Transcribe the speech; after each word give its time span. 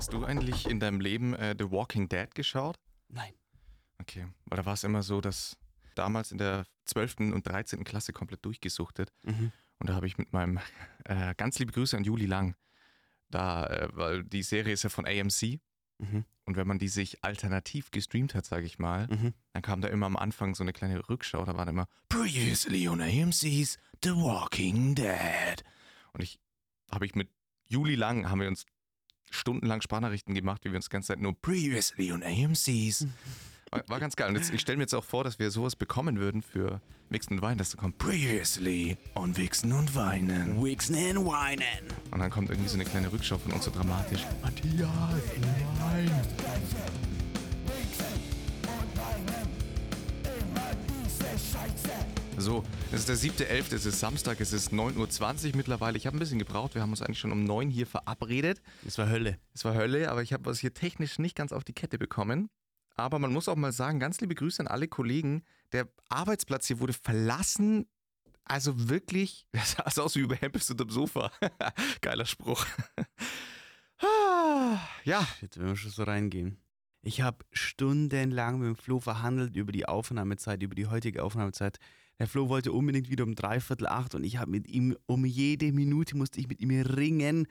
Hast 0.00 0.14
du 0.14 0.24
eigentlich 0.24 0.66
in 0.66 0.80
deinem 0.80 0.98
Leben 0.98 1.34
äh, 1.34 1.54
The 1.58 1.70
Walking 1.70 2.08
Dead 2.08 2.34
geschaut? 2.34 2.78
Nein. 3.08 3.34
Okay. 4.00 4.26
Oder 4.50 4.64
war 4.64 4.72
es 4.72 4.82
immer 4.82 5.02
so, 5.02 5.20
dass 5.20 5.58
damals 5.94 6.32
in 6.32 6.38
der 6.38 6.64
12. 6.86 7.16
und 7.34 7.46
13. 7.46 7.84
Klasse 7.84 8.14
komplett 8.14 8.42
durchgesuchtet 8.46 9.12
Mhm. 9.24 9.52
und 9.78 9.90
da 9.90 9.94
habe 9.94 10.06
ich 10.06 10.16
mit 10.16 10.32
meinem, 10.32 10.58
äh, 11.04 11.34
ganz 11.34 11.58
liebe 11.58 11.72
Grüße 11.72 11.98
an 11.98 12.04
Juli 12.04 12.24
Lang, 12.24 12.54
da, 13.28 13.66
äh, 13.66 13.88
weil 13.92 14.24
die 14.24 14.42
Serie 14.42 14.72
ist 14.72 14.84
ja 14.84 14.88
von 14.88 15.04
AMC 15.04 15.60
Mhm. 15.98 16.24
und 16.46 16.56
wenn 16.56 16.66
man 16.66 16.78
die 16.78 16.88
sich 16.88 17.22
alternativ 17.22 17.90
gestreamt 17.90 18.34
hat, 18.34 18.46
sage 18.46 18.64
ich 18.64 18.78
mal, 18.78 19.06
Mhm. 19.08 19.34
dann 19.52 19.60
kam 19.60 19.82
da 19.82 19.88
immer 19.88 20.06
am 20.06 20.16
Anfang 20.16 20.54
so 20.54 20.64
eine 20.64 20.72
kleine 20.72 21.10
Rückschau, 21.10 21.44
da 21.44 21.58
war 21.58 21.66
dann 21.66 21.74
immer 21.74 21.88
Previously 22.08 22.88
on 22.88 23.02
AMC's 23.02 23.76
The 24.02 24.12
Walking 24.14 24.94
Dead. 24.94 25.62
Und 26.14 26.22
ich 26.22 26.40
habe 26.90 27.04
ich 27.04 27.14
mit 27.14 27.28
Juli 27.66 27.96
Lang, 27.96 28.30
haben 28.30 28.40
wir 28.40 28.48
uns 28.48 28.64
stundenlang 29.30 29.80
Sprachnachrichten 29.80 30.34
gemacht, 30.34 30.64
wie 30.64 30.70
wir 30.70 30.76
uns 30.76 30.86
die 30.86 30.92
ganze 30.92 31.08
Zeit 31.08 31.20
nur 31.20 31.34
Previously 31.40 32.12
on 32.12 32.22
AMC's. 32.22 33.06
War, 33.70 33.84
war 33.88 34.00
ganz 34.00 34.16
geil. 34.16 34.28
Und 34.28 34.36
jetzt, 34.36 34.52
ich 34.52 34.60
stelle 34.60 34.76
mir 34.76 34.82
jetzt 34.82 34.94
auch 34.94 35.04
vor, 35.04 35.24
dass 35.24 35.38
wir 35.38 35.50
sowas 35.50 35.76
bekommen 35.76 36.18
würden 36.18 36.42
für 36.42 36.80
Wichsen 37.08 37.34
und 37.34 37.42
Weinen, 37.42 37.58
dass 37.58 37.70
da 37.70 37.78
kommt 37.78 37.98
Previously 37.98 38.96
on 39.14 39.36
Wichsen 39.36 39.72
und 39.72 39.94
Weinen. 39.94 40.62
Wixen 40.62 40.96
and 40.96 41.24
Weinen. 41.26 41.86
Und 42.10 42.18
dann 42.18 42.30
kommt 42.30 42.50
irgendwie 42.50 42.68
so 42.68 42.74
eine 42.74 42.84
kleine 42.84 43.12
Rückschau 43.12 43.38
von 43.38 43.52
uns 43.52 43.64
so 43.64 43.70
dramatisch. 43.70 44.26
Matthias, 44.42 44.90
nein. 45.78 46.10
So, 52.40 52.64
es 52.90 53.06
ist 53.06 53.08
der 53.10 53.16
7.11., 53.16 53.74
es 53.74 53.84
ist 53.84 54.00
Samstag, 54.00 54.40
es 54.40 54.54
ist 54.54 54.72
9.20 54.72 55.50
Uhr 55.50 55.56
mittlerweile. 55.56 55.98
Ich 55.98 56.06
habe 56.06 56.16
ein 56.16 56.18
bisschen 56.18 56.38
gebraucht, 56.38 56.74
wir 56.74 56.80
haben 56.80 56.88
uns 56.88 57.02
eigentlich 57.02 57.18
schon 57.18 57.32
um 57.32 57.44
9 57.44 57.68
hier 57.68 57.86
verabredet. 57.86 58.62
Das 58.82 58.96
war 58.96 59.10
Hölle. 59.10 59.38
Es 59.52 59.66
war 59.66 59.74
Hölle, 59.74 60.10
aber 60.10 60.22
ich 60.22 60.32
habe 60.32 60.46
was 60.46 60.58
hier 60.58 60.72
technisch 60.72 61.18
nicht 61.18 61.36
ganz 61.36 61.52
auf 61.52 61.64
die 61.64 61.74
Kette 61.74 61.98
bekommen. 61.98 62.48
Aber 62.96 63.18
man 63.18 63.30
muss 63.30 63.46
auch 63.46 63.56
mal 63.56 63.72
sagen, 63.72 64.00
ganz 64.00 64.22
liebe 64.22 64.34
Grüße 64.34 64.58
an 64.60 64.68
alle 64.68 64.88
Kollegen. 64.88 65.42
Der 65.72 65.86
Arbeitsplatz 66.08 66.66
hier 66.66 66.80
wurde 66.80 66.94
verlassen. 66.94 67.86
Also 68.44 68.88
wirklich, 68.88 69.46
das 69.52 69.72
sah 69.72 70.02
aus 70.02 70.16
wie 70.16 70.20
überhempelst 70.20 70.70
unterm 70.70 70.88
Sofa. 70.88 71.30
Geiler 72.00 72.26
Spruch. 72.26 72.64
Ja, 75.04 75.28
Jetzt 75.42 75.58
wenn 75.58 75.66
wir 75.66 75.76
schon 75.76 75.90
so 75.90 76.04
reingehen. 76.04 76.56
Ich 77.02 77.20
habe 77.20 77.44
stundenlang 77.52 78.58
mit 78.60 78.68
dem 78.68 78.76
Flo 78.76 78.98
verhandelt 78.98 79.56
über 79.56 79.72
die 79.72 79.84
Aufnahmezeit, 79.84 80.62
über 80.62 80.74
die 80.74 80.86
heutige 80.86 81.22
Aufnahmezeit. 81.22 81.78
Der 82.20 82.28
Flo 82.28 82.50
wollte 82.50 82.70
unbedingt 82.72 83.08
wieder 83.10 83.24
um 83.24 83.34
dreiviertel 83.34 83.86
acht 83.86 84.14
und 84.14 84.24
ich 84.24 84.36
habe 84.36 84.50
mit 84.50 84.68
ihm 84.68 84.94
um 85.06 85.24
jede 85.24 85.72
Minute 85.72 86.16
musste 86.16 86.38
ich 86.38 86.48
mit 86.48 86.60
ihm 86.60 86.70
ringen. 86.70 87.48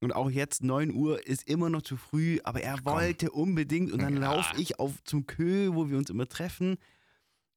Und 0.00 0.14
auch 0.14 0.30
jetzt 0.30 0.62
9 0.62 0.92
Uhr 0.94 1.26
ist 1.26 1.46
immer 1.46 1.68
noch 1.68 1.82
zu 1.82 1.96
früh, 1.98 2.38
aber 2.42 2.62
er 2.62 2.82
wollte 2.86 3.30
unbedingt 3.30 3.92
und 3.92 4.00
dann 4.00 4.14
Ja. 4.14 4.32
laufe 4.32 4.58
ich 4.60 4.78
auf 4.78 4.92
zum 5.04 5.26
Kö, 5.26 5.74
wo 5.74 5.90
wir 5.90 5.98
uns 5.98 6.08
immer 6.08 6.26
treffen. 6.26 6.78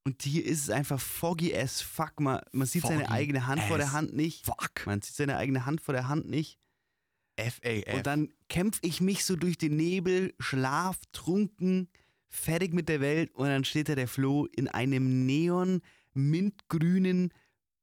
Und 0.04 0.22
hier 0.22 0.44
ist 0.44 0.62
es 0.64 0.68
einfach 0.70 1.00
foggy 1.00 1.56
as 1.56 1.80
fuck. 1.80 2.20
Man, 2.20 2.40
man 2.52 2.66
sieht 2.66 2.82
seine 2.82 3.04
Foggy 3.04 3.12
eigene 3.14 3.46
Hand 3.46 3.62
vor 3.62 3.78
der 3.78 3.92
Hand 3.92 4.14
nicht. 4.14 4.44
fuck. 4.44 4.84
Man 4.84 5.00
sieht 5.00 5.14
seine 5.14 5.38
eigene 5.38 5.64
Hand 5.64 5.80
vor 5.80 5.94
der 5.94 6.08
Hand 6.08 6.28
nicht. 6.28 6.58
FAF. 7.38 7.94
Und 7.94 8.06
dann 8.06 8.28
kämpfe 8.50 8.80
ich 8.82 9.00
mich 9.00 9.24
so 9.24 9.36
durch 9.36 9.56
den 9.56 9.76
Nebel, 9.76 10.34
schlaf, 10.38 10.98
trunken, 11.12 11.88
fertig 12.28 12.74
mit 12.74 12.90
der 12.90 13.00
Welt 13.00 13.30
und 13.34 13.46
dann 13.46 13.64
steht 13.64 13.88
da 13.88 13.94
der 13.94 14.08
Flo 14.08 14.44
in 14.46 14.68
einem 14.68 15.24
neon 15.24 15.80
mintgrünen 16.14 17.32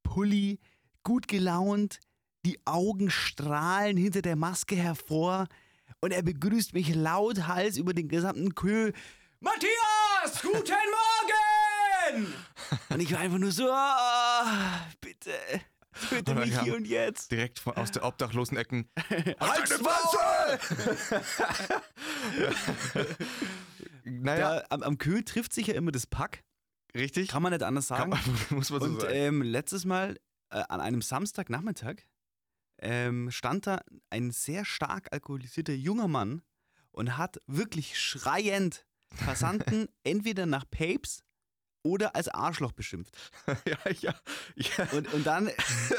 Pulli, 0.02 0.60
gut 1.04 1.28
gelaunt, 1.28 1.98
die 2.46 2.58
Augen 2.64 3.10
strahlen 3.10 3.96
hinter 3.96 4.22
der 4.22 4.36
Maske 4.36 4.74
hervor 4.76 5.46
und 6.00 6.12
er 6.12 6.22
begrüßt 6.22 6.72
mich 6.74 6.94
lauthals 6.94 7.76
über 7.76 7.92
den 7.94 8.08
gesamten 8.08 8.54
Kö. 8.54 8.92
Matthias, 9.40 10.42
guten 10.42 10.72
Morgen! 12.12 12.34
und 12.88 13.00
ich 13.00 13.12
war 13.12 13.20
einfach 13.20 13.38
nur 13.38 13.52
so, 13.52 13.70
ah, 13.70 14.80
bitte, 15.00 15.30
bitte 16.08 16.16
Und 16.18 16.28
dann 16.28 16.38
nicht 16.40 16.54
kam- 16.56 16.64
hier 16.64 16.74
und 16.76 16.86
jetzt. 16.86 17.30
direkt 17.30 17.58
von, 17.58 17.76
aus 17.76 17.90
der 17.92 18.04
obdachlosen 18.04 18.56
Ecken. 18.56 18.88
Halt's 19.40 19.78
naja, 24.04 24.60
Da, 24.60 24.64
am, 24.70 24.82
am 24.82 24.98
Kö 24.98 25.22
trifft 25.22 25.52
sich 25.52 25.68
ja 25.68 25.74
immer 25.74 25.92
das 25.92 26.06
Pack. 26.06 26.42
Richtig? 26.94 27.28
Kann 27.28 27.42
man 27.42 27.52
nicht 27.52 27.62
anders 27.62 27.88
sagen. 27.88 28.10
Man- 28.10 28.20
muss 28.50 28.70
man 28.70 28.80
so 28.80 28.86
Und 28.86 29.00
sagen. 29.00 29.14
ähm, 29.14 29.42
letztes 29.42 29.84
Mal 29.84 30.18
äh, 30.50 30.62
an 30.68 30.80
einem 30.80 31.02
Samstagnachmittag 31.02 31.96
ähm, 32.82 33.30
stand 33.30 33.66
da 33.66 33.80
ein 34.10 34.30
sehr 34.30 34.64
stark 34.64 35.08
alkoholisierter 35.12 35.72
junger 35.74 36.08
Mann 36.08 36.42
und 36.92 37.16
hat 37.18 37.40
wirklich 37.46 37.98
schreiend 38.00 38.86
Passanten 39.24 39.88
entweder 40.04 40.46
nach 40.46 40.64
Papes 40.70 41.22
oder 41.82 42.14
als 42.14 42.28
Arschloch 42.28 42.72
beschimpft. 42.72 43.16
ja, 43.66 43.90
ja, 44.00 44.14
ja. 44.56 44.88
Und, 44.92 45.12
und 45.14 45.26
dann, 45.26 45.48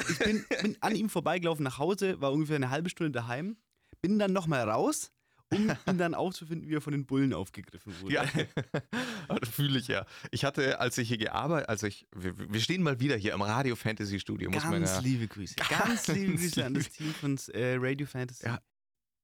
ich 0.10 0.20
bin, 0.20 0.46
bin 0.62 0.78
an 0.82 0.96
ihm 0.96 1.10
vorbeigelaufen 1.10 1.64
nach 1.64 1.78
Hause, 1.80 2.22
war 2.22 2.32
ungefähr 2.32 2.56
eine 2.56 2.70
halbe 2.70 2.90
Stunde 2.90 3.12
daheim, 3.12 3.58
bin 4.02 4.20
dann 4.20 4.32
nochmal 4.34 4.70
raus, 4.70 5.12
um 5.52 5.70
ihn 5.88 5.98
dann 5.98 6.14
aufzufinden, 6.14 6.70
wie 6.70 6.76
er 6.76 6.82
von 6.82 6.94
den 6.94 7.06
Bullen 7.06 7.34
aufgegriffen 7.34 7.94
wurde. 8.02 8.14
Ja, 8.14 8.26
das 9.28 9.50
fühle 9.50 9.80
ich 9.80 9.88
ja. 9.88 10.06
Ich 10.32 10.46
hatte, 10.46 10.80
als 10.80 10.98
ich 10.98 11.08
hier 11.08 11.18
gearbeitet, 11.18 11.70
also 11.70 11.88
ich, 11.88 12.08
wir, 12.16 12.34
wir 12.38 12.60
stehen 12.60 12.84
mal 12.84 13.00
wieder 13.00 13.16
hier 13.16 13.34
im 13.34 13.42
Radio 13.42 13.76
Fantasy 13.76 14.20
Studio, 14.20 14.50
muss 14.50 14.64
man 14.64 14.74
Ganz 14.74 14.92
ja. 14.92 15.00
liebe 15.00 15.28
Grüße. 15.28 15.56
Ganz, 15.56 15.80
Ganz 15.80 16.08
liebe 16.08 16.36
Grüße 16.36 16.66
an 16.66 16.74
das 16.74 16.90
Team 16.90 17.14
von 17.14 17.38
äh, 17.54 17.76
Radio 17.80 18.08
Fantasy. 18.08 18.46
Ja. 18.46 18.62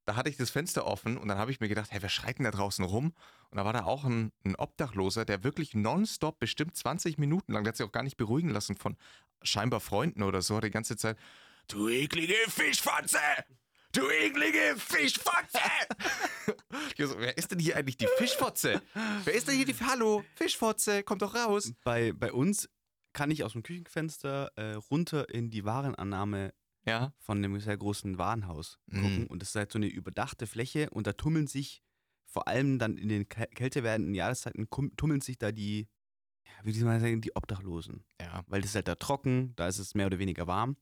Da 0.05 0.15
hatte 0.15 0.29
ich 0.29 0.37
das 0.37 0.49
Fenster 0.49 0.85
offen 0.85 1.17
und 1.17 1.27
dann 1.27 1.37
habe 1.37 1.51
ich 1.51 1.59
mir 1.59 1.67
gedacht, 1.67 1.91
hey, 1.91 2.01
wer 2.01 2.07
schreit 2.07 2.37
denn 2.37 2.45
da 2.45 2.51
draußen 2.51 2.85
rum? 2.85 3.13
Und 3.49 3.57
da 3.57 3.65
war 3.65 3.73
da 3.73 3.83
auch 3.83 4.05
ein, 4.05 4.31
ein 4.45 4.55
Obdachloser, 4.55 5.25
der 5.25 5.43
wirklich 5.43 5.73
nonstop, 5.73 6.39
bestimmt 6.39 6.77
20 6.77 7.17
Minuten 7.17 7.51
lang, 7.51 7.65
der 7.65 7.71
hat 7.71 7.77
sich 7.77 7.85
auch 7.85 7.91
gar 7.91 8.03
nicht 8.03 8.15
beruhigen 8.15 8.49
lassen 8.49 8.77
von 8.77 8.95
scheinbar 9.43 9.81
Freunden 9.81 10.23
oder 10.23 10.41
so, 10.41 10.61
die 10.61 10.71
ganze 10.71 10.95
Zeit, 10.95 11.17
du 11.67 11.89
eklige 11.89 12.35
Fischfotze! 12.47 13.19
Du 13.97 14.07
eklige 14.11 14.75
Fischfotze! 14.77 15.59
ich 16.95 17.05
so, 17.07 17.17
wer 17.17 17.35
ist 17.35 17.49
denn 17.51 17.57
hier 17.57 17.75
eigentlich 17.77 17.97
die 17.97 18.07
Fischfotze? 18.17 18.79
Wer 19.23 19.33
ist 19.33 19.47
denn 19.47 19.55
hier 19.55 19.65
die, 19.65 19.73
hallo, 19.73 20.23
Fischfotze, 20.35 21.01
komm 21.01 21.17
doch 21.17 21.33
raus! 21.33 21.73
Bei, 21.83 22.11
bei 22.13 22.31
uns 22.31 22.69
kann 23.13 23.31
ich 23.31 23.43
aus 23.43 23.53
dem 23.53 23.63
Küchenfenster 23.63 24.51
äh, 24.55 24.73
runter 24.91 25.29
in 25.33 25.49
die 25.49 25.65
Warenannahme 25.65 26.53
Ja, 26.85 27.11
von 27.17 27.39
einem 27.39 27.59
sehr 27.59 27.75
großen 27.75 28.19
Warenhaus 28.19 28.77
Mhm. 28.85 29.01
gucken. 29.01 29.27
Und 29.27 29.41
das 29.41 29.49
ist 29.49 29.55
halt 29.55 29.71
so 29.71 29.79
eine 29.79 29.87
überdachte 29.87 30.45
Fläche 30.45 30.91
und 30.91 31.07
da 31.07 31.13
tummeln 31.13 31.47
sich 31.47 31.81
vor 32.27 32.47
allem 32.47 32.77
dann 32.77 32.97
in 32.97 33.09
den 33.09 33.25
kä- 33.25 33.47
kälter 33.55 33.81
werdenden 33.81 34.13
Jahreszeiten 34.13 34.67
tummeln 34.95 35.21
sich 35.21 35.39
da 35.39 35.51
die, 35.51 35.87
wie 36.63 36.71
soll 36.71 36.87
man 36.87 36.99
sagen, 37.01 37.21
die 37.21 37.35
Obdachlosen. 37.35 38.05
ja, 38.21 38.43
Weil 38.45 38.61
das 38.61 38.69
ist 38.71 38.75
halt 38.75 38.87
da 38.89 38.93
trocken, 38.95 39.53
da 39.55 39.67
ist 39.67 39.79
es 39.79 39.95
mehr 39.95 40.05
oder 40.05 40.19
weniger 40.19 40.45
warm. 40.45 40.77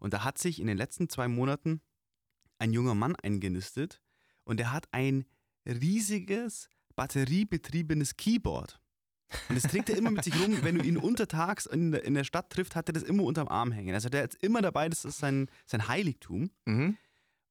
Und 0.00 0.14
da 0.14 0.24
hat 0.24 0.38
sich 0.38 0.58
in 0.58 0.66
den 0.66 0.76
letzten 0.78 1.08
zwei 1.08 1.28
Monaten 1.28 1.80
ein 2.60 2.72
junger 2.72 2.94
Mann 2.94 3.16
eingenistet 3.16 4.00
und 4.44 4.58
der 4.58 4.72
hat 4.72 4.88
ein 4.92 5.24
riesiges 5.66 6.68
batteriebetriebenes 6.96 8.16
Keyboard. 8.16 8.80
Und 9.48 9.54
das 9.62 9.70
trägt 9.70 9.88
er 9.88 9.96
immer 9.96 10.10
mit 10.10 10.24
sich 10.24 10.34
rum. 10.40 10.58
Wenn 10.62 10.78
du 10.78 10.84
ihn 10.84 10.96
untertags 10.96 11.66
in 11.66 11.92
der, 11.92 12.04
in 12.04 12.14
der 12.14 12.24
Stadt 12.24 12.50
trifft, 12.50 12.74
hat 12.74 12.88
er 12.88 12.92
das 12.92 13.04
immer 13.04 13.22
unterm 13.22 13.48
Arm 13.48 13.70
hängen. 13.70 13.94
Also 13.94 14.08
der 14.08 14.24
ist 14.24 14.42
immer 14.42 14.60
dabei, 14.60 14.88
das 14.88 15.04
ist 15.04 15.18
sein, 15.18 15.48
sein 15.66 15.88
Heiligtum. 15.88 16.50
mhm. 16.66 16.96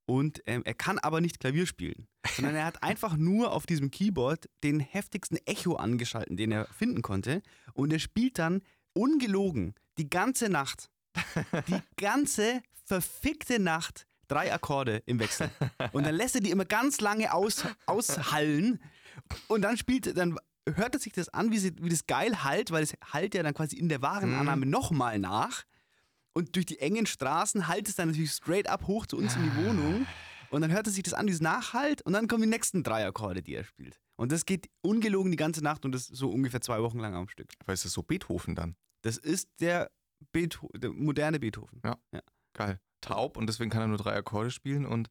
Und 0.06 0.42
ähm, 0.46 0.62
er 0.64 0.74
kann 0.74 0.98
aber 0.98 1.20
nicht 1.20 1.38
Klavier 1.38 1.66
spielen, 1.66 2.08
sondern 2.34 2.56
er 2.56 2.64
hat 2.64 2.82
einfach 2.82 3.16
nur 3.16 3.52
auf 3.52 3.64
diesem 3.64 3.92
Keyboard 3.92 4.50
den 4.64 4.80
heftigsten 4.80 5.38
Echo 5.46 5.76
angeschalten, 5.76 6.36
den 6.36 6.50
er 6.50 6.66
finden 6.66 7.00
konnte. 7.00 7.42
Und 7.74 7.92
er 7.92 8.00
spielt 8.00 8.40
dann 8.40 8.62
ungelogen 8.92 9.74
die 9.98 10.10
ganze 10.10 10.48
Nacht, 10.48 10.90
die 11.68 11.80
ganze 11.96 12.60
verfickte 12.86 13.60
Nacht 13.60 14.08
drei 14.30 14.52
Akkorde 14.52 15.02
im 15.06 15.18
Wechsel. 15.18 15.50
Und 15.92 16.06
dann 16.06 16.14
lässt 16.14 16.34
er 16.34 16.40
die 16.40 16.50
immer 16.50 16.64
ganz 16.64 17.00
lange 17.00 17.32
aus, 17.32 17.64
aushallen. 17.86 18.80
Und 19.48 19.62
dann 19.62 19.76
spielt, 19.76 20.16
dann 20.16 20.38
hört 20.68 20.94
er 20.94 21.00
sich 21.00 21.12
das 21.12 21.28
an, 21.28 21.50
wie, 21.50 21.58
sie, 21.58 21.74
wie 21.80 21.88
das 21.88 22.06
geil 22.06 22.44
halt, 22.44 22.70
weil 22.70 22.82
es 22.82 22.94
halt 23.12 23.34
ja 23.34 23.42
dann 23.42 23.54
quasi 23.54 23.76
in 23.76 23.88
der 23.88 24.02
Warenannahme 24.02 24.66
nochmal 24.66 25.18
nach. 25.18 25.64
Und 26.32 26.54
durch 26.54 26.66
die 26.66 26.78
engen 26.78 27.06
Straßen 27.06 27.66
halt 27.66 27.88
es 27.88 27.96
dann 27.96 28.08
natürlich 28.08 28.32
straight 28.32 28.68
up 28.68 28.86
hoch 28.86 29.06
zu 29.06 29.16
uns 29.16 29.34
in 29.36 29.42
die 29.42 29.66
Wohnung. 29.66 30.06
Und 30.50 30.62
dann 30.62 30.72
hört 30.72 30.86
er 30.86 30.92
sich 30.92 31.02
das 31.02 31.14
an, 31.14 31.26
dieses 31.26 31.40
Nachhalt. 31.40 32.02
Und 32.02 32.12
dann 32.12 32.28
kommen 32.28 32.42
die 32.42 32.48
nächsten 32.48 32.82
drei 32.82 33.06
Akkorde, 33.06 33.42
die 33.42 33.54
er 33.54 33.64
spielt. 33.64 34.00
Und 34.16 34.32
das 34.32 34.46
geht 34.46 34.68
ungelogen 34.82 35.30
die 35.30 35.36
ganze 35.36 35.62
Nacht 35.62 35.84
und 35.84 35.92
das 35.92 36.06
so 36.06 36.30
ungefähr 36.30 36.60
zwei 36.60 36.82
Wochen 36.82 36.98
lang 36.98 37.14
am 37.14 37.28
Stück. 37.28 37.48
Aber 37.60 37.72
ist 37.72 37.84
das 37.84 37.92
so 37.92 38.02
Beethoven 38.02 38.54
dann? 38.54 38.76
Das 39.02 39.16
ist 39.16 39.48
der, 39.60 39.90
Beetho 40.32 40.68
der 40.74 40.90
moderne 40.92 41.40
Beethoven. 41.40 41.80
Ja. 41.84 41.96
Ja. 42.12 42.20
Geil. 42.52 42.80
Taub 43.00 43.36
und 43.36 43.46
deswegen 43.46 43.70
kann 43.70 43.82
er 43.82 43.88
nur 43.88 43.98
drei 43.98 44.14
Akkorde 44.14 44.50
spielen 44.50 44.86
und 44.86 45.08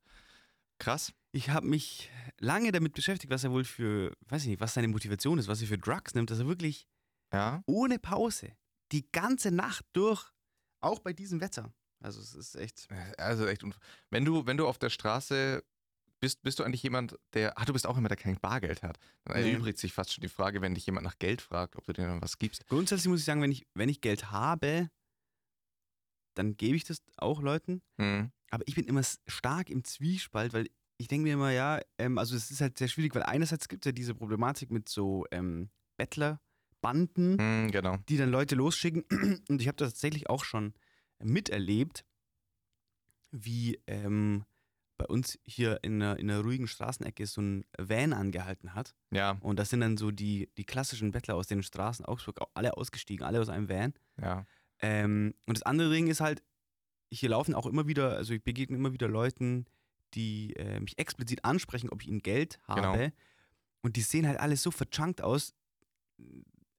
krass. 0.80 1.14
Ich 1.32 1.50
habe 1.50 1.68
mich 1.68 2.10
lange 2.40 2.72
damit 2.72 2.94
beschäftigt, 2.94 3.32
was 3.32 3.44
er 3.44 3.52
wohl 3.52 3.64
für, 3.64 4.14
weiß 4.28 4.44
ich 4.44 4.48
nicht, 4.50 4.60
was 4.62 4.74
seine 4.74 4.88
Motivation 4.88 5.38
ist, 5.38 5.48
was 5.48 5.62
er 5.62 5.68
für 5.68 5.78
Drugs 5.78 6.14
nimmt, 6.16 6.32
dass 6.32 6.40
er 6.40 6.48
wirklich 6.48 6.88
Ja. 7.32 7.62
ohne 7.68 8.00
Pause 8.00 8.52
die 8.92 9.10
ganze 9.12 9.52
Nacht 9.52 9.86
durch, 9.94 10.24
auch 10.82 11.00
bei 11.00 11.14
diesem 11.14 11.42
Wetter. 11.42 11.72
Also 12.02 12.22
es 12.22 12.34
ist 12.34 12.56
echt. 12.56 12.88
Also 13.18 13.46
echt. 13.46 13.64
Wenn 14.10 14.26
du, 14.26 14.46
wenn 14.48 14.58
du 14.58 14.68
auf 14.68 14.78
der 14.80 14.90
Straße 14.90 15.64
bist, 16.22 16.42
bist 16.42 16.58
du 16.60 16.64
eigentlich 16.64 16.82
jemand, 16.84 17.16
der, 17.34 17.58
ah, 17.60 17.66
du 17.66 17.74
bist 17.74 17.86
auch 17.86 17.96
jemand, 17.96 18.12
der 18.12 18.18
kein 18.18 18.40
Bargeld 18.40 18.82
hat. 18.84 18.98
Dann 19.26 19.36
erübrigt 19.38 19.78
sich 19.78 19.94
fast 19.94 20.14
schon 20.14 20.22
die 20.22 20.30
Frage, 20.30 20.62
wenn 20.62 20.74
dich 20.76 20.86
jemand 20.86 21.04
nach 21.06 21.20
Geld 21.20 21.42
fragt, 21.42 21.76
ob 21.76 21.86
du 21.86 21.94
dir 21.94 22.08
dann 22.08 22.22
was 22.22 22.38
gibst. 22.38 22.66
Grundsätzlich 22.68 23.10
muss 23.10 23.20
ich 23.20 23.26
sagen, 23.26 23.42
wenn 23.42 23.52
ich, 23.52 23.68
wenn 23.74 23.90
ich 23.90 24.02
Geld 24.02 24.32
habe, 24.32 24.90
dann 26.36 26.58
gebe 26.58 26.76
ich 26.76 26.84
das 26.84 27.02
auch 27.18 27.42
Leuten. 27.42 27.82
Hm. 28.00 28.32
Aber 28.52 28.64
ich 28.68 28.76
bin 28.76 28.86
immer 28.86 29.02
stark 29.28 29.70
im 29.70 29.84
Zwiespalt, 29.84 30.54
weil 30.54 30.68
ich 30.98 31.08
denke 31.08 31.24
mir 31.24 31.34
immer, 31.34 31.52
ja, 31.52 31.80
ähm, 31.98 32.18
also 32.18 32.36
es 32.36 32.52
ist 32.52 32.62
halt 32.62 32.78
sehr 32.78 32.88
schwierig, 32.88 33.14
weil 33.16 33.24
einerseits 33.24 33.68
gibt 33.68 33.86
es 33.86 33.90
ja 33.90 33.94
diese 33.94 34.16
Problematik 34.16 34.72
mit 34.72 34.90
so 34.90 35.26
ähm, 35.32 35.70
Bettlerbanden, 35.98 37.38
Hm, 37.40 37.72
genau. 37.72 37.98
die 38.10 38.18
dann 38.18 38.30
Leute 38.32 38.56
losschicken. 38.56 39.04
Und 39.50 39.62
ich 39.62 39.68
habe 39.68 39.78
das 39.78 39.92
tatsächlich 39.94 40.30
auch 40.30 40.44
schon 40.44 40.74
miterlebt, 41.22 42.06
wie 43.32 43.80
ähm, 43.88 44.46
bei 44.98 45.06
uns 45.06 45.40
hier 45.46 45.80
in 45.84 46.02
einer, 46.02 46.18
in 46.20 46.30
einer 46.30 46.42
ruhigen 46.42 46.68
Straßenecke 46.68 47.26
so 47.26 47.42
ein 47.42 47.66
Van 47.78 48.12
angehalten 48.14 48.74
hat. 48.74 48.96
Ja, 49.12 49.38
Und 49.42 49.58
das 49.60 49.70
sind 49.70 49.80
dann 49.82 49.96
so 49.98 50.12
die, 50.12 50.50
die 50.58 50.66
klassischen 50.66 51.12
Bettler 51.12 51.36
aus 51.36 51.48
den 51.48 51.64
Straßen 51.64 52.06
Augsburg, 52.06 52.40
alle 52.54 52.76
ausgestiegen, 52.76 53.26
alle 53.26 53.40
aus 53.40 53.50
einem 53.50 53.70
Van. 53.70 53.94
ja. 54.22 54.46
Ähm, 54.82 55.34
und 55.46 55.58
das 55.58 55.64
andere 55.64 55.92
Ding 55.92 56.08
ist 56.08 56.22
halt, 56.22 56.44
hier 57.12 57.30
laufen 57.30 57.56
auch 57.56 57.66
immer 57.66 57.88
wieder, 57.88 58.16
also 58.16 58.34
ich 58.34 58.44
begegne 58.44 58.78
immer 58.78 58.94
wieder 58.94 59.08
Leuten, 59.08 59.66
die 60.14 60.54
äh, 60.56 60.80
mich 60.80 60.98
explizit 60.98 61.44
ansprechen, 61.46 61.90
ob 61.90 62.02
ich 62.02 62.08
ihnen 62.08 62.22
Geld 62.22 62.60
habe. 62.68 62.82
Genau. 62.98 63.12
Und 63.82 63.96
die 63.96 64.02
sehen 64.02 64.28
halt 64.28 64.40
alles 64.40 64.62
so 64.64 64.72
verchunkt 64.72 65.22
aus. 65.22 65.54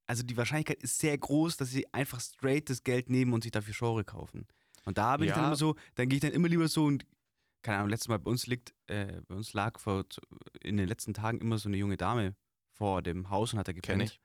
Also 0.06 0.22
die 0.22 0.36
Wahrscheinlichkeit 0.36 0.82
ist 0.82 0.98
sehr 0.98 1.16
groß, 1.16 1.56
dass 1.56 1.70
sie 1.70 1.92
einfach 1.94 2.20
straight 2.20 2.68
das 2.68 2.82
Geld 2.82 3.08
nehmen 3.10 3.32
und 3.32 3.42
sich 3.42 3.52
dafür 3.52 3.74
Schore 3.74 4.04
kaufen. 4.04 4.46
Und 4.84 4.98
da 4.98 5.16
bin 5.16 5.28
ich 5.28 5.32
dann 5.34 5.42
Ja. 5.42 5.46
immer 5.48 5.56
so, 5.56 5.76
dann 5.94 6.08
gehe 6.08 6.16
ich 6.16 6.20
dann 6.22 6.32
immer 6.32 6.48
lieber 6.48 6.68
so 6.68 6.84
und 6.84 7.06
keine 7.62 7.76
Ahnung, 7.78 7.90
letztes 7.90 8.08
Mal 8.08 8.18
bei 8.18 8.30
uns 8.30 8.46
liegt, 8.46 8.74
äh, 8.86 9.20
bei 9.28 9.34
uns 9.34 9.52
lag 9.52 9.78
vor, 9.78 10.06
in 10.62 10.78
den 10.78 10.88
letzten 10.88 11.12
Tagen 11.12 11.38
immer 11.40 11.58
so 11.58 11.68
eine 11.68 11.76
junge 11.76 11.98
Dame 11.98 12.34
vor 12.72 13.02
dem 13.02 13.28
Haus 13.28 13.52
und 13.52 13.58
hat 13.58 13.68
da 13.68 13.72
gepennt. 13.72 13.98
Kenn 13.98 14.06
ich. 14.06 14.20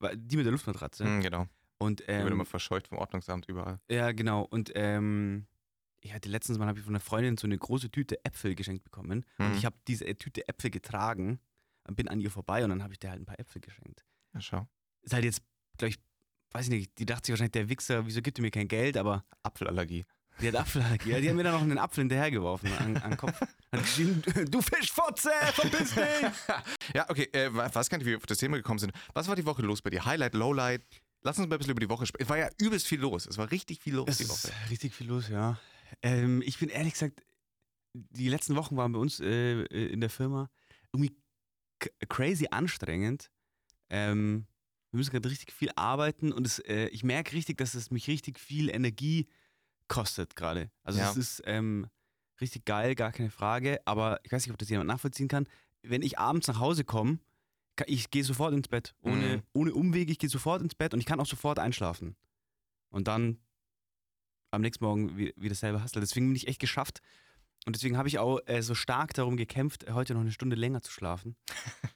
Weil- 0.00 0.16
Die 0.16 0.36
mit 0.36 0.44
der 0.44 0.50
Luftmatratze. 0.52 1.04
Hm, 1.04 1.20
genau. 1.22 1.46
Und 1.82 2.00
Die 2.00 2.06
wird 2.08 2.20
ähm, 2.26 2.32
immer 2.32 2.44
verscheucht 2.44 2.88
vom 2.88 2.98
Ordnungsamt 2.98 3.46
überall. 3.48 3.80
ja, 3.90 4.12
genau. 4.12 4.42
Und 4.42 4.72
ähm, 4.74 5.46
ich 6.00 6.12
hatte 6.14 6.28
letztens 6.28 6.58
mal 6.58 6.72
ich 6.76 6.82
von 6.84 6.94
einer 6.94 7.00
Freundin 7.00 7.36
so 7.36 7.46
eine 7.46 7.56
große 7.58 7.90
Tüte 7.90 8.24
Äpfel 8.24 8.54
geschenkt 8.54 8.84
bekommen. 8.84 9.24
Und 9.38 9.50
Mhm. 9.50 9.54
ich 9.56 9.64
habe 9.64 9.76
diese 9.86 10.04
äh, 10.06 10.14
Tüte 10.14 10.46
Äpfel 10.48 10.70
getragen 10.70 11.38
und 11.86 11.96
bin 11.96 12.08
an 12.08 12.20
ihr 12.20 12.30
vorbei 12.30 12.64
und 12.64 12.70
dann 12.70 12.82
habe 12.82 12.92
ich 12.92 12.98
der 12.98 13.10
halt 13.10 13.20
ein 13.22 13.26
paar 13.26 13.38
Äpfel 13.38 13.60
geschenkt. 13.60 14.04
Ja, 14.34 14.40
schau. 14.40 14.68
Ist 15.02 15.12
halt 15.14 15.24
jetzt, 15.24 15.42
glaube 15.78 15.90
ich, 15.90 15.98
weiß 16.52 16.64
ich 16.66 16.70
nicht, 16.70 16.98
die 16.98 17.06
dachte 17.06 17.26
sich 17.26 17.32
wahrscheinlich, 17.32 17.52
der 17.52 17.68
Wichser, 17.68 18.06
wieso 18.06 18.20
gibt 18.22 18.38
er 18.38 18.42
mir 18.42 18.50
kein 18.50 18.68
Geld? 18.68 18.96
Aber 18.96 19.24
Apfelallergie. 19.42 20.04
die 20.40 20.48
hat 20.48 20.56
Apfelallergie. 20.56 21.10
Ja, 21.10 21.20
die 21.20 21.28
haben 21.28 21.36
mir 21.36 21.44
dann 21.44 21.54
noch 21.54 21.62
einen 21.62 21.78
Apfel 21.78 22.02
hinterhergeworfen 22.02 22.72
an, 22.72 22.96
an 22.98 23.10
den 23.12 23.16
Kopf. 23.16 23.40
Hat 23.40 23.80
du 24.50 24.60
Fischfotze, 24.62 25.30
verpiss 25.54 25.94
dich! 25.94 26.94
Ja, 26.94 27.08
okay, 27.08 27.28
äh, 27.32 27.52
we- 27.52 27.74
weiß 27.74 27.88
gar 27.88 27.98
nicht, 27.98 28.06
wie 28.06 28.10
wir 28.10 28.16
auf 28.18 28.26
das 28.26 28.38
Thema 28.38 28.56
gekommen 28.56 28.78
sind. 28.78 28.92
Was 29.14 29.28
war 29.28 29.36
die 29.36 29.46
Woche 29.46 29.62
los 29.62 29.80
bei 29.82 29.90
dir? 29.90 30.04
Highlight, 30.04 30.34
Lowlight? 30.34 30.82
Lass 31.22 31.38
uns 31.38 31.48
mal 31.48 31.54
ein 31.54 31.58
bisschen 31.58 31.70
über 31.72 31.80
die 31.80 31.88
Woche 31.88 32.06
sprechen. 32.06 32.24
Es 32.24 32.28
war 32.28 32.38
ja 32.38 32.48
übelst 32.60 32.86
viel 32.86 33.00
los. 33.00 33.26
Es 33.26 33.38
war 33.38 33.50
richtig 33.50 33.80
viel 33.80 33.94
los 33.94 34.08
Es 34.08 34.18
die 34.18 34.24
ist 34.24 34.30
Woche. 34.30 34.52
richtig 34.70 34.94
viel 34.94 35.06
los, 35.08 35.28
ja. 35.28 35.58
Ähm, 36.02 36.42
ich 36.44 36.58
bin 36.58 36.68
ehrlich 36.68 36.94
gesagt, 36.94 37.22
die 37.94 38.28
letzten 38.28 38.56
Wochen 38.56 38.76
waren 38.76 38.92
bei 38.92 38.98
uns 38.98 39.20
äh, 39.20 39.62
äh, 39.62 39.86
in 39.92 40.00
der 40.00 40.10
Firma 40.10 40.50
irgendwie 40.92 41.14
crazy 42.08 42.48
anstrengend. 42.50 43.30
Ähm, 43.90 44.46
wir 44.90 44.98
müssen 44.98 45.10
gerade 45.10 45.28
richtig 45.30 45.52
viel 45.52 45.70
arbeiten 45.76 46.32
und 46.32 46.46
es, 46.46 46.58
äh, 46.60 46.86
ich 46.88 47.04
merke 47.04 47.32
richtig, 47.34 47.58
dass 47.58 47.74
es 47.74 47.90
mich 47.90 48.08
richtig 48.08 48.38
viel 48.38 48.68
Energie 48.70 49.28
kostet 49.88 50.34
gerade. 50.36 50.70
Also 50.82 50.98
Ja. 51.00 51.10
es 51.10 51.16
ist 51.16 51.42
ähm, 51.46 51.86
richtig 52.40 52.64
geil, 52.64 52.94
gar 52.94 53.12
keine 53.12 53.30
Frage, 53.30 53.80
aber 53.84 54.20
ich 54.24 54.32
weiß 54.32 54.44
nicht, 54.46 54.52
ob 54.52 54.58
das 54.58 54.68
jemand 54.70 54.88
nachvollziehen 54.88 55.28
kann. 55.28 55.46
Wenn 55.82 56.02
ich 56.02 56.18
abends 56.18 56.46
nach 56.48 56.58
Hause 56.60 56.84
komme, 56.84 57.18
ich 57.86 58.10
gehe 58.10 58.24
sofort 58.24 58.52
ins 58.54 58.68
Bett, 58.68 58.94
ohne, 59.02 59.36
Mhm. 59.38 59.42
ohne 59.52 59.74
Umwege, 59.74 60.12
ich 60.12 60.18
gehe 60.18 60.28
sofort 60.30 60.62
ins 60.62 60.74
Bett 60.74 60.94
und 60.94 61.00
ich 61.00 61.06
kann 61.06 61.20
auch 61.20 61.26
sofort 61.26 61.58
einschlafen. 61.58 62.16
Und 62.90 63.08
dann 63.08 63.38
am 64.50 64.60
nächsten 64.60 64.84
Morgen 64.84 65.16
wie- 65.16 65.32
wieder 65.36 65.54
selber 65.54 65.82
hustle. 65.82 66.00
Deswegen 66.00 66.26
bin 66.28 66.36
ich 66.36 66.48
echt 66.48 66.60
geschafft. 66.60 67.00
Und 67.64 67.76
deswegen 67.76 67.96
habe 67.96 68.08
ich 68.08 68.18
auch 68.18 68.40
äh, 68.46 68.60
so 68.60 68.74
stark 68.74 69.14
darum 69.14 69.36
gekämpft, 69.36 69.88
heute 69.90 70.14
noch 70.14 70.20
eine 70.22 70.32
Stunde 70.32 70.56
länger 70.56 70.82
zu 70.82 70.90
schlafen. 70.90 71.36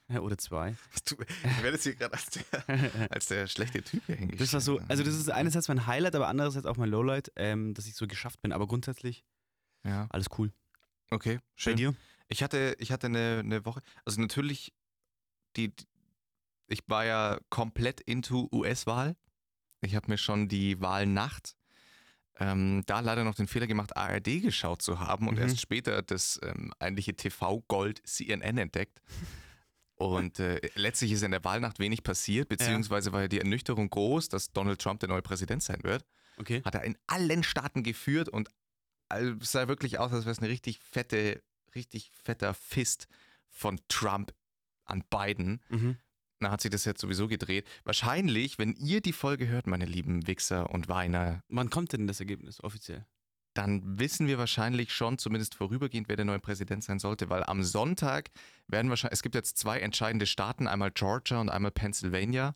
Ja, 0.07 0.21
Oder 0.21 0.37
zwei. 0.37 0.75
Du, 1.07 1.15
ich 1.21 1.57
werde 1.61 1.71
jetzt 1.71 1.83
hier 1.83 1.95
gerade 1.95 2.13
als 2.13 2.25
der, 2.29 2.45
als 3.11 3.25
der 3.27 3.47
schlechte 3.47 3.83
Typ 3.83 4.01
hier 4.05 4.15
hingestellt. 4.15 4.41
Das 4.41 4.53
war 4.53 4.61
so, 4.61 4.79
also 4.87 5.03
das 5.03 5.13
ist 5.15 5.29
einerseits 5.29 5.67
mein 5.67 5.85
Highlight, 5.85 6.15
aber 6.15 6.29
andererseits 6.29 6.65
auch 6.65 6.77
mein 6.77 6.89
Lowlight, 6.89 7.31
ähm, 7.35 7.73
dass 7.73 7.85
ich 7.85 7.95
so 7.95 8.07
geschafft 8.07 8.41
bin. 8.41 8.53
Aber 8.53 8.65
grundsätzlich 8.65 9.25
Ja, 9.83 10.07
alles 10.09 10.27
cool. 10.37 10.51
okay, 11.11 11.35
Bei 11.37 11.41
schön. 11.55 11.75
dir? 11.75 11.93
Ich 12.29 12.41
hatte, 12.43 12.75
ich 12.79 12.91
hatte 12.93 13.07
eine, 13.07 13.39
eine 13.43 13.65
Woche, 13.65 13.81
also 14.05 14.19
natürlich, 14.21 14.73
die, 15.57 15.73
ich 16.67 16.79
war 16.87 17.05
ja 17.05 17.39
komplett 17.49 17.99
into 18.01 18.47
US-Wahl. 18.51 19.15
Ich 19.81 19.95
habe 19.95 20.09
mir 20.09 20.17
schon 20.17 20.47
die 20.47 20.79
Wahlnacht 20.81 21.55
ähm, 22.39 22.83
da 22.85 22.99
leider 22.99 23.23
noch 23.23 23.33
den 23.35 23.47
Fehler 23.47 23.65
gemacht, 23.67 23.97
ARD 23.97 24.41
geschaut 24.43 24.81
zu 24.83 24.99
haben 24.99 25.27
und 25.27 25.35
Mhm. 25.35 25.41
erst 25.41 25.59
später 25.59 26.01
das 26.03 26.39
ähm, 26.43 26.71
eigentliche 26.79 27.15
TV-Gold 27.15 28.01
CNN 28.05 28.57
entdeckt. 28.57 29.01
Und 29.99 30.39
äh, 30.39 30.61
letztlich 30.75 31.11
ist 31.11 31.23
in 31.23 31.31
der 31.31 31.43
Wahlnacht 31.43 31.79
wenig 31.79 32.03
passiert, 32.03 32.49
beziehungsweise 32.49 33.13
war 33.13 33.21
ja 33.21 33.27
die 33.27 33.39
Ernüchterung 33.39 33.89
groß, 33.89 34.29
dass 34.29 34.51
Donald 34.53 34.79
Trump 34.79 34.99
der 34.99 35.09
neue 35.09 35.23
Präsident 35.23 35.63
sein 35.63 35.81
wird. 35.81 36.05
Okay. 36.37 36.61
Hat 36.63 36.75
er 36.75 36.83
in 36.83 36.95
allen 37.07 37.41
Staaten 37.41 37.81
geführt 37.81 38.29
und 38.29 38.47
es 39.09 39.51
sah 39.51 39.67
wirklich 39.67 39.97
aus, 39.97 40.13
als 40.13 40.25
wäre 40.25 40.33
es 40.33 40.37
eine 40.37 40.49
richtig 40.49 40.77
fette, 40.77 41.41
richtig 41.73 42.11
fetter 42.11 42.53
Fist 42.53 43.07
von 43.49 43.79
Trump 43.87 44.35
an 44.89 45.03
Biden. 45.09 45.61
Mhm. 45.69 45.97
Da 46.39 46.51
hat 46.51 46.61
sich 46.61 46.69
das 46.71 46.85
jetzt 46.85 47.01
sowieso 47.01 47.27
gedreht. 47.27 47.65
Wahrscheinlich, 47.83 48.59
wenn 48.59 48.73
ihr 48.73 49.01
die 49.01 49.13
Folge 49.13 49.47
hört, 49.47 49.65
meine 49.65 49.85
lieben 49.85 50.27
Wichser 50.27 50.69
und 50.69 50.87
Weiner, 50.87 51.41
Wann 51.49 51.69
kommt 51.69 51.93
denn 51.93 52.05
das 52.05 52.19
Ergebnis 52.19 52.63
offiziell? 52.63 53.05
dann 53.57 53.97
wissen 53.99 54.27
wir 54.27 54.37
wahrscheinlich 54.37 54.93
schon, 54.93 55.17
zumindest 55.17 55.55
vorübergehend, 55.55 56.07
wer 56.09 56.15
der 56.15 56.25
neue 56.25 56.39
Präsident 56.39 56.83
sein 56.83 56.99
sollte, 56.99 57.29
weil 57.29 57.43
am 57.43 57.63
Sonntag 57.63 58.29
werden 58.67 58.89
wahrscheinlich, 58.89 59.13
es 59.13 59.23
gibt 59.23 59.35
jetzt 59.35 59.57
zwei 59.57 59.79
entscheidende 59.79 60.27
Staaten, 60.27 60.67
einmal 60.67 60.91
Georgia 60.91 61.41
und 61.41 61.49
einmal 61.49 61.71
Pennsylvania. 61.71 62.55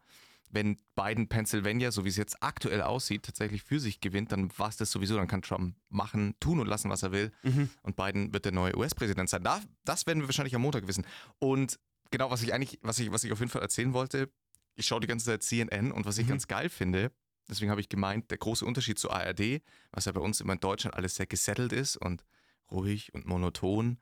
Wenn 0.51 0.77
Biden 0.95 1.27
Pennsylvania, 1.27 1.91
so 1.91 2.03
wie 2.03 2.09
es 2.09 2.17
jetzt 2.17 2.43
aktuell 2.43 2.81
aussieht, 2.81 3.23
tatsächlich 3.23 3.63
für 3.63 3.79
sich 3.79 4.01
gewinnt, 4.01 4.31
dann 4.31 4.51
war 4.59 4.67
es 4.69 4.75
das 4.77 4.91
sowieso, 4.91 5.15
dann 5.15 5.27
kann 5.27 5.41
Trump 5.41 5.75
machen, 5.89 6.35
tun 6.39 6.59
und 6.59 6.67
lassen, 6.67 6.89
was 6.89 7.03
er 7.03 7.11
will. 7.13 7.31
Mhm. 7.41 7.69
Und 7.83 7.95
Biden 7.95 8.33
wird 8.33 8.45
der 8.45 8.51
neue 8.51 8.77
US-Präsident 8.77 9.29
sein. 9.29 9.43
Da, 9.43 9.61
das 9.85 10.05
werden 10.05 10.19
wir 10.19 10.27
wahrscheinlich 10.27 10.53
am 10.53 10.61
Montag 10.61 10.87
wissen. 10.87 11.05
Und 11.39 11.79
genau, 12.11 12.29
was 12.29 12.41
ich 12.43 12.53
eigentlich, 12.53 12.79
was 12.81 12.99
ich, 12.99 13.11
was 13.11 13.23
ich 13.23 13.31
auf 13.31 13.39
jeden 13.39 13.51
Fall 13.51 13.61
erzählen 13.61 13.93
wollte, 13.93 14.29
ich 14.75 14.85
schaue 14.85 14.99
die 15.01 15.07
ganze 15.07 15.25
Zeit 15.25 15.43
CNN 15.43 15.91
und 15.91 16.05
was 16.05 16.17
ich 16.17 16.25
Mhm. 16.25 16.29
ganz 16.29 16.47
geil 16.47 16.69
finde, 16.69 17.11
deswegen 17.49 17.71
habe 17.71 17.81
ich 17.81 17.89
gemeint, 17.89 18.29
der 18.31 18.37
große 18.37 18.65
Unterschied 18.65 18.99
zu 18.99 19.09
ARD, 19.11 19.61
was 19.91 20.05
ja 20.05 20.11
bei 20.11 20.21
uns 20.21 20.39
immer 20.39 20.53
in 20.53 20.59
Deutschland 20.59 20.95
alles 20.95 21.15
sehr 21.15 21.25
gesettelt 21.25 21.73
ist 21.73 21.97
und 21.97 22.23
ruhig 22.71 23.13
und 23.13 23.25
monoton. 23.25 23.99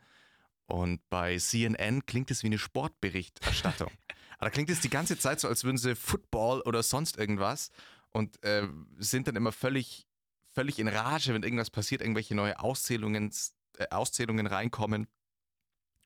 Und 0.68 1.02
bei 1.10 1.38
CNN 1.40 2.06
klingt 2.06 2.30
es 2.30 2.44
wie 2.44 2.48
eine 2.48 2.60
Sportberichterstattung. 2.60 3.90
Aber 4.38 4.46
da 4.46 4.50
klingt 4.52 4.70
es 4.70 4.82
die 4.82 4.90
ganze 4.90 5.18
Zeit 5.18 5.40
so, 5.40 5.48
als 5.48 5.64
würden 5.64 5.78
sie 5.78 5.96
Football 5.96 6.62
oder 6.62 6.84
sonst 6.84 7.18
irgendwas 7.18 7.72
und 8.12 8.42
äh, 8.44 8.68
sind 9.00 9.28
dann 9.28 9.36
immer 9.36 9.52
völlig, 9.52 10.08
völlig 10.54 10.78
in 10.80 10.88
Rage, 10.88 11.34
wenn 11.34 11.44
irgendwas 11.44 11.70
passiert, 11.72 12.02
irgendwelche 12.02 12.36
neue 12.36 12.60
Auszählungen, 12.60 13.32
äh, 13.78 13.88
Auszählungen 13.90 14.46
reinkommen. 14.48 15.08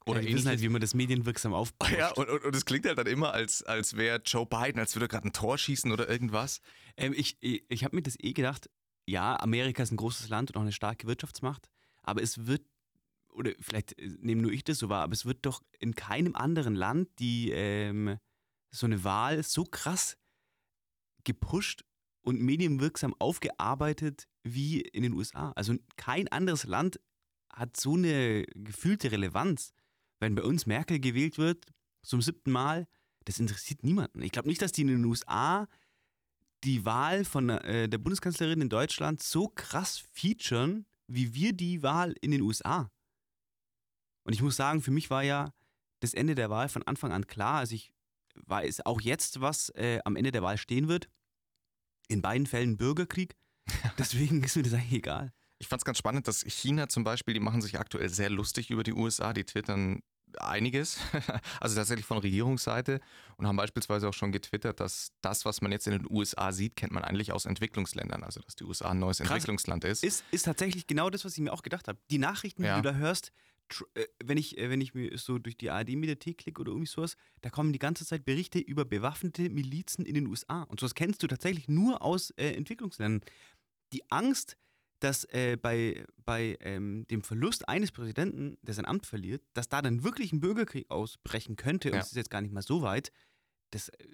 Oder 0.06 0.22
ja, 0.22 0.28
die 0.28 0.34
wissen 0.34 0.48
halt, 0.50 0.62
wie 0.62 0.70
man 0.70 0.82
das 0.82 0.94
medienwirksam 0.94 1.54
aufbaut. 1.54 1.92
Ja, 1.92 2.12
und, 2.12 2.30
und, 2.30 2.44
und 2.44 2.56
es 2.56 2.66
klingt 2.66 2.86
halt 2.86 2.98
dann 2.98 3.08
immer, 3.08 3.34
als, 3.34 3.64
als 3.64 3.96
wäre 3.96 4.22
Joe 4.26 4.46
Biden, 4.46 4.80
als 4.80 4.96
würde 4.96 5.06
er 5.06 5.10
gerade 5.10 5.28
ein 5.28 5.34
Tor 5.34 5.58
schießen 5.58 5.92
oder 5.92 6.10
irgendwas. 6.10 6.62
Ähm, 6.98 7.14
ich 7.16 7.38
ich, 7.40 7.64
ich 7.70 7.84
habe 7.84 7.96
mir 7.96 8.02
das 8.02 8.18
eh 8.20 8.34
gedacht, 8.34 8.70
ja, 9.06 9.40
Amerika 9.40 9.84
ist 9.84 9.92
ein 9.92 9.98
großes 9.98 10.30
Land 10.30 10.52
und 10.52 10.58
auch 10.58 10.62
eine 10.62 10.72
starke 10.72 11.08
Wirtschaftsmacht, 11.08 11.70
aber 12.02 12.22
es 12.22 12.46
wird, 12.46 12.66
oder 13.32 13.52
vielleicht 13.60 13.98
äh, 14.00 14.10
nehme 14.20 14.42
nur 14.42 14.52
ich 14.52 14.64
das 14.64 14.78
so 14.78 14.90
wahr, 14.90 15.04
aber 15.04 15.14
es 15.14 15.26
wird 15.26 15.46
doch 15.46 15.62
in 15.80 15.96
keinem 15.96 16.36
anderen 16.36 16.76
Land 16.76 17.10
die 17.20 17.52
ähm, 17.52 18.18
so 18.72 18.86
eine 18.86 19.04
Wahl 19.04 19.44
so 19.44 19.64
krass 19.64 20.18
gepusht 21.24 21.84
und 22.22 22.42
medienwirksam 22.42 23.14
aufgearbeitet 23.20 24.28
wie 24.44 24.82
in 24.82 25.04
den 25.04 25.14
USA. 25.14 25.52
Also 25.56 25.76
kein 25.96 26.28
anderes 26.30 26.66
Land 26.66 27.00
hat 27.52 27.78
so 27.78 27.96
eine 27.96 28.46
gefühlte 28.56 29.12
Relevanz. 29.12 29.74
Wenn 30.24 30.36
bei 30.36 30.44
uns 30.44 30.66
Merkel 30.66 31.00
gewählt 31.00 31.38
wird, 31.38 31.66
zum 32.02 32.22
siebten 32.22 32.52
Mal, 32.52 32.88
das 33.26 33.40
interessiert 33.40 33.84
niemanden. 33.84 34.22
Ich 34.22 34.32
glaube 34.32 34.48
nicht, 34.48 34.62
dass 34.62 34.72
die 34.72 34.82
in 34.82 34.88
den 34.88 35.04
USA 35.04 35.68
die 36.64 36.86
Wahl 36.86 37.26
von 37.26 37.50
äh, 37.50 37.90
der 37.90 37.98
Bundeskanzlerin 37.98 38.62
in 38.62 38.70
Deutschland 38.70 39.22
so 39.22 39.50
krass 39.50 39.98
featuren, 40.14 40.86
wie 41.08 41.34
wir 41.34 41.52
die 41.52 41.84
Wahl 41.84 42.16
in 42.22 42.32
den 42.32 42.42
USA. 42.42 42.90
Und 44.24 44.32
ich 44.32 44.42
muss 44.42 44.56
sagen, 44.56 44.82
für 44.82 44.92
mich 44.92 45.10
war 45.10 45.24
ja 45.24 45.54
das 46.00 46.14
Ende 46.14 46.36
der 46.36 46.50
Wahl 46.50 46.70
von 46.70 46.84
Anfang 46.84 47.12
an 47.12 47.28
klar. 47.28 47.60
Also 47.60 47.76
ich 47.76 47.92
weiß 48.46 48.86
auch 48.86 49.02
jetzt, 49.02 49.42
was 49.42 49.70
äh, 49.72 50.00
am 50.06 50.16
Ende 50.16 50.32
der 50.32 50.42
Wahl 50.42 50.58
stehen 50.58 50.88
wird. 50.88 51.10
In 52.08 52.22
beiden 52.22 52.48
Fällen 52.48 52.78
Bürgerkrieg. 52.78 53.36
Deswegen 53.98 54.42
ist 54.42 54.56
mir 54.56 54.64
das 54.64 54.74
eigentlich 54.74 54.94
egal. 54.94 55.34
Ich 55.60 55.68
fand 55.68 55.82
es 55.82 55.86
ganz 55.86 55.98
spannend, 55.98 56.30
dass 56.30 56.44
China 56.44 56.88
zum 56.88 57.04
Beispiel, 57.04 57.34
die 57.34 57.40
machen 57.42 57.62
sich 57.62 57.78
aktuell 57.78 58.10
sehr 58.10 58.30
lustig 58.30 58.70
über 58.70 58.84
die 58.84 58.94
USA, 58.94 59.34
die 59.34 59.44
twittern 59.44 60.02
einiges, 60.42 60.98
also 61.60 61.76
tatsächlich 61.76 62.06
von 62.06 62.18
Regierungsseite 62.18 63.00
und 63.38 63.48
haben 63.48 63.56
beispielsweise 63.58 64.08
auch 64.10 64.14
schon 64.14 64.32
getwittert, 64.32 64.80
dass 64.80 65.12
das, 65.22 65.46
was 65.46 65.62
man 65.62 65.72
jetzt 65.72 65.88
in 65.88 65.94
den 65.94 66.08
USA 66.10 66.52
sieht, 66.52 66.76
kennt 66.76 66.92
man 66.92 67.04
eigentlich 67.04 67.32
aus 67.32 67.46
Entwicklungsländern, 67.46 68.24
also 68.24 68.40
dass 68.42 68.56
die 68.56 68.64
USA 68.64 68.92
ein 68.92 69.00
neues 69.00 69.18
Krass. 69.20 69.30
Entwicklungsland 69.30 69.84
ist. 69.86 70.04
Ist, 70.04 70.24
ist 70.32 70.44
tatsächlich 70.44 70.88
genau 70.88 71.10
das, 71.10 71.26
was 71.26 71.34
ich 71.34 71.40
mir 71.44 71.54
auch 71.54 71.64
gedacht 71.64 71.88
habe. 71.88 72.00
Die 72.12 72.18
Nachrichten, 72.18 72.64
Ja. 72.64 72.76
die 72.78 72.82
du 72.82 72.92
da 72.92 72.96
hörst, 72.98 73.32
äh, 73.96 74.06
wenn 74.24 74.38
ich, 74.38 74.58
äh, 74.58 74.70
wenn 74.70 74.82
ich 74.82 74.94
mir 74.94 75.18
so 75.18 75.40
durch 75.40 75.58
die 75.58 75.70
ARD-Mediathek 75.72 76.38
klicke 76.38 76.62
oder 76.62 76.72
irgendwie 76.72 76.90
sowas, 76.90 77.16
da 77.42 77.50
kommen 77.50 77.74
die 77.74 77.80
ganze 77.80 78.06
Zeit 78.06 78.26
Berichte 78.26 78.60
über 78.60 78.86
bewaffnete 78.86 79.50
Milizen 79.50 80.06
in 80.06 80.14
den 80.16 80.28
USA. 80.28 80.64
Und 80.64 80.80
sowas 80.80 80.96
kennst 80.96 81.24
du 81.24 81.28
tatsächlich 81.28 81.68
nur 81.68 82.02
aus 82.02 82.32
äh, 82.32 82.52
Entwicklungsländern. 82.54 83.22
Die 83.94 84.04
Angst, 84.12 84.58
dass 85.04 85.26
äh, 85.26 85.58
bei, 85.58 86.06
bei 86.26 86.58
ähm, 86.62 87.06
dem 87.10 87.24
Verlust 87.24 87.68
eines 87.68 87.92
Präsidenten, 87.92 88.58
der 88.62 88.74
sein 88.74 88.86
Amt 88.86 89.06
verliert, 89.06 89.44
dass 89.54 89.70
da 89.70 89.82
dann 89.82 90.04
wirklich 90.04 90.32
ein 90.32 90.40
Bürgerkrieg 90.40 90.90
ausbrechen 90.90 91.56
könnte, 91.56 91.92
und 91.92 91.98
es 91.98 92.08
ist 92.08 92.16
jetzt 92.16 92.30
gar 92.30 92.42
nicht 92.42 92.54
mal 92.54 92.62
so 92.62 92.82
weit, 92.82 93.12
das 93.72 93.90
äh, 93.90 94.08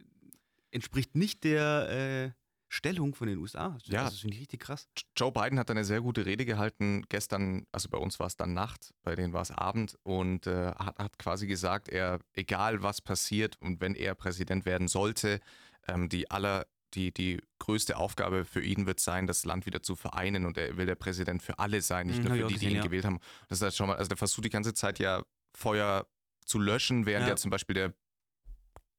entspricht 0.71 1.15
nicht 1.15 1.43
der 1.43 2.33
äh, 2.35 2.39
Stellung 2.69 3.15
von 3.15 3.27
den 3.27 3.39
USA. 3.39 3.73
Also, 3.73 3.91
Ja. 3.91 4.03
Das 4.05 4.19
finde 4.19 4.35
ich 4.35 4.41
richtig 4.41 4.61
krass. 4.61 4.87
Joe 5.15 5.31
Biden 5.31 5.57
hat 5.59 5.71
eine 5.71 5.83
sehr 5.83 6.01
gute 6.01 6.25
Rede 6.25 6.45
gehalten 6.45 7.03
gestern, 7.09 7.65
also 7.71 7.89
bei 7.89 7.97
uns 7.97 8.19
war 8.19 8.27
es 8.27 8.37
dann 8.37 8.53
Nacht, 8.53 8.93
bei 9.03 9.15
denen 9.15 9.33
war 9.33 9.41
es 9.41 9.51
Abend 9.51 9.97
und 10.03 10.47
äh, 10.47 10.71
hat, 10.73 10.97
hat 10.97 11.19
quasi 11.19 11.47
gesagt, 11.47 11.89
er, 11.89 12.19
egal 12.33 12.83
was 12.83 13.01
passiert 13.01 13.57
und 13.59 13.81
wenn 13.81 13.95
er 13.95 14.15
Präsident 14.15 14.65
werden 14.65 14.87
sollte, 14.87 15.39
ähm, 15.87 16.09
die 16.09 16.29
aller, 16.29 16.67
die, 16.95 17.13
die 17.13 17.41
größte 17.59 17.97
Aufgabe 17.97 18.45
für 18.45 18.61
ihn 18.61 18.85
wird 18.85 18.99
sein, 18.99 19.27
das 19.27 19.45
Land 19.45 19.65
wieder 19.65 19.81
zu 19.81 19.95
vereinen 19.95 20.45
und 20.45 20.57
er 20.57 20.77
will 20.77 20.85
der 20.85 20.95
Präsident 20.95 21.43
für 21.43 21.59
alle 21.59 21.81
sein, 21.81 22.07
nicht 22.07 22.23
Mhm, 22.23 22.29
nur 22.29 22.37
für 22.37 22.47
die, 22.47 22.57
die 22.57 22.69
ihn 22.69 22.75
ja. 22.77 22.81
gewählt 22.83 23.05
haben. 23.05 23.19
Das 23.47 23.59
ist 23.59 23.63
halt 23.63 23.75
schon 23.75 23.87
mal, 23.87 23.95
also 23.97 24.09
der 24.09 24.17
versucht 24.17 24.45
die 24.45 24.49
ganze 24.49 24.73
Zeit 24.73 24.99
ja 24.99 25.23
Feuer 25.55 26.07
zu 26.45 26.59
löschen, 26.59 27.05
während 27.05 27.25
Ja. 27.27 27.33
ja 27.33 27.35
zum 27.35 27.51
Beispiel 27.51 27.75
der 27.75 27.93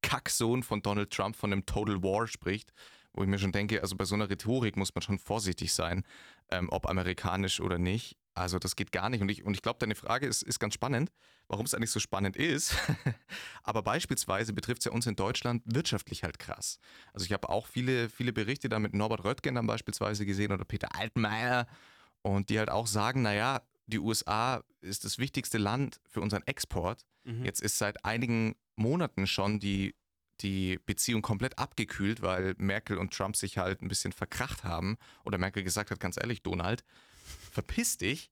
Kacksohn 0.02 0.62
von 0.62 0.82
Donald 0.82 1.11
Trump 1.11 1.37
von 1.37 1.52
einem 1.52 1.66
Total 1.66 2.02
War 2.02 2.26
spricht, 2.26 2.73
wo 3.12 3.23
ich 3.23 3.28
mir 3.28 3.38
schon 3.38 3.52
denke, 3.52 3.82
also 3.82 3.97
bei 3.97 4.04
so 4.04 4.14
einer 4.14 4.30
Rhetorik 4.30 4.76
muss 4.76 4.94
man 4.94 5.02
schon 5.02 5.18
vorsichtig 5.18 5.73
sein, 5.75 6.04
ähm, 6.50 6.68
ob 6.70 6.88
amerikanisch 6.88 7.61
oder 7.61 7.78
nicht. 7.78 8.16
Also 8.40 8.59
das 8.59 8.76
geht 8.76 8.92
gar 8.92 9.09
nicht. 9.11 9.20
Und 9.20 9.30
ich, 9.30 9.44
und 9.44 9.54
ich 9.54 9.62
glaube, 9.62 9.78
deine 9.78 9.94
Frage 9.94 10.26
ist, 10.26 10.42
ist 10.42 10.59
ganz 10.59 10.75
spannend, 10.75 11.11
warum 11.49 11.66
es 11.66 11.75
eigentlich 11.75 11.90
so 11.90 12.00
spannend 12.00 12.37
ist. 12.37 12.75
Aber 13.62 13.82
beispielsweise 13.82 14.52
betrifft 14.52 14.80
es 14.80 14.85
ja 14.87 14.92
uns 14.92 15.06
in 15.06 15.16
Deutschland 15.16 15.62
wirtschaftlich 15.66 16.25
halt 16.25 16.38
krass. 16.38 16.78
Also 17.12 17.26
ich 17.26 17.32
habe 17.32 17.49
auch 17.49 17.66
viele, 17.66 18.09
viele 18.09 18.32
Berichte 18.32 18.68
da 18.68 18.78
mit 18.78 18.94
Norbert 18.94 19.25
Röttgen 19.25 19.54
dann 19.54 19.66
beispielsweise 19.66 20.25
gesehen 20.26 20.52
oder 20.52 20.64
Peter 20.64 20.94
Altmaier 20.97 21.66
und 22.23 22.50
die 22.50 22.59
halt 22.59 22.70
auch 22.70 22.87
sagen, 22.87 23.23
naja, 23.23 23.62
die 23.87 23.99
USA 23.99 24.62
ist 24.80 25.04
das 25.04 25.18
wichtigste 25.18 25.59
Land 25.59 26.00
für 26.06 26.20
unseren 26.20 26.47
Export. 26.47 27.04
Mhm. 27.25 27.44
Jetzt 27.44 27.61
ist 27.61 27.78
seit 27.78 28.04
einigen 28.04 28.56
Monaten 28.76 29.26
schon 29.26 29.61
die, 29.61 29.94
die 30.40 30.78
Beziehung 30.87 31.23
komplett 31.23 31.59
abgekühlt, 31.59 32.23
weil 32.23 32.54
Merkel 32.56 32.99
und 32.99 33.12
Trump 33.12 33.37
sich 33.37 33.59
halt 33.59 33.82
ein 33.82 33.88
bisschen 33.88 34.12
verkracht 34.12 34.64
haben. 34.64 34.97
Oder 35.25 35.38
Merkel 35.38 35.62
gesagt 35.62 35.90
hat, 35.90 36.00
ganz 36.00 36.16
ehrlich, 36.16 36.42
Donald, 36.42 36.85
verpiss 37.53 37.97
dich. 37.99 38.29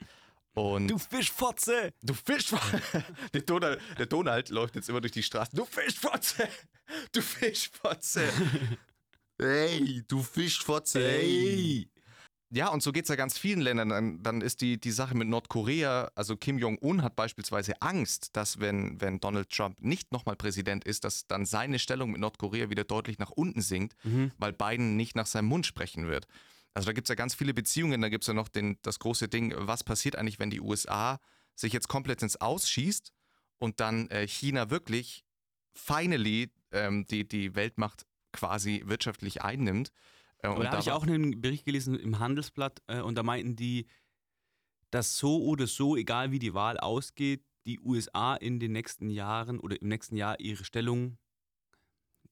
Und 0.54 0.88
Du 0.88 0.98
Fischfotze! 0.98 1.92
Du 2.02 2.14
Fischfotze! 2.14 2.80
Der 3.32 3.42
Donald, 3.42 3.80
der 3.98 4.06
Donald 4.06 4.48
läuft 4.48 4.74
jetzt 4.76 4.88
immer 4.88 5.00
durch 5.00 5.12
die 5.12 5.22
Straße. 5.22 5.50
Du 5.54 5.64
Fischfotze! 5.64 6.48
Du 7.12 7.20
Fischfotze! 7.20 8.26
Hey, 9.40 10.02
du 10.08 10.22
Fischfotze! 10.22 11.00
Ey! 11.06 11.88
Ja, 12.50 12.68
und 12.68 12.82
so 12.82 12.92
geht 12.92 13.04
es 13.04 13.10
ja 13.10 13.14
ganz 13.14 13.36
vielen 13.36 13.60
Ländern. 13.60 13.90
Dann, 13.90 14.22
dann 14.22 14.40
ist 14.40 14.62
die, 14.62 14.80
die 14.80 14.90
Sache 14.90 15.14
mit 15.14 15.28
Nordkorea, 15.28 16.10
also 16.14 16.34
Kim 16.34 16.58
Jong-un 16.58 17.02
hat 17.02 17.14
beispielsweise 17.14 17.80
Angst, 17.82 18.34
dass 18.36 18.58
wenn, 18.58 18.98
wenn 19.02 19.20
Donald 19.20 19.50
Trump 19.50 19.82
nicht 19.82 20.12
nochmal 20.12 20.34
Präsident 20.34 20.84
ist, 20.84 21.04
dass 21.04 21.26
dann 21.26 21.44
seine 21.44 21.78
Stellung 21.78 22.10
mit 22.12 22.22
Nordkorea 22.22 22.70
wieder 22.70 22.84
deutlich 22.84 23.18
nach 23.18 23.30
unten 23.30 23.60
sinkt, 23.60 23.94
Mhm. 24.02 24.32
weil 24.38 24.54
Biden 24.54 24.96
nicht 24.96 25.14
nach 25.14 25.26
seinem 25.26 25.48
Mund 25.48 25.66
sprechen 25.66 26.06
wird. 26.08 26.26
Also 26.78 26.86
da 26.86 26.92
gibt 26.92 27.06
es 27.06 27.08
ja 27.08 27.16
ganz 27.16 27.34
viele 27.34 27.54
Beziehungen, 27.54 28.00
da 28.00 28.08
gibt 28.08 28.22
es 28.22 28.28
ja 28.28 28.34
noch 28.34 28.46
den, 28.46 28.78
das 28.82 29.00
große 29.00 29.26
Ding, 29.26 29.52
was 29.56 29.82
passiert 29.82 30.14
eigentlich, 30.14 30.38
wenn 30.38 30.50
die 30.50 30.60
USA 30.60 31.18
sich 31.56 31.72
jetzt 31.72 31.88
komplett 31.88 32.22
ins 32.22 32.36
Ausschießt 32.36 33.12
und 33.58 33.80
dann 33.80 34.08
äh, 34.10 34.28
China 34.28 34.70
wirklich 34.70 35.24
finally 35.74 36.52
ähm, 36.70 37.04
die, 37.08 37.26
die 37.26 37.56
Weltmacht 37.56 38.06
quasi 38.30 38.84
wirtschaftlich 38.86 39.42
einnimmt. 39.42 39.90
Äh, 40.38 40.46
Aber 40.46 40.58
und 40.58 40.64
da 40.66 40.70
habe 40.70 40.82
ich 40.82 40.92
auch 40.92 41.02
einen 41.02 41.40
Bericht 41.40 41.64
gelesen 41.64 41.98
im 41.98 42.20
Handelsblatt 42.20 42.80
äh, 42.86 43.00
und 43.00 43.16
da 43.16 43.24
meinten 43.24 43.56
die, 43.56 43.88
dass 44.92 45.18
so 45.18 45.42
oder 45.42 45.66
so, 45.66 45.96
egal 45.96 46.30
wie 46.30 46.38
die 46.38 46.54
Wahl 46.54 46.78
ausgeht, 46.78 47.42
die 47.66 47.80
USA 47.80 48.36
in 48.36 48.60
den 48.60 48.70
nächsten 48.70 49.10
Jahren 49.10 49.58
oder 49.58 49.82
im 49.82 49.88
nächsten 49.88 50.14
Jahr 50.14 50.38
ihre 50.38 50.62
Stellung 50.62 51.18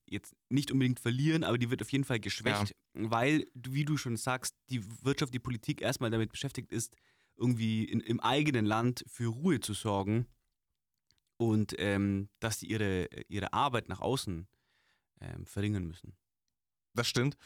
jetzt 0.05 0.37
nicht 0.47 0.71
unbedingt 0.71 1.01
verlieren, 1.01 1.43
aber 1.43 1.57
die 1.57 1.69
wird 1.69 1.81
auf 1.81 1.91
jeden 1.91 2.05
Fall 2.05 2.21
geschwächt, 2.21 2.73
weil, 2.97 3.45
wie 3.53 3.85
du 3.85 3.97
schon 3.97 4.17
sagst, 4.17 4.55
die 4.69 4.83
Wirtschaft, 5.03 5.33
die 5.33 5.39
Politik 5.39 5.81
erstmal 5.81 6.09
damit 6.09 6.31
beschäftigt 6.31 6.71
ist, 6.71 6.95
irgendwie 7.35 7.83
in, 7.83 7.99
im 7.99 8.19
eigenen 8.19 8.65
Land 8.65 9.03
für 9.07 9.27
Ruhe 9.27 9.59
zu 9.59 9.73
sorgen 9.73 10.27
und 11.37 11.75
ähm, 11.77 12.29
dass 12.39 12.59
sie 12.59 12.67
ihre, 12.67 13.07
ihre 13.27 13.53
Arbeit 13.53 13.89
nach 13.89 14.01
außen 14.01 14.47
ähm, 15.21 15.45
verringern 15.45 15.85
müssen. 15.85 16.15
Das 16.93 17.07
stimmt. 17.07 17.37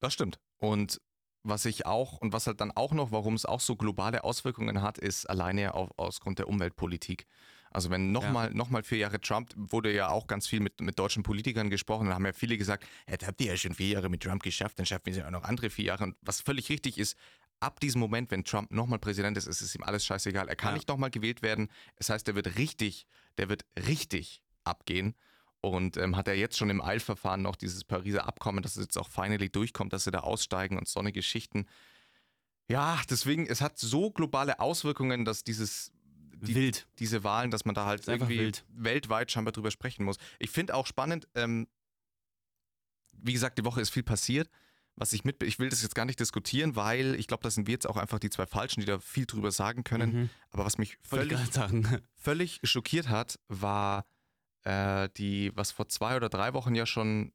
Das 0.00 0.12
stimmt. 0.12 0.38
Und 0.58 1.00
was 1.42 1.64
ich 1.64 1.86
auch, 1.86 2.18
und 2.18 2.32
was 2.32 2.46
halt 2.46 2.60
dann 2.60 2.70
auch 2.70 2.92
noch, 2.92 3.10
warum 3.10 3.34
es 3.34 3.46
auch 3.46 3.60
so 3.60 3.76
globale 3.76 4.24
Auswirkungen 4.24 4.82
hat, 4.82 4.98
ist 4.98 5.26
alleine 5.28 5.74
auf, 5.74 5.90
aus 5.98 6.20
Grund 6.20 6.38
der 6.38 6.48
Umweltpolitik. 6.48 7.26
Also 7.72 7.90
wenn 7.90 8.12
nochmal 8.12 8.50
noch 8.52 8.68
mal 8.70 8.82
vier 8.82 8.98
Jahre 8.98 9.20
Trump, 9.20 9.52
wurde 9.56 9.92
ja 9.92 10.08
auch 10.08 10.26
ganz 10.26 10.46
viel 10.46 10.60
mit, 10.60 10.80
mit 10.80 10.98
deutschen 10.98 11.22
Politikern 11.22 11.70
gesprochen, 11.70 12.08
da 12.08 12.14
haben 12.14 12.26
ja 12.26 12.32
viele 12.32 12.56
gesagt, 12.58 12.86
ja, 13.08 13.16
da 13.16 13.28
habt 13.28 13.40
ihr 13.40 13.48
ja 13.48 13.56
schon 13.56 13.74
vier 13.74 13.88
Jahre 13.88 14.08
mit 14.08 14.22
Trump 14.22 14.42
geschafft, 14.42 14.78
dann 14.78 14.86
schaffen 14.86 15.06
wir 15.06 15.14
ja 15.14 15.26
auch 15.26 15.30
noch 15.30 15.44
andere 15.44 15.70
vier 15.70 15.86
Jahre. 15.86 16.04
Und 16.04 16.16
was 16.20 16.40
völlig 16.40 16.68
richtig 16.68 16.98
ist, 16.98 17.16
ab 17.60 17.80
diesem 17.80 18.00
Moment, 18.00 18.30
wenn 18.30 18.44
Trump 18.44 18.70
nochmal 18.72 18.98
Präsident 18.98 19.36
ist, 19.36 19.46
ist 19.46 19.60
es 19.60 19.74
ihm 19.74 19.82
alles 19.82 20.04
scheißegal. 20.04 20.48
Er 20.48 20.56
kann 20.56 20.70
Ja. 20.70 20.74
nicht 20.74 20.88
nochmal 20.88 21.10
gewählt 21.10 21.42
werden. 21.42 21.68
Das 21.96 22.10
heißt, 22.10 22.26
er 22.28 22.34
wird 22.34 22.58
richtig, 22.58 23.06
der 23.38 23.48
wird 23.48 23.64
richtig 23.86 24.42
abgehen. 24.64 25.14
Und 25.60 25.96
ähm, 25.96 26.16
hat 26.16 26.26
er 26.26 26.34
jetzt 26.34 26.58
schon 26.58 26.70
im 26.70 26.82
Eilverfahren 26.82 27.40
noch 27.40 27.54
dieses 27.54 27.84
Pariser 27.84 28.26
Abkommen, 28.26 28.62
dass 28.64 28.74
es 28.76 28.82
jetzt 28.82 28.98
auch 28.98 29.08
finally 29.08 29.48
durchkommt, 29.48 29.92
dass 29.92 30.02
sie 30.04 30.10
da 30.10 30.20
aussteigen 30.20 30.76
und 30.76 30.88
so 30.88 30.98
eine 30.98 31.12
Geschichten. 31.12 31.66
Ja, 32.68 33.00
deswegen, 33.08 33.46
es 33.46 33.60
hat 33.60 33.78
so 33.78 34.10
globale 34.10 34.58
Auswirkungen, 34.58 35.24
dass 35.24 35.44
dieses, 35.44 35.92
die, 36.46 36.54
Wild. 36.54 36.86
diese 36.98 37.24
Wahlen, 37.24 37.50
dass 37.50 37.64
man 37.64 37.74
da 37.74 37.86
halt 37.86 38.06
irgendwie 38.06 38.38
wild. 38.38 38.64
weltweit 38.74 39.30
scheinbar 39.30 39.52
drüber 39.52 39.70
sprechen 39.70 40.04
muss. 40.04 40.16
Ich 40.38 40.50
finde 40.50 40.74
auch 40.74 40.86
spannend, 40.86 41.28
ähm, 41.34 41.68
wie 43.12 43.32
gesagt, 43.32 43.58
die 43.58 43.64
Woche 43.64 43.80
ist 43.80 43.90
viel 43.90 44.02
passiert. 44.02 44.48
Was 44.94 45.14
ich 45.14 45.24
mit, 45.24 45.42
ich 45.42 45.58
will 45.58 45.70
das 45.70 45.82
jetzt 45.82 45.94
gar 45.94 46.04
nicht 46.04 46.20
diskutieren, 46.20 46.76
weil 46.76 47.14
ich 47.14 47.26
glaube, 47.26 47.42
das 47.42 47.54
sind 47.54 47.66
wir 47.66 47.72
jetzt 47.72 47.86
auch 47.86 47.96
einfach 47.96 48.18
die 48.18 48.28
zwei 48.28 48.44
Falschen, 48.44 48.80
die 48.80 48.86
da 48.86 48.98
viel 48.98 49.24
drüber 49.24 49.50
sagen 49.50 49.84
können. 49.84 50.12
Mhm. 50.12 50.30
Aber 50.50 50.66
was 50.66 50.76
mich 50.76 50.98
völlig, 51.02 51.38
völlig 52.14 52.60
schockiert 52.62 53.08
hat, 53.08 53.38
war 53.48 54.04
äh, 54.64 55.08
die, 55.16 55.50
was 55.54 55.72
vor 55.72 55.88
zwei 55.88 56.16
oder 56.16 56.28
drei 56.28 56.52
Wochen 56.52 56.74
ja 56.74 56.84
schon, 56.84 57.32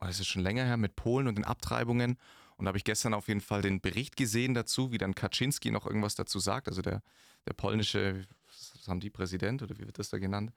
oh, 0.00 0.06
das 0.06 0.20
ist 0.20 0.28
schon 0.28 0.42
länger 0.42 0.64
her, 0.64 0.76
mit 0.76 0.94
Polen 0.94 1.26
und 1.26 1.34
den 1.34 1.44
Abtreibungen. 1.44 2.18
Und 2.56 2.66
da 2.66 2.68
habe 2.68 2.78
ich 2.78 2.84
gestern 2.84 3.14
auf 3.14 3.26
jeden 3.26 3.40
Fall 3.40 3.62
den 3.62 3.80
Bericht 3.80 4.16
gesehen 4.16 4.54
dazu, 4.54 4.92
wie 4.92 4.98
dann 4.98 5.16
Kaczynski 5.16 5.72
noch 5.72 5.86
irgendwas 5.86 6.14
dazu 6.14 6.38
sagt, 6.38 6.68
also 6.68 6.82
der, 6.82 7.02
der 7.48 7.54
polnische, 7.54 8.26
was 8.82 8.88
haben 8.88 9.00
die, 9.00 9.10
Präsident 9.10 9.62
oder 9.62 9.78
wie 9.78 9.86
wird 9.86 9.98
das 9.98 10.10
da 10.10 10.18
genannt? 10.18 10.52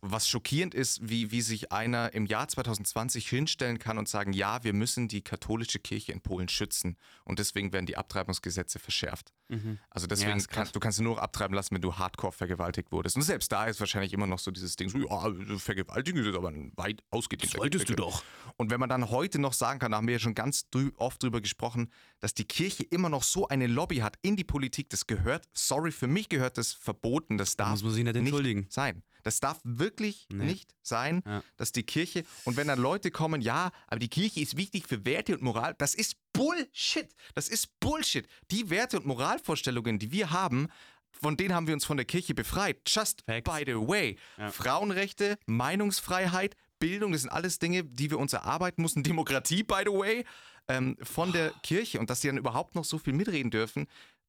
Was 0.00 0.28
schockierend 0.28 0.74
ist, 0.74 1.08
wie, 1.08 1.30
wie 1.30 1.40
sich 1.40 1.72
einer 1.72 2.12
im 2.14 2.26
Jahr 2.26 2.46
2020 2.46 3.28
hinstellen 3.28 3.78
kann 3.78 3.98
und 3.98 4.08
sagen, 4.08 4.32
ja, 4.32 4.62
wir 4.62 4.72
müssen 4.72 5.08
die 5.08 5.22
katholische 5.22 5.78
Kirche 5.78 6.12
in 6.12 6.20
Polen 6.20 6.48
schützen 6.48 6.96
und 7.24 7.38
deswegen 7.38 7.72
werden 7.72 7.86
die 7.86 7.96
Abtreibungsgesetze 7.96 8.78
verschärft. 8.78 9.32
Mhm. 9.48 9.78
Also 9.90 10.06
deswegen 10.06 10.32
krass. 10.32 10.48
kannst 10.48 10.76
du 10.76 10.80
kannst 10.80 11.00
nur 11.00 11.14
noch 11.14 11.22
abtreiben 11.22 11.54
lassen, 11.54 11.74
wenn 11.74 11.82
du 11.82 11.94
hardcore 11.94 12.32
vergewaltigt 12.32 12.92
wurdest. 12.92 13.16
Und 13.16 13.22
selbst 13.22 13.50
da 13.52 13.66
ist 13.66 13.80
wahrscheinlich 13.80 14.12
immer 14.12 14.26
noch 14.26 14.38
so 14.38 14.50
dieses 14.50 14.76
Ding, 14.76 14.88
so, 14.88 14.98
ja, 14.98 15.32
Vergewaltigung 15.58 16.24
ist 16.24 16.36
aber 16.36 16.48
ein 16.48 16.72
weit 16.76 17.02
ausgedehnter 17.10 17.58
Solltest 17.58 17.88
du 17.88 17.94
doch. 17.94 18.22
Und 18.56 18.70
wenn 18.70 18.80
man 18.80 18.88
dann 18.88 19.10
heute 19.10 19.38
noch 19.38 19.52
sagen 19.52 19.78
kann, 19.78 19.92
da 19.92 19.98
haben 19.98 20.06
wir 20.06 20.14
ja 20.14 20.20
schon 20.20 20.34
ganz 20.34 20.68
drü 20.70 20.90
oft 20.96 21.22
drüber 21.22 21.40
gesprochen, 21.40 21.90
dass 22.20 22.34
die 22.34 22.44
Kirche 22.44 22.82
immer 22.84 23.08
noch 23.08 23.22
so 23.22 23.48
eine 23.48 23.66
Lobby 23.66 23.96
hat 23.98 24.18
in 24.22 24.36
die 24.36 24.44
Politik, 24.44 24.90
das 24.90 25.06
gehört, 25.06 25.48
sorry, 25.52 25.92
für 25.92 26.06
mich 26.06 26.28
gehört 26.28 26.58
das 26.58 26.72
verboten, 26.72 27.38
das 27.38 27.56
Da 27.56 27.64
darf 27.64 27.72
muss 27.72 27.82
man 27.82 27.92
sich 27.92 28.04
nicht 28.04 28.16
entschuldigen. 28.16 28.66
sein. 28.70 29.02
Das 29.26 29.40
darf 29.40 29.58
wirklich 29.64 30.26
Nee. 30.30 30.44
nicht 30.44 30.74
sein, 30.82 31.22
Ja. 31.26 31.42
dass 31.56 31.72
die 31.72 31.82
Kirche, 31.82 32.24
und 32.44 32.56
wenn 32.56 32.68
dann 32.68 32.78
Leute 32.78 33.10
kommen, 33.10 33.40
ja, 33.40 33.72
aber 33.88 33.98
die 33.98 34.08
Kirche 34.08 34.40
ist 34.40 34.56
wichtig 34.56 34.86
für 34.86 35.04
Werte 35.04 35.34
und 35.34 35.42
Moral, 35.42 35.74
das 35.78 35.94
ist 35.96 36.14
Bullshit. 36.32 37.08
Das 37.34 37.48
ist 37.48 37.80
Bullshit. 37.80 38.28
Die 38.52 38.70
Werte 38.70 38.98
und 38.98 39.06
Moralvorstellungen, 39.06 39.98
die 39.98 40.12
wir 40.12 40.30
haben, 40.30 40.68
von 41.10 41.36
denen 41.36 41.54
haben 41.54 41.66
wir 41.66 41.74
uns 41.74 41.84
von 41.84 41.96
der 41.96 42.06
Kirche 42.06 42.34
befreit. 42.34 42.78
Just 42.86 43.22
Facts. 43.26 43.50
by 43.52 43.64
the 43.66 43.74
way. 43.74 44.16
Ja. 44.38 44.50
Frauenrechte, 44.52 45.38
Meinungsfreiheit, 45.46 46.56
Bildung, 46.78 47.12
das 47.12 47.22
sind 47.22 47.30
alles 47.30 47.58
Dinge, 47.58 47.82
die 47.84 48.10
wir 48.10 48.18
uns 48.18 48.32
erarbeiten 48.32 48.82
mussten. 48.82 49.02
Demokratie, 49.42 49.62
by 49.64 49.82
the 49.84 49.90
way, 49.92 50.24
ähm, 50.68 50.96
von 51.02 51.32
der 51.32 51.50
Kirche. 51.62 51.98
Und 51.98 52.10
dass 52.10 52.20
sie 52.20 52.28
dann 52.28 52.36
überhaupt 52.38 52.74
noch 52.74 52.84
so 52.84 52.98
viel 52.98 53.12
mitreden 53.12 53.50
dürfen, 53.50 53.86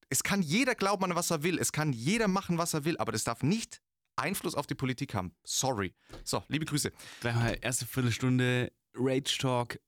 es 0.10 0.24
kann 0.24 0.42
jeder 0.42 0.74
glauben 0.76 1.04
an 1.04 1.16
was 1.16 1.30
er 1.32 1.44
will, 1.44 1.60
es 1.60 1.72
kann 1.74 1.92
jeder 1.92 2.28
machen, 2.30 2.58
was 2.58 2.74
er 2.74 2.86
will, 2.86 2.98
aber 2.98 3.12
das 3.12 3.26
darf 3.26 3.44
nicht 3.44 3.82
Einfluss 4.18 4.56
auf 4.56 4.68
die 4.68 4.76
Politik 4.76 5.14
haben. 5.14 5.32
Sorry. 5.44 5.94
So, 6.24 6.44
liebe 6.48 6.66
Grüße. 6.66 6.92
Gleich 7.22 7.36
mal 7.36 7.58
erste 7.62 7.86
Viertelstunde 7.86 8.72
Rage 8.96 9.38
Talk, 9.40 9.80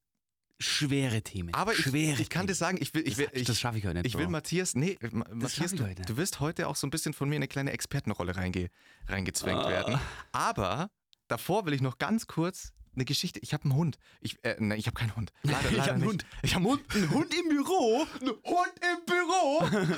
schwere 0.60 1.22
Themen. 1.22 1.54
Aber 1.54 1.74
ich, 1.74 1.80
schwere 1.80 2.22
ich 2.22 2.30
kann 2.30 2.46
dir 2.48 2.54
sagen, 2.56 2.78
ich 2.82 2.94
will, 2.94 3.08
ich 3.08 3.18
will, 3.18 3.28
das, 3.28 3.42
ich, 3.42 3.48
das 3.48 3.60
schaffe 3.60 3.78
ich 3.78 3.86
heute 3.86 3.96
nicht. 3.96 4.06
ich 4.08 4.18
will 4.18 4.26
Bro. 4.26 4.32
Matthias, 4.32 4.76
nee, 4.76 4.98
Ma- 5.12 5.26
Matthias, 5.34 5.72
du, 5.72 5.84
du 5.96 6.18
wirst 6.18 6.40
heute 6.40 6.68
auch 6.68 6.76
so 6.76 6.86
ein 6.86 6.90
bisschen 6.90 7.14
von 7.14 7.30
mir 7.30 7.36
in 7.38 7.42
eine 7.42 7.48
kleine 7.48 7.72
Expertenrolle 7.72 8.36
reinge, 8.36 8.70
reingezwängt 9.08 9.60
Ah. 9.62 9.70
werden. 9.70 10.00
Aber 10.32 10.92
davor 11.28 11.66
will 11.66 11.74
ich 11.74 11.82
noch 11.82 11.98
ganz 11.98 12.28
kurz 12.28 12.74
eine 12.96 13.06
Geschichte. 13.06 13.40
Ich 13.40 13.54
habe 13.54 13.64
einen 13.64 13.76
Hund. 13.76 13.98
Ich, 14.20 14.44
äh, 14.44 14.58
nein, 14.60 14.78
ich 14.78 14.88
habe 14.88 14.96
keinen 14.96 15.16
Hund. 15.16 15.32
Leider, 15.44 15.60
Ich 15.72 15.78
leider 15.78 15.84
hab 15.84 15.96
einen. 15.96 16.04
Hund. 16.06 16.26
Ich 16.42 16.56
habe 16.56 16.66
einen 16.66 16.74
Hund. 16.74 16.96
Ein 16.96 17.10
Hund 17.12 17.34
im 17.34 17.50
Büro. 17.50 18.06
Ein 18.20 18.30
Hund 18.30 18.74
im 18.82 19.06
Büro. 19.06 19.96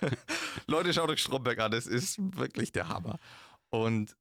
Leute, 0.66 0.92
schaut 0.94 1.10
euch 1.10 1.20
Stromberg 1.20 1.58
an. 1.58 1.72
Es 1.72 1.86
ist 1.86 2.16
wirklich 2.36 2.70
der 2.70 2.88
Hammer. 2.88 3.18
Und 3.82 4.16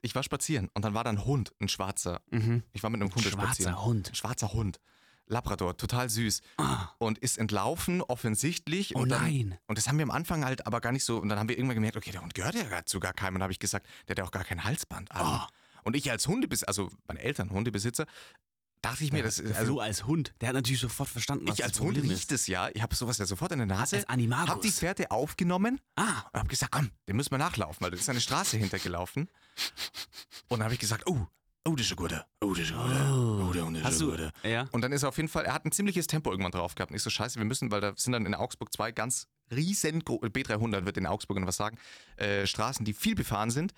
ich 0.00 0.14
war 0.14 0.22
spazieren 0.22 0.68
und 0.74 0.84
dann 0.84 0.94
war 0.94 1.04
da 1.04 1.10
ein 1.10 1.24
Hund, 1.24 1.52
ein 1.60 1.68
schwarzer. 1.68 2.20
Mhm. 2.30 2.62
Ich 2.72 2.82
war 2.82 2.90
mit 2.90 3.00
einem 3.00 3.12
Hund 3.12 3.24
spazieren. 3.24 3.72
Schwarzer 3.72 3.84
Hund. 3.84 4.08
Ein 4.10 4.14
schwarzer 4.14 4.52
Hund. 4.52 4.80
Labrador, 5.26 5.76
total 5.76 6.08
süß. 6.08 6.40
Ah, 6.56 6.88
Und 6.98 7.18
ist 7.18 7.36
entlaufen, 7.36 8.00
offensichtlich. 8.00 8.96
oh 8.96 9.00
und 9.00 9.10
dann, 9.10 9.22
nein. 9.22 9.58
Und 9.66 9.76
das 9.76 9.86
haben 9.86 9.98
wir 9.98 10.04
am 10.04 10.10
Anfang 10.10 10.44
halt 10.44 10.66
aber 10.66 10.80
gar 10.80 10.92
nicht 10.92 11.04
so. 11.04 11.18
Und 11.18 11.28
dann 11.28 11.38
haben 11.38 11.48
wir 11.48 11.56
irgendwann 11.58 11.74
gemerkt, 11.74 11.96
okay, 11.98 12.10
der 12.10 12.22
Hund 12.22 12.34
gehört 12.34 12.54
ja 12.54 12.62
gar 12.64 12.86
zu 12.86 12.98
gar 12.98 13.12
keinem. 13.12 13.34
Und 13.34 13.40
dann 13.40 13.42
habe 13.44 13.52
ich 13.52 13.58
gesagt, 13.58 13.86
der 14.06 14.14
hat 14.14 14.18
ja 14.18 14.24
auch 14.24 14.30
gar 14.30 14.44
kein 14.44 14.64
Halsband 14.64 15.12
an. 15.12 15.20
Ah. 15.20 15.48
Und 15.84 15.96
ich 15.96 16.10
als 16.10 16.26
Hundebesitzer, 16.26 16.68
also 16.68 16.90
meine 17.06 17.20
Eltern 17.20 17.50
Hundebesitzer, 17.50 18.06
dachte 18.82 19.04
ich 19.04 19.12
mir, 19.12 19.22
das 19.22 19.38
ist. 19.38 19.56
Also, 19.56 19.74
du 19.74 19.80
als 19.80 20.06
Hund, 20.06 20.32
der 20.40 20.48
hat 20.48 20.54
natürlich 20.54 20.80
sofort 20.80 21.08
verstanden, 21.08 21.46
was 21.48 21.58
ich 21.58 21.64
als 21.64 21.72
das 21.74 21.80
Hund 21.80 21.96
riecht 22.02 22.32
es 22.32 22.46
ja. 22.46 22.68
Ich 22.74 22.82
habe 22.82 22.94
sowas 22.94 23.18
ja 23.18 23.26
sofort 23.26 23.52
in 23.52 23.58
der 23.58 23.66
Nase. 23.66 23.96
Als 23.96 24.08
Animagus. 24.08 24.48
Hab 24.48 24.60
die 24.60 24.70
Fährte 24.70 25.10
aufgenommen 25.10 25.80
Ah, 25.96 26.22
und 26.32 26.38
habe 26.40 26.48
gesagt, 26.48 26.72
komm, 26.72 26.90
den 27.08 27.16
müssen 27.16 27.30
wir 27.30 27.38
nachlaufen, 27.38 27.80
weil 27.82 27.90
das 27.90 28.00
ist 28.00 28.08
eine 28.08 28.20
Straße 28.20 28.56
hintergelaufen. 28.56 29.28
Und 30.48 30.58
dann 30.58 30.64
habe 30.64 30.74
ich 30.74 30.80
gesagt, 30.80 31.04
oh, 31.06 31.26
oh, 31.66 31.74
das 31.76 31.86
ist 31.86 31.92
ein 31.92 31.96
guter. 31.96 32.26
Oh, 32.40 32.54
das 32.54 32.64
ist 32.64 32.72
ein 32.72 32.78
guter. 32.78 33.46
Oh, 33.48 33.52
der 33.52 33.64
Hund 33.66 33.76
ist 33.78 33.84
ein 34.02 34.08
guter. 34.08 34.32
ja, 34.42 34.68
Und 34.72 34.80
dann 34.82 34.92
ist 34.92 35.02
er 35.02 35.10
auf 35.10 35.16
jeden 35.16 35.28
Fall, 35.28 35.44
er 35.44 35.52
hat 35.54 35.64
ein 35.64 35.72
ziemliches 35.72 36.06
Tempo 36.06 36.30
irgendwann 36.30 36.52
drauf 36.52 36.74
gehabt. 36.74 36.90
Und 36.90 36.96
ich 36.96 37.02
so, 37.02 37.10
scheiße, 37.10 37.38
wir 37.38 37.44
müssen, 37.44 37.70
weil 37.70 37.80
da 37.80 37.92
sind 37.96 38.12
dann 38.12 38.24
in 38.26 38.34
Augsburg 38.34 38.72
zwei 38.72 38.92
ganz 38.92 39.26
riesen, 39.50 40.02
B300 40.02 40.84
wird 40.84 40.96
in 40.98 41.06
Augsburg 41.06 41.38
was 41.46 41.56
sagen, 41.56 41.78
äh, 42.16 42.46
Straßen, 42.46 42.84
die 42.84 42.92
viel 42.92 43.14
befahren 43.14 43.50
sind. 43.50 43.72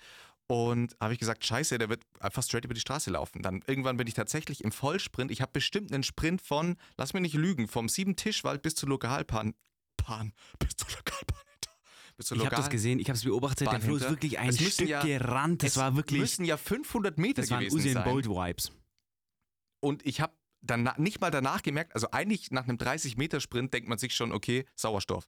Und 0.51 0.97
habe 0.99 1.13
ich 1.13 1.19
gesagt, 1.19 1.45
scheiße, 1.45 1.77
der 1.77 1.87
wird 1.87 2.03
einfach 2.19 2.43
straight 2.43 2.65
über 2.65 2.73
die 2.73 2.81
Straße 2.81 3.09
laufen. 3.09 3.41
Dann 3.41 3.63
irgendwann 3.67 3.95
bin 3.95 4.05
ich 4.07 4.15
tatsächlich 4.15 4.65
im 4.65 4.73
Vollsprint. 4.73 5.31
Ich 5.31 5.39
habe 5.41 5.53
bestimmt 5.53 5.93
einen 5.93 6.03
Sprint 6.03 6.41
von, 6.41 6.75
lass 6.97 7.13
mich 7.13 7.21
nicht 7.21 7.35
lügen, 7.35 7.69
vom 7.69 7.87
Sieben-Tischwald 7.87 8.61
bis 8.61 8.75
zur 8.75 8.89
Lokalbahn. 8.89 9.53
Bahn, 9.95 10.33
bis 10.59 10.75
zur 10.75 10.89
Lokalbahn. 10.89 11.39
Bis 12.17 12.25
zur 12.27 12.35
ich 12.35 12.41
habe 12.41 12.49
Lokal 12.49 12.63
das 12.63 12.69
gesehen, 12.69 12.99
ich 12.99 13.07
habe 13.07 13.15
es 13.15 13.23
beobachtet, 13.23 13.67
der 13.67 13.71
Bahn 13.71 13.81
Flo 13.81 13.95
ist 13.95 14.09
wirklich 14.09 14.39
ein 14.39 14.51
Stück 14.51 14.89
ja- 14.89 15.01
gerannt. 15.01 15.63
Das 15.63 15.71
Es 15.71 15.77
war 15.77 15.95
wirklich, 15.95 16.19
müssen 16.19 16.43
ja 16.43 16.57
500 16.57 17.17
Meter 17.17 17.41
das 17.41 17.49
waren 17.49 17.61
gewesen 17.61 17.77
Usain 17.77 17.93
sein. 17.93 18.03
Bolt 18.03 18.27
Vibes. 18.27 18.73
Und 19.79 20.05
ich 20.05 20.19
habe 20.19 20.33
dann 20.61 20.89
nicht 20.97 21.21
mal 21.21 21.31
danach 21.31 21.63
gemerkt, 21.63 21.95
also 21.95 22.11
eigentlich 22.11 22.51
nach 22.51 22.65
einem 22.67 22.77
30-Meter-Sprint 22.77 23.73
denkt 23.73 23.87
man 23.87 23.97
sich 23.97 24.13
schon, 24.13 24.33
okay, 24.33 24.65
Sauerstoff. 24.75 25.27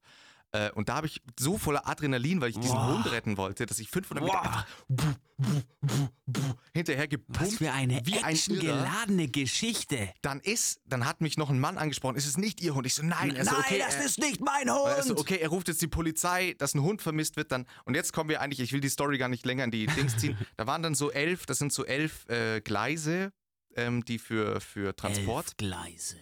Äh, 0.55 0.69
und 0.73 0.87
da 0.87 0.95
habe 0.97 1.07
ich 1.07 1.19
so 1.39 1.57
voller 1.57 1.87
Adrenalin, 1.87 2.39
weil 2.39 2.51
ich 2.51 2.59
diesen 2.59 2.75
Boah. 2.75 2.93
Hund 2.93 3.11
retten 3.11 3.37
wollte, 3.37 3.65
dass 3.65 3.79
ich 3.79 3.89
500 3.89 4.23
Meter 4.23 4.37
Boah. 4.37 4.43
einfach 4.45 4.67
buh, 4.87 5.13
buh, 5.39 5.61
buh, 5.81 6.07
buh, 6.27 6.53
hinterher 6.75 7.07
gepumpt. 7.07 7.41
Was 7.41 7.55
für 7.55 7.71
eine 7.71 8.05
wie 8.05 8.19
ein 8.19 8.33
actiongeladene 8.35 9.29
Geschichte. 9.29 10.13
Dann 10.21 10.39
ist, 10.41 10.79
dann 10.85 11.07
hat 11.07 11.21
mich 11.21 11.37
noch 11.37 11.49
ein 11.49 11.59
Mann 11.59 11.79
angesprochen, 11.79 12.15
ist 12.17 12.27
es 12.27 12.37
nicht 12.37 12.61
Ihr 12.61 12.75
Hund? 12.75 12.85
Ich 12.85 12.93
so, 12.93 13.03
nein, 13.03 13.35
er 13.35 13.45
so, 13.45 13.51
Nein, 13.51 13.61
okay, 13.61 13.79
das 13.79 13.95
er, 13.95 14.05
ist 14.05 14.19
nicht 14.19 14.41
mein 14.41 14.69
Hund. 14.71 14.85
er 14.89 15.01
so, 15.01 15.17
okay, 15.17 15.37
er 15.37 15.49
ruft 15.49 15.69
jetzt 15.69 15.81
die 15.81 15.87
Polizei, 15.87 16.53
dass 16.59 16.75
ein 16.75 16.83
Hund 16.83 17.01
vermisst 17.01 17.35
wird 17.35 17.51
dann. 17.51 17.65
Und 17.85 17.95
jetzt 17.95 18.13
kommen 18.13 18.29
wir 18.29 18.39
eigentlich, 18.39 18.59
ich 18.59 18.73
will 18.73 18.81
die 18.81 18.89
Story 18.89 19.17
gar 19.17 19.29
nicht 19.29 19.45
länger 19.47 19.63
in 19.63 19.71
die 19.71 19.87
Dings 19.97 20.17
ziehen. 20.17 20.37
Da 20.55 20.67
waren 20.67 20.83
dann 20.83 20.93
so 20.93 21.09
elf, 21.11 21.47
das 21.47 21.57
sind 21.57 21.73
so 21.73 21.83
elf 21.83 22.29
äh, 22.29 22.61
Gleise, 22.61 23.33
ähm, 23.75 24.05
die 24.05 24.19
für, 24.19 24.61
für 24.61 24.95
Transport 24.95 25.47
Elf 25.47 25.57
Gleise. 25.57 26.17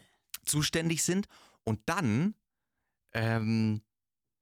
zuständig 0.46 1.04
sind. 1.04 1.28
Und 1.66 1.82
dann 1.88 2.34
ähm, 3.14 3.82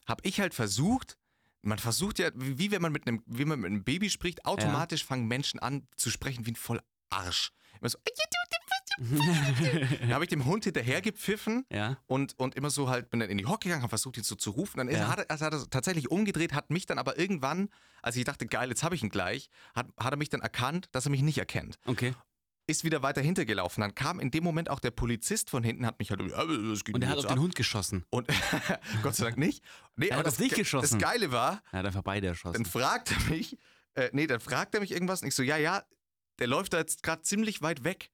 habe 0.09 0.21
ich 0.27 0.39
halt 0.39 0.53
versucht, 0.53 1.17
man 1.61 1.77
versucht 1.77 2.19
ja, 2.19 2.29
wie 2.35 2.71
wenn 2.71 2.81
man 2.81 2.91
mit 2.91 3.07
einem, 3.07 3.21
wie 3.25 3.45
man 3.45 3.59
mit 3.59 3.67
einem 3.71 3.83
Baby 3.83 4.09
spricht, 4.09 4.45
automatisch 4.45 5.05
fangen 5.05 5.27
Menschen 5.27 5.59
an 5.59 5.87
zu 5.95 6.09
sprechen 6.09 6.45
wie 6.45 6.51
ein 6.51 6.55
voll 6.55 6.81
Arsch. 7.09 7.51
Immer 7.79 7.89
so, 7.89 7.97
da 8.99 10.13
habe 10.15 10.25
ich 10.25 10.29
dem 10.29 10.45
Hund 10.45 10.65
hinterher 10.65 11.01
gepfiffen 11.01 11.65
ja. 11.71 11.97
und, 12.07 12.37
und 12.37 12.55
immer 12.55 12.69
so 12.69 12.89
halt, 12.89 13.09
bin 13.09 13.21
dann 13.21 13.29
in 13.29 13.37
die 13.37 13.45
Hocke 13.45 13.69
gegangen, 13.69 13.81
habe 13.81 13.89
versucht, 13.89 14.17
ihn 14.17 14.23
so 14.23 14.35
zu 14.35 14.51
rufen. 14.51 14.77
Dann 14.77 14.89
ist, 14.89 14.99
Ja. 14.99 15.07
hat, 15.07 15.19
er, 15.19 15.31
also 15.31 15.45
hat 15.45 15.53
er 15.53 15.69
tatsächlich 15.69 16.11
umgedreht, 16.11 16.53
hat 16.53 16.69
mich 16.69 16.85
dann 16.85 16.99
aber 16.99 17.17
irgendwann, 17.17 17.69
als 18.01 18.15
ich 18.17 18.25
dachte, 18.25 18.45
geil, 18.45 18.69
jetzt 18.69 18.83
habe 18.83 18.95
ich 18.95 19.03
ihn 19.03 19.09
gleich, 19.09 19.49
hat, 19.73 19.87
hat 19.97 20.13
er 20.13 20.17
mich 20.17 20.29
dann 20.29 20.41
erkannt, 20.41 20.89
dass 20.91 21.05
er 21.05 21.11
mich 21.11 21.21
nicht 21.21 21.37
erkennt 21.37 21.79
Okay. 21.85 22.13
Ist 22.69 22.83
wieder 22.83 23.01
weiter 23.01 23.21
hintergelaufen. 23.21 23.81
Dann 23.81 23.95
kam 23.95 24.19
in 24.19 24.31
dem 24.31 24.43
Moment 24.43 24.69
auch 24.69 24.79
der 24.79 24.91
Polizist 24.91 25.49
von 25.49 25.63
hinten, 25.63 25.85
hat 25.85 25.99
mich 25.99 26.11
halt, 26.11 26.21
ja, 26.21 26.45
das 26.45 26.83
geht 26.83 26.95
Und 26.95 27.01
er 27.03 27.09
hat 27.09 27.17
auf 27.17 27.25
den 27.25 27.33
ab. 27.33 27.39
Hund 27.39 27.55
geschossen. 27.55 28.05
Und 28.09 28.27
Gott 29.03 29.15
sei 29.15 29.25
Dank 29.25 29.37
nicht. 29.37 29.63
Nee, 29.95 30.07
Er 30.07 30.17
aber 30.17 30.19
hat 30.19 30.27
das, 30.27 30.37
Ge- 30.37 30.49
geschossen. 30.49 30.99
das 30.99 31.09
Geile 31.09 31.31
war, 31.31 31.61
Er 31.71 31.79
hat 31.79 31.85
einfach 31.87 32.03
beide 32.03 32.27
dann 32.27 32.33
erschossen. 32.35 32.65
fragt 32.65 33.11
er 33.11 33.19
mich, 33.35 33.57
äh, 33.95 34.09
nee, 34.13 34.27
dann 34.27 34.39
fragt 34.39 34.75
er 34.75 34.81
mich 34.81 34.91
irgendwas 34.91 35.21
und 35.21 35.27
ich 35.29 35.35
so, 35.35 35.43
ja, 35.43 35.57
ja, 35.57 35.83
der 36.39 36.47
läuft 36.47 36.73
da 36.73 36.77
jetzt 36.77 37.03
gerade 37.03 37.21
ziemlich 37.23 37.61
weit 37.61 37.83
weg. 37.83 38.11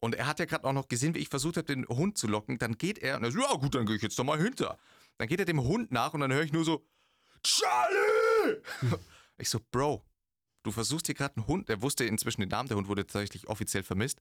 Und 0.00 0.14
er 0.14 0.26
hat 0.26 0.38
ja 0.38 0.44
gerade 0.44 0.64
auch 0.64 0.72
noch 0.74 0.88
gesehen, 0.88 1.14
wie 1.14 1.18
ich 1.20 1.28
versucht 1.30 1.56
habe, 1.56 1.66
den 1.66 1.86
Hund 1.88 2.18
zu 2.18 2.26
locken. 2.26 2.58
Dann 2.58 2.76
geht 2.76 2.98
er 2.98 3.16
und 3.16 3.24
er 3.24 3.32
so, 3.32 3.38
ja 3.40 3.54
gut, 3.54 3.74
dann 3.74 3.86
gehe 3.86 3.96
ich 3.96 4.02
jetzt 4.02 4.18
doch 4.18 4.24
mal 4.24 4.38
hinter. 4.38 4.78
Dann 5.16 5.28
geht 5.28 5.38
er 5.40 5.46
dem 5.46 5.62
Hund 5.62 5.90
nach 5.92 6.12
und 6.12 6.20
dann 6.20 6.30
höre 6.32 6.42
ich 6.42 6.52
nur 6.52 6.64
so, 6.64 6.86
Charlie! 7.42 8.60
ich 9.38 9.48
so, 9.48 9.60
Bro, 9.70 10.04
du 10.64 10.72
versuchst 10.72 11.06
hier 11.06 11.14
gerade 11.14 11.36
einen 11.36 11.46
Hund, 11.46 11.70
er 11.70 11.80
wusste 11.80 12.04
inzwischen 12.04 12.40
den 12.40 12.50
Namen, 12.50 12.68
der 12.68 12.76
Hund 12.76 12.88
wurde 12.88 13.06
tatsächlich 13.06 13.46
offiziell 13.48 13.84
vermisst. 13.84 14.20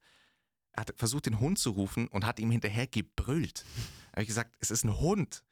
Er 0.73 0.81
hat 0.81 0.93
versucht, 0.97 1.25
den 1.25 1.39
Hund 1.39 1.57
zu 1.59 1.71
rufen 1.71 2.07
und 2.07 2.25
hat 2.25 2.39
ihm 2.39 2.51
hinterher 2.51 2.87
gebrüllt. 2.87 3.65
Da 4.11 4.11
habe 4.13 4.21
ich 4.23 4.27
gesagt, 4.27 4.55
es 4.59 4.69
ist 4.71 4.83
ein 4.83 4.99
Hund. 4.99 5.43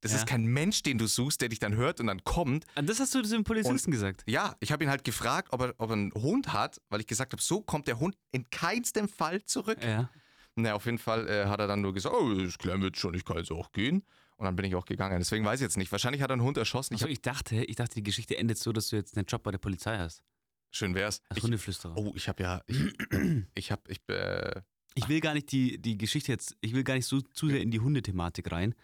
Das 0.00 0.12
Ja. 0.12 0.18
ist 0.18 0.26
kein 0.28 0.44
Mensch, 0.46 0.84
den 0.84 0.96
du 0.98 1.08
suchst, 1.08 1.40
der 1.40 1.48
dich 1.48 1.58
dann 1.58 1.74
hört 1.74 1.98
und 2.00 2.06
dann 2.06 2.22
kommt. 2.22 2.64
Und 2.64 2.70
Ah, 2.76 2.82
das 2.82 3.00
hast 3.00 3.14
du 3.16 3.22
dem 3.22 3.42
Polizisten 3.42 3.90
gesagt. 3.90 4.22
Ja, 4.28 4.54
ich 4.60 4.70
habe 4.70 4.84
ihn 4.84 4.90
halt 4.90 5.02
gefragt, 5.02 5.48
ob 5.52 5.60
er, 5.60 5.74
ob 5.78 5.90
er 5.90 5.94
einen 5.94 6.12
Hund 6.14 6.52
hat, 6.52 6.80
weil 6.88 7.00
ich 7.00 7.08
gesagt 7.08 7.32
habe, 7.32 7.42
so 7.42 7.60
kommt 7.62 7.88
der 7.88 7.98
Hund 7.98 8.16
in 8.30 8.48
keinstem 8.50 9.08
Fall 9.08 9.42
zurück. 9.42 9.82
Ja. 9.82 10.08
Na, 10.54 10.74
auf 10.74 10.84
jeden 10.86 10.98
Fall 10.98 11.28
äh, 11.28 11.46
hat 11.46 11.58
er 11.58 11.66
dann 11.66 11.80
nur 11.80 11.92
gesagt, 11.94 12.14
oh, 12.14 12.32
das 12.34 12.58
klären 12.58 12.80
wir 12.80 12.88
jetzt 12.88 13.00
schon, 13.00 13.14
ich 13.14 13.24
kann 13.24 13.36
jetzt 13.38 13.50
auch 13.50 13.72
gehen. 13.72 14.04
Und 14.36 14.44
dann 14.44 14.54
bin 14.54 14.64
ich 14.66 14.76
auch 14.76 14.84
gegangen. 14.84 15.18
Deswegen 15.18 15.44
weiß 15.44 15.58
ich 15.58 15.64
jetzt 15.64 15.76
nicht. 15.76 15.90
Wahrscheinlich 15.90 16.22
hat 16.22 16.30
er 16.30 16.34
einen 16.34 16.42
Hund 16.42 16.56
erschossen. 16.56 16.94
Ich 16.94 17.02
Also 17.02 17.10
ich 17.10 17.20
dachte, 17.20 17.56
ich 17.64 17.74
dachte, 17.74 17.96
die 17.96 18.04
Geschichte 18.04 18.36
endet 18.38 18.58
so, 18.58 18.72
dass 18.72 18.88
du 18.90 18.94
jetzt 18.96 19.16
einen 19.16 19.26
Job 19.26 19.42
bei 19.42 19.50
der 19.50 19.58
Polizei 19.58 19.98
hast. 19.98 20.22
Schön 20.70 20.94
wär's. 20.94 21.22
Als 21.28 21.42
Hundeflüsterer. 21.42 21.96
oh, 21.96 22.12
ich 22.14 22.28
habe 22.28 22.42
ja, 22.42 22.62
ich, 22.66 22.78
ich 23.54 23.70
habe, 23.72 23.82
ich, 23.88 24.00
äh, 24.08 24.60
Ich 24.94 25.08
will 25.08 25.20
gar 25.20 25.34
nicht 25.34 25.50
die, 25.52 25.78
die 25.80 25.96
Geschichte 25.98 26.32
jetzt, 26.32 26.56
ich 26.60 26.74
will 26.74 26.84
gar 26.84 26.94
nicht 26.94 27.06
so 27.06 27.20
zu 27.20 27.48
sehr 27.48 27.60
in 27.60 27.70
die 27.70 27.80
Hundethematik 27.80 28.50
rein. 28.52 28.74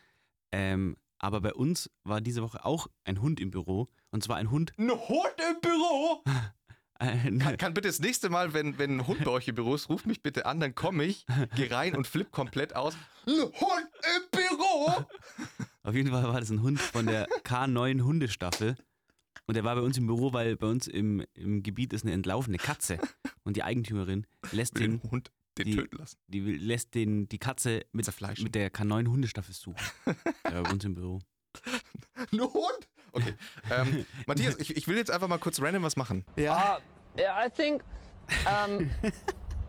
Ähm, 0.52 0.96
aber 1.18 1.40
bei 1.40 1.54
uns 1.54 1.90
war 2.02 2.20
diese 2.20 2.42
Woche 2.42 2.64
auch 2.64 2.86
ein 3.04 3.20
Hund 3.20 3.40
im 3.40 3.50
Büro. 3.50 3.88
Und 4.10 4.22
zwar 4.22 4.36
ein 4.36 4.50
Hund. 4.50 4.72
ein 4.78 4.90
Hund 4.90 5.34
im 5.50 5.60
Büro. 5.60 6.22
Ein, 6.96 7.40
Kann, 7.40 7.56
kann 7.56 7.74
bitte 7.74 7.88
das 7.88 7.98
nächste 7.98 8.30
Mal, 8.30 8.54
wenn, 8.54 8.78
wenn 8.78 8.98
ein 8.98 9.06
Hund 9.08 9.24
bei 9.24 9.30
euch 9.32 9.48
im 9.48 9.56
Büro 9.56 9.74
ist, 9.74 9.88
ruft 9.88 10.06
mich 10.06 10.22
bitte 10.22 10.46
an, 10.46 10.60
dann 10.60 10.76
komme 10.76 11.04
ich, 11.04 11.26
geh 11.56 11.66
rein 11.66 11.96
und 11.96 12.06
flipp 12.06 12.30
komplett 12.30 12.76
aus. 12.76 12.94
Ein 13.26 13.32
Hund 13.42 13.88
im 14.16 14.30
Büro. 14.30 15.04
auf 15.82 15.92
jeden 15.94 16.10
Fall 16.10 16.22
war 16.22 16.38
das 16.38 16.50
ein 16.50 16.62
Hund 16.62 16.80
von 16.80 17.06
der 17.06 17.26
K9 17.44 18.00
Hundestaffel. 18.04 18.76
Und 19.46 19.54
der 19.54 19.64
war 19.64 19.74
bei 19.74 19.82
uns 19.82 19.98
im 19.98 20.06
Büro, 20.06 20.32
weil 20.32 20.56
bei 20.56 20.66
uns 20.66 20.86
im, 20.86 21.24
im 21.34 21.62
Gebiet 21.62 21.92
ist 21.92 22.04
eine 22.04 22.12
entlaufene 22.12 22.56
Katze. 22.58 22.98
Und 23.44 23.56
die 23.56 23.62
Eigentümerin 23.62 24.26
lässt 24.52 24.78
Den 24.78 25.00
den, 25.02 25.10
Hund 25.10 25.30
den 25.58 25.66
die- 25.66 25.76
töten 25.76 25.96
lassen. 25.98 26.16
die 26.28 26.46
will- 26.46 26.62
lässt 26.62 26.94
den, 26.94 27.28
die 27.28 27.38
Katze 27.38 27.84
mit, 27.92 28.08
mit 28.40 28.54
der 28.54 28.72
K9 28.72 29.06
Hundestaffel 29.08 29.54
suchen. 29.54 29.76
Der 30.44 30.54
war 30.54 30.62
bei 30.64 30.70
uns 30.72 30.84
im 30.84 30.94
Büro. 30.94 31.20
Ein 32.32 32.40
Hund? 32.40 32.88
Okay. 33.12 33.34
Ähm, 33.70 34.06
Matthias, 34.26 34.56
ich, 34.58 34.76
ich 34.76 34.88
will 34.88 34.96
jetzt 34.96 35.10
einfach 35.10 35.28
mal 35.28 35.38
kurz 35.38 35.60
random 35.60 35.82
was 35.82 35.96
machen. 35.96 36.24
Uh, 36.36 36.40
yeah, 36.40 36.80
I 37.46 37.50
think 37.54 37.82
ähm, 38.48 38.90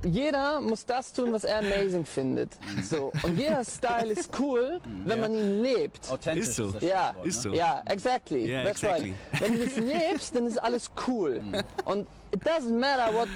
jeder 0.06 0.62
muss 0.62 0.86
das 0.86 1.12
tun, 1.14 1.34
was 1.34 1.44
er 1.44 1.60
amazing 1.60 2.06
findet. 2.06 2.52
So. 2.84 3.12
Und 3.24 3.38
jeder 3.38 3.64
Style 3.66 4.12
ist 4.14 4.30
cool, 4.40 4.80
wenn 5.06 5.20
man 5.20 5.34
ihn 5.34 5.62
lebt. 5.62 6.10
Authentisch 6.10 6.48
Ist 6.48 6.56
so. 6.56 6.72
das 6.72 6.84
Ja, 6.84 7.16
Ist 7.24 7.42
so. 7.42 7.54
ja, 7.54 7.82
exactly. 7.88 8.46
Yeah, 8.48 8.64
That's 8.64 8.84
exactly. 8.84 9.14
right. 9.32 9.42
Wenn 9.42 9.54
du 9.60 9.66
das 9.66 9.76
lebst, 9.78 10.36
dann 10.36 10.46
ist 10.48 10.58
alles 10.58 10.90
cool. 11.08 11.42
Und 11.86 12.08
it 12.32 12.42
doesn't 12.44 12.78
matter 12.80 13.14
what, 13.14 13.28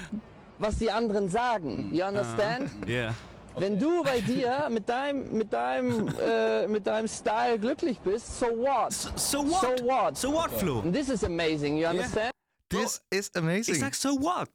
was 0.58 0.78
die 0.78 0.90
anderen 0.90 1.28
sagen. 1.28 1.90
You 1.92 2.04
understand? 2.04 2.70
Ja. 2.86 3.14
Wenn 3.56 3.78
du 3.78 4.02
bei 4.04 4.20
dir 4.20 4.68
mit 4.70 4.88
deinem, 4.88 5.32
mit 5.32 5.52
deinem, 5.52 6.08
äh, 6.24 6.66
mit 6.68 6.86
deinem 6.86 7.08
Style 7.08 7.58
glücklich 7.58 7.98
bist, 7.98 8.38
so 8.38 8.46
what? 8.46 8.92
So 8.92 9.38
what? 9.44 9.78
So 9.78 9.84
what? 9.84 10.16
So 10.16 10.32
what, 10.32 10.50
Flo? 10.52 10.80
And 10.80 10.94
this 10.94 11.08
is 11.08 11.24
amazing, 11.24 11.76
you 11.76 11.86
understand? 11.88 12.30
This 12.68 13.02
is 13.10 13.28
amazing. 13.34 13.74
Ich 13.74 13.80
sag 13.80 13.94
so 13.96 14.10
what? 14.20 14.48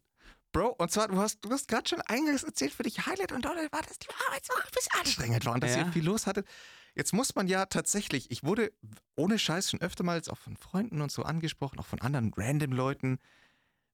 Bro, 0.55 0.69
und 0.77 0.89
zwar, 0.89 1.09
du 1.09 1.17
hast, 1.17 1.39
du 1.43 1.49
hast 1.51 1.67
gerade 1.67 1.87
schon 1.89 1.99
eingangs 2.01 2.43
erzählt, 2.43 2.71
für 2.73 2.83
dich 2.83 3.05
Highlight 3.05 3.33
und 3.33 3.43
Donald 3.43 3.71
war, 3.73 3.81
dass 3.81 3.99
die 3.99 4.07
Arbeit 4.27 4.45
so 4.45 4.53
ein 4.55 4.61
bisschen 4.73 4.99
anstrengend 5.01 5.45
war 5.45 5.53
und 5.53 5.61
dass 5.63 5.75
Ja. 5.75 5.79
ihr 5.85 5.91
viel 5.91 6.05
los 6.05 6.27
hattet. 6.27 6.47
Jetzt 6.95 7.11
muss 7.13 7.35
man 7.35 7.47
ja 7.47 7.65
tatsächlich, 7.65 8.31
ich 8.31 8.45
wurde 8.45 8.71
ohne 9.17 9.37
Scheiß 9.37 9.69
schon 9.69 9.81
öfter 9.81 10.05
mal 10.05 10.15
jetzt 10.15 10.29
auch 10.31 10.37
von 10.37 10.55
Freunden 10.55 11.01
und 11.01 11.11
so 11.11 11.23
angesprochen, 11.23 11.77
auch 11.79 11.85
von 11.85 11.99
anderen 11.99 12.31
random 12.37 12.71
Leuten. 12.71 13.19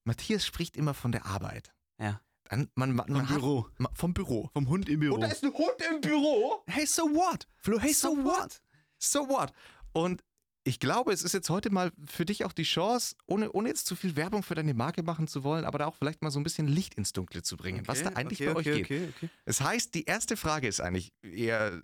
Matthias 0.04 0.46
spricht 0.46 0.76
immer 0.76 0.94
von 0.94 1.10
der 1.10 1.26
Arbeit. 1.26 1.72
Ja. 1.98 2.20
Dann, 2.44 2.70
man, 2.76 2.92
man, 2.94 3.06
Vom 3.08 3.16
man 3.16 3.26
Büro. 3.26 3.66
Hat, 3.66 3.80
ma- 3.80 3.90
vom 3.94 4.14
Büro. 4.14 4.50
Vom 4.52 4.68
Hund 4.68 4.88
im 4.88 5.00
Büro. 5.00 5.14
Und 5.16 5.22
da 5.22 5.28
ist 5.28 5.42
ein 5.42 5.52
Hund 5.52 5.74
im 5.90 6.00
Büro. 6.00 6.62
hey, 6.68 6.86
so 6.86 7.02
what? 7.02 7.48
Flo, 7.56 7.80
hey, 7.80 7.92
so, 7.92 8.10
what? 8.24 8.62
So 8.98 9.28
what? 9.28 9.52
Und 9.92 10.22
ich 10.64 10.78
glaube, 10.78 11.12
es 11.12 11.22
ist 11.22 11.32
jetzt 11.34 11.50
heute 11.50 11.70
mal 11.70 11.90
für 12.06 12.24
dich 12.24 12.44
auch 12.44 12.52
die 12.52 12.62
Chance, 12.62 13.16
ohne, 13.26 13.50
ohne 13.52 13.68
jetzt 13.68 13.86
zu 13.86 13.96
viel 13.96 14.14
Werbung 14.16 14.42
für 14.42 14.54
deine 14.54 14.74
Marke 14.74 15.02
machen 15.02 15.26
zu 15.26 15.42
wollen, 15.42 15.64
aber 15.64 15.78
da 15.78 15.86
auch 15.86 15.96
vielleicht 15.96 16.22
mal 16.22 16.30
so 16.30 16.38
ein 16.38 16.44
bisschen 16.44 16.68
Licht 16.68 16.94
ins 16.94 17.12
Dunkle 17.12 17.42
zu 17.42 17.56
bringen, 17.56 17.86
was 17.88 18.02
da 18.02 18.10
eigentlich 18.10 18.40
okay, 18.40 18.52
bei 18.52 18.56
euch 18.60 18.66
okay, 18.68 18.82
geht. 18.82 18.84
Okay, 18.84 19.08
okay. 19.16 19.28
Das 19.44 19.60
heißt, 19.60 19.94
die 19.94 20.04
erste 20.04 20.36
Frage 20.36 20.68
ist 20.68 20.80
eigentlich 20.80 21.12
eher, 21.22 21.82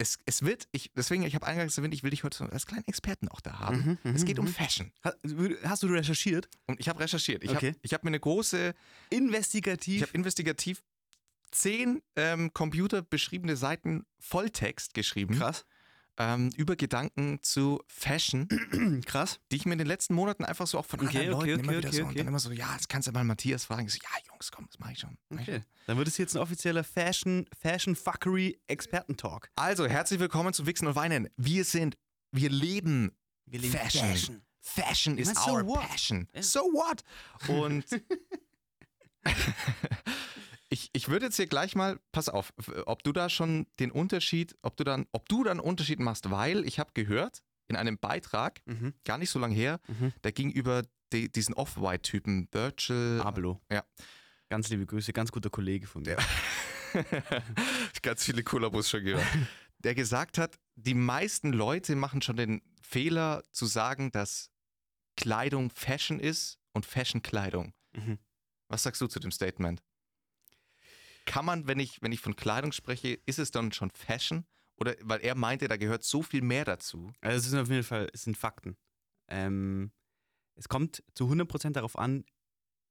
es, 0.00 0.18
es 0.26 0.42
wird, 0.42 0.68
ich, 0.70 0.92
deswegen, 0.96 1.24
ich 1.24 1.34
habe 1.34 1.46
eingangs 1.46 1.76
erwähnt, 1.76 1.92
ich 1.94 2.04
will 2.04 2.10
dich 2.10 2.22
heute 2.22 2.48
als 2.52 2.66
kleinen 2.66 2.86
Experten 2.86 3.28
auch 3.28 3.40
da 3.40 3.58
haben. 3.58 3.98
Mhm, 4.04 4.12
es 4.14 4.22
mhm, 4.22 4.26
geht 4.26 4.38
um 4.38 4.44
mhm. 4.44 4.50
Fashion. 4.50 4.92
Ha- 5.04 5.14
Hast 5.64 5.82
du 5.82 5.88
recherchiert? 5.88 6.48
Und 6.66 6.78
ich 6.78 6.88
habe 6.88 7.00
recherchiert. 7.00 7.42
Ich 7.42 7.50
Okay. 7.50 7.68
habe 7.70 7.78
ich 7.82 7.92
hab 7.92 8.04
mir 8.04 8.10
eine 8.10 8.20
große, 8.20 8.74
ich 9.10 9.16
Investigativ. 9.18 10.02
habe 10.02 10.12
investigativ 10.12 10.84
zehn 11.50 12.00
ähm, 12.14 12.52
computerbeschriebene 12.52 13.56
Seiten 13.56 14.04
Volltext 14.20 14.94
geschrieben 14.94 15.34
krass. 15.34 15.64
Ähm, 16.18 16.50
über 16.56 16.76
Gedanken 16.76 17.38
zu 17.42 17.80
Fashion, 17.86 18.48
krass. 19.06 19.38
die 19.50 19.56
ich 19.56 19.66
mir 19.66 19.72
in 19.72 19.78
den 19.78 19.86
letzten 19.86 20.14
Monaten 20.14 20.44
einfach 20.44 20.66
so 20.66 20.78
auch 20.78 20.84
von 20.84 21.00
Okay, 21.00 21.18
anderen 21.18 21.34
okay, 21.34 21.50
Leuten 21.52 21.60
immer 21.60 21.68
okay, 21.70 21.78
wieder 21.78 21.88
okay, 21.88 21.96
so 21.98 22.06
und 22.06 22.18
dann 22.18 22.26
immer 22.26 22.38
so, 22.40 22.50
ja, 22.50 22.72
jetzt 22.74 22.88
kannst 22.88 23.08
du 23.08 23.12
mal 23.12 23.24
Matthias 23.24 23.64
fragen. 23.64 23.86
Ich 23.86 23.94
so, 23.94 23.98
ja, 24.02 24.10
Jungs, 24.30 24.50
komm, 24.50 24.66
das 24.66 24.78
mache 24.80 24.92
ich 24.92 24.98
schon. 24.98 25.16
Mach 25.28 25.40
ich 25.40 25.46
schon. 25.46 25.64
Dann 25.86 25.96
wird 25.96 26.08
es 26.08 26.18
jetzt 26.18 26.34
ein 26.36 26.42
offizieller 26.42 26.84
Fashion, 26.84 27.46
Fashion 27.58 27.94
Fuckery 27.94 28.60
Experten-Talk. 28.66 29.50
Also, 29.54 29.86
herzlich 29.86 30.18
willkommen 30.20 30.52
zu 30.52 30.66
Wichsen 30.66 30.88
und 30.88 30.96
Weinen. 30.96 31.28
Wir 31.36 31.64
sind, 31.64 31.96
wir 32.32 32.50
leben 32.50 33.12
Wir 33.46 33.62
Fashion. 33.70 34.42
Fashion 34.60 35.14
Ich 35.14 35.22
is 35.22 35.34
mein, 35.34 35.44
so 35.44 35.50
our 35.52 35.66
what? 35.66 35.80
passion. 35.88 36.28
Ja. 36.34 36.42
So 36.42 36.60
what? 36.60 37.02
Und 37.48 37.84
ich, 40.70 40.90
ich 40.92 41.08
würde 41.08 41.26
jetzt 41.26 41.36
hier 41.36 41.46
gleich 41.46 41.74
mal, 41.74 41.98
pass 42.12 42.28
auf, 42.28 42.52
ob 42.86 43.02
du 43.02 43.12
da 43.12 43.28
schon 43.30 43.66
den 43.80 43.90
Unterschied, 43.90 44.56
ob 44.62 44.76
du 44.76 44.84
dann, 44.84 45.06
ob 45.12 45.28
du 45.28 45.42
dann 45.44 45.60
Unterschied 45.60 45.98
machst, 46.00 46.30
weil 46.30 46.64
ich 46.66 46.78
habe 46.78 46.90
gehört 46.94 47.42
in 47.68 47.76
einem 47.76 47.98
Beitrag, 47.98 48.60
Mhm. 48.66 48.94
gar 49.04 49.18
nicht 49.18 49.30
so 49.30 49.38
lange 49.38 49.54
her, 49.54 49.80
Mhm. 49.88 50.12
der 50.24 50.32
ging 50.32 50.50
über 50.50 50.82
die, 51.12 51.30
diesen 51.32 51.54
Off-White-Typen, 51.54 52.48
Virgil. 52.52 53.20
Ablo. 53.22 53.60
Ja. 53.70 53.84
Ganz 54.50 54.68
liebe 54.68 54.84
Grüße, 54.86 55.12
ganz 55.12 55.32
guter 55.32 55.50
Kollege 55.50 55.86
von 55.86 56.02
mir. 56.02 56.16
Ganz 58.02 58.24
viele 58.24 58.42
Kollabos 58.42 58.88
schon 58.88 59.04
gehört. 59.04 59.26
Der 59.80 59.94
gesagt 59.94 60.38
hat, 60.38 60.58
die 60.76 60.94
meisten 60.94 61.52
Leute 61.52 61.96
machen 61.96 62.22
schon 62.22 62.36
den 62.36 62.62
Fehler 62.82 63.42
zu 63.52 63.66
sagen, 63.66 64.10
dass 64.10 64.50
Kleidung 65.16 65.70
Fashion 65.70 66.18
ist 66.18 66.58
und 66.72 66.86
Fashion 66.86 67.22
Kleidung. 67.22 67.74
Mhm. 67.94 68.18
Was 68.68 68.82
sagst 68.82 69.00
du 69.00 69.06
zu 69.06 69.20
dem 69.20 69.30
Statement? 69.32 69.82
Kann 71.28 71.44
man, 71.44 71.66
wenn 71.66 71.78
ich, 71.78 72.00
wenn 72.00 72.10
ich 72.10 72.20
von 72.20 72.36
Kleidung 72.36 72.72
spreche, 72.72 73.18
ist 73.26 73.38
es 73.38 73.50
dann 73.50 73.70
schon 73.70 73.90
Fashion? 73.90 74.46
Oder 74.76 74.94
weil 75.02 75.20
er 75.20 75.34
meinte, 75.34 75.68
da 75.68 75.76
gehört 75.76 76.02
so 76.02 76.22
viel 76.22 76.40
mehr 76.40 76.64
dazu. 76.64 77.12
Also 77.20 77.36
es 77.36 77.44
sind 77.44 77.60
auf 77.60 77.68
jeden 77.68 77.82
Fall, 77.82 78.08
es 78.14 78.22
sind 78.22 78.38
Fakten. 78.38 78.78
Ähm, 79.28 79.92
es 80.54 80.70
kommt 80.70 81.02
zu 81.14 81.24
100% 81.26 81.72
darauf 81.72 81.98
an, 81.98 82.24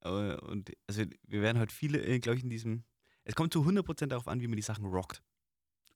äh, 0.04 0.36
und 0.36 0.70
also 0.86 1.02
wir 1.26 1.42
werden 1.42 1.58
heute 1.58 1.74
viele, 1.74 2.00
äh, 2.00 2.20
glaube 2.20 2.38
ich, 2.38 2.44
in 2.44 2.50
diesem, 2.50 2.84
es 3.24 3.34
kommt 3.34 3.52
zu 3.52 3.64
100% 3.64 4.06
darauf 4.06 4.28
an, 4.28 4.40
wie 4.40 4.46
man 4.46 4.56
die 4.56 4.62
Sachen 4.62 4.86
rockt. 4.86 5.20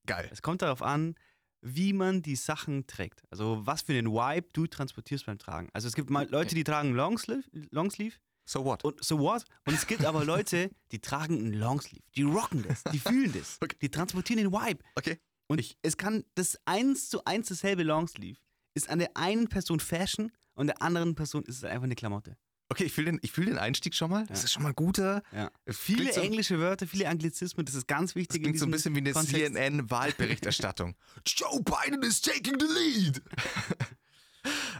Geil. 0.05 0.27
Es 0.29 0.41
kommt 0.41 0.61
darauf 0.61 0.81
an, 0.81 1.15
wie 1.61 1.93
man 1.93 2.21
die 2.21 2.35
Sachen 2.35 2.87
trägt. 2.87 3.23
Also 3.31 3.65
was 3.65 3.83
für 3.83 3.93
einen 3.93 4.11
Vibe 4.11 4.49
du 4.51 4.67
transportierst 4.67 5.27
beim 5.27 5.39
Tragen. 5.39 5.69
Also 5.71 5.87
es 5.87 5.95
gibt 5.95 6.09
mal 6.09 6.29
Leute, 6.29 6.55
die 6.55 6.65
tragen 6.65 6.93
Longsleeve, 6.93 7.45
Longsleeve 7.71 8.17
So 8.45 8.65
what? 8.65 8.83
und 8.83 9.03
so 9.03 9.19
what? 9.19 9.45
Und 9.65 9.73
es 9.73 9.87
gibt 9.87 10.03
aber 10.05 10.25
Leute, 10.25 10.69
die 10.91 10.99
tragen 10.99 11.37
einen 11.37 11.53
Longsleeve. 11.53 12.03
Die 12.15 12.23
rocken 12.23 12.63
das, 12.67 12.83
die 12.91 12.99
fühlen 12.99 13.31
das. 13.33 13.57
Okay. 13.61 13.77
Die 13.81 13.89
transportieren 13.89 14.43
den 14.43 14.51
Vibe. 14.51 14.83
Okay. 14.95 15.19
Und 15.47 15.59
Ich- 15.59 15.77
es 15.81 15.97
kann 15.97 16.23
das 16.35 16.57
eins 16.65 17.09
zu 17.09 17.23
eins 17.25 17.47
dasselbe 17.49 17.83
Longsleeve 17.83 18.39
ist 18.75 18.89
an 18.89 18.99
der 18.99 19.15
einen 19.15 19.47
Person 19.49 19.79
Fashion 19.79 20.31
und 20.55 20.67
der 20.67 20.81
anderen 20.81 21.13
Person 21.15 21.43
ist 21.43 21.57
es 21.57 21.63
einfach 21.63 21.83
eine 21.83 21.95
Klamotte. 21.95 22.35
Okay, 22.69 22.85
ich 22.85 22.93
fühle 22.93 23.11
den, 23.11 23.19
ich 23.21 23.31
fühl 23.31 23.45
den 23.45 23.59
Einstieg 23.59 23.93
schon 23.93 24.09
mal. 24.09 24.25
Das 24.25 24.39
Ja. 24.39 24.45
ist 24.45 24.51
schon 24.53 24.63
mal 24.63 24.73
guter. 24.73 25.21
Ja. 25.31 25.51
Viele 25.69 26.11
so, 26.11 26.21
englische 26.21 26.57
Wörter, 26.59 26.87
viele 26.87 27.07
Anglizismen, 27.07 27.65
das 27.67 27.75
ist 27.75 27.87
ganz 27.87 28.11
Das 28.11 28.15
wichtig. 28.15 28.41
klingt 28.41 28.57
so 28.57 28.65
ein 28.65 28.69
in 28.69 28.71
bisschen 28.71 28.95
wie 28.95 28.99
eine. 28.99 29.13
CNN-Wahlberichterstattung. 29.13 30.95
Joe 31.27 31.61
Biden 31.61 32.01
is 32.01 32.19
taking 32.19 32.59
the 32.59 32.65
lead. 32.65 33.21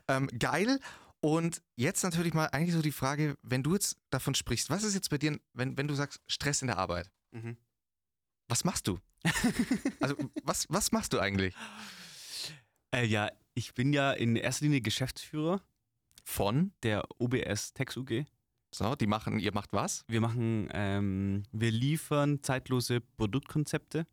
ähm, 0.08 0.28
geil. 0.40 0.80
Und 1.24 1.62
jetzt 1.78 2.04
natürlich 2.04 2.34
mal 2.34 2.48
eigentlich 2.48 2.76
so 2.76 2.82
die 2.82 2.92
Frage, 2.92 3.38
wenn 3.44 3.64
du 3.64 3.76
jetzt 3.76 3.96
davon 4.10 4.36
sprichst, 4.36 4.70
was 4.70 4.84
ist 4.84 4.94
jetzt 4.94 5.10
bei 5.10 5.18
dir, 5.18 5.40
wenn, 5.54 5.78
wenn 5.78 5.88
du 5.88 5.94
sagst 5.94 6.20
Stress 6.28 6.62
in 6.62 6.68
der 6.68 6.78
Arbeit? 6.78 7.10
Mhm. 7.32 7.56
Was 8.50 8.66
machst 8.66 8.88
du? 8.90 9.00
Also 10.02 10.18
was, 10.44 10.66
was 10.68 10.92
machst 10.92 11.14
du 11.14 11.20
eigentlich? 11.20 11.56
Äh, 12.94 13.06
ja, 13.06 13.30
ich 13.54 13.74
bin 13.74 13.94
ja 13.94 14.12
in 14.12 14.36
erster 14.36 14.66
Linie 14.66 14.82
Geschäftsführer 14.82 15.62
Von? 16.26 16.74
der 16.84 17.06
OBS 17.20 17.74
Tex 17.74 17.96
UG. 17.96 18.26
So, 18.76 18.96
die 18.96 19.08
machen, 19.08 19.40
ihr 19.40 19.54
macht 19.54 19.72
was? 19.72 20.04
Wir 20.10 20.20
machen, 20.20 20.68
ähm, 20.74 21.44
wir 21.54 21.72
liefern 21.72 22.44
zeitlose 22.44 23.00
Produktkonzepte. 23.00 24.06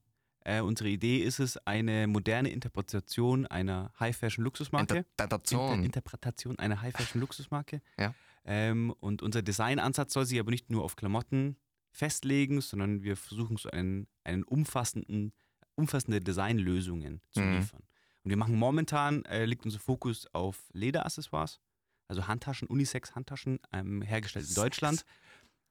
Äh, 0.44 0.60
unsere 0.60 0.88
Idee 0.88 1.18
ist 1.18 1.38
es, 1.38 1.56
eine 1.66 2.06
moderne 2.06 2.50
Interpretation 2.50 3.46
einer 3.46 3.92
High-Fashion-Luxusmarke. 4.00 4.96
Inter 4.96 5.08
Interpretation. 5.10 5.84
Interpretation 5.84 6.58
einer 6.58 6.80
High-Fashion-Luxusmarke. 6.80 7.82
Ja. 7.98 8.14
Ähm, 8.44 8.94
und 9.00 9.22
unser 9.22 9.42
Designansatz 9.42 10.12
soll 10.14 10.24
sich 10.24 10.40
aber 10.40 10.50
nicht 10.50 10.70
nur 10.70 10.82
auf 10.82 10.96
Klamotten 10.96 11.56
festlegen, 11.92 12.60
sondern 12.60 13.02
wir 13.02 13.16
versuchen 13.16 13.56
so 13.58 13.70
einen, 13.70 14.06
einen 14.24 14.42
umfassenden, 14.44 15.32
umfassende 15.74 16.20
Designlösungen 16.20 17.20
zu 17.30 17.40
Mhm. 17.40 17.52
liefern. 17.56 17.82
Und 18.22 18.30
wir 18.30 18.36
machen 18.36 18.54
momentan, 18.54 19.24
äh, 19.26 19.44
liegt 19.44 19.64
unser 19.64 19.78
Fokus 19.78 20.26
auf 20.32 20.68
Lederaccessoires, 20.72 21.60
also 22.08 22.26
Handtaschen, 22.26 22.68
Unisex-Handtaschen, 22.68 23.58
ähm, 23.72 24.02
hergestellt 24.02 24.48
in. 24.48 24.54
Deutschland. 24.54 25.04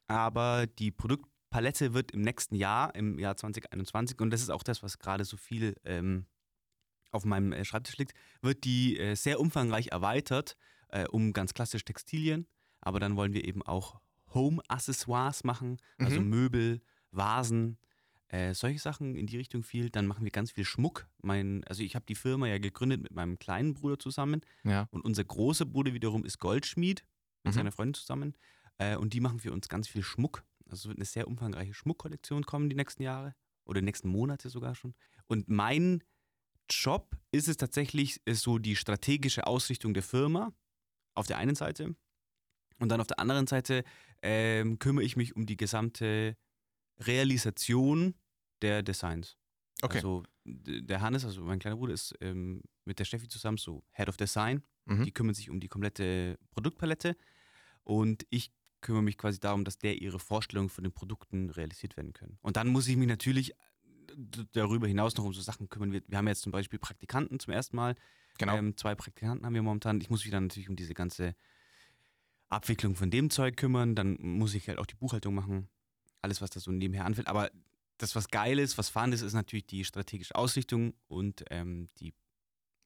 Aber 0.07 0.67
die 0.67 0.91
Produktpalette 1.53 1.93
wird 1.93 2.11
im 2.11 2.21
nächsten 2.21 2.55
Jahr, 2.55 2.93
im 2.95 3.17
Jahr 3.19 3.35
2021, 3.35 4.19
und 4.21 4.29
das 4.31 4.41
ist 4.41 4.49
auch 4.49 4.63
das, 4.63 4.83
was 4.83 4.99
gerade 4.99 5.25
so 5.25 5.35
viel 5.37 5.75
ähm, 5.83 6.25
auf 7.11 7.25
meinem 7.25 7.53
äh, 7.53 7.65
Schreibtisch 7.65 7.97
liegt, 7.97 8.13
wird 8.41 8.63
die 8.63 8.97
äh, 8.99 9.15
sehr 9.15 9.39
umfangreich 9.39 9.87
erweitert 9.87 10.55
äh, 10.89 11.07
um 11.07 11.33
ganz 11.33 11.53
klassisch 11.53 11.83
Textilien. 11.85 12.47
Aber 12.81 12.99
dann 12.99 13.15
wollen 13.15 13.33
wir 13.33 13.45
eben 13.45 13.61
auch 13.63 13.99
Home-Accessoires 14.33 15.43
machen, 15.43 15.77
also 15.97 16.21
Mhm. 16.21 16.29
Möbel, 16.29 16.81
Vasen, 17.11 17.77
äh, 18.27 18.53
solche 18.53 18.79
Sachen 18.79 19.15
in 19.15 19.25
die 19.25 19.37
Richtung 19.37 19.63
viel. 19.63 19.89
Dann 19.89 20.05
machen 20.07 20.23
wir 20.23 20.31
ganz 20.31 20.51
viel 20.51 20.65
Schmuck. 20.65 21.07
Mein, 21.21 21.63
also 21.65 21.81
ich 21.83 21.95
habe 21.95 22.05
die 22.07 22.15
Firma 22.15 22.47
ja 22.47 22.59
gegründet 22.59 23.01
mit 23.01 23.11
meinem 23.13 23.39
kleinen 23.39 23.73
Bruder 23.73 23.97
zusammen 23.97 24.41
Ja. 24.63 24.87
und 24.91 25.01
unser 25.03 25.23
großer 25.23 25.65
Bruder 25.65 25.93
wiederum 25.93 26.23
ist 26.25 26.37
Goldschmied 26.39 27.03
mit 27.43 27.53
Mhm. 27.53 27.57
seiner 27.57 27.71
Freundin 27.71 27.95
zusammen. 27.95 28.35
Äh, 28.77 28.95
und 28.97 29.13
die 29.13 29.19
machen 29.19 29.39
für 29.39 29.51
uns 29.51 29.67
ganz 29.67 29.87
viel 29.87 30.03
Schmuck. 30.03 30.43
Also 30.69 30.81
es 30.81 30.87
wird 30.87 30.97
eine 30.97 31.05
sehr 31.05 31.27
umfangreiche 31.27 31.73
Schmuckkollektion 31.73 32.45
kommen 32.45 32.69
die 32.69 32.75
nächsten 32.75 33.03
Jahre 33.03 33.35
oder 33.65 33.81
die 33.81 33.85
nächsten 33.85 34.09
Monate 34.09 34.49
sogar 34.49 34.75
schon. 34.75 34.95
Und 35.27 35.49
mein 35.49 36.03
Job 36.69 37.17
ist 37.31 37.47
es 37.47 37.57
tatsächlich 37.57 38.21
ist 38.25 38.41
so 38.41 38.59
die 38.59 38.75
strategische 38.75 39.47
Ausrichtung 39.47 39.93
der 39.93 40.03
Firma 40.03 40.53
auf 41.15 41.27
der 41.27 41.37
einen 41.37 41.55
Seite. 41.55 41.95
Und 42.79 42.89
dann 42.89 43.01
auf 43.01 43.07
der 43.07 43.19
anderen 43.19 43.47
Seite 43.47 43.83
ähm, 44.21 44.79
kümmere 44.79 45.03
ich 45.03 45.17
mich 45.17 45.35
um 45.35 45.45
die 45.45 45.57
gesamte 45.57 46.37
Realisation 46.99 48.15
der 48.61 48.83
Designs. 48.83 49.37
Okay. 49.81 49.97
Also 49.97 50.23
der 50.45 51.01
Hannes, 51.01 51.25
also 51.25 51.41
mein 51.41 51.59
kleiner 51.59 51.77
Bruder, 51.77 51.93
ist 51.93 52.13
ähm, 52.21 52.61
mit 52.85 52.99
der 52.99 53.05
Steffi 53.05 53.27
zusammen 53.27 53.57
so 53.57 53.83
Head 53.91 54.09
of 54.09 54.17
Design. 54.17 54.63
Mhm. 54.85 55.05
Die 55.05 55.11
kümmern 55.11 55.35
sich 55.35 55.49
um 55.49 55.59
die 55.59 55.67
komplette 55.67 56.37
Produktpalette. 56.51 57.15
Und 57.83 58.25
ich 58.29 58.51
kümmere 58.81 59.03
mich 59.03 59.17
quasi 59.17 59.39
darum, 59.39 59.65
dass 59.65 59.77
der 59.77 60.01
ihre 60.01 60.19
Vorstellungen 60.19 60.69
von 60.69 60.83
den 60.83 60.93
Produkten 60.93 61.49
realisiert 61.49 61.97
werden 61.97 62.13
können. 62.13 62.37
Und 62.41 62.57
dann 62.57 62.67
muss 62.67 62.87
ich 62.87 62.95
mich 62.95 63.07
natürlich 63.07 63.53
d- 64.13 64.45
darüber 64.53 64.87
hinaus 64.87 65.15
noch 65.15 65.25
um 65.25 65.33
so 65.33 65.41
Sachen 65.41 65.69
kümmern. 65.69 65.91
Wir, 65.91 66.01
wir 66.07 66.17
haben 66.17 66.27
jetzt 66.27 66.41
zum 66.41 66.51
Beispiel 66.51 66.79
Praktikanten 66.79 67.39
zum 67.39 67.53
ersten 67.53 67.75
Mal. 67.75 67.95
Genau. 68.37 68.55
Ähm, 68.55 68.77
zwei 68.77 68.95
Praktikanten 68.95 69.45
haben 69.45 69.53
wir 69.53 69.61
momentan. 69.61 69.99
Ich 70.01 70.09
muss 70.09 70.23
mich 70.23 70.31
dann 70.31 70.45
natürlich 70.45 70.69
um 70.69 70.75
diese 70.75 70.93
ganze 70.93 71.35
Abwicklung 72.49 72.95
von 72.95 73.11
dem 73.11 73.29
Zeug 73.29 73.57
kümmern. 73.57 73.95
Dann 73.95 74.17
muss 74.19 74.53
ich 74.53 74.67
halt 74.67 74.79
auch 74.79 74.85
die 74.85 74.95
Buchhaltung 74.95 75.35
machen. 75.35 75.69
Alles, 76.21 76.41
was 76.41 76.49
da 76.49 76.59
so 76.59 76.71
nebenher 76.71 77.05
anfällt. 77.05 77.27
Aber 77.27 77.51
das, 77.97 78.15
was 78.15 78.29
geil 78.29 78.59
ist, 78.59 78.77
was 78.77 78.89
fun 78.89 79.11
ist, 79.11 79.21
ist 79.21 79.33
natürlich 79.33 79.67
die 79.67 79.83
strategische 79.83 80.35
Ausrichtung 80.35 80.93
und 81.07 81.43
ähm, 81.49 81.89
die 81.99 82.13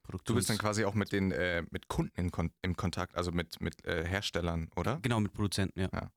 Du 0.03 0.09
Produktion. 0.11 0.35
bist 0.37 0.49
dann 0.49 0.57
quasi 0.57 0.83
auch 0.85 0.93
mit 0.95 1.11
den 1.11 1.31
äh, 1.31 1.63
mit 1.71 1.87
Kunden 1.87 2.11
in 2.19 2.29
Kon 2.31 2.51
im 2.61 2.75
Kontakt, 2.75 3.15
also 3.15 3.31
mit, 3.31 3.61
mit 3.61 3.85
äh, 3.85 4.05
Herstellern, 4.05 4.69
oder? 4.75 4.99
Genau, 5.01 5.19
mit 5.19 5.33
Produzenten, 5.33 5.79
ja. 5.79 6.11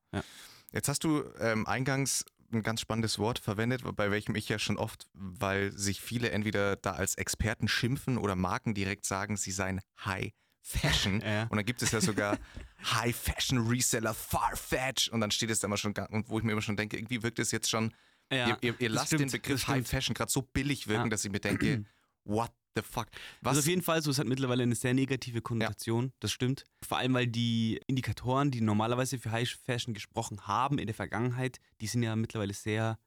Jetzt 0.72 0.88
hast 0.88 1.04
du 1.04 1.22
ähm, 1.38 1.66
eingangs 1.66 2.24
ein 2.52 2.62
ganz 2.62 2.80
spannendes 2.80 3.18
Wort 3.18 3.38
verwendet, 3.38 3.82
bei 3.96 4.10
welchem 4.10 4.34
ich 4.36 4.48
ja 4.48 4.58
schon 4.58 4.76
oft, 4.76 5.06
weil 5.14 5.72
sich 5.72 6.00
viele 6.00 6.30
entweder 6.30 6.76
da 6.76 6.92
als 6.92 7.14
Experten 7.16 7.66
schimpfen 7.68 8.18
oder 8.18 8.36
Marken 8.36 8.74
direkt 8.74 9.04
sagen, 9.04 9.36
sie 9.36 9.50
seien 9.52 9.80
High 10.04 10.32
Fashion. 10.62 11.20
Ja. 11.24 11.44
Und 11.44 11.56
dann 11.56 11.64
gibt 11.64 11.82
es 11.82 11.92
ja 11.92 12.00
sogar 12.00 12.38
High 12.94 13.14
Fashion 13.16 13.66
Reseller 13.68 14.14
Farfetch 14.14 15.08
und 15.08 15.20
dann 15.20 15.30
steht 15.30 15.50
es 15.50 15.60
da 15.60 15.66
immer 15.68 15.76
schon, 15.76 15.94
und 16.10 16.28
wo 16.28 16.38
ich 16.38 16.44
mir 16.44 16.52
immer 16.52 16.62
schon 16.62 16.76
denke, 16.76 16.96
irgendwie 16.96 17.22
wirkt 17.22 17.38
es 17.38 17.50
jetzt 17.52 17.70
schon, 17.70 17.94
Ja, 18.32 18.48
ihr, 18.48 18.58
ihr, 18.62 18.74
ihr 18.80 18.88
lasst 18.90 19.08
stimmt, 19.08 19.22
den 19.22 19.30
Begriff 19.30 19.66
High. 19.68 19.86
Fashion 19.86 20.14
gerade 20.14 20.30
so 20.32 20.42
billig 20.42 20.88
wirken, 20.88 21.04
Ja. 21.04 21.10
dass 21.10 21.24
ich 21.24 21.30
mir 21.30 21.40
denke, 21.40 21.84
what 22.24 22.50
the 22.76 22.82
fuck? 22.82 23.08
Was? 23.40 23.50
Also 23.56 23.60
auf 23.60 23.66
jeden 23.66 23.82
Fall, 23.82 24.02
so 24.02 24.10
es 24.10 24.18
hat 24.18 24.26
mittlerweile 24.26 24.62
eine 24.62 24.74
sehr 24.74 24.94
negative 24.94 25.40
Konnotation, 25.42 26.12
das 26.20 26.30
stimmt. 26.30 26.64
Vor 26.86 26.98
allem, 26.98 27.14
weil 27.14 27.26
die 27.26 27.80
Indikatoren, 27.86 28.50
die 28.50 28.60
normalerweise 28.60 29.18
für 29.18 29.32
High 29.32 29.50
Fashion 29.50 29.94
gesprochen 29.94 30.46
haben 30.46 30.78
in 30.78 30.86
der 30.86 30.94
Vergangenheit, 30.94 31.58
die 31.80 31.86
sind 31.88 32.02
ja 32.02 32.14
mittlerweile 32.14 32.54
sehr, 32.54 32.98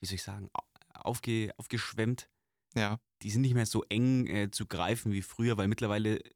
wie 0.00 0.06
soll 0.06 0.16
ich 0.16 0.22
sagen, 0.22 0.48
au- 0.52 0.62
aufge, 0.94 1.52
aufgeschwemmt. 1.56 2.28
ja. 2.74 2.98
Die 3.22 3.30
sind 3.30 3.42
nicht 3.42 3.54
mehr 3.54 3.66
so 3.66 3.84
eng 3.88 4.26
äh, 4.26 4.50
zu 4.50 4.66
greifen 4.66 5.12
wie 5.12 5.22
früher, 5.22 5.56
weil 5.56 5.68
mittlerweile 5.68 6.18
äh, 6.18 6.32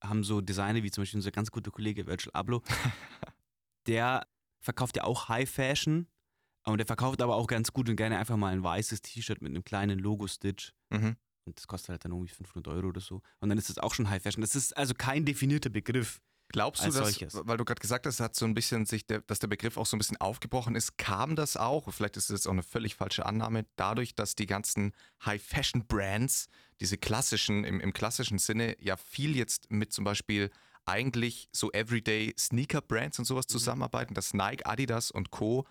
haben 0.00 0.22
so 0.22 0.40
Designer 0.40 0.84
wie 0.84 0.92
zum 0.92 1.02
Beispiel 1.02 1.18
unser 1.18 1.32
ganz 1.32 1.50
guter 1.50 1.72
Kollege 1.72 2.06
Virgil 2.06 2.30
Abloh, 2.34 2.62
der 3.86 4.26
verkauft 4.60 4.96
ja 4.96 5.04
auch 5.04 5.28
High 5.28 5.48
Fashion, 5.50 6.06
und 6.64 6.78
der 6.78 6.86
verkauft 6.86 7.22
aber 7.22 7.36
auch 7.36 7.46
ganz 7.46 7.72
gut 7.72 7.88
und 7.88 7.94
gerne 7.94 8.18
einfach 8.18 8.36
mal 8.36 8.52
ein 8.52 8.62
weißes 8.62 9.00
T-Shirt 9.00 9.40
mit 9.40 9.50
einem 9.50 9.62
kleinen 9.62 10.00
Logo-Stitch. 10.00 10.72
Mhm. 10.90 11.16
Und 11.46 11.56
das 11.56 11.66
kostet 11.66 11.90
halt 11.90 12.04
dann 12.04 12.12
irgendwie 12.12 12.32
500 12.34 12.74
Euro 12.74 12.88
oder 12.88 13.00
so. 13.00 13.22
Und 13.40 13.48
dann 13.48 13.56
ist 13.58 13.70
das 13.70 13.78
auch 13.78 13.94
schon 13.94 14.10
High 14.10 14.22
Fashion. 14.22 14.40
Das 14.40 14.54
ist 14.56 14.76
also 14.76 14.94
kein 14.94 15.24
definierter 15.24 15.70
Begriff. 15.70 16.20
Glaubst 16.48 16.82
du, 16.82 16.86
dass, 16.86 16.94
solches. 16.94 17.34
weil 17.44 17.56
du 17.56 17.64
gerade 17.64 17.80
gesagt 17.80 18.06
hast, 18.06 18.20
hat 18.20 18.36
so 18.36 18.44
ein 18.44 18.54
bisschen 18.54 18.86
sich 18.86 19.04
der, 19.04 19.20
dass 19.22 19.40
der 19.40 19.48
Begriff 19.48 19.76
auch 19.76 19.86
so 19.86 19.96
ein 19.96 19.98
bisschen 19.98 20.16
aufgebrochen 20.18 20.76
ist, 20.76 20.96
kam 20.96 21.34
das 21.34 21.56
auch, 21.56 21.92
vielleicht 21.92 22.16
ist 22.16 22.30
es 22.30 22.38
jetzt 22.38 22.46
auch 22.46 22.52
eine 22.52 22.62
völlig 22.62 22.94
falsche 22.94 23.26
Annahme, 23.26 23.66
dadurch, 23.74 24.14
dass 24.14 24.36
die 24.36 24.46
ganzen 24.46 24.92
High-Fashion-Brands, 25.24 26.48
diese 26.80 26.98
klassischen, 26.98 27.64
im, 27.64 27.80
im 27.80 27.92
klassischen 27.92 28.38
Sinne, 28.38 28.76
ja 28.80 28.96
viel 28.96 29.36
jetzt 29.36 29.70
mit 29.72 29.92
zum 29.92 30.04
Beispiel 30.04 30.50
eigentlich 30.84 31.48
so 31.52 31.72
Everyday 31.72 32.32
Sneaker-Brands 32.38 33.18
und 33.18 33.24
Mhm. 33.24 33.26
sowas 33.26 33.46
zusammenarbeiten, 33.48 34.14
dass 34.14 34.32
Nike, 34.32 34.64
Adidas 34.66 35.10
und 35.10 35.32
Co. 35.32 35.66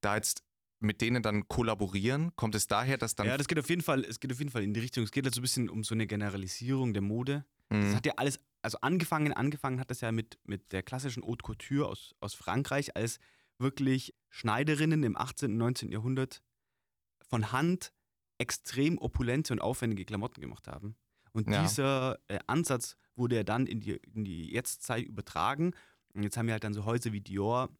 da 0.00 0.14
jetzt 0.16 0.44
mit 0.80 1.00
denen 1.00 1.22
dann 1.22 1.48
kollaborieren? 1.48 2.34
Kommt 2.36 2.54
es 2.54 2.66
daher, 2.66 2.98
dass 2.98 3.14
dann. 3.14 3.26
ja, 3.26 3.36
das 3.36 3.48
geht 3.48 3.58
auf 3.58 3.68
jeden 3.68 3.82
Fall, 3.82 4.04
es 4.04 4.20
geht 4.20 4.32
auf 4.32 4.38
jeden 4.38 4.50
Fall 4.50 4.62
in 4.62 4.74
die 4.74 4.80
Richtung. 4.80 5.04
Es 5.04 5.10
geht 5.12 5.24
halt 5.24 5.34
so 5.34 5.40
ein 5.40 5.42
bisschen 5.42 5.68
um 5.70 5.82
so 5.84 5.94
eine 5.94 6.06
Generalisierung 6.06 6.92
der 6.92 7.02
Mode. 7.02 7.44
Das 7.70 7.78
Mhm. 7.90 7.94
hat 7.94 8.06
ja 8.06 8.12
alles, 8.16 8.40
also 8.62 8.78
angefangen, 8.82 9.32
angefangen 9.32 9.80
hat 9.80 9.90
das 9.90 10.00
ja 10.02 10.12
mit, 10.12 10.38
mit 10.44 10.72
der 10.72 10.82
klassischen 10.82 11.24
Haute 11.24 11.42
Couture 11.42 11.88
aus, 11.88 12.14
aus 12.20 12.34
Frankreich, 12.34 12.94
als 12.96 13.18
wirklich 13.58 14.14
Schneiderinnen 14.30 15.02
im 15.04 15.16
18. 15.16 15.52
und 15.52 15.58
19. 15.58 15.90
Jahrhundert 15.90 16.42
von 17.28 17.52
Hand 17.52 17.92
extrem 18.38 18.98
opulente 18.98 19.52
und 19.52 19.60
aufwendige 19.60 20.04
Klamotten 20.04 20.40
gemacht 20.40 20.66
haben. 20.68 20.96
Und 21.32 21.48
Ja. 21.50 21.62
dieser 21.62 22.18
äh, 22.28 22.38
Ansatz 22.46 22.96
wurde 23.16 23.36
ja 23.36 23.44
dann 23.44 23.66
in 23.66 23.80
die, 23.80 23.92
in 24.12 24.24
die 24.24 24.52
Jetztzeit 24.52 25.04
übertragen. 25.04 25.72
Und 26.14 26.22
jetzt 26.24 26.36
haben 26.36 26.46
wir 26.46 26.52
halt 26.52 26.64
dann 26.64 26.74
so 26.74 26.84
Häuser 26.84 27.12
wie 27.12 27.20
Dior 27.20 27.70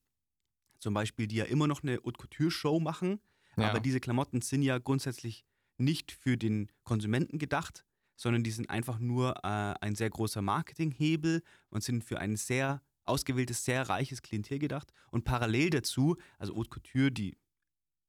zum 0.85 0.93
Beispiel, 0.93 1.27
die 1.27 1.37
ja 1.37 1.47
immer 1.47 1.67
noch 1.67 1.83
eine 1.83 1.97
Haute 2.05 2.19
Couture-Show 2.19 2.79
machen. 2.79 3.19
ja. 3.57 3.71
Aber 3.71 3.81
diese 3.81 4.01
Klamotten 4.01 4.43
sind 4.43 4.63
ja 4.63 4.77
grundsätzlich 4.77 5.47
nicht 5.79 6.13
für 6.13 6.37
den 6.37 6.71
Konsumenten 6.85 7.39
gedacht, 7.39 7.87
sondern 8.17 8.45
die 8.45 8.51
sind 8.51 8.69
einfach 8.69 8.99
nur 8.99 9.35
äh, 9.43 9.75
ein 9.81 9.95
sehr 9.95 10.11
großer 10.11 10.43
Marketinghebel 10.43 11.43
und 11.71 11.83
sind 11.83 12.05
für 12.05 12.19
ein 12.21 12.37
sehr 12.37 12.83
ausgewähltes, 13.07 13.65
sehr 13.65 13.89
reiches 13.89 14.21
Klientel 14.21 14.59
gedacht. 14.59 14.93
Und 15.11 15.25
parallel 15.25 15.71
dazu, 15.71 16.17
also 16.39 16.55
Haute 16.55 16.69
Couture, 16.69 17.11
die 17.11 17.35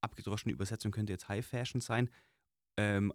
abgedroschene 0.02 0.54
Übersetzung 0.54 0.92
könnte 0.92 1.14
jetzt 1.14 1.30
High 1.30 1.46
Fashion 1.46 1.80
sein, 1.80 2.10
ähm, 2.76 3.14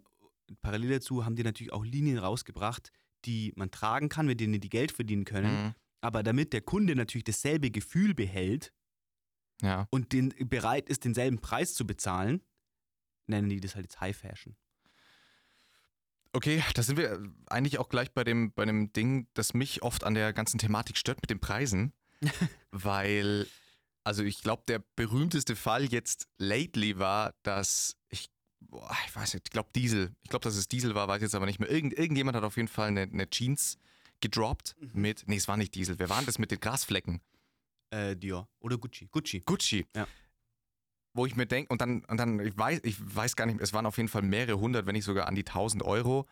parallel 0.63 0.89
dazu 0.89 1.23
haben 1.23 1.35
die 1.35 1.43
natürlich 1.43 1.71
auch 1.71 1.85
Linien 1.85 2.17
rausgebracht, 2.17 2.91
die 3.25 3.53
man 3.55 3.69
tragen 3.69 4.09
kann, 4.09 4.25
mit 4.25 4.39
denen 4.39 4.59
die 4.59 4.69
Geld 4.69 4.91
verdienen 4.91 5.23
können. 5.23 5.65
Mhm. 5.65 5.75
Aber 6.01 6.23
damit 6.23 6.51
der 6.51 6.61
Kunde 6.61 6.95
natürlich 6.95 7.25
dasselbe 7.25 7.69
Gefühl 7.69 8.15
behält, 8.15 8.73
ja. 9.61 9.87
und 9.89 10.13
den, 10.13 10.33
bereit 10.49 10.89
ist, 10.89 11.05
denselben 11.05 11.39
Preis 11.39 11.73
zu 11.73 11.85
bezahlen, 11.85 12.41
nennen 13.27 13.49
die 13.49 13.59
das 13.59 13.75
halt 13.75 13.85
jetzt 13.85 14.01
High 14.01 14.15
Fashion. 14.15 14.55
Okay, 16.33 16.63
da 16.75 16.83
sind 16.83 16.97
wir 16.97 17.21
eigentlich 17.47 17.77
auch 17.77 17.89
gleich 17.89 18.11
bei 18.13 18.23
dem, 18.23 18.53
bei 18.53 18.63
dem 18.65 18.93
Ding, 18.93 19.27
das 19.33 19.53
mich 19.53 19.83
oft 19.83 20.05
an 20.05 20.13
der 20.13 20.31
ganzen 20.31 20.59
Thematik 20.59 20.97
stört 20.97 21.21
mit 21.21 21.29
den 21.29 21.39
Preisen. 21.39 21.93
weil, 22.71 23.47
also 24.03 24.23
ich 24.23 24.41
glaube, 24.41 24.63
der 24.67 24.83
berühmteste 24.95 25.55
Fall 25.55 25.85
jetzt 25.85 26.27
lately 26.37 26.97
war, 26.99 27.33
dass 27.43 27.97
ich, 28.09 28.29
boah, 28.59 28.95
ich 29.07 29.15
weiß 29.15 29.33
nicht, 29.33 29.47
ich 29.47 29.51
glaube 29.51 29.69
Diesel, 29.75 30.15
ich 30.21 30.29
glaube, 30.29 30.43
dass 30.43 30.55
es 30.55 30.67
Diesel 30.67 30.95
war, 30.95 31.07
weiß 31.07 31.21
jetzt 31.21 31.35
aber 31.35 31.45
nicht 31.45 31.59
mehr. 31.59 31.69
Irgend, 31.69 31.93
irgendjemand 31.93 32.37
hat 32.37 32.43
auf 32.43 32.57
jeden 32.57 32.67
Fall 32.67 32.89
eine, 32.89 33.01
eine 33.01 33.29
Jeans 33.29 33.77
gedroppt 34.21 34.75
mit, 34.93 35.23
nee, 35.27 35.37
es 35.37 35.47
war 35.47 35.57
nicht 35.57 35.75
Diesel, 35.75 35.99
wer 35.99 36.09
war 36.09 36.17
denn 36.17 36.27
das 36.27 36.37
mit 36.37 36.51
den 36.51 36.59
Grasflecken? 36.59 37.21
Äh, 37.91 38.15
Dior 38.15 38.49
oder 38.59 38.77
Gucci. 38.77 39.07
Gucci. 39.11 39.41
Gucci. 39.41 39.85
Ja. 39.95 40.07
Wo 41.13 41.25
ich 41.25 41.35
mir 41.35 41.45
denke, 41.45 41.71
und 41.71 41.81
dann, 41.81 42.05
und 42.05 42.17
dann, 42.17 42.39
ich 42.39 42.57
weiß, 42.57 42.81
ich 42.83 42.95
weiß 42.99 43.35
gar 43.35 43.45
nicht, 43.45 43.59
es 43.59 43.73
waren 43.73 43.85
auf 43.85 43.97
jeden 43.97 44.09
Fall 44.09 44.21
mehrere 44.21 44.59
hundert, 44.59 44.85
wenn 44.85 44.93
nicht 44.93 45.03
sogar 45.03 45.27
an 45.27 45.35
die 45.35 45.43
tausend 45.43 45.83
Euro, 45.83 46.27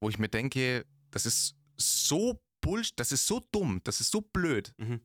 wo 0.00 0.08
ich 0.08 0.18
mir 0.18 0.28
denke, 0.28 0.86
das 1.10 1.26
ist 1.26 1.54
so 1.76 2.42
Bullshit, 2.62 2.98
das 2.98 3.12
ist 3.12 3.26
so 3.26 3.40
dumm, 3.52 3.80
das 3.84 4.00
ist 4.00 4.10
so 4.10 4.22
blöd. 4.22 4.74
Mhm. 4.78 5.00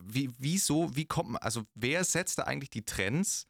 Wie, 0.00 0.30
wieso, 0.38 0.94
wie 0.94 1.04
kommt 1.04 1.30
man, 1.30 1.42
also 1.42 1.66
wer 1.74 2.04
setzt 2.04 2.38
da 2.38 2.44
eigentlich 2.44 2.70
die 2.70 2.84
Trends? 2.84 3.46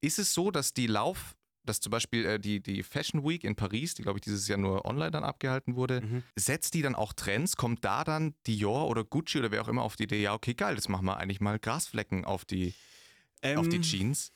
Ist 0.00 0.18
es 0.18 0.32
so, 0.32 0.50
dass 0.50 0.74
die 0.74 0.86
Lauf, 0.86 1.36
dass 1.64 1.80
zum 1.80 1.90
Beispiel 1.90 2.24
äh, 2.26 2.38
die, 2.40 2.60
die 2.60 2.82
Fashion 2.82 3.24
Week 3.24 3.42
in 3.44 3.56
Paris, 3.56 3.94
die 3.94 4.02
glaube 4.02 4.18
ich 4.18 4.22
dieses 4.22 4.46
Jahr 4.48 4.58
nur 4.58 4.84
online 4.84 5.10
dann 5.10 5.24
abgehalten 5.24 5.76
wurde, 5.76 6.00
Mhm. 6.02 6.22
setzt 6.36 6.74
die 6.74 6.82
dann 6.82 6.94
auch 6.94 7.12
Trends? 7.12 7.56
Kommt 7.56 7.84
da 7.84 8.04
dann 8.04 8.34
Dior 8.46 8.88
oder 8.88 9.04
Gucci 9.04 9.38
oder 9.38 9.50
wer 9.50 9.62
auch 9.62 9.68
immer 9.68 9.82
auf 9.82 9.96
die 9.96 10.04
Idee, 10.04 10.22
ja, 10.22 10.34
okay, 10.34 10.54
geil, 10.54 10.74
jetzt 10.74 10.88
machen 10.88 11.06
wir 11.06 11.16
eigentlich 11.16 11.40
mal 11.40 11.58
Grasflecken 11.58 12.24
auf 12.24 12.44
die, 12.44 12.74
auf 13.42 13.68
die 13.68 13.76
Ähm, 13.76 13.82
Jeans? 13.82 14.32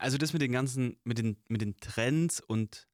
Also 0.00 0.18
das 0.18 0.32
mit 0.32 0.42
den 0.42 0.52
ganzen, 0.52 0.96
mit 1.04 1.18
den, 1.18 1.36
mit 1.48 1.60
den 1.60 1.76
Trends 1.76 2.40
und 2.40 2.88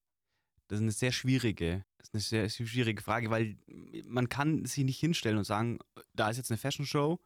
das 0.69 0.79
ist 0.79 0.83
eine 0.83 0.93
sehr 0.93 1.13
schwierige, 1.13 1.85
das 1.99 2.09
ist 2.09 2.15
eine 2.15 2.49
sehr, 2.49 2.67
schwierige 2.67 3.03
Frage, 3.03 3.31
weil 3.31 3.57
man 4.05 4.29
kann 4.29 4.67
sich 4.67 4.85
nicht 4.85 5.01
hinstellen 5.01 5.39
und 5.39 5.45
sagen, 5.45 5.79
da 6.15 6.29
ist 6.31 6.37
jetzt 6.37 6.51
eine 6.51 6.59
Fashion 6.59 6.85
Show 6.87 7.19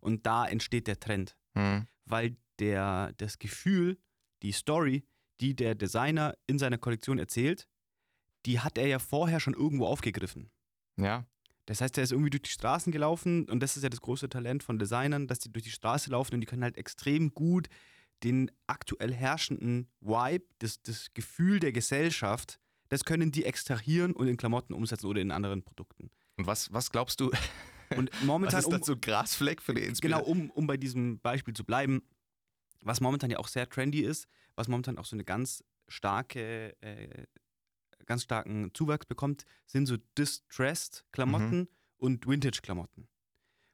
und 0.00 0.26
da 0.26 0.46
entsteht 0.46 0.86
der 0.86 1.00
Trend. 1.00 1.36
Hm. 1.54 1.86
Weil 2.04 2.36
der, 2.58 3.12
das 3.16 3.38
Gefühl, 3.38 3.98
die 4.42 4.52
Story, 4.52 5.04
die 5.40 5.54
der 5.54 5.74
Designer 5.74 6.36
in 6.46 6.58
seiner 6.58 6.78
Kollektion 6.78 7.18
erzählt, 7.18 7.66
die 8.46 8.60
hat 8.60 8.78
er 8.78 8.86
ja 8.86 8.98
vorher 8.98 9.40
schon 9.40 9.54
irgendwo 9.54 9.86
aufgegriffen. 9.86 10.50
Ja, 10.96 11.26
Das 11.66 11.80
heißt, 11.80 11.96
er 11.96 12.04
ist 12.04 12.12
irgendwie 12.12 12.30
durch 12.30 12.42
die 12.42 12.50
Straßen 12.50 12.92
gelaufen 12.92 13.48
und 13.48 13.60
das 13.60 13.76
ist 13.76 13.82
ja 13.82 13.88
das 13.88 14.00
große 14.00 14.28
Talent 14.28 14.62
von 14.62 14.78
Designern, 14.78 15.26
dass 15.28 15.38
die 15.38 15.52
durch 15.52 15.64
die 15.64 15.70
Straße 15.70 16.10
laufen 16.10 16.34
und 16.34 16.40
die 16.40 16.46
können 16.46 16.64
halt 16.64 16.76
extrem 16.76 17.32
gut 17.34 17.68
den 18.24 18.50
aktuell 18.66 19.12
herrschenden 19.12 19.88
Vibe, 20.00 20.44
das, 20.58 20.82
das 20.82 21.08
Gefühl 21.14 21.60
der 21.60 21.72
Gesellschaft, 21.72 22.58
das 22.88 23.04
können 23.04 23.32
die 23.32 23.44
extrahieren 23.44 24.12
und 24.12 24.28
in 24.28 24.36
Klamotten 24.36 24.74
umsetzen 24.74 25.06
oder 25.06 25.20
in 25.20 25.30
anderen 25.30 25.62
Produkten. 25.62 26.10
und 26.36 26.46
was, 26.46 26.72
was 26.72 26.90
glaubst 26.90 27.20
du, 27.20 27.30
Und 27.96 28.10
was 28.12 28.22
momentan, 28.22 28.58
ist 28.60 28.66
um, 28.66 28.72
dann 28.72 28.82
so 28.82 28.96
Grasfleck 28.96 29.62
für 29.62 29.74
die 29.74 29.80
genau, 29.80 29.88
Inspiration? 30.18 30.40
um, 30.42 30.50
um 30.50 30.66
bei 30.66 30.76
diesem 30.76 31.20
Beispiel 31.20 31.54
zu 31.54 31.64
bleiben, 31.64 32.02
was 32.82 33.00
momentan 33.00 33.30
ja 33.30 33.38
auch 33.38 33.48
sehr 33.48 33.68
trendy 33.68 34.00
ist, 34.00 34.26
was 34.54 34.68
momentan 34.68 34.98
auch 34.98 35.04
so 35.04 35.16
eine 35.16 35.24
ganz 35.24 35.64
starke, 35.88 36.76
äh, 36.82 37.26
ganz 38.06 38.24
starken 38.24 38.72
Zuwachs 38.74 39.06
bekommt, 39.06 39.44
sind 39.66 39.86
so 39.86 39.96
Distressed 40.18 41.04
Klamotten 41.12 41.68
und 41.96 42.26
Vintage-Klamotten. 42.26 43.08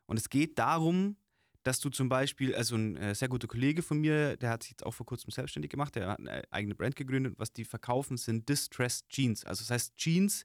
Und 0.07 0.19
es 0.19 0.29
geht 0.29 0.59
darum, 0.59 1.17
dass 1.63 1.81
du 1.81 1.91
zum 1.91 2.09
Beispiel, 2.09 2.55
also 2.55 2.77
ein 2.77 2.97
äh, 2.97 3.15
sehr 3.15 3.29
guter 3.29 3.47
Kollege 3.47 3.83
von 3.83 3.99
mir, 3.99 4.37
der 4.37 4.51
hat 4.51 4.63
sich 4.63 4.71
jetzt 4.71 4.87
auch 4.87 4.93
vor 4.93 5.07
kurzem 5.07 5.31
selbstständig 5.31 5.71
gemacht, 5.71 5.95
der 5.97 6.09
hat 6.09 6.19
eine 6.19 6.43
eigene 6.51 6.75
Brand 6.75 6.97
gegründet. 6.97 7.35
Was 7.37 7.53
die 7.53 7.65
verkaufen, 7.65 8.17
sind 8.17 8.49
Distressed 8.49 9.09
Jeans. 9.09 9.45
Also 9.45 9.63
das 9.63 9.71
heißt 9.71 9.97
Jeans, 9.97 10.45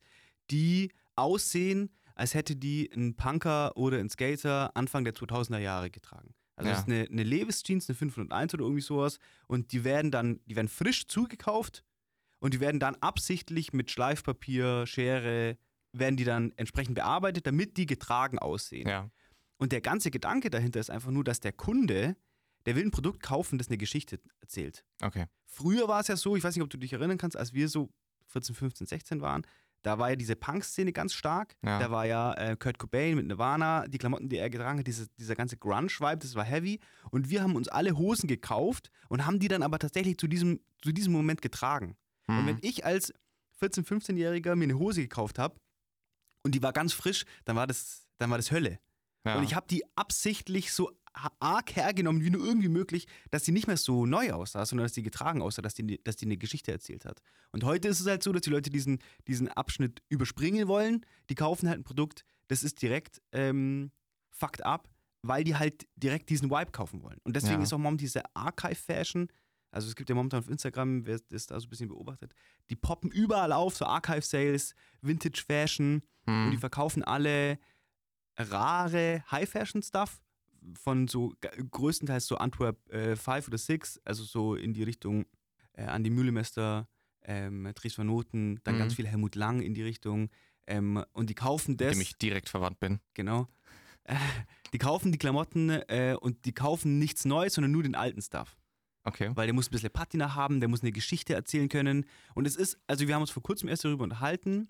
die 0.51 0.91
aussehen, 1.15 1.91
als 2.15 2.33
hätte 2.33 2.55
die 2.55 2.91
ein 2.93 3.15
Punker 3.15 3.75
oder 3.77 3.99
ein 3.99 4.09
Skater 4.09 4.75
Anfang 4.75 5.03
der 5.03 5.13
2000er 5.13 5.59
Jahre 5.59 5.89
getragen. 5.89 6.33
Also 6.55 6.69
Ja. 6.69 6.75
das 6.75 6.83
ist 6.83 6.87
eine, 6.89 7.07
eine 7.09 7.23
Levis-Jeans, 7.23 7.89
eine 7.89 7.95
501 7.95 8.53
oder 8.53 8.63
irgendwie 8.63 8.81
sowas. 8.81 9.19
Und 9.47 9.71
die 9.71 9.83
werden 9.83 10.11
dann, 10.11 10.39
die 10.45 10.55
werden 10.55 10.67
frisch 10.67 11.07
zugekauft 11.07 11.83
und 12.39 12.53
die 12.53 12.59
werden 12.59 12.79
dann 12.79 12.95
absichtlich 12.95 13.73
mit 13.73 13.89
Schleifpapier, 13.91 14.85
Schere, 14.85 15.57
werden 15.93 16.17
die 16.17 16.23
dann 16.25 16.51
entsprechend 16.55 16.95
bearbeitet, 16.95 17.45
damit 17.47 17.77
die 17.77 17.85
getragen 17.85 18.39
aussehen. 18.39 18.87
Ja, 18.87 19.09
Und 19.57 19.71
der 19.71 19.81
ganze 19.81 20.11
Gedanke 20.11 20.49
dahinter 20.49 20.79
ist 20.79 20.89
einfach 20.89 21.11
nur, 21.11 21.23
dass 21.23 21.39
der 21.39 21.53
Kunde, 21.53 22.15
der 22.65 22.75
will 22.75 22.83
ein 22.85 22.91
Produkt 22.91 23.21
kaufen, 23.21 23.57
das 23.57 23.67
eine 23.67 23.77
Geschichte 23.77 24.19
erzählt. 24.41 24.83
okay. 25.01 25.25
Früher 25.45 25.87
war 25.87 25.99
es 25.99 26.07
ja 26.07 26.15
so, 26.17 26.35
ich 26.35 26.43
weiß 26.43 26.55
nicht, 26.55 26.63
ob 26.63 26.69
du 26.71 26.77
dich 26.77 26.93
erinnern 26.93 27.19
kannst, 27.19 27.37
als 27.37 27.53
wir 27.53 27.69
so 27.69 27.91
14, 28.27 28.55
15, 28.55 28.87
16 28.87 29.21
waren, 29.21 29.45
da 29.83 29.99
war 29.99 30.09
ja 30.09 30.15
diese 30.15 30.35
Punk-Szene 30.35 30.91
ganz 30.93 31.13
stark. 31.13 31.55
Ja. 31.61 31.77
Da 31.79 31.91
war 31.91 32.05
ja 32.05 32.33
äh, 32.33 32.55
Kurt 32.57 32.79
Cobain 32.79 33.15
mit 33.15 33.27
Nirvana, 33.27 33.87
die 33.87 33.97
Klamotten, 33.97 34.29
die 34.29 34.37
er 34.37 34.49
getragen 34.49 34.79
hat, 34.79 34.87
diese, 34.87 35.07
dieser 35.19 35.35
ganze 35.35 35.57
Grunge-Vibe, 35.57 36.17
das 36.17 36.35
war 36.35 36.43
heavy. 36.43 36.79
Und 37.11 37.29
wir 37.29 37.43
haben 37.43 37.55
uns 37.55 37.67
alle 37.67 37.97
Hosen 37.97 38.27
gekauft 38.27 38.89
und 39.09 39.25
haben 39.25 39.39
die 39.39 39.47
dann 39.49 39.61
aber 39.61 39.77
tatsächlich 39.79 40.17
zu 40.17 40.27
diesem, 40.27 40.59
zu 40.81 40.91
diesem 40.91 41.13
Moment 41.13 41.41
getragen. 41.41 41.95
Und 42.27 42.47
wenn 42.47 42.55
Mhm. 42.55 42.61
ich 42.63 42.85
als 42.85 43.13
14-, 43.61 43.85
15-Jähriger 43.85 44.55
mir 44.55 44.63
eine 44.63 44.79
Hose 44.79 45.01
gekauft 45.01 45.37
habe 45.37 45.55
und 46.43 46.55
die 46.55 46.63
war 46.63 46.73
ganz 46.73 46.93
frisch, 46.93 47.25
dann 47.45 47.55
war 47.55 47.67
das, 47.67 48.07
dann 48.17 48.29
war 48.29 48.37
das 48.37 48.51
Hölle. 48.51 48.79
Ja. 49.25 49.37
Und 49.37 49.43
ich 49.43 49.55
habe 49.55 49.67
die 49.69 49.83
absichtlich 49.95 50.73
so 50.73 50.91
arg 51.39 51.75
hergenommen, 51.75 52.23
wie 52.23 52.29
nur 52.29 52.43
irgendwie 52.45 52.69
möglich, 52.69 53.07
dass 53.31 53.43
die 53.43 53.51
nicht 53.51 53.67
mehr 53.67 53.77
so 53.77 54.05
neu 54.05 54.31
aussah, 54.31 54.65
sondern 54.65 54.85
dass 54.85 54.93
die 54.93 55.03
getragen 55.03 55.41
aussah, 55.41 55.61
dass 55.61 55.73
die, 55.75 56.03
dass 56.03 56.15
die 56.15 56.25
eine 56.25 56.37
Geschichte 56.37 56.71
erzählt 56.71 57.05
hat. 57.05 57.21
Und 57.51 57.63
heute 57.63 57.87
ist 57.87 57.99
es 57.99 58.07
halt 58.07 58.23
so, 58.23 58.31
dass 58.31 58.41
die 58.41 58.49
Leute 58.49 58.69
diesen, 58.69 58.99
diesen 59.27 59.47
Abschnitt 59.47 60.01
überspringen 60.09 60.67
wollen. 60.67 61.05
Die 61.29 61.35
kaufen 61.35 61.69
halt 61.69 61.79
ein 61.79 61.83
Produkt, 61.83 62.25
das 62.47 62.63
ist 62.63 62.81
direkt 62.81 63.21
ähm, 63.31 63.91
fucked 64.31 64.65
up, 64.65 64.89
weil 65.21 65.43
die 65.43 65.55
halt 65.55 65.87
direkt 65.95 66.29
diesen 66.29 66.49
Vibe 66.49 66.71
kaufen 66.71 67.01
wollen. 67.03 67.19
Und 67.23 67.35
deswegen 67.35 67.59
Ja. 67.59 67.63
ist 67.63 67.73
auch 67.73 67.77
momentan 67.77 67.99
diese 67.99 68.23
Archive-Fashion, 68.35 69.27
also 69.71 69.87
es 69.87 69.95
gibt 69.95 70.09
ja 70.09 70.15
momentan 70.15 70.39
auf 70.39 70.49
Instagram, 70.49 71.05
wer 71.05 71.19
das 71.29 71.47
da 71.47 71.59
so 71.59 71.67
ein 71.67 71.69
bisschen 71.69 71.87
beobachtet, 71.89 72.33
die 72.69 72.75
poppen 72.75 73.09
überall 73.11 73.51
auf, 73.51 73.75
so 73.75 73.85
Archive-Sales, 73.85 74.73
Vintage-Fashion 75.01 76.01
Mhm. 76.25 76.45
und 76.45 76.51
die 76.51 76.57
verkaufen 76.57 77.03
alle 77.03 77.57
rare 78.37 79.23
High-Fashion-Stuff 79.31 80.21
von 80.81 81.07
so 81.07 81.33
größtenteils 81.71 82.27
so 82.27 82.37
Antwerp 82.37 82.77
5 82.89 83.47
oder 83.47 83.57
6, 83.57 83.99
also 84.05 84.23
so 84.23 84.55
in 84.55 84.73
die 84.73 84.83
Richtung 84.83 85.25
äh, 85.73 85.83
Andi 85.85 86.09
Mühlemester, 86.09 86.87
ähm, 87.23 87.69
Dries 87.75 87.97
van 87.97 88.07
Noten, 88.07 88.59
dann 88.63 88.75
Mhm. 88.75 88.79
ganz 88.79 88.93
viel 88.95 89.07
Helmut 89.07 89.35
Lang 89.35 89.61
in 89.61 89.73
die 89.73 89.83
Richtung 89.83 90.29
ähm, 90.67 91.03
und 91.13 91.29
die 91.29 91.35
kaufen 91.35 91.71
mit 91.71 91.81
das, 91.81 91.95
dem 91.95 92.01
ich 92.01 92.17
direkt 92.17 92.49
verwandt 92.49 92.79
bin. 92.79 92.99
genau, 93.13 93.47
äh, 94.03 94.15
die 94.73 94.77
kaufen 94.77 95.11
die 95.11 95.17
Klamotten 95.17 95.69
äh, 95.69 96.15
und 96.19 96.45
die 96.45 96.53
kaufen 96.53 96.99
nichts 96.99 97.25
Neues, 97.25 97.53
sondern 97.53 97.71
nur 97.71 97.83
den 97.83 97.95
alten 97.95 98.21
Stuff 98.21 98.57
Okay. 99.05 99.31
weil 99.35 99.47
der 99.47 99.53
muss 99.53 99.67
ein 99.67 99.71
bisschen 99.71 99.91
Patina 99.91 100.33
haben, 100.33 100.61
der 100.61 100.69
muss 100.69 100.81
eine 100.81 100.93
Geschichte 100.93 101.33
erzählen 101.33 101.67
können. 101.67 102.05
Und 102.35 102.47
es 102.47 102.55
ist, 102.55 102.77
also 102.87 103.05
wir 103.05 103.13
haben 103.15 103.21
uns 103.21 103.31
vor 103.31 103.43
kurzem 103.43 103.67
erst 103.67 103.83
darüber 103.83 104.05
unterhalten 104.05 104.69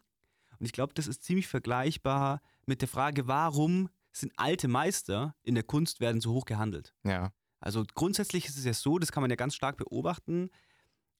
und 0.60 0.66
ich 0.66 0.72
glaube, 0.72 0.94
das 0.96 1.06
ist 1.08 1.24
ziemlich 1.24 1.48
vergleichbar 1.48 2.42
mit 2.66 2.82
der 2.82 2.88
Frage, 2.88 3.28
warum 3.28 3.90
sind 4.14 4.32
alte 4.38 4.68
Meister 4.68 5.36
in 5.44 5.56
der 5.56 5.64
Kunst 5.64 6.00
werden 6.00 6.22
so 6.22 6.34
hoch 6.34 6.46
gehandelt? 6.46 6.96
Ja. 7.04 7.34
Also 7.60 7.84
grundsätzlich 7.94 8.46
ist 8.46 8.58
es 8.58 8.66
ja 8.66 8.74
so, 8.74 9.00
das 9.00 9.12
kann 9.12 9.22
man 9.22 9.30
ja 9.30 9.36
ganz 9.36 9.56
stark 9.56 9.78
beobachten, 9.78 10.50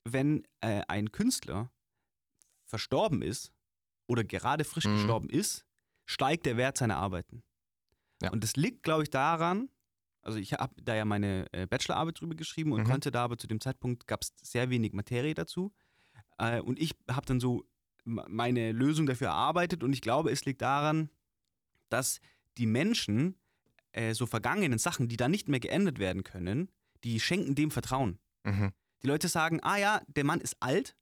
wenn 0.04 0.44
äh, 0.62 0.82
ein 0.88 1.12
Künstler 1.12 1.72
verstorben 2.66 3.22
ist 3.22 3.52
oder 4.08 4.24
gerade 4.24 4.64
frisch 4.64 4.86
Mhm. 4.86 4.94
gestorben 4.94 5.30
ist, 5.30 5.66
steigt 6.06 6.46
der 6.46 6.58
Wert 6.58 6.78
seiner 6.78 6.98
Arbeiten. 6.98 7.44
Ja. 8.22 8.32
Und 8.32 8.44
das 8.44 8.56
liegt, 8.56 8.84
glaube 8.84 9.04
ich, 9.04 9.10
daran, 9.10 9.70
also 10.22 10.38
ich 10.38 10.54
habe 10.54 10.74
da 10.82 10.96
ja 10.96 11.06
meine 11.06 11.48
äh, 11.54 11.66
Bachelorarbeit 11.68 12.20
drüber 12.20 12.36
geschrieben 12.36 12.72
und 12.74 12.82
Mhm. 12.82 12.86
konnte 12.86 13.12
da 13.12 13.24
aber 13.24 13.38
zu 13.38 13.48
dem 13.48 13.60
Zeitpunkt 13.62 14.08
gab 14.08 14.22
es 14.22 14.34
sehr 14.42 14.70
wenig 14.70 14.94
Materie 14.94 15.34
dazu. 15.34 15.74
Äh, 16.38 16.62
und 16.62 16.80
ich 16.80 16.96
habe 17.10 17.26
dann 17.26 17.40
so 17.40 17.66
meine 18.06 18.74
Lösung 18.74 19.06
dafür 19.06 19.28
erarbeitet 19.28 19.82
und 19.84 19.94
ich 19.94 20.02
glaube, 20.02 20.30
es 20.32 20.44
liegt 20.44 20.62
daran, 20.62 21.10
dass 21.90 22.20
die 22.58 22.66
Menschen 22.66 23.36
äh, 23.92 24.14
so 24.14 24.26
vergangenen 24.26 24.80
Sachen, 24.80 25.08
die 25.08 25.18
da 25.18 25.30
nicht 25.30 25.48
mehr 25.48 25.60
geändert 25.60 26.00
werden 26.00 26.24
können, 26.24 26.70
die 27.04 27.20
schenken 27.20 27.56
dem 27.56 27.72
Vertrauen. 27.72 28.20
Mhm. 28.44 28.72
Die 29.04 29.08
Leute 29.08 29.28
sagen, 29.28 29.60
ah 29.62 29.78
ja, 29.78 30.02
der 30.08 30.24
Mann 30.24 30.42
ist 30.42 30.58
alt. 30.60 30.96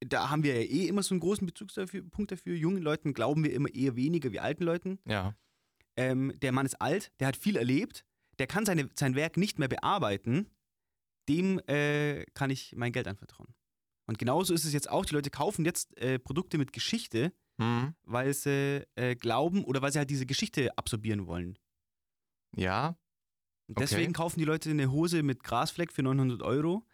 Da 0.00 0.30
haben 0.30 0.44
wir 0.44 0.54
ja 0.54 0.68
eh 0.68 0.86
immer 0.86 1.02
so 1.02 1.14
einen 1.14 1.20
großen 1.20 1.46
Bezugspunkt 1.46 2.30
dafür. 2.30 2.54
Jungen 2.54 2.82
Leuten 2.82 3.14
glauben 3.14 3.42
wir 3.42 3.52
immer 3.52 3.72
eher 3.74 3.96
weniger 3.96 4.30
wie 4.32 4.38
alten 4.38 4.62
Leuten. 4.62 5.00
Ja. 5.06 5.34
Ähm, 5.96 6.32
der 6.40 6.52
Mann 6.52 6.66
ist 6.66 6.80
alt, 6.80 7.12
der 7.18 7.26
hat 7.26 7.36
viel 7.36 7.56
erlebt, 7.56 8.04
der 8.38 8.46
kann 8.46 8.64
seine, 8.64 8.88
sein 8.94 9.16
Werk 9.16 9.36
nicht 9.36 9.58
mehr 9.58 9.66
bearbeiten. 9.66 10.48
Dem 11.28 11.58
äh, 11.66 12.24
kann 12.34 12.50
ich 12.50 12.74
mein 12.76 12.92
Geld 12.92 13.08
anvertrauen. 13.08 13.52
Und 14.06 14.18
genauso 14.18 14.54
ist 14.54 14.64
es 14.64 14.72
jetzt 14.72 14.88
auch. 14.88 15.04
Die 15.04 15.14
Leute 15.14 15.30
kaufen 15.30 15.64
jetzt 15.64 15.98
äh, 15.98 16.18
Produkte 16.18 16.56
mit 16.56 16.72
Geschichte, 16.72 17.32
Mhm. 17.58 17.94
weil 18.04 18.32
sie 18.34 18.86
äh, 18.94 19.16
glauben 19.16 19.64
oder 19.64 19.82
weil 19.82 19.92
sie 19.92 19.98
halt 19.98 20.10
diese 20.10 20.26
Geschichte 20.26 20.76
absorbieren 20.78 21.26
wollen. 21.26 21.58
Ja. 22.56 22.96
Okay. 23.70 23.80
deswegen 23.80 24.12
kaufen 24.12 24.38
die 24.38 24.44
Leute 24.46 24.70
eine 24.70 24.90
Hose 24.90 25.22
mit 25.22 25.42
Grasfleck 25.42 25.92
für 25.92 26.02
900 26.02 26.40
Euro, 26.42 26.86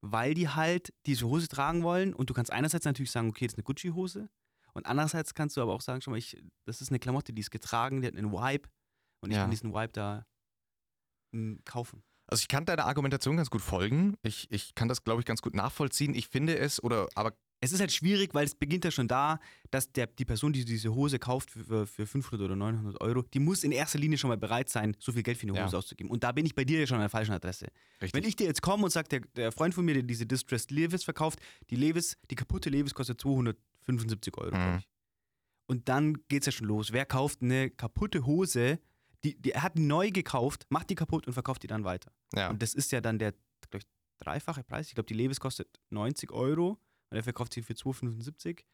weil 0.00 0.32
die 0.34 0.48
halt 0.48 0.94
diese 1.04 1.26
Hose 1.26 1.48
tragen 1.48 1.82
wollen. 1.82 2.14
Und 2.14 2.30
du 2.30 2.34
kannst 2.34 2.50
einerseits 2.52 2.84
natürlich 2.86 3.10
sagen, 3.10 3.28
okay, 3.28 3.46
das 3.46 3.52
ist 3.54 3.58
eine 3.58 3.64
Gucci-Hose. 3.64 4.30
Und 4.72 4.86
andererseits 4.86 5.34
kannst 5.34 5.56
du 5.56 5.62
aber 5.62 5.74
auch 5.74 5.80
sagen, 5.80 6.00
schau 6.00 6.12
mal, 6.12 6.18
ich, 6.18 6.42
das 6.66 6.80
ist 6.80 6.90
eine 6.90 6.98
Klamotte, 6.98 7.32
die 7.32 7.40
ist 7.40 7.50
getragen, 7.50 8.00
die 8.00 8.06
hat 8.06 8.14
einen 8.16 8.32
Vibe. 8.32 8.68
Und 9.22 9.30
ich 9.30 9.36
Ja. 9.36 9.42
kann 9.42 9.50
diesen 9.50 9.74
Vibe 9.74 9.92
da 9.92 10.26
mm, 11.32 11.56
kaufen. 11.64 12.02
Also 12.28 12.40
ich 12.42 12.48
kann 12.48 12.64
deiner 12.64 12.86
Argumentation 12.86 13.36
ganz 13.36 13.50
gut 13.50 13.62
folgen. 13.62 14.16
Ich, 14.22 14.50
ich 14.50 14.74
kann 14.74 14.88
das, 14.88 15.04
glaube 15.04 15.20
ich, 15.20 15.26
ganz 15.26 15.42
gut 15.42 15.54
nachvollziehen. 15.54 16.14
Ich 16.14 16.28
finde 16.28 16.58
es, 16.58 16.82
oder 16.82 17.08
aber 17.14 17.36
Es 17.66 17.72
ist 17.72 17.80
halt 17.80 17.92
schwierig, 17.92 18.32
weil 18.34 18.44
es 18.46 18.54
beginnt 18.54 18.84
ja 18.84 18.90
schon 18.90 19.08
da, 19.08 19.38
dass 19.70 19.92
der, 19.92 20.06
die 20.06 20.24
Person, 20.24 20.52
die 20.52 20.64
diese 20.64 20.94
Hose 20.94 21.18
kauft 21.18 21.50
für, 21.50 21.86
für 21.86 22.06
500 22.06 22.40
oder 22.44 22.56
900 22.56 23.00
Euro, 23.00 23.22
die 23.22 23.38
muss 23.38 23.64
in 23.64 23.72
erster 23.72 23.98
Linie 23.98 24.16
schon 24.18 24.28
mal 24.28 24.36
bereit 24.38 24.68
sein, 24.68 24.96
so 24.98 25.12
viel 25.12 25.22
Geld 25.22 25.36
für 25.38 25.46
eine 25.48 25.56
Ja. 25.56 25.64
Hose 25.66 25.76
auszugeben. 25.78 26.10
Und 26.10 26.22
da 26.24 26.32
bin 26.32 26.46
ich 26.46 26.54
bei 26.54 26.64
dir 26.64 26.80
ja 26.80 26.86
schon 26.86 26.96
an 26.96 27.02
der 27.02 27.10
falschen 27.10 27.32
Adresse. 27.32 27.66
richtig. 28.00 28.14
Wenn 28.14 28.28
ich 28.28 28.36
dir 28.36 28.46
jetzt 28.46 28.62
komme 28.62 28.84
und 28.84 28.90
sage, 28.90 29.08
der, 29.08 29.20
der 29.34 29.52
Freund 29.52 29.74
von 29.74 29.84
mir, 29.84 29.94
der 29.94 30.02
diese 30.02 30.24
Distressed 30.26 30.70
Levis 30.70 31.04
verkauft, 31.04 31.38
die 31.70 31.76
Levis, 31.76 32.16
die 32.30 32.34
kaputte 32.34 32.70
Levis 32.70 32.94
kostet 32.94 33.20
275 33.20 34.36
Euro, 34.38 34.56
Mhm. 34.56 34.78
ich. 34.78 34.88
Und 35.68 35.88
dann 35.88 36.18
geht's 36.28 36.46
ja 36.46 36.52
schon 36.52 36.68
los. 36.68 36.92
Wer 36.92 37.04
kauft 37.06 37.42
eine 37.42 37.70
kaputte 37.70 38.24
Hose, 38.24 38.78
die, 39.24 39.34
die, 39.40 39.50
er 39.50 39.62
hat 39.62 39.76
die 39.76 39.82
neu 39.82 40.10
gekauft, 40.12 40.66
macht 40.68 40.90
die 40.90 40.94
kaputt 40.94 41.26
und 41.26 41.32
verkauft 41.32 41.62
die 41.62 41.66
dann 41.66 41.84
weiter. 41.84 42.12
ja. 42.34 42.50
Und 42.50 42.62
das 42.62 42.74
ist 42.74 42.92
ja 42.92 43.00
dann 43.00 43.18
der, 43.18 43.32
glaube 43.70 43.78
ich, 43.78 43.84
dreifache 44.18 44.62
Preis. 44.62 44.88
Ich 44.88 44.94
glaube, 44.94 45.06
die 45.08 45.14
Levis 45.14 45.40
kostet 45.40 45.68
90 45.90 46.30
Euro 46.30 46.78
und 47.10 47.16
er 47.16 47.22
verkauft 47.22 47.52
sie 47.54 47.62
für 47.62 47.74
275. 47.74 48.64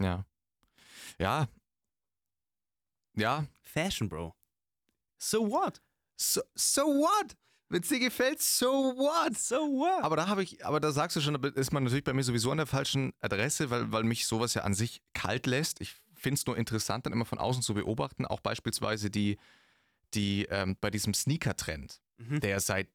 ja. 0.00 0.24
Ja. 1.18 1.48
Ja. 3.14 3.46
Fashion, 3.62 4.08
Bro. 4.08 4.34
So 5.18 5.48
what? 5.50 5.80
So, 6.16 6.40
so 6.54 6.82
what? 6.82 7.36
Wenn 7.68 7.82
es 7.82 7.88
dir 7.88 7.98
gefällt, 7.98 8.40
so 8.40 8.66
what? 8.96 9.36
So 9.38 9.56
what? 9.56 10.02
Aber 10.04 10.16
da 10.16 10.26
habe 10.28 10.42
ich, 10.42 10.64
aber 10.64 10.80
da 10.80 10.90
sagst 10.92 11.16
du 11.16 11.20
schon, 11.20 11.40
da 11.40 11.48
ist 11.48 11.72
man 11.72 11.84
natürlich 11.84 12.04
bei 12.04 12.12
mir 12.12 12.22
sowieso 12.22 12.50
an 12.50 12.56
der 12.58 12.66
falschen 12.66 13.12
Adresse, 13.20 13.70
weil, 13.70 13.90
weil 13.92 14.04
mich 14.04 14.26
sowas 14.26 14.54
ja 14.54 14.62
an 14.62 14.74
sich 14.74 15.02
kalt 15.12 15.46
lässt. 15.46 15.80
Ich 15.80 15.96
finde 16.14 16.34
es 16.38 16.46
nur 16.46 16.56
interessant, 16.56 17.06
dann 17.06 17.12
immer 17.12 17.24
von 17.26 17.38
außen 17.38 17.62
zu 17.62 17.74
beobachten, 17.74 18.24
auch 18.26 18.40
beispielsweise 18.40 19.10
die, 19.10 19.38
die 20.14 20.46
ähm, 20.50 20.76
bei 20.80 20.90
diesem 20.90 21.14
Sneaker-Trend, 21.14 22.00
Mhm. 22.20 22.40
der 22.40 22.58
seit 22.58 22.88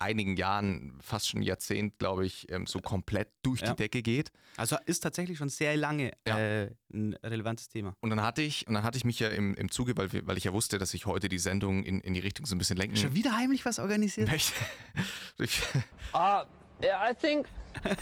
einigen 0.00 0.36
Jahren, 0.36 0.98
fast 1.02 1.28
schon 1.28 1.40
ein 1.40 1.42
Jahrzehnt, 1.42 1.98
glaube 1.98 2.24
ich, 2.26 2.50
ähm, 2.50 2.66
so 2.66 2.80
komplett 2.80 3.28
durch 3.42 3.60
Ja. 3.60 3.70
die 3.70 3.76
Decke 3.76 4.02
geht. 4.02 4.30
Also 4.56 4.76
ist 4.86 5.00
tatsächlich 5.00 5.38
schon 5.38 5.48
sehr 5.48 5.76
lange 5.76 6.12
Ja. 6.26 6.38
äh, 6.38 6.70
ein 6.92 7.14
relevantes 7.22 7.68
Thema. 7.68 7.94
Und 8.00 8.10
dann 8.10 8.22
hatte 8.22 8.42
ich, 8.42 8.66
und 8.66 8.74
dann 8.74 8.82
hatte 8.82 8.96
ich 8.98 9.04
mich 9.04 9.18
ja 9.20 9.28
im, 9.28 9.54
im 9.54 9.70
Zuge, 9.70 9.96
weil, 9.96 10.12
wir, 10.12 10.26
weil 10.26 10.36
ich 10.38 10.44
ja 10.44 10.52
wusste, 10.52 10.78
dass 10.78 10.94
ich 10.94 11.06
heute 11.06 11.28
die 11.28 11.38
Sendung 11.38 11.82
in, 11.84 12.00
in 12.00 12.14
die 12.14 12.20
Richtung 12.20 12.46
so 12.46 12.54
ein 12.54 12.58
bisschen 12.58 12.76
lenken 12.76 12.96
Schon 12.96 13.14
wieder 13.14 13.36
heimlich 13.36 13.64
was 13.64 13.78
organisiert? 13.78 14.30
möchte. 14.30 14.52
Uh, 16.14 16.44
yeah, 16.82 17.10
I 17.10 17.14
think 17.14 17.46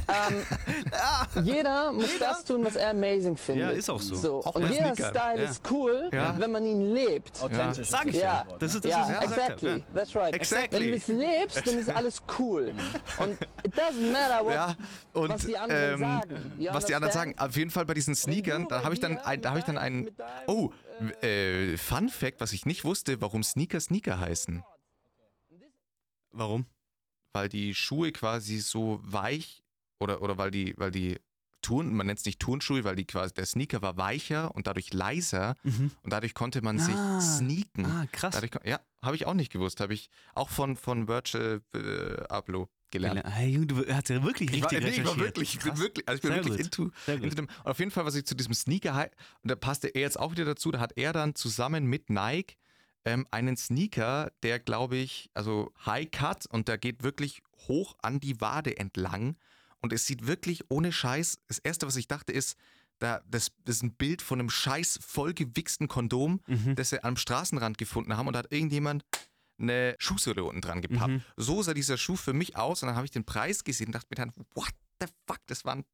um, 0.08 1.44
jeder 1.44 1.92
muss 1.92 2.18
das 2.18 2.44
tun, 2.44 2.64
was 2.64 2.76
er 2.76 2.90
amazing 2.90 3.36
findet. 3.36 3.70
Ja, 3.70 3.70
ist 3.76 3.90
auch 3.90 4.00
so. 4.00 4.14
so. 4.14 4.44
Auch 4.44 4.54
Und 4.54 4.70
jeder. 4.70 4.94
Style 4.94 5.42
Ja. 5.42 5.50
ist 5.50 5.62
cool, 5.70 6.08
Ja. 6.12 6.34
wenn 6.38 6.50
man 6.50 6.64
ihn 6.64 6.94
lebt. 6.94 7.40
Authentisch. 7.42 7.88
Sag 7.88 8.06
ich 8.06 8.16
Ja. 8.16 8.46
ja. 8.48 8.56
Das 8.58 8.74
ist 8.74 8.84
das, 8.84 8.90
ja, 8.90 9.00
was 9.00 9.10
ich 9.10 9.20
gesagt 9.20 9.40
exactly. 9.40 9.70
habe. 9.70 9.84
That's 9.94 10.16
right. 10.16 10.34
Exactly. 10.34 10.80
Wenn 10.80 10.90
du 10.90 10.96
es 10.96 11.08
lebst, 11.08 11.66
dann 11.66 11.78
ist 11.78 11.90
alles 11.90 12.22
cool. 12.38 12.72
Und 13.18 13.32
it 13.64 13.74
doesn't 13.74 14.12
matter 14.12 14.44
what, 14.44 14.54
ja, 14.54 14.76
und 15.12 15.28
was 15.30 15.44
die 15.46 15.56
anderen 15.56 15.92
ähm, 15.92 15.98
sagen. 16.00 16.52
You 16.58 16.72
was 16.72 16.84
die 16.86 16.94
anderen 16.94 17.12
sagen. 17.12 17.34
Auf 17.38 17.56
jeden 17.56 17.70
Fall 17.70 17.84
bei 17.84 17.94
diesen 17.94 18.14
Sneakern, 18.14 18.68
da 18.68 18.82
habe 18.82 18.94
ich 18.94 19.00
dann, 19.00 19.18
ein, 19.18 19.40
da 19.42 19.50
habe 19.50 19.58
ich 19.58 19.64
dann 19.64 19.78
einen. 19.78 20.10
Oh, 20.46 20.70
äh, 21.22 21.76
Fun 21.76 22.08
Fact, 22.08 22.40
was 22.40 22.52
ich 22.52 22.64
nicht 22.66 22.84
wusste, 22.84 23.20
warum 23.20 23.42
Sneaker 23.42 23.80
Sneaker 23.80 24.18
heißen. 24.20 24.62
Warum? 26.32 26.66
Weil 27.36 27.48
die 27.50 27.74
Schuhe 27.74 28.12
quasi 28.12 28.58
so 28.60 28.98
weich 29.02 29.62
oder, 30.00 30.22
oder 30.22 30.38
weil 30.38 30.50
die, 30.50 30.74
weil 30.78 30.90
die 30.90 31.18
Turn, 31.62 31.94
man 31.94 32.06
nennt 32.06 32.18
es 32.20 32.24
nicht 32.24 32.38
Turnschuhe, 32.40 32.84
weil 32.84 32.96
die 32.96 33.04
quasi, 33.06 33.34
der 33.34 33.44
Sneaker 33.44 33.82
war 33.82 33.96
weicher 33.96 34.54
und 34.54 34.66
dadurch 34.66 34.92
leiser 34.92 35.56
und 35.64 36.12
dadurch 36.12 36.32
konnte 36.34 36.62
man 36.62 36.78
Ah. 36.78 36.80
sich 36.80 36.96
sneaken. 37.36 37.84
Ah, 37.86 38.06
krass. 38.12 38.34
Dadurch, 38.34 38.52
ja, 38.64 38.80
habe 39.02 39.16
ich 39.16 39.26
auch 39.26 39.34
nicht 39.34 39.52
gewusst. 39.52 39.80
Habe 39.80 39.92
ich 39.94 40.08
auch 40.34 40.48
von, 40.48 40.76
von 40.76 41.08
Virtual 41.08 41.60
äh, 41.74 42.22
Abloh 42.28 42.68
gelernt. 42.92 43.22
Hey, 43.26 43.50
Junge, 43.50 43.66
du 43.66 43.84
hast 43.92 44.08
ja 44.10 44.22
wirklich 44.22 44.52
Ich 44.52 44.62
war, 44.62 44.70
richtig 44.70 44.96
nee, 44.96 45.00
ich 45.02 45.06
war 45.08 45.18
wirklich, 45.18 45.54
ich 45.56 45.60
bin 45.62 45.78
wirklich, 45.78 46.08
also 46.08 46.16
ich 46.16 46.22
bin 46.22 46.32
Sehr 46.32 46.44
wirklich 46.44 46.70
gut. 46.70 46.78
into, 46.78 47.14
into 47.24 47.34
dem. 47.36 47.46
Und 47.64 47.66
auf 47.66 47.78
jeden 47.80 47.90
Fall, 47.90 48.04
was 48.06 48.14
ich 48.14 48.24
zu 48.26 48.34
diesem 48.36 48.54
Sneaker, 48.54 49.10
und 49.42 49.50
da 49.50 49.56
passte 49.56 49.88
er 49.88 50.02
jetzt 50.02 50.18
auch 50.20 50.30
wieder 50.32 50.44
dazu, 50.44 50.70
da 50.70 50.78
hat 50.78 50.92
er 50.96 51.12
dann 51.12 51.34
zusammen 51.34 51.84
mit 51.86 52.10
Nike 52.10 52.54
ähm, 53.06 53.26
einen 53.30 53.56
Sneaker, 53.56 54.30
der 54.42 54.58
glaube 54.58 54.96
ich, 54.96 55.30
also 55.32 55.72
High 55.86 56.10
Cut 56.10 56.44
und 56.46 56.68
der 56.68 56.76
geht 56.76 57.02
wirklich 57.02 57.42
hoch 57.68 57.96
an 58.02 58.20
die 58.20 58.40
Wade 58.42 58.76
entlang. 58.76 59.36
Und 59.80 59.92
es 59.92 60.06
sieht 60.06 60.26
wirklich 60.26 60.64
ohne 60.68 60.92
Scheiß, 60.92 61.38
das 61.48 61.58
erste, 61.58 61.86
was 61.86 61.96
ich 61.96 62.08
dachte, 62.08 62.32
ist, 62.32 62.56
da, 62.98 63.20
das, 63.28 63.52
das 63.64 63.76
ist 63.76 63.82
ein 63.82 63.94
Bild 63.94 64.22
von 64.22 64.40
einem 64.40 64.50
scheiß 64.50 64.98
vollgewichsten 65.02 65.86
Kondom, 65.86 66.40
Mhm. 66.46 66.74
das 66.74 66.90
sie 66.90 67.02
am 67.04 67.16
Straßenrand 67.16 67.78
gefunden 67.78 68.16
haben 68.16 68.26
und 68.26 68.32
da 68.32 68.40
hat 68.40 68.52
irgendjemand 68.52 69.04
eine 69.58 69.94
Schuhsohle 69.98 70.44
unten 70.44 70.60
dran 70.60 70.82
gepappt. 70.82 71.12
Mhm. 71.12 71.22
So 71.36 71.62
sah 71.62 71.74
dieser 71.74 71.96
Schuh 71.98 72.16
für 72.16 72.32
mich 72.32 72.56
aus 72.56 72.82
und 72.82 72.88
dann 72.88 72.96
habe 72.96 73.04
ich 73.06 73.10
den 73.12 73.24
Preis 73.24 73.64
gesehen 73.64 73.86
und 73.88 73.94
dachte 73.94 74.08
mir 74.10 74.16
dann, 74.16 74.32
what 74.54 74.70
the 75.00 75.06
fuck, 75.26 75.38
das 75.46 75.64
waren 75.64 75.84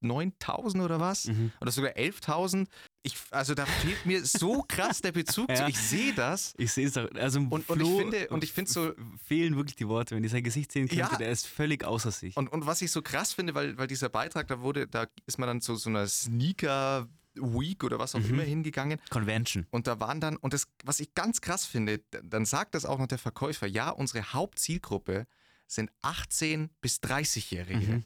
9000 0.00 0.82
oder 0.84 1.00
was? 1.00 1.26
Mhm. 1.26 1.52
Oder 1.60 1.70
sogar 1.72 1.92
11.000. 1.92 2.66
Ich, 3.02 3.16
also 3.30 3.54
da 3.54 3.64
fehlt 3.66 4.04
mir 4.06 4.24
so 4.24 4.62
krass 4.68 5.00
der 5.00 5.12
Bezug 5.12 5.48
zu. 5.48 5.62
Ja. 5.62 5.68
Ich 5.68 5.78
sehe 5.78 6.12
das 6.14 6.54
Ich 6.58 6.72
sehe 6.72 6.86
es 6.86 6.96
auch. 6.96 7.08
Also 7.14 7.40
und, 7.40 7.68
und 7.68 7.80
ich 7.82 7.88
finde, 7.88 8.28
und 8.28 8.44
ich 8.44 8.52
finde 8.52 8.70
so, 8.70 8.92
fehlen 9.24 9.56
wirklich 9.56 9.76
die 9.76 9.88
Worte. 9.88 10.14
Wenn 10.16 10.24
ich 10.24 10.32
sein 10.32 10.42
Gesicht 10.42 10.72
sehen 10.72 10.88
könnte, 10.88 11.00
Ja. 11.12 11.16
der 11.16 11.30
ist 11.30 11.46
völlig 11.46 11.84
außer 11.84 12.10
sich. 12.10 12.36
und, 12.36 12.48
und 12.48 12.66
was 12.66 12.82
ich 12.82 12.90
so 12.90 13.02
krass 13.02 13.32
finde, 13.32 13.54
weil, 13.54 13.76
weil 13.78 13.86
dieser 13.86 14.08
Beitrag, 14.08 14.48
da 14.48 14.60
wurde, 14.60 14.86
da 14.86 15.06
ist 15.26 15.38
man 15.38 15.46
dann 15.46 15.60
zu 15.60 15.76
so 15.76 15.88
einer 15.90 16.06
Sneaker 16.06 17.08
Week 17.40 17.84
oder 17.84 18.00
was 18.00 18.16
auch 18.16 18.20
Mhm. 18.20 18.30
immer 18.30 18.42
hingegangen 18.42 18.98
Convention. 19.10 19.64
und 19.70 19.86
da 19.86 20.00
waren 20.00 20.20
dann, 20.20 20.36
und 20.36 20.52
das, 20.54 20.66
was 20.84 20.98
ich 20.98 21.14
ganz 21.14 21.40
krass 21.40 21.64
finde, 21.64 22.00
dann 22.24 22.44
sagt 22.44 22.74
das 22.74 22.84
auch 22.84 22.98
noch 22.98 23.06
der 23.06 23.18
Verkäufer, 23.18 23.66
ja, 23.68 23.90
unsere 23.90 24.32
Hauptzielgruppe 24.32 25.26
sind 25.68 25.90
18 26.02 26.68
bis 26.80 26.96
30-Jährige. 27.00 27.86
Mhm. 27.86 28.04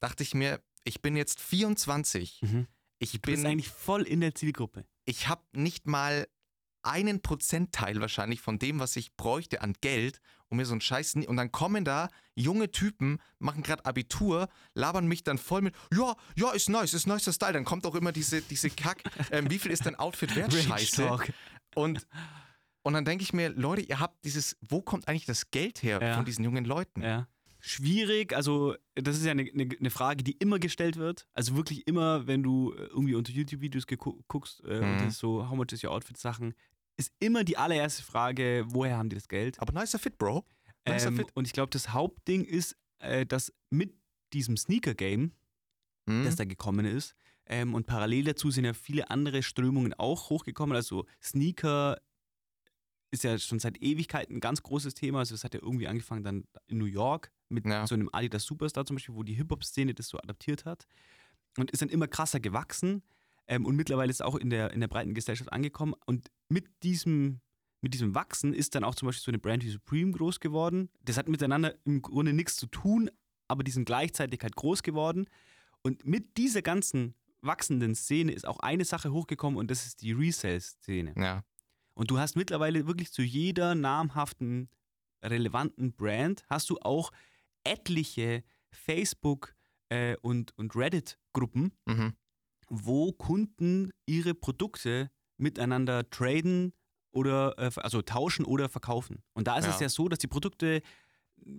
Dachte 0.00 0.22
ich 0.22 0.32
mir, 0.34 0.60
ich 0.84 1.00
bin 1.02 1.16
jetzt 1.16 1.40
24, 1.40 2.40
Mhm. 2.42 2.66
ich 2.98 3.12
Du 3.12 3.18
bist 3.20 3.42
bin 3.42 3.46
eigentlich 3.50 3.68
voll 3.68 4.02
in 4.02 4.20
der 4.20 4.34
Zielgruppe. 4.34 4.84
ich 5.04 5.28
habe 5.28 5.42
nicht 5.52 5.86
mal 5.86 6.26
einen 6.84 7.22
Prozentteil 7.22 8.00
wahrscheinlich 8.00 8.40
von 8.40 8.58
dem, 8.58 8.80
was 8.80 8.96
ich 8.96 9.14
bräuchte 9.16 9.60
an 9.62 9.74
Geld, 9.80 10.20
um 10.48 10.56
mir 10.56 10.66
so 10.66 10.72
einen 10.72 10.80
Scheiß. 10.80 11.14
Und 11.14 11.36
dann 11.36 11.52
kommen 11.52 11.84
da 11.84 12.08
junge 12.34 12.72
Typen, 12.72 13.18
machen 13.38 13.62
gerade 13.62 13.84
Abitur, 13.86 14.48
labern 14.74 15.06
mich 15.06 15.22
dann 15.22 15.38
voll 15.38 15.60
mit, 15.62 15.76
ja, 15.96 16.16
ja, 16.36 16.50
ist 16.50 16.68
nice, 16.68 16.92
ist 16.94 17.06
nicer 17.06 17.32
Style. 17.32 17.52
Dann 17.52 17.64
kommt 17.64 17.86
auch 17.86 17.94
immer 17.94 18.10
diese, 18.10 18.42
diese 18.42 18.68
Kack, 18.68 19.04
ähm, 19.30 19.48
wie 19.48 19.60
viel 19.60 19.70
ist 19.70 19.86
dein 19.86 19.94
Outfit 19.94 20.34
wert? 20.34 20.52
Scheiße. 20.52 21.18
Und, 21.76 22.04
und 22.82 22.92
dann 22.94 23.04
denke 23.04 23.22
ich 23.22 23.32
mir, 23.32 23.50
Leute, 23.50 23.82
ihr 23.82 24.00
habt 24.00 24.24
dieses, 24.24 24.56
wo 24.60 24.82
kommt 24.82 25.06
eigentlich 25.06 25.24
das 25.26 25.52
Geld 25.52 25.84
her 25.84 26.00
Ja. 26.02 26.16
von 26.16 26.24
diesen 26.24 26.42
jungen 26.44 26.64
Leuten? 26.64 27.00
Ja. 27.02 27.28
Schwierig, 27.64 28.34
also 28.34 28.74
das 28.96 29.16
ist 29.18 29.24
ja 29.24 29.30
eine, 29.30 29.42
eine, 29.42 29.68
eine 29.78 29.90
Frage, 29.90 30.24
die 30.24 30.32
immer 30.32 30.58
gestellt 30.58 30.96
wird. 30.96 31.28
Also 31.32 31.54
wirklich 31.56 31.86
immer, 31.86 32.26
wenn 32.26 32.42
du 32.42 32.72
äh, 32.72 32.86
irgendwie 32.86 33.14
unter 33.14 33.32
YouTube-Videos 33.32 33.86
guckst, 34.26 34.64
äh, 34.64 34.80
Mhm. 34.80 34.90
unter 34.92 35.10
so 35.10 35.48
How 35.48 35.56
much 35.56 35.68
is 35.70 35.84
your 35.84 35.92
outfit 35.92 36.16
Sachen, 36.16 36.54
ist 36.96 37.12
immer 37.20 37.44
die 37.44 37.56
allererste 37.56 38.02
Frage, 38.02 38.64
woher 38.66 38.96
haben 38.98 39.08
die 39.10 39.14
das 39.14 39.28
Geld? 39.28 39.60
Aber 39.60 39.72
nicer 39.78 40.00
Fit, 40.00 40.18
Bro. 40.18 40.44
Nicer 40.86 41.08
Ähm, 41.08 41.16
Fit. 41.16 41.28
und 41.34 41.46
ich 41.46 41.52
glaube, 41.52 41.70
das 41.70 41.92
Hauptding 41.92 42.44
ist, 42.44 42.76
äh, 42.98 43.24
dass 43.24 43.52
mit 43.70 43.94
diesem 44.32 44.56
Sneaker-Game, 44.56 45.30
Mhm. 46.06 46.24
das 46.24 46.34
da 46.34 46.44
gekommen 46.44 46.84
ist, 46.84 47.14
ähm, 47.46 47.74
und 47.74 47.86
parallel 47.86 48.24
dazu 48.24 48.50
sind 48.50 48.64
ja 48.64 48.74
viele 48.74 49.08
andere 49.08 49.44
Strömungen 49.44 49.94
auch 49.94 50.30
hochgekommen. 50.30 50.74
Also 50.74 51.06
Sneaker 51.22 51.96
ist 53.12 53.22
ja 53.24 53.38
schon 53.38 53.58
seit 53.60 53.80
Ewigkeiten 53.82 54.36
ein 54.36 54.40
ganz 54.40 54.62
großes 54.62 54.94
Thema. 54.94 55.20
Also 55.20 55.34
es 55.36 55.44
hat 55.44 55.54
ja 55.54 55.60
irgendwie 55.62 55.86
angefangen 55.86 56.24
dann 56.24 56.44
in 56.66 56.78
New 56.78 56.86
York 56.86 57.30
mit 57.52 57.66
Ja. 57.66 57.86
so 57.86 57.94
einem 57.94 58.08
Adidas 58.12 58.44
Superstar 58.44 58.84
zum 58.84 58.96
Beispiel, 58.96 59.14
wo 59.14 59.22
die 59.22 59.34
Hip-Hop-Szene 59.34 59.94
das 59.94 60.08
so 60.08 60.18
adaptiert 60.18 60.64
hat. 60.64 60.86
Und 61.58 61.70
ist 61.70 61.82
dann 61.82 61.88
immer 61.90 62.08
krasser 62.08 62.40
gewachsen. 62.40 63.02
Ähm, 63.46 63.66
und 63.66 63.76
mittlerweile 63.76 64.10
ist 64.10 64.16
es 64.16 64.20
auch 64.22 64.36
in 64.36 64.50
der, 64.50 64.72
in 64.72 64.80
der 64.80 64.88
breiten 64.88 65.14
Gesellschaft 65.14 65.52
angekommen. 65.52 65.94
Und 66.06 66.30
mit 66.48 66.66
diesem, 66.82 67.40
mit 67.80 67.92
diesem 67.94 68.14
Wachsen 68.14 68.54
ist 68.54 68.74
dann 68.74 68.84
auch 68.84 68.94
zum 68.94 69.06
Beispiel 69.06 69.22
so 69.24 69.30
eine 69.30 69.38
Brand 69.38 69.64
wie 69.64 69.70
Supreme 69.70 70.12
groß 70.12 70.40
geworden. 70.40 70.88
Das 71.04 71.16
hat 71.16 71.28
miteinander 71.28 71.74
im 71.84 72.00
Grunde 72.00 72.32
nichts 72.32 72.56
zu 72.56 72.66
tun, 72.66 73.10
aber 73.48 73.64
die 73.64 73.70
sind 73.72 73.84
gleichzeitig 73.84 74.40
halt 74.42 74.56
groß 74.56 74.82
geworden. 74.82 75.26
Und 75.82 76.06
mit 76.06 76.36
dieser 76.38 76.62
ganzen 76.62 77.14
wachsenden 77.42 77.94
Szene 77.96 78.32
ist 78.32 78.46
auch 78.46 78.60
eine 78.60 78.84
Sache 78.84 79.12
hochgekommen 79.12 79.58
und 79.58 79.70
das 79.70 79.84
ist 79.84 80.00
die 80.00 80.12
Resale-Szene. 80.12 81.14
Ja. 81.18 81.42
Und 81.94 82.10
du 82.10 82.18
hast 82.18 82.36
mittlerweile 82.36 82.86
wirklich 82.86 83.12
zu 83.12 83.20
jeder 83.22 83.74
namhaften, 83.74 84.70
relevanten 85.22 85.92
Brand, 85.92 86.44
hast 86.48 86.70
du 86.70 86.78
auch 86.80 87.10
etliche 87.64 88.42
Facebook- 88.70 89.54
äh, 89.88 90.16
und, 90.22 90.56
und 90.56 90.74
Reddit-Gruppen, 90.74 91.72
Mhm. 91.86 92.14
wo 92.68 93.12
Kunden 93.12 93.90
ihre 94.06 94.34
Produkte 94.34 95.10
miteinander 95.36 96.08
traden 96.08 96.72
oder 97.10 97.54
äh, 97.58 97.70
also 97.76 98.00
tauschen 98.00 98.44
oder 98.46 98.68
verkaufen. 98.70 99.22
Und 99.34 99.46
da 99.48 99.58
ist 99.58 99.66
es 99.66 99.74
Ja. 99.76 99.82
ja 99.82 99.88
so, 99.90 100.08
dass 100.08 100.18
die 100.18 100.28
Produkte 100.28 100.80
äh, 101.44 101.50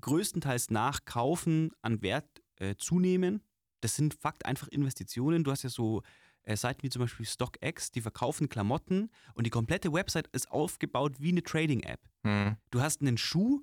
größtenteils 0.00 0.70
nach 0.70 1.04
Kaufen 1.04 1.70
an 1.82 2.02
Wert 2.02 2.42
äh, 2.56 2.74
zunehmen. 2.76 3.42
Das 3.80 3.94
sind 3.96 4.14
fakt 4.14 4.46
einfach 4.46 4.68
Investitionen. 4.68 5.44
Du 5.44 5.50
hast 5.50 5.62
ja 5.62 5.68
so 5.70 6.02
äh, 6.42 6.56
Seiten 6.56 6.82
wie 6.82 6.90
zum 6.90 7.00
Beispiel 7.02 7.26
StockX, 7.26 7.92
die 7.92 8.00
verkaufen 8.00 8.48
Klamotten 8.48 9.10
und 9.34 9.46
die 9.46 9.50
komplette 9.50 9.92
Website 9.92 10.28
ist 10.32 10.50
aufgebaut 10.50 11.20
wie 11.20 11.30
eine 11.30 11.42
Trading-App. 11.42 12.00
Mhm. 12.24 12.56
Du 12.70 12.80
hast 12.80 13.00
einen 13.00 13.16
Schuh 13.18 13.62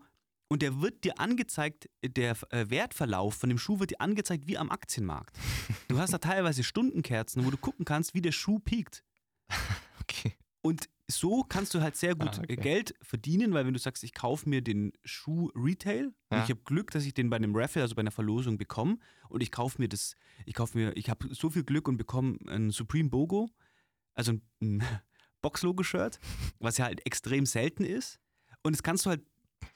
und 0.54 0.62
der 0.62 0.80
wird 0.82 1.04
dir 1.04 1.20
angezeigt, 1.20 1.89
der 2.06 2.38
äh, 2.51 2.70
Wertverlauf 2.70 3.36
von 3.36 3.49
dem 3.49 3.58
Schuh 3.58 3.80
wird 3.80 3.91
dir 3.91 4.01
angezeigt 4.01 4.47
wie 4.47 4.58
am 4.58 4.70
Aktienmarkt. 4.72 5.38
Du 5.89 5.99
hast 5.99 6.14
da 6.14 6.18
teilweise 6.18 6.64
Stundenkerzen, 6.64 7.45
wo 7.45 7.51
du 7.51 7.58
gucken 7.58 7.86
kannst, 7.86 8.14
wie 8.14 8.22
der 8.22 8.32
Schuh 8.32 8.60
piekt. 8.60 9.04
Okay. 10.01 10.34
Und 10.62 10.89
so 11.08 11.43
kannst 11.43 11.74
du 11.74 11.82
halt 11.82 11.95
sehr 11.95 12.14
gut 12.16 12.38
Ah, 12.38 12.41
okay. 12.43 12.56
Geld 12.58 12.93
verdienen, 13.01 13.54
weil 13.54 13.66
wenn 13.66 13.74
du 13.74 13.80
sagst, 13.80 14.04
ich 14.04 14.14
kaufe 14.14 14.47
mir 14.49 14.62
den 14.62 14.91
Schuh 15.06 15.49
Retail 15.56 16.08
und 16.30 16.38
Ja. 16.38 16.43
ich 16.43 16.49
habe 16.49 16.62
Glück, 16.66 16.91
dass 16.91 17.06
ich 17.06 17.14
den 17.14 17.30
bei 17.30 17.38
einem 17.38 17.56
Raffle, 17.56 17.82
also 17.82 17.95
bei 17.95 18.01
einer 18.01 18.12
Verlosung 18.12 18.58
bekomme 18.58 18.97
und 19.30 19.41
ich 19.41 19.51
kaufe 19.51 19.82
mir 19.82 19.88
das, 19.89 20.16
ich 20.45 20.54
kaufe 20.56 20.78
mir, 20.78 20.95
ich 20.97 21.10
habe 21.10 21.34
so 21.34 21.49
viel 21.49 21.64
Glück 21.64 21.88
und 21.88 21.97
bekomme 21.97 22.38
ein 22.47 22.72
Supreme 22.72 23.10
Bogo, 23.10 23.49
also 24.14 24.34
ein, 24.34 24.41
ein 24.62 24.84
Box-Logo-Shirt, 25.41 26.20
was 26.60 26.78
ja 26.78 26.86
halt 26.86 27.06
extrem 27.06 27.45
selten 27.45 27.84
ist. 27.86 28.20
Und 28.62 28.74
das 28.74 28.84
kannst 28.84 29.06
du 29.06 29.10
halt, 29.10 29.22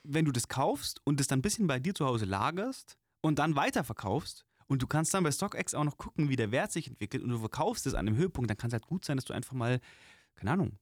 wenn 0.07 0.25
du 0.25 0.31
das 0.31 0.47
kaufst 0.47 1.01
und 1.03 1.19
das 1.19 1.27
dann 1.27 1.39
ein 1.39 1.41
bisschen 1.41 1.67
bei 1.67 1.79
dir 1.79 1.93
zu 1.93 2.05
Hause 2.05 2.25
lagerst 2.25 2.97
und 3.21 3.39
dann 3.39 3.55
weiterverkaufst 3.55 4.45
und 4.67 4.81
du 4.81 4.87
kannst 4.87 5.13
dann 5.13 5.23
bei 5.23 5.31
StockX 5.31 5.73
auch 5.73 5.83
noch 5.83 5.97
gucken, 5.97 6.29
wie 6.29 6.35
der 6.35 6.51
Wert 6.51 6.71
sich 6.71 6.87
entwickelt 6.87 7.23
und 7.23 7.29
du 7.29 7.39
verkaufst 7.39 7.85
es 7.87 7.93
an 7.93 8.07
einem 8.07 8.17
Höhepunkt, 8.17 8.49
dann 8.49 8.57
kann 8.57 8.69
es 8.69 8.73
halt 8.73 8.85
gut 8.87 9.05
sein, 9.05 9.17
dass 9.17 9.25
du 9.25 9.33
einfach 9.33 9.53
mal, 9.53 9.79
keine 10.35 10.51
Ahnung, 10.51 10.79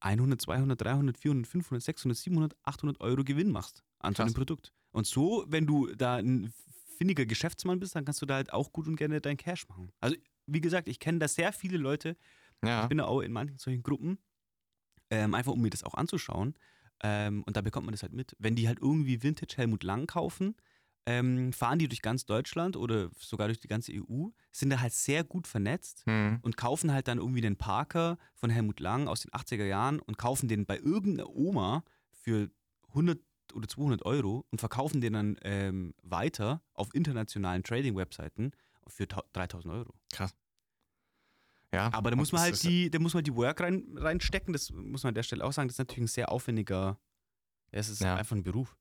100, 0.00 0.40
200, 0.40 0.80
300, 0.80 1.18
400, 1.18 1.46
500, 1.46 1.82
600, 1.82 2.18
700, 2.18 2.56
800 2.62 3.00
Euro 3.00 3.24
Gewinn 3.24 3.50
machst 3.50 3.82
an 3.98 4.14
so 4.14 4.22
einem. 4.22 4.34
Produkt. 4.34 4.72
Und 4.92 5.06
so, 5.06 5.44
wenn 5.48 5.66
du 5.66 5.86
da 5.94 6.16
ein 6.16 6.52
findiger 6.96 7.26
Geschäftsmann 7.26 7.80
bist, 7.80 7.96
dann 7.96 8.04
kannst 8.04 8.22
du 8.22 8.26
da 8.26 8.34
halt 8.36 8.52
auch 8.52 8.72
gut 8.72 8.86
und 8.86 8.96
gerne 8.96 9.20
dein 9.20 9.36
Cash 9.36 9.68
machen. 9.68 9.90
Also, 10.00 10.16
wie 10.46 10.60
gesagt, 10.60 10.88
ich 10.88 10.98
kenne 10.98 11.18
da 11.18 11.28
sehr 11.28 11.52
viele 11.52 11.78
Leute, 11.78 12.16
Ja. 12.64 12.82
ich 12.82 12.88
bin 12.88 12.98
da 12.98 13.04
auch 13.04 13.20
in 13.20 13.32
manchen 13.32 13.58
solchen 13.58 13.82
Gruppen, 13.82 14.18
ähm, 15.10 15.34
einfach 15.34 15.52
um 15.52 15.60
mir 15.60 15.70
das 15.70 15.84
auch 15.84 15.94
anzuschauen. 15.94 16.54
Ähm, 17.02 17.42
und 17.44 17.56
da 17.56 17.60
bekommt 17.60 17.86
man 17.86 17.92
das 17.92 18.02
halt 18.02 18.12
mit. 18.12 18.34
Wenn 18.38 18.56
die 18.56 18.66
halt 18.68 18.78
irgendwie 18.80 19.22
Vintage 19.22 19.56
Helmut 19.56 19.82
Lang 19.84 20.06
kaufen, 20.06 20.56
ähm, 21.06 21.52
fahren 21.52 21.78
die 21.78 21.88
durch 21.88 22.02
ganz 22.02 22.26
Deutschland 22.26 22.76
oder 22.76 23.10
sogar 23.18 23.48
durch 23.48 23.60
die 23.60 23.68
ganze 23.68 23.92
EU, 23.92 24.28
sind 24.52 24.70
da 24.70 24.80
halt 24.80 24.92
sehr 24.92 25.24
gut 25.24 25.46
vernetzt 25.46 26.02
Mhm. 26.06 26.38
und 26.42 26.56
kaufen 26.56 26.92
halt 26.92 27.08
dann 27.08 27.18
irgendwie 27.18 27.40
den 27.40 27.56
Parker 27.56 28.18
von 28.34 28.50
Helmut 28.50 28.80
Lang 28.80 29.08
aus 29.08 29.20
den 29.22 29.32
80er 29.32 29.64
Jahren 29.64 30.00
und 30.00 30.18
kaufen 30.18 30.48
den 30.48 30.66
bei 30.66 30.76
irgendeiner 30.78 31.30
Oma 31.30 31.82
für 32.12 32.50
100 32.92 33.20
oder 33.54 33.68
200 33.68 34.04
Euro 34.04 34.44
und 34.50 34.58
verkaufen 34.58 35.00
den 35.00 35.14
dann 35.14 35.36
ähm, 35.42 35.94
weiter 36.02 36.62
auf 36.74 36.94
internationalen 36.94 37.62
Trading-Webseiten 37.62 38.50
für 38.86 39.08
tau- 39.08 39.24
3000 39.32 39.72
Euro. 39.72 39.94
Ja. 41.74 41.90
Aber 41.92 42.10
da 42.10 42.16
muss 42.16 42.32
man 42.32 42.40
halt 42.42 42.62
die, 42.62 42.90
da 42.90 42.98
muss 42.98 43.14
man 43.14 43.24
die 43.24 43.34
Work 43.34 43.60
rein, 43.60 43.84
reinstecken, 43.96 44.52
das 44.52 44.70
muss 44.70 45.02
man 45.02 45.10
an 45.10 45.14
der 45.14 45.22
Stelle 45.22 45.44
auch 45.44 45.52
sagen, 45.52 45.68
das 45.68 45.74
ist 45.74 45.78
natürlich 45.78 46.04
ein 46.04 46.06
sehr 46.08 46.30
aufwendiger, 46.32 46.98
es 47.70 47.88
ist 47.88 48.00
Ja. 48.00 48.16
einfach 48.16 48.36
ein 48.36 48.42
Beruf. 48.42 48.76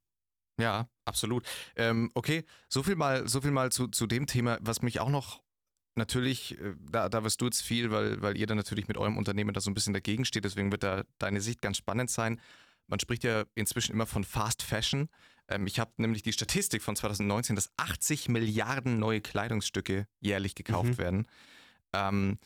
Ja, 0.59 0.89
absolut. 1.05 1.45
Ähm, 1.75 2.09
okay, 2.15 2.43
so 2.69 2.81
viel 2.83 2.95
mal, 2.95 3.27
so 3.27 3.41
viel 3.41 3.51
mal 3.51 3.71
zu, 3.71 3.87
zu 3.87 4.07
dem 4.07 4.25
Thema, 4.25 4.57
was 4.61 4.81
mich 4.81 4.99
auch 4.99 5.09
noch 5.09 5.43
natürlich, 5.95 6.59
äh, 6.59 6.75
da, 6.89 7.09
da 7.09 7.23
wirst 7.23 7.41
du 7.41 7.45
jetzt 7.45 7.61
viel, 7.61 7.91
weil, 7.91 8.21
weil 8.21 8.37
ihr 8.37 8.47
da 8.47 8.55
natürlich 8.55 8.87
mit 8.87 8.97
eurem 8.97 9.17
Unternehmen 9.17 9.53
da 9.53 9.61
so 9.61 9.69
ein 9.69 9.73
bisschen 9.73 9.93
dagegen 9.93 10.25
steht, 10.25 10.45
deswegen 10.45 10.71
wird 10.71 10.83
da 10.83 11.03
deine 11.19 11.41
Sicht 11.41 11.61
ganz 11.61 11.77
spannend 11.77 12.09
sein. 12.09 12.39
Man 12.87 12.99
spricht 12.99 13.23
ja 13.23 13.43
inzwischen 13.55 13.91
immer 13.91 14.05
von 14.05 14.23
Fast 14.23 14.63
Fashion. 14.63 15.09
Ähm, 15.47 15.67
ich 15.67 15.79
habe 15.79 15.91
nämlich 15.97 16.23
die 16.23 16.33
Statistik 16.33 16.81
von 16.81 16.95
2019, 16.95 17.55
dass 17.55 17.69
80 17.77 18.29
Milliarden 18.29 18.97
neue 18.99 19.21
Kleidungsstücke 19.21 20.07
jährlich 20.21 20.55
gekauft 20.55 20.91
Mhm. 20.91 20.97
werden. 20.97 21.27
Ähm, 21.93 22.39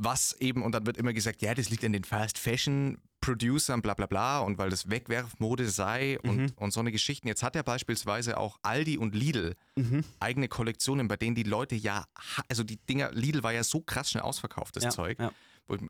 was 0.00 0.32
eben, 0.40 0.62
und 0.62 0.72
dann 0.72 0.86
wird 0.86 0.96
immer 0.96 1.12
gesagt, 1.12 1.42
ja, 1.42 1.54
das 1.54 1.70
liegt 1.70 1.84
an 1.84 1.92
den 1.92 2.04
Fast 2.04 2.38
Fashion 2.38 2.98
Producern, 3.20 3.82
bla 3.82 3.94
bla 3.94 4.06
bla, 4.06 4.38
und 4.38 4.56
weil 4.58 4.70
das 4.70 4.88
Wegwerfmode 4.88 5.68
sei 5.68 6.20
und, 6.20 6.36
Mhm. 6.36 6.52
und 6.54 6.70
so 6.72 6.78
eine 6.78 6.92
Geschichten. 6.92 7.26
Jetzt 7.26 7.42
hat 7.42 7.56
ja 7.56 7.62
beispielsweise 7.62 8.38
auch 8.38 8.58
Aldi 8.62 8.96
und 8.96 9.14
Lidl 9.14 9.56
Mhm. 9.74 10.04
eigene 10.20 10.46
Kollektionen, 10.48 11.08
bei 11.08 11.16
denen 11.16 11.34
die 11.34 11.42
Leute 11.42 11.74
ja, 11.74 12.04
also 12.48 12.62
die 12.62 12.76
Dinger, 12.76 13.10
Lidl 13.12 13.42
war 13.42 13.52
ja 13.52 13.64
so 13.64 13.80
krass 13.80 14.10
schnell 14.12 14.22
ausverkauft, 14.22 14.76
das 14.76 14.84
ja, 14.84 14.90
Zeug. 14.90 15.18
Ja. 15.18 15.32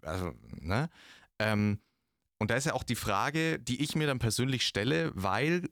Also, 0.03 0.33
ne? 0.61 0.89
Ähm, 1.39 1.79
und 2.39 2.51
da 2.51 2.57
ist 2.57 2.65
ja 2.65 2.73
auch 2.73 2.85
die 2.85 2.97
Frage, 2.97 3.59
die 3.59 3.83
ich 3.83 3.95
mir 3.95 4.07
dann 4.07 4.19
persönlich 4.19 4.67
stelle, 4.67 5.13
weil 5.15 5.69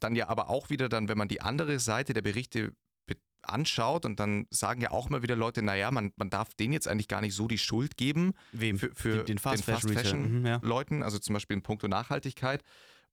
dann 0.00 0.14
ja 0.16 0.28
aber 0.28 0.48
auch 0.48 0.70
wieder 0.70 0.88
dann, 0.88 1.08
wenn 1.08 1.18
man 1.18 1.28
die 1.28 1.40
andere 1.42 1.78
Seite 1.80 2.14
der 2.14 2.22
Berichte 2.22 2.70
be- 2.70 2.76
anschaut 3.48 4.04
und 4.04 4.20
dann 4.20 4.46
sagen 4.50 4.80
ja 4.80 4.90
auch 4.90 5.08
mal 5.08 5.22
wieder 5.22 5.36
Leute, 5.36 5.62
naja, 5.62 5.90
man, 5.90 6.12
man 6.16 6.30
darf 6.30 6.54
denen 6.54 6.72
jetzt 6.72 6.88
eigentlich 6.88 7.08
gar 7.08 7.20
nicht 7.20 7.34
so 7.34 7.48
die 7.48 7.58
Schuld 7.58 7.96
geben. 7.96 8.32
Wem? 8.52 8.78
Für, 8.78 8.90
für 8.94 9.16
Den- 9.18 9.26
den 9.26 9.38
Fast 9.38 9.64
Fashion 9.64 9.90
Retailer. 9.96 10.16
Mhm, 10.16 10.46
ja. 10.46 10.58
Leuten, 10.62 11.02
also 11.02 11.18
zum 11.18 11.34
Beispiel 11.34 11.56
in 11.56 11.62
puncto 11.62 11.88
Nachhaltigkeit. 11.88 12.62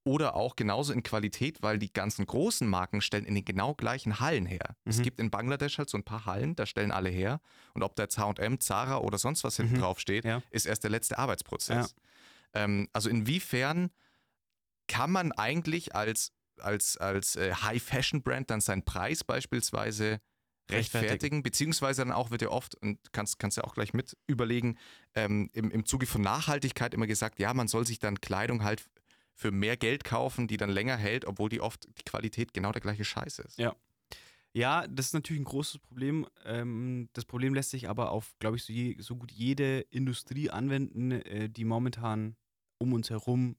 Oder 0.06 0.36
auch 0.36 0.58
genauso 0.58 0.92
in 0.92 1.02
Qualität, 1.02 1.62
weil 1.64 1.80
die 1.80 1.94
ganzen 1.94 2.26
großen 2.26 2.68
Marken 2.68 3.00
stellen 3.00 3.24
in 3.24 3.36
den 3.36 3.46
genau 3.46 3.74
gleichen 3.74 4.20
Hallen 4.20 4.46
her. 4.46 4.76
Es 4.84 4.98
Mhm. 4.98 5.04
gibt 5.04 5.20
in 5.22 5.32
Bangladesch 5.32 5.78
halt 5.78 5.90
so 5.90 5.98
ein 5.98 6.04
paar 6.04 6.26
Hallen, 6.26 6.58
da 6.58 6.66
stellen 6.66 6.92
alle 6.92 7.08
her. 7.10 7.40
Und 7.74 7.84
ob 7.84 7.96
da 7.96 8.04
jetzt 8.04 8.18
H&M, 8.18 8.60
Zara 8.60 8.98
oder 8.98 9.18
sonst 9.18 9.46
was 9.46 9.56
hinten 9.56 9.76
Mhm. 9.76 9.80
drauf 9.80 10.02
steht, 10.02 10.26
Ja. 10.26 10.42
ist 10.50 10.66
erst 10.66 10.84
der 10.84 10.92
letzte 10.92 11.18
Arbeitsprozess. 11.20 11.96
Ähm, 12.54 12.90
also 12.92 13.10
inwiefern 13.10 13.92
kann 14.88 15.10
man 15.10 15.32
eigentlich 15.32 15.96
als, 15.96 16.34
als, 16.60 16.98
als 16.98 17.36
äh, 17.36 17.54
High-Fashion-Brand 17.54 18.50
dann 18.50 18.62
seinen 18.62 18.84
Preis 18.84 19.24
beispielsweise 19.24 20.20
Rechtfertigen. 20.70 21.10
rechtfertigen, 21.10 21.44
beziehungsweise 21.44 22.04
dann 22.04 22.14
auch 22.14 22.32
wird 22.32 22.42
ja 22.42 22.50
oft, 22.50 22.76
und 22.76 23.00
kannst, 23.12 23.38
kannst 23.40 23.58
ja 23.58 23.64
auch 23.64 23.74
gleich 23.74 23.94
mit 23.94 24.18
überlegen, 24.28 24.78
ähm, 25.14 25.50
im, 25.54 25.72
im 25.72 25.86
Zuge 25.86 26.06
von 26.06 26.22
Nachhaltigkeit 26.22 26.94
immer 26.94 27.08
gesagt, 27.08 27.40
ja, 27.40 27.54
man 27.54 27.68
soll 27.68 27.86
sich 27.86 28.00
dann 28.00 28.22
Kleidung 28.22 28.64
halt 28.64 28.86
für 29.36 29.52
mehr 29.52 29.78
Geld 29.78 30.04
kaufen, 30.04 30.48
die 30.48 30.58
dann 30.58 30.70
länger 30.70 30.96
hält, 30.96 31.26
obwohl 31.26 31.50
die 31.50 31.60
oft 31.60 31.88
die 31.98 32.04
Qualität 32.04 32.54
genau 32.54 32.72
der 32.72 32.82
gleiche 32.82 33.04
Scheiß 33.04 33.40
ist. 33.40 33.58
Ja. 33.58 33.76
Ja, 34.56 34.86
das 34.88 35.08
ist 35.08 35.14
natürlich 35.14 35.42
ein 35.42 35.46
großes 35.46 35.80
Problem. 35.80 36.28
Ähm, 36.46 37.10
das 37.14 37.26
Problem 37.26 37.56
lässt 37.56 37.72
sich 37.72 37.90
aber 37.90 38.12
auf, 38.12 38.36
glaube 38.38 38.58
ich, 38.58 38.64
so, 38.64 38.72
je, 38.72 38.96
so 39.00 39.16
gut 39.16 39.32
jede 39.32 39.80
Industrie 39.90 40.52
anwenden, 40.52 41.12
äh, 41.12 41.50
die 41.50 41.66
momentan 41.66 42.36
um 42.78 42.94
uns 42.94 43.10
herum 43.10 43.56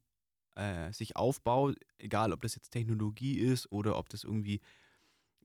äh, 0.57 0.93
sich 0.93 1.17
aufbaut. 1.17 1.77
Egal, 1.99 2.33
ob 2.33 2.43
das 2.43 2.55
jetzt 2.55 2.71
Technologie 2.71 3.39
ist 3.39 3.71
oder 3.73 3.99
ob 3.99 4.09
das 4.09 4.25
irgendwie 4.25 4.61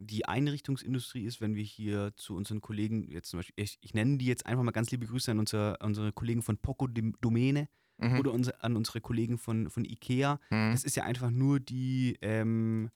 die 0.02 0.26
Einrichtungsindustrie 0.26 1.24
ist, 1.26 1.42
wenn 1.42 1.56
wir 1.56 1.64
hier 1.64 2.14
zu 2.16 2.36
unseren 2.36 2.62
Kollegen, 2.62 3.10
jetzt 3.12 3.30
zum 3.30 3.40
Beispiel, 3.40 3.56
ich, 3.58 3.78
ich 3.82 3.94
nenne 3.94 4.18
die 4.18 4.26
jetzt 4.26 4.46
einfach 4.46 4.64
mal 4.64 4.72
ganz 4.72 4.92
liebe 4.92 5.06
Grüße 5.06 5.32
an 5.32 5.40
unsere, 5.40 5.78
unsere 5.82 6.14
Kollegen 6.14 6.42
von 6.42 6.58
Poco 6.58 6.88
Domäne 6.88 7.68
Mhm. 8.02 8.20
oder 8.20 8.32
unser, 8.32 8.64
an 8.64 8.78
unsere 8.78 9.02
Kollegen 9.02 9.38
von, 9.38 9.70
von 9.70 9.84
Ikea. 9.84 10.40
Mhm. 10.52 10.72
Das 10.72 10.86
ist 10.86 10.96
ja 10.96 11.04
einfach 11.04 11.30
nur 11.32 11.60
die 11.60 12.18
ähm, 12.22 12.90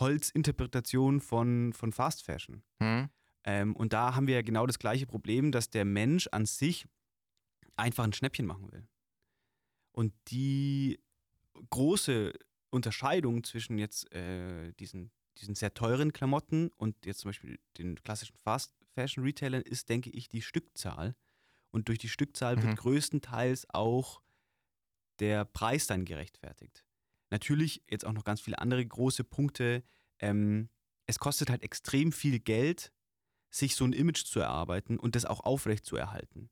Holzinterpretation 0.00 1.20
von, 1.20 1.72
von 1.72 1.92
Fast 1.92 2.24
Fashion. 2.24 2.62
Mhm. 2.80 3.08
Ähm, 3.44 3.76
und 3.76 3.92
da 3.92 4.14
haben 4.14 4.26
wir 4.26 4.34
ja 4.34 4.42
genau 4.42 4.66
das 4.66 4.78
gleiche 4.78 5.06
Problem, 5.06 5.52
dass 5.52 5.70
der 5.70 5.84
Mensch 5.84 6.28
an 6.32 6.46
sich 6.46 6.86
einfach 7.76 8.04
ein 8.04 8.12
Schnäppchen 8.12 8.46
machen 8.46 8.72
will. 8.72 8.86
Und 9.92 10.12
die 10.28 10.98
große 11.70 12.32
Unterscheidung 12.70 13.44
zwischen 13.44 13.78
jetzt 13.78 14.10
äh, 14.12 14.72
diesen, 14.74 15.10
diesen 15.38 15.54
sehr 15.54 15.74
teuren 15.74 16.12
Klamotten 16.12 16.70
und 16.76 17.06
jetzt 17.06 17.20
zum 17.20 17.28
Beispiel 17.30 17.58
den 17.78 18.02
klassischen 18.02 18.36
Fast 18.36 18.74
Fashion 18.94 19.24
Retailern 19.24 19.62
ist, 19.62 19.88
denke 19.88 20.10
ich, 20.10 20.28
die 20.28 20.42
Stückzahl. 20.42 21.16
Und 21.70 21.88
durch 21.88 21.98
die 21.98 22.08
Stückzahl 22.08 22.56
Mhm. 22.56 22.62
wird 22.62 22.76
größtenteils 22.76 23.66
auch 23.70 24.22
der 25.18 25.44
Preis 25.44 25.86
dann 25.86 26.04
gerechtfertigt. 26.04 26.84
Natürlich 27.30 27.82
jetzt 27.90 28.04
auch 28.04 28.12
noch 28.12 28.24
ganz 28.24 28.40
viele 28.40 28.58
andere 28.58 28.84
große 28.84 29.24
Punkte. 29.24 29.82
Ähm, 30.20 30.68
es 31.06 31.18
kostet 31.18 31.50
halt 31.50 31.62
extrem 31.62 32.12
viel 32.12 32.38
Geld, 32.38 32.92
sich 33.50 33.74
so 33.76 33.84
ein 33.84 33.92
Image 33.92 34.24
zu 34.24 34.40
erarbeiten 34.40 34.98
und 34.98 35.14
das 35.16 35.24
auch 35.24 35.40
aufrecht 35.40 35.84
zu 35.84 35.96
erhalten. 35.96 36.50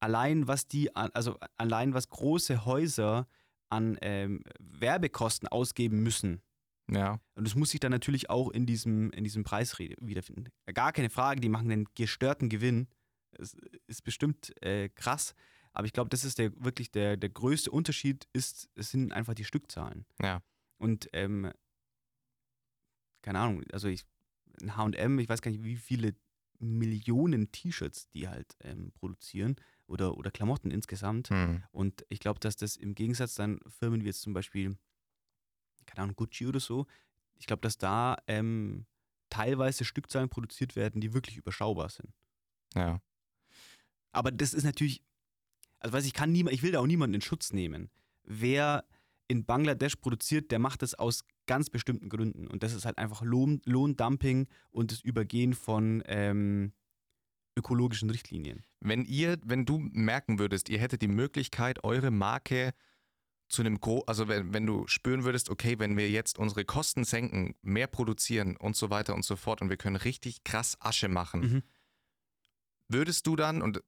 Allein 0.00 0.46
was 0.46 0.68
die, 0.68 0.94
also 0.94 1.38
allein 1.56 1.94
was 1.94 2.08
große 2.08 2.64
Häuser 2.64 3.28
an 3.68 3.98
ähm, 4.02 4.42
Werbekosten 4.58 5.48
ausgeben 5.48 6.02
müssen. 6.02 6.40
Ja. 6.90 7.20
Und 7.34 7.46
das 7.46 7.54
muss 7.56 7.70
sich 7.70 7.80
dann 7.80 7.90
natürlich 7.90 8.30
auch 8.30 8.50
in 8.50 8.64
diesem, 8.66 9.10
in 9.10 9.24
diesem 9.24 9.42
Preis 9.42 9.78
re- 9.78 9.96
wiederfinden. 10.00 10.48
Gar 10.72 10.92
keine 10.92 11.10
Frage, 11.10 11.40
die 11.40 11.48
machen 11.48 11.70
einen 11.70 11.88
gestörten 11.94 12.48
Gewinn. 12.48 12.86
Das 13.32 13.56
ist 13.88 14.02
bestimmt 14.02 14.52
äh, 14.62 14.88
krass. 14.88 15.34
Aber 15.72 15.86
ich 15.86 15.92
glaube, 15.92 16.08
das 16.10 16.24
ist 16.24 16.38
der 16.38 16.52
wirklich 16.64 16.90
der, 16.90 17.16
der 17.16 17.28
größte 17.28 17.70
Unterschied, 17.70 18.26
ist, 18.32 18.70
es 18.76 18.90
sind 18.92 19.12
einfach 19.12 19.34
die 19.34 19.44
Stückzahlen. 19.44 20.06
Ja. 20.22 20.42
Und 20.78 21.08
ähm, 21.12 21.50
keine 23.22 23.40
Ahnung, 23.40 23.64
also 23.72 23.88
ich, 23.88 24.04
ein 24.62 24.76
HM, 24.76 25.18
ich 25.18 25.28
weiß 25.28 25.42
gar 25.42 25.50
nicht, 25.50 25.64
wie 25.64 25.76
viele 25.76 26.14
Millionen 26.58 27.50
T-Shirts 27.52 28.08
die 28.10 28.28
halt 28.28 28.56
ähm, 28.60 28.92
produzieren 28.92 29.56
oder, 29.86 30.16
oder 30.16 30.30
Klamotten 30.30 30.70
insgesamt. 30.70 31.30
Mhm. 31.30 31.62
Und 31.70 32.04
ich 32.08 32.20
glaube, 32.20 32.40
dass 32.40 32.56
das 32.56 32.76
im 32.76 32.94
Gegensatz 32.94 33.34
dann 33.34 33.60
Firmen 33.68 34.02
wie 34.02 34.06
jetzt 34.06 34.22
zum 34.22 34.32
Beispiel, 34.32 34.76
keine 35.86 36.02
Ahnung, 36.04 36.16
Gucci 36.16 36.46
oder 36.46 36.60
so, 36.60 36.86
ich 37.38 37.46
glaube, 37.46 37.60
dass 37.60 37.78
da 37.78 38.16
ähm, 38.26 38.86
teilweise 39.30 39.84
Stückzahlen 39.84 40.28
produziert 40.28 40.76
werden, 40.76 41.00
die 41.00 41.12
wirklich 41.12 41.36
überschaubar 41.36 41.88
sind. 41.88 42.12
Ja. 42.74 43.00
Aber 44.12 44.30
das 44.30 44.54
ist 44.54 44.64
natürlich, 44.64 45.02
also 45.78 45.92
weiß 45.92 46.06
ich, 46.06 46.14
kann 46.14 46.32
niemand, 46.32 46.54
ich 46.54 46.62
will 46.62 46.72
da 46.72 46.80
auch 46.80 46.86
niemanden 46.86 47.14
in 47.14 47.20
Schutz 47.20 47.52
nehmen. 47.52 47.90
Wer 48.24 48.84
in 49.28 49.44
Bangladesch 49.44 49.96
produziert, 49.96 50.50
der 50.50 50.58
macht 50.58 50.82
das 50.82 50.94
aus 50.94 51.24
ganz 51.46 51.70
bestimmten 51.70 52.08
Gründen. 52.08 52.46
Und 52.46 52.62
das 52.62 52.72
ist 52.72 52.84
halt 52.84 52.98
einfach 52.98 53.22
Lohn, 53.22 53.60
Lohndumping 53.64 54.48
und 54.70 54.92
das 54.92 55.00
Übergehen 55.00 55.54
von 55.54 56.02
ähm, 56.06 56.72
ökologischen 57.56 58.10
Richtlinien. 58.10 58.64
Wenn 58.80 59.04
ihr, 59.04 59.38
wenn 59.44 59.64
du 59.64 59.78
merken 59.78 60.38
würdest, 60.38 60.68
ihr 60.68 60.78
hättet 60.78 61.02
die 61.02 61.08
Möglichkeit, 61.08 61.82
eure 61.84 62.10
Marke 62.10 62.72
zu 63.48 63.62
einem 63.62 63.80
Gro 63.80 64.02
also 64.06 64.26
wenn, 64.28 64.52
wenn 64.52 64.66
du 64.66 64.86
spüren 64.88 65.24
würdest, 65.24 65.50
okay, 65.50 65.78
wenn 65.78 65.96
wir 65.96 66.10
jetzt 66.10 66.38
unsere 66.38 66.64
Kosten 66.64 67.04
senken, 67.04 67.54
mehr 67.62 67.86
produzieren 67.86 68.56
und 68.56 68.76
so 68.76 68.90
weiter 68.90 69.14
und 69.14 69.24
so 69.24 69.36
fort 69.36 69.62
und 69.62 69.70
wir 69.70 69.76
können 69.76 69.96
richtig 69.96 70.42
krass 70.44 70.76
Asche 70.80 71.08
machen, 71.08 71.40
Mhm. 71.40 71.62
würdest 72.88 73.26
du 73.26 73.36
dann 73.36 73.62
und 73.62 73.82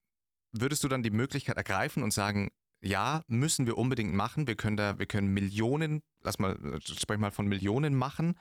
würdest 0.53 0.83
du 0.85 0.89
dann 0.89 1.03
die 1.03 1.11
Möglichkeit 1.11 1.57
ergreifen 1.57 2.03
und 2.03 2.13
sagen, 2.13 2.51
ja, 2.81 3.23
müssen 3.27 3.67
wir 3.67 3.77
unbedingt 3.77 4.15
machen, 4.15 4.47
wir 4.47 4.55
können 4.55 4.77
da, 4.77 4.99
wir 4.99 5.07
können 5.07 5.35
Millionen, 5.35 6.03
lass 6.23 6.39
mal, 6.39 6.57
sprech 6.83 7.19
mal 7.19 7.33
von 7.33 7.49
Millionen 7.49 7.97
machen, 7.97 8.39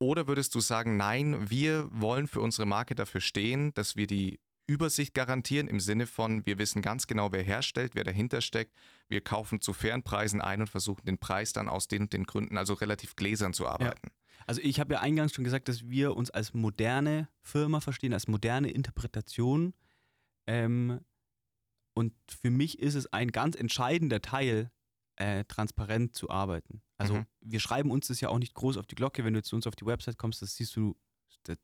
oder 0.00 0.26
würdest 0.26 0.54
du 0.54 0.60
sagen, 0.60 0.96
nein, 0.96 1.50
wir 1.50 1.88
wollen 1.92 2.26
für 2.26 2.40
unsere 2.40 2.66
Marke 2.66 2.94
dafür 2.94 3.20
stehen, 3.20 3.72
dass 3.74 3.96
wir 3.96 4.06
die 4.06 4.40
Übersicht 4.66 5.14
garantieren 5.14 5.68
im 5.68 5.80
Sinne 5.80 6.06
von, 6.06 6.46
wir 6.46 6.58
wissen 6.58 6.80
ganz 6.80 7.06
genau, 7.06 7.32
wer 7.32 7.42
herstellt, 7.42 7.94
wer 7.94 8.04
dahinter 8.04 8.40
steckt. 8.40 8.74
Wir 9.08 9.20
kaufen 9.20 9.60
zu 9.60 9.72
fairen 9.72 10.02
Preisen 10.02 10.40
ein 10.40 10.60
und 10.60 10.68
versuchen 10.68 11.04
den 11.04 11.18
Preis 11.18 11.52
dann 11.52 11.68
aus 11.68 11.88
den 11.88 12.02
und 12.02 12.12
den 12.12 12.24
Gründen, 12.24 12.56
also 12.56 12.74
relativ 12.74 13.16
gläsern 13.16 13.52
zu 13.52 13.66
arbeiten. 13.66 14.08
Also 14.46 14.62
ich 14.62 14.80
habe 14.80 14.94
ja 14.94 15.00
eingangs 15.00 15.34
schon 15.34 15.44
gesagt, 15.44 15.68
dass 15.68 15.88
wir 15.88 16.16
uns 16.16 16.30
als 16.30 16.54
moderne 16.54 17.28
Firma 17.42 17.80
verstehen, 17.80 18.14
als 18.14 18.28
moderne 18.28 18.70
Interpretation. 18.70 19.74
Ähm, 20.46 21.00
und 21.94 22.14
für 22.40 22.50
mich 22.50 22.78
ist 22.78 22.94
es 22.94 23.12
ein 23.12 23.32
ganz 23.32 23.56
entscheidender 23.56 24.22
Teil, 24.22 24.70
äh, 25.16 25.44
transparent 25.44 26.14
zu 26.14 26.30
arbeiten. 26.30 26.82
Also 26.98 27.14
Mhm. 27.14 27.26
wir 27.40 27.60
schreiben 27.60 27.90
uns 27.90 28.08
das 28.08 28.20
ja 28.20 28.28
auch 28.28 28.38
nicht 28.38 28.54
groß 28.54 28.76
auf 28.76 28.86
die 28.86 28.94
Glocke. 28.94 29.24
Wenn 29.24 29.34
du 29.34 29.42
zu 29.42 29.56
uns 29.56 29.66
auf 29.66 29.76
die 29.76 29.86
Website 29.86 30.16
kommst, 30.18 30.40
das 30.42 30.54
siehst 30.56 30.74
du, 30.76 30.96
da 31.44 31.54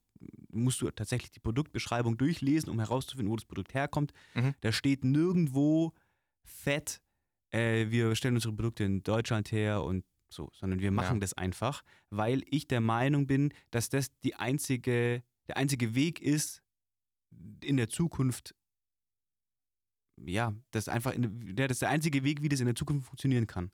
musst 0.50 0.80
du 0.80 0.90
tatsächlich 0.90 1.30
die 1.30 1.40
Produktbeschreibung 1.40 2.16
durchlesen, 2.18 2.70
um 2.70 2.78
herauszufinden, 2.78 3.30
wo 3.30 3.36
das 3.36 3.44
Produkt 3.44 3.74
herkommt. 3.74 4.12
Mhm. 4.34 4.54
Da 4.60 4.72
steht 4.72 5.04
nirgendwo 5.04 5.92
fett, 6.44 7.02
äh, 7.50 7.90
wir 7.90 8.14
stellen 8.16 8.34
unsere 8.34 8.54
Produkte 8.54 8.84
in 8.84 9.02
Deutschland 9.02 9.52
her 9.52 9.82
und 9.82 10.04
so, 10.28 10.50
sondern 10.54 10.80
wir 10.80 10.90
machen 10.90 11.16
Ja. 11.16 11.20
das 11.20 11.34
einfach, 11.34 11.82
weil 12.10 12.42
ich 12.50 12.66
der 12.66 12.80
Meinung 12.80 13.26
bin, 13.26 13.52
dass 13.70 13.88
das 13.88 14.10
die 14.24 14.34
einzige, 14.34 15.22
der 15.48 15.56
einzige 15.56 15.94
Weg 15.94 16.20
ist, 16.20 16.62
in 17.62 17.76
der 17.76 17.88
Zukunft, 17.88 18.54
ja, 20.24 20.54
das 20.70 20.88
einfach, 20.88 21.12
in, 21.12 21.54
ja, 21.56 21.66
das 21.68 21.76
ist 21.76 21.82
der 21.82 21.90
einzige 21.90 22.24
Weg, 22.24 22.42
wie 22.42 22.48
das 22.48 22.60
in 22.60 22.66
der 22.66 22.74
Zukunft 22.74 23.06
funktionieren 23.06 23.46
kann. 23.46 23.70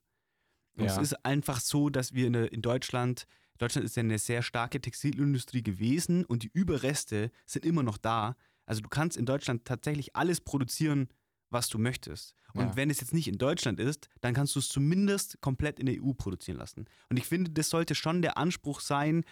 Und 0.75 0.85
Ja. 0.85 0.91
es 0.95 0.97
ist 1.11 1.25
einfach 1.25 1.59
so, 1.59 1.89
dass 1.89 2.13
wir 2.13 2.27
in, 2.27 2.33
der, 2.33 2.51
in 2.51 2.61
Deutschland, 2.61 3.25
Deutschland 3.59 3.85
ist 3.85 3.95
ja 3.95 4.01
eine 4.01 4.17
sehr 4.19 4.41
starke 4.41 4.81
Textilindustrie 4.81 5.61
gewesen 5.63 6.25
und 6.25 6.43
die 6.43 6.51
Überreste 6.53 7.31
sind 7.45 7.65
immer 7.65 7.83
noch 7.83 7.97
da. 7.97 8.35
Also 8.65 8.81
du 8.81 8.89
kannst 8.89 9.17
in 9.17 9.25
Deutschland 9.25 9.65
tatsächlich 9.65 10.15
alles 10.15 10.41
produzieren, 10.41 11.09
was 11.49 11.69
du 11.69 11.77
möchtest. 11.77 12.33
Und 12.53 12.61
Ja. 12.65 12.75
wenn 12.75 12.89
es 12.89 12.99
jetzt 12.99 13.13
nicht 13.13 13.27
in 13.27 13.37
Deutschland 13.37 13.79
ist, 13.79 14.09
dann 14.21 14.33
kannst 14.33 14.55
du 14.55 14.59
es 14.59 14.69
zumindest 14.69 15.39
komplett 15.41 15.79
in 15.79 15.85
der 15.85 16.01
EU 16.03 16.13
produzieren 16.13 16.57
lassen. 16.57 16.85
Und 17.09 17.17
ich 17.17 17.25
finde, 17.25 17.51
das 17.51 17.69
sollte 17.69 17.93
schon 17.93 18.21
der 18.23 18.37
Anspruch 18.37 18.79
sein 18.79 19.23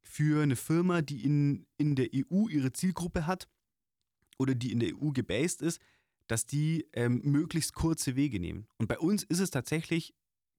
für 0.00 0.42
eine 0.42 0.56
Firma, 0.56 1.02
die 1.02 1.22
in, 1.24 1.66
in 1.76 1.94
der 1.96 2.08
EU 2.14 2.48
ihre 2.48 2.72
Zielgruppe 2.72 3.26
hat 3.26 3.48
oder 4.38 4.54
die 4.54 4.72
in 4.72 4.80
der 4.80 4.94
EU 4.96 5.10
gebased 5.10 5.60
ist, 5.62 5.80
dass 6.26 6.46
die 6.46 6.86
ähm, 6.92 7.20
möglichst 7.24 7.74
kurze 7.74 8.16
Wege 8.16 8.40
nehmen. 8.40 8.66
Und 8.78 8.88
bei 8.88 8.98
uns 8.98 9.22
ist 9.22 9.40
es 9.40 9.50
tatsächlich 9.50 10.14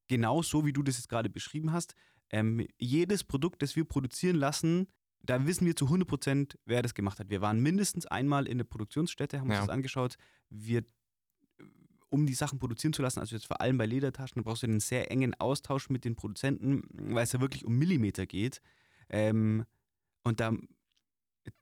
genau 0.07 0.41
so, 0.41 0.65
wie 0.65 0.74
du 0.74 0.84
das 0.84 0.97
jetzt 0.97 1.09
gerade 1.09 1.30
beschrieben 1.30 1.72
hast. 1.74 1.95
Ähm, 2.30 2.65
jedes 2.78 3.24
Produkt, 3.24 3.61
das 3.61 3.76
wir 3.76 3.86
produzieren 3.86 4.36
lassen, 4.36 4.88
da 5.22 5.45
wissen 5.45 5.65
wir 5.65 5.76
zu 5.76 5.86
100 5.86 6.07
Prozent, 6.07 6.57
wer 6.65 6.82
das 6.82 6.93
gemacht 6.93 7.20
hat. 7.20 7.30
Wir 7.30 7.41
waren 7.41 7.61
mindestens 7.61 8.05
einmal 8.05 8.47
in 8.47 8.57
der 8.57 8.65
Produktionsstätte, 8.65 9.39
haben 9.39 9.47
uns 9.47 9.55
Ja. 9.55 9.61
das 9.61 9.70
angeschaut. 9.70 10.18
Wir, 10.49 10.84
um 12.09 12.26
die 12.26 12.34
Sachen 12.34 12.59
produzieren 12.59 12.93
zu 12.93 13.01
lassen, 13.01 13.20
also 13.20 13.36
jetzt 13.36 13.47
vor 13.47 13.59
allem 13.59 13.78
bei 13.78 13.86
Ledertaschen, 13.86 14.43
brauchst 14.43 14.63
du 14.63 14.68
einen 14.68 14.80
sehr 14.80 15.11
engen 15.11 15.34
Austausch 15.36 15.89
mit 15.89 16.05
den 16.05 16.15
Produzenten, 16.15 16.84
weil 17.13 17.24
es 17.24 17.34
ja 17.34 17.41
wirklich 17.41 17.65
um 17.65 17.78
Millimeter 17.78 18.26
geht. 18.26 18.61
Ähm, 19.09 19.65
und 20.24 20.39
da 20.39 20.53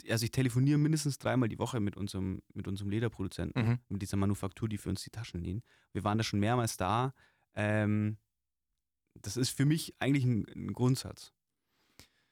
also 0.09 0.25
ich 0.25 0.31
telefoniere 0.31 0.77
mindestens 0.77 1.17
dreimal 1.17 1.49
die 1.49 1.59
Woche 1.59 1.79
mit 1.79 1.97
unserem, 1.97 2.41
mit 2.53 2.67
unserem 2.67 2.89
Lederproduzenten, 2.89 3.67
Mhm. 3.67 3.79
mit 3.89 4.01
dieser 4.01 4.17
Manufaktur, 4.17 4.67
die 4.69 4.77
für 4.77 4.89
uns 4.89 5.03
die 5.03 5.09
Taschen 5.09 5.41
nähen. 5.41 5.63
Wir 5.93 6.03
waren 6.03 6.17
da 6.17 6.23
schon 6.23 6.39
mehrmals 6.39 6.77
da. 6.77 7.13
Ähm, 7.53 8.17
das 9.15 9.37
ist 9.37 9.49
für 9.49 9.65
mich 9.65 9.95
eigentlich 9.99 10.25
ein, 10.25 10.45
ein 10.55 10.73
Grundsatz. 10.73 11.33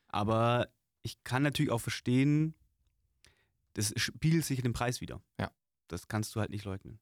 Aber 0.07 0.69
ich 1.01 1.23
kann 1.23 1.43
natürlich 1.43 1.71
auch 1.71 1.81
verstehen, 1.81 2.55
das 3.73 3.93
spiegelt 3.97 4.45
sich 4.45 4.59
in 4.59 4.63
dem 4.63 4.73
Preis 4.73 5.01
wieder. 5.01 5.21
Ja. 5.39 5.51
Das 5.87 6.07
kannst 6.07 6.35
du 6.35 6.39
halt 6.39 6.49
nicht 6.49 6.65
leugnen. 6.65 6.99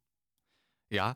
Ja, 0.90 1.16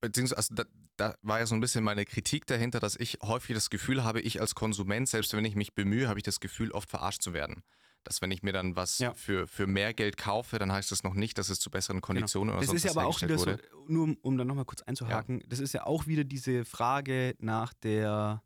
beziehungsweise 0.00 0.36
also 0.36 0.54
da, 0.54 0.64
da 0.96 1.16
war 1.22 1.38
ja 1.38 1.46
so 1.46 1.54
ein 1.54 1.60
bisschen 1.60 1.84
meine 1.84 2.04
Kritik 2.04 2.46
dahinter, 2.46 2.80
dass 2.80 2.96
ich 2.96 3.18
häufig 3.22 3.54
das 3.54 3.70
Gefühl 3.70 4.04
habe, 4.04 4.20
ich 4.20 4.40
als 4.40 4.54
Konsument, 4.54 5.08
selbst 5.08 5.32
wenn 5.34 5.44
ich 5.44 5.54
mich 5.56 5.74
bemühe, 5.74 6.08
habe 6.08 6.18
ich 6.18 6.24
das 6.24 6.40
Gefühl, 6.40 6.70
oft 6.72 6.90
verarscht 6.90 7.22
zu 7.22 7.32
werden. 7.32 7.62
Dass 8.04 8.20
wenn 8.20 8.30
ich 8.30 8.42
mir 8.42 8.52
dann 8.52 8.74
was 8.76 8.98
Ja. 8.98 9.14
für, 9.14 9.46
für 9.46 9.66
mehr 9.66 9.94
Geld 9.94 10.16
kaufe, 10.16 10.58
dann 10.58 10.72
heißt 10.72 10.90
das 10.90 11.02
noch 11.04 11.14
nicht, 11.14 11.38
dass 11.38 11.48
es 11.48 11.60
zu 11.60 11.70
besseren 11.70 12.00
Konditionen 12.00 12.50
oder 12.50 12.60
Das 12.60 12.66
sonst 12.68 12.84
ist 12.84 12.84
ja 12.84 12.90
aber 13.00 13.06
auch 13.08 13.20
wieder 13.20 13.28
hergestellt 13.28 13.64
so, 13.70 13.78
wurde. 13.80 13.92
nur 13.92 14.04
um, 14.04 14.16
um 14.22 14.38
dann 14.38 14.46
nochmal 14.46 14.64
kurz 14.64 14.82
einzuhaken, 14.82 15.42
das 15.46 15.60
ist 15.60 15.72
ja 15.72 15.86
auch 15.86 16.06
wieder 16.06 16.24
diese 16.24 16.64
Frage 16.64 17.34
nach 17.38 17.72
der, 17.74 18.42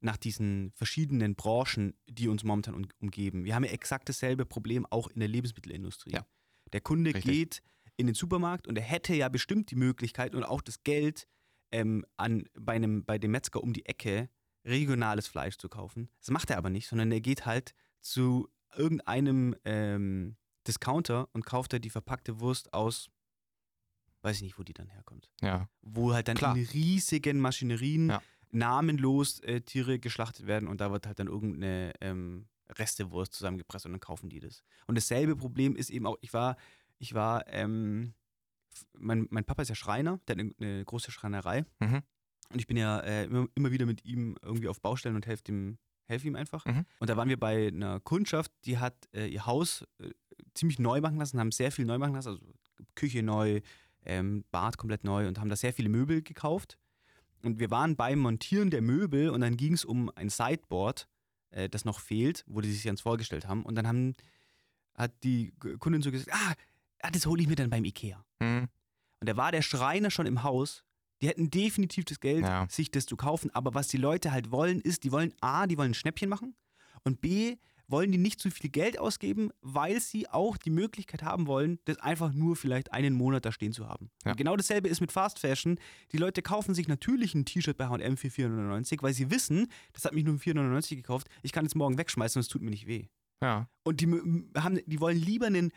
nach 0.00 0.16
diesen 0.16 0.72
verschiedenen 0.76 1.34
Branchen, 1.34 1.94
die 2.08 2.28
uns 2.28 2.44
momentan 2.44 2.74
um, 2.74 2.86
umgeben. 3.00 3.44
Wir 3.44 3.54
haben 3.54 3.64
ja 3.64 3.70
exakt 3.72 4.08
dasselbe 4.08 4.46
Problem 4.46 4.86
auch 4.86 5.08
in 5.08 5.20
der 5.20 5.28
Lebensmittelindustrie. 5.28 6.12
Ja. 6.12 6.24
Der 6.72 6.80
Kunde 6.80 7.12
Richtig. 7.14 7.24
geht 7.24 7.62
in 7.96 8.06
den 8.06 8.14
Supermarkt 8.14 8.68
und 8.68 8.76
er 8.78 8.84
hätte 8.84 9.14
ja 9.14 9.28
bestimmt 9.28 9.70
die 9.70 9.76
Möglichkeit 9.76 10.34
und 10.34 10.44
auch 10.44 10.62
das 10.62 10.82
Geld, 10.84 11.26
ähm, 11.72 12.04
an, 12.16 12.44
bei, 12.58 12.72
einem, 12.74 13.04
bei 13.04 13.18
dem 13.18 13.30
Metzger 13.32 13.62
um 13.62 13.72
die 13.72 13.84
Ecke 13.86 14.28
regionales 14.64 15.26
Fleisch 15.28 15.56
zu 15.56 15.68
kaufen. 15.68 16.08
Das 16.20 16.30
macht 16.30 16.50
er 16.50 16.58
aber 16.58 16.70
nicht, 16.70 16.88
sondern 16.88 17.10
er 17.12 17.20
geht 17.20 17.46
halt 17.46 17.74
zu 18.00 18.48
irgendeinem 18.76 19.54
ähm, 19.64 20.36
Discounter 20.66 21.28
und 21.32 21.44
kauft 21.46 21.72
da 21.72 21.78
die 21.78 21.90
verpackte 21.90 22.40
Wurst 22.40 22.72
aus, 22.74 23.10
weiß 24.22 24.36
ich 24.36 24.42
nicht, 24.42 24.58
wo 24.58 24.62
die 24.62 24.74
dann 24.74 24.88
herkommt. 24.88 25.30
Ja, 25.40 25.68
Wo 25.82 26.12
halt 26.12 26.28
dann 26.28 26.36
Klar. 26.36 26.56
in 26.56 26.64
riesigen 26.66 27.40
Maschinerien 27.40 28.10
Ja. 28.10 28.22
namenlos 28.50 29.40
äh, 29.40 29.60
Tiere 29.62 29.98
geschlachtet 29.98 30.46
werden 30.46 30.68
und 30.68 30.80
da 30.80 30.90
wird 30.92 31.06
halt 31.06 31.18
dann 31.18 31.26
irgendeine 31.28 31.92
ähm, 32.00 32.48
Restewurst 32.78 33.32
zusammengepresst 33.32 33.86
und 33.86 33.92
dann 33.92 34.00
kaufen 34.00 34.28
die 34.28 34.38
das. 34.40 34.62
Und 34.86 34.96
dasselbe 34.96 35.36
Problem 35.36 35.74
ist 35.74 35.90
eben 35.90 36.06
auch, 36.06 36.16
ich 36.20 36.32
war, 36.32 36.56
ich 36.98 37.14
war, 37.14 37.46
ähm, 37.48 38.14
mein, 38.92 39.26
mein 39.30 39.44
Papa 39.44 39.62
ist 39.62 39.68
ja 39.70 39.74
Schreiner, 39.74 40.20
der 40.28 40.36
hat 40.36 40.40
eine, 40.40 40.54
eine 40.60 40.84
große 40.84 41.10
Schreinerei. 41.10 41.64
Mhm. 41.80 42.02
Und 42.52 42.58
ich 42.58 42.66
bin 42.66 42.76
ja 42.76 43.00
äh, 43.00 43.24
immer, 43.24 43.46
immer 43.54 43.70
wieder 43.70 43.86
mit 43.86 44.04
ihm 44.04 44.36
irgendwie 44.42 44.68
auf 44.68 44.80
Baustellen 44.80 45.16
und 45.16 45.26
helfe 45.26 45.44
ihm, 45.48 45.78
helfe 46.10 46.26
ihm 46.26 46.36
einfach. 46.36 46.66
Mhm. 46.66 46.84
Und 46.98 47.08
da 47.08 47.16
waren 47.16 47.28
wir 47.28 47.38
bei 47.38 47.68
einer 47.68 48.00
Kundschaft, 48.00 48.52
die 48.64 48.78
hat 48.78 48.94
äh, 49.14 49.26
ihr 49.26 49.46
Haus 49.46 49.86
äh, 49.98 50.10
ziemlich 50.54 50.78
neu 50.78 51.00
machen 51.00 51.18
lassen, 51.18 51.40
haben 51.40 51.52
sehr 51.52 51.72
viel 51.72 51.86
neu 51.86 51.98
machen 51.98 52.14
lassen, 52.14 52.28
also 52.28 52.42
Küche 52.94 53.22
neu, 53.22 53.60
ähm, 54.04 54.44
Bad 54.50 54.76
komplett 54.76 55.04
neu 55.04 55.28
und 55.28 55.38
haben 55.38 55.48
da 55.48 55.56
sehr 55.56 55.72
viele 55.72 55.88
Möbel 55.88 56.22
gekauft. 56.22 56.78
Und 57.42 57.58
wir 57.58 57.70
waren 57.70 57.96
beim 57.96 58.18
Montieren 58.18 58.70
der 58.70 58.82
Möbel 58.82 59.30
und 59.30 59.40
dann 59.40 59.56
ging 59.56 59.72
es 59.72 59.84
um 59.84 60.10
ein 60.14 60.28
Sideboard, 60.28 61.08
äh, 61.50 61.68
das 61.68 61.84
noch 61.84 62.00
fehlt, 62.00 62.44
wo 62.46 62.60
die 62.60 62.70
sich 62.70 62.84
ganz 62.84 63.00
vorgestellt 63.00 63.46
haben. 63.46 63.64
Und 63.64 63.76
dann 63.76 63.86
haben, 63.86 64.16
hat 64.94 65.12
die 65.22 65.52
Kundin 65.78 66.02
so 66.02 66.10
gesagt, 66.10 66.32
ah, 66.32 66.54
ah, 67.02 67.10
das 67.10 67.26
hole 67.26 67.40
ich 67.40 67.48
mir 67.48 67.56
dann 67.56 67.70
beim 67.70 67.84
Ikea. 67.84 68.22
Mhm. 68.40 68.68
Und 69.20 69.28
da 69.28 69.36
war 69.36 69.52
der 69.52 69.62
Schreiner 69.62 70.10
schon 70.10 70.26
im 70.26 70.42
Haus. 70.42 70.84
Die 71.22 71.28
hätten 71.28 71.50
definitiv 71.50 72.04
das 72.06 72.20
Geld, 72.20 72.42
Ja. 72.44 72.66
sich 72.70 72.90
das 72.90 73.06
zu 73.06 73.16
kaufen. 73.16 73.50
Aber 73.54 73.74
was 73.74 73.88
die 73.88 73.98
Leute 73.98 74.32
halt 74.32 74.50
wollen, 74.50 74.80
ist, 74.80 75.04
die 75.04 75.12
wollen 75.12 75.34
A, 75.40 75.66
die 75.66 75.76
wollen 75.76 75.90
ein 75.90 75.94
Schnäppchen 75.94 76.28
machen. 76.28 76.54
Und 77.04 77.20
B, 77.20 77.56
wollen 77.88 78.12
die 78.12 78.18
nicht 78.18 78.38
zu 78.38 78.50
viel 78.52 78.70
Geld 78.70 79.00
ausgeben, 79.00 79.50
weil 79.62 80.00
sie 80.00 80.28
auch 80.28 80.56
die 80.56 80.70
Möglichkeit 80.70 81.24
haben 81.24 81.48
wollen, 81.48 81.80
das 81.86 81.98
einfach 81.98 82.32
nur 82.32 82.54
vielleicht 82.54 82.92
einen 82.92 83.14
Monat 83.14 83.44
da 83.44 83.50
stehen 83.50 83.72
zu 83.72 83.88
haben. 83.88 84.10
Ja. 84.24 84.34
Genau 84.34 84.54
dasselbe 84.56 84.88
ist 84.88 85.00
mit 85.00 85.10
Fast 85.10 85.40
Fashion. 85.40 85.76
Die 86.12 86.16
Leute 86.18 86.40
kaufen 86.40 86.72
sich 86.72 86.86
natürlich 86.86 87.34
ein 87.34 87.44
T-Shirt 87.44 87.76
bei 87.76 87.88
H&M 87.88 88.16
für 88.16 88.30
499, 88.30 89.02
weil 89.02 89.12
sie 89.12 89.28
wissen, 89.32 89.66
das 89.92 90.04
hat 90.04 90.12
mich 90.14 90.22
nur 90.24 90.34
für 90.34 90.40
499 90.44 90.98
gekauft, 90.98 91.26
ich 91.42 91.50
kann 91.50 91.66
es 91.66 91.74
morgen 91.74 91.98
wegschmeißen 91.98 92.38
und 92.38 92.42
es 92.42 92.48
tut 92.48 92.62
mir 92.62 92.70
nicht 92.70 92.86
weh. 92.86 93.08
ja. 93.42 93.68
Und 93.82 94.00
die, 94.00 94.06
haben, 94.56 94.78
die 94.86 95.00
wollen 95.00 95.18
lieber 95.18 95.46
einen 95.46 95.72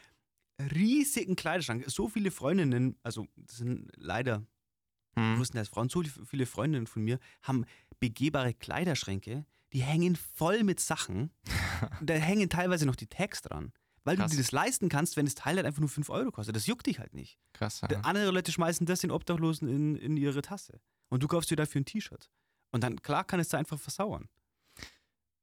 riesigen 0.71 1.35
Kleiderschrank. 1.35 1.83
So 1.87 2.07
viele 2.09 2.29
Freundinnen, 2.31 2.95
also 3.01 3.25
das 3.37 3.57
sind 3.57 3.89
leider 3.97 4.45
Mhm. 5.15 5.35
größtenteils 5.35 5.69
Frauen, 5.69 5.89
so 5.89 6.03
viele 6.03 6.45
Freundinnen 6.45 6.87
von 6.87 7.03
mir 7.03 7.19
haben 7.41 7.65
begehbare 7.99 8.53
Kleiderschränke, 8.53 9.45
die 9.71 9.81
hängen 9.81 10.15
voll 10.15 10.63
mit 10.63 10.79
Sachen. 10.79 11.31
da 12.01 12.13
hängen 12.13 12.49
teilweise 12.49 12.85
noch 12.85 12.95
die 12.95 13.07
Tags 13.07 13.41
dran. 13.41 13.71
Weil 14.03 14.17
Krass. 14.17 14.31
du 14.31 14.37
dir 14.37 14.43
das 14.43 14.51
leisten 14.51 14.89
kannst, 14.89 15.15
wenn 15.15 15.25
das 15.25 15.35
Teil 15.35 15.55
halt 15.55 15.65
einfach 15.65 15.79
nur 15.79 15.89
5 15.89 16.09
Euro 16.09 16.31
kostet. 16.31 16.55
Das 16.55 16.67
juckt 16.67 16.85
dich 16.87 16.99
halt 16.99 17.13
nicht. 17.13 17.39
Krass. 17.53 17.81
Ja. 17.89 18.01
Andere 18.01 18.31
Leute 18.31 18.51
schmeißen 18.51 18.85
das 18.85 18.99
den 18.99 19.11
Obdachlosen 19.11 19.69
in, 19.69 19.95
in 19.95 20.17
ihre 20.17 20.41
Tasse. 20.41 20.81
Und 21.09 21.23
du 21.23 21.27
kaufst 21.27 21.49
dir 21.51 21.55
dafür 21.55 21.81
ein 21.81 21.85
T-Shirt. 21.85 22.29
Und 22.71 22.83
dann, 22.83 23.01
klar, 23.01 23.23
kann 23.23 23.39
es 23.39 23.49
da 23.49 23.57
einfach 23.57 23.79
versauern. 23.79 24.27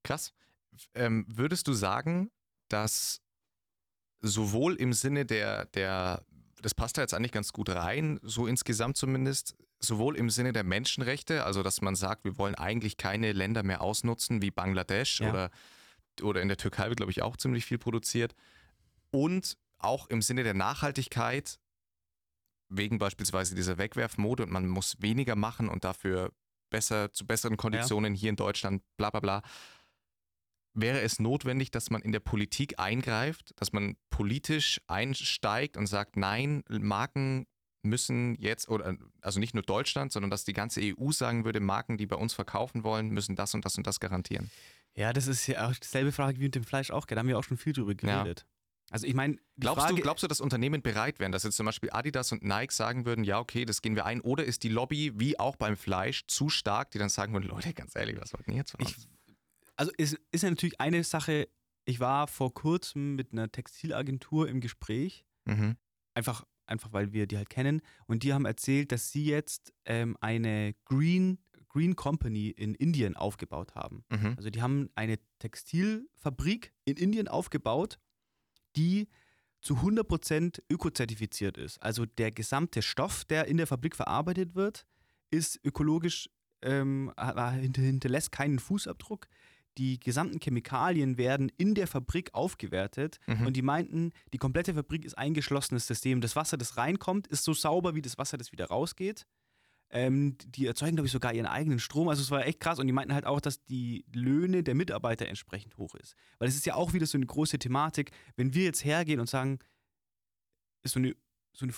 Krass. 0.03 0.35
Ähm, 0.95 1.25
würdest 1.29 1.69
du 1.69 1.73
sagen, 1.73 2.31
dass 2.69 3.23
sowohl 4.21 4.75
im 4.77 4.93
Sinne 4.93 5.25
der, 5.25 5.67
der, 5.67 6.25
das 6.63 6.75
passt 6.75 6.99
da 6.99 7.03
jetzt 7.03 7.15
eigentlich 7.15 7.33
ganz 7.33 7.53
gut 7.53 7.69
rein, 7.71 8.19
so 8.23 8.47
insgesamt 8.47 8.97
zumindest, 8.97 9.57
sowohl 9.79 10.17
im 10.17 10.31
Sinne 10.31 10.53
der 10.53 10.65
Menschenrechte, 10.65 11.45
also 11.45 11.63
dass 11.63 11.81
man 11.81 11.95
sagt, 11.95 12.25
wir 12.25 12.39
wollen 12.39 12.55
eigentlich 12.55 12.97
keine 12.97 13.33
Länder 13.33 13.63
mehr 13.63 13.81
ausnutzen 13.81 14.43
wie 14.43 14.51
Bangladesch 14.51 15.21
Ja. 15.21 15.31
oder, 15.31 15.51
oder 16.23 16.43
in 16.43 16.49
der 16.49 16.57
Türkei 16.57 16.89
wird, 16.89 16.99
glaube 16.99 17.13
ich, 17.13 17.23
auch 17.23 17.37
ziemlich 17.37 17.65
viel 17.65 17.79
produziert, 17.79 18.35
und 19.11 19.57
auch 19.79 20.07
im 20.09 20.23
Sinne 20.23 20.45
der 20.45 20.55
Nachhaltigkeit, 20.55 21.59
wegen 22.69 22.99
beispielsweise 22.99 23.55
dieser 23.55 23.79
Wegwerfmode 23.79 24.45
und 24.45 24.53
man 24.53 24.69
muss 24.69 24.97
weniger 25.01 25.35
machen 25.35 25.69
und 25.69 25.83
dafür 25.83 26.33
besser 26.71 27.13
zu 27.13 27.27
besseren 27.27 27.57
Konditionen 27.57 28.15
hier 28.15 28.31
in 28.31 28.37
Deutschland, 28.37 28.83
bla 28.97 29.11
bla 29.11 29.21
bla. 29.21 29.43
Wäre 30.73 31.01
es 31.01 31.19
notwendig, 31.19 31.71
dass 31.73 31.91
man 31.91 32.01
in 32.03 32.13
der 32.13 32.21
Politik 32.21 32.79
eingreift, 32.79 33.53
dass 33.57 33.73
man 33.73 33.97
politisch 34.11 34.81
einsteigt 34.87 35.77
und 35.77 35.87
sagt, 35.87 36.17
nein, 36.17 36.63
Marken 36.69 37.47
müssen 37.83 38.35
jetzt, 38.37 38.69
oder 38.69 38.97
also 39.23 39.41
nicht 39.41 39.55
nur 39.55 39.63
Deutschland, 39.65 40.13
sondern 40.13 40.31
dass 40.31 40.45
die 40.45 40.53
ganze 40.53 40.81
EU 40.83 41.11
sagen 41.13 41.45
würde, 41.45 41.61
Marken, 41.61 41.97
die 41.97 42.07
bei 42.07 42.17
uns 42.17 42.35
verkaufen 42.35 42.85
wollen, 42.85 43.09
müssen 43.09 43.37
das 43.37 43.55
und 43.55 43.65
das 43.65 43.77
und 43.79 43.87
das 43.87 44.01
garantieren. 44.01 44.51
Ja, 44.95 45.13
das 45.13 45.27
ist 45.27 45.47
ja 45.47 45.69
auch 45.69 45.75
dieselbe 45.75 46.13
Frage 46.13 46.39
wie 46.39 46.45
mit 46.45 46.55
dem 46.55 46.65
Fleisch 46.65 46.91
auch. 46.91 47.07
Da 47.07 47.17
haben 47.17 47.29
wir 47.29 47.39
auch 47.39 47.45
schon 47.45 47.57
viel 47.57 47.73
drüber 47.73 47.93
Ja. 48.07 48.23
geredet. 48.23 48.45
Also 48.93 49.07
ich 49.07 49.15
meine, 49.15 49.37
Glaubst 49.57 49.83
Frage, 49.85 49.95
du, 49.97 50.03
glaubst 50.03 50.25
du, 50.25 50.27
dass 50.27 50.41
Unternehmen 50.41 50.83
bereit 50.83 51.21
wären, 51.21 51.31
dass 51.31 51.45
jetzt 51.45 51.57
zum 51.57 51.65
Beispiel 51.67 51.91
Adidas 51.93 52.33
und 52.33 52.43
Nike 52.45 52.73
sagen 52.73 53.07
würden, 53.07 53.23
ja, 53.25 53.39
okay, 53.39 53.65
das 53.65 53.83
gehen 53.83 53.95
wir 53.95 54.05
ein, 54.05 54.21
oder 54.21 54.45
ist 54.45 54.65
die 54.65 54.69
Lobby, 54.69 55.13
wie 55.15 55.39
auch 55.39 55.55
beim 55.57 55.77
Fleisch, 55.77 56.27
zu 56.27 56.49
stark, 56.49 56.91
die 56.91 56.99
dann 56.99 57.09
sagen 57.09 57.33
würden, 57.33 57.47
Leute, 57.49 57.73
ganz 57.73 57.95
ehrlich, 57.95 58.21
was 58.21 58.33
wollten 58.33 58.51
ihr 58.51 58.57
jetzt 58.59 58.73
von 58.73 58.81
Ich- 58.81 58.97
uns? 58.97 59.09
Also 59.81 59.93
es 59.99 60.17
ist 60.31 60.43
ja 60.43 60.51
natürlich 60.51 60.81
eine 60.81 61.03
Sache, 61.05 61.49
ich 61.87 62.01
war 62.01 62.27
vor 62.29 62.53
kurzem 62.53 63.17
mit 63.17 63.33
einer 63.33 63.51
Textilagentur 63.51 64.49
im 64.49 64.61
Gespräch, 64.61 65.25
Mhm. 65.47 65.77
einfach, 66.15 66.45
einfach 66.67 66.93
weil 66.93 67.13
wir 67.13 67.27
die 67.27 67.37
halt 67.39 67.49
kennen, 67.51 67.81
und 68.07 68.23
die 68.23 68.33
haben 68.35 68.45
erzählt, 68.45 68.93
dass 68.93 69.11
sie 69.11 69.25
jetzt 69.25 69.73
ähm, 69.87 70.17
eine 70.21 70.75
Green, 70.85 71.39
Green 71.69 71.97
Company 71.97 72.51
in 72.51 72.75
Indien 72.75 73.17
aufgebaut 73.17 73.75
haben. 73.75 74.05
Mhm. 74.11 74.35
Also 74.37 74.51
die 74.51 74.61
haben 74.61 74.91
eine 74.95 75.19
Textilfabrik 75.39 76.73
in 76.85 76.97
Indien 76.97 77.29
aufgebaut, 77.29 77.99
die 78.77 79.09
zu 79.63 79.77
100% 79.77 80.63
ökozertifiziert 80.71 81.57
ist. 81.59 81.83
Also 81.83 82.07
der 82.07 82.31
gesamte 82.31 82.83
Stoff, 82.83 83.25
der 83.25 83.47
in 83.47 83.57
der 83.57 83.67
Fabrik 83.67 83.97
verarbeitet 83.97 84.55
wird, 84.55 84.87
ist 85.31 85.59
ökologisch, 85.65 86.29
ähm, 86.63 87.13
hinterlässt 87.17 88.33
keinen 88.33 88.59
Fußabdruck. 88.59 89.29
Die 89.81 89.99
gesamten 89.99 90.39
Chemikalien 90.41 91.17
werden 91.17 91.51
in 91.57 91.75
der 91.75 91.87
Fabrik 91.87 92.35
aufgewertet 92.35 93.19
Mhm. 93.27 93.47
und 93.47 93.57
die 93.57 93.63
meinten, 93.63 94.13
die 94.33 94.39
komplette 94.39 94.75
Fabrik 94.75 95.05
ist 95.07 95.17
ein 95.17 95.33
geschlossenes 95.35 95.87
System. 95.87 96.21
Das 96.21 96.37
Wasser, 96.37 96.59
das 96.59 96.77
reinkommt, 96.77 97.27
ist 97.29 97.45
so 97.45 97.55
sauber 97.55 97.95
wie 97.95 98.03
das 98.03 98.19
Wasser, 98.19 98.37
das 98.37 98.53
wieder 98.53 98.67
rausgeht. 98.67 99.27
Ähm, 99.93 100.37
die 100.47 100.67
erzeugen, 100.67 100.97
glaube 100.97 101.07
ich, 101.07 101.13
sogar 101.13 101.33
ihren 101.35 101.47
eigenen 101.47 101.79
Strom. 101.81 102.09
Also 102.09 102.23
es 102.23 102.31
war 102.31 102.47
echt 102.47 102.61
krass. 102.61 102.79
Und 102.79 102.87
die 102.87 102.93
meinten 102.93 103.13
halt 103.15 103.25
auch, 103.27 103.41
dass 103.41 103.65
die 103.65 104.05
Löhne 104.13 104.63
der 104.63 104.75
Mitarbeiter 104.77 105.27
entsprechend 105.27 105.79
hoch 105.79 105.95
ist. 105.97 106.15
Weil 106.39 106.49
es 106.49 106.55
ist 106.55 106.67
ja 106.67 106.75
auch 106.75 106.93
wieder 106.93 107.07
so 107.07 107.19
eine 107.19 107.27
große 107.27 107.59
Thematik, 107.59 108.13
wenn 108.37 108.55
wir 108.55 108.65
jetzt 108.65 108.85
hergehen 108.85 109.19
und 109.19 109.29
sagen, 109.29 109.59
ist 110.85 110.93
so 110.93 111.01
eine, 111.01 111.17
so 111.53 111.65
eine 111.67 111.75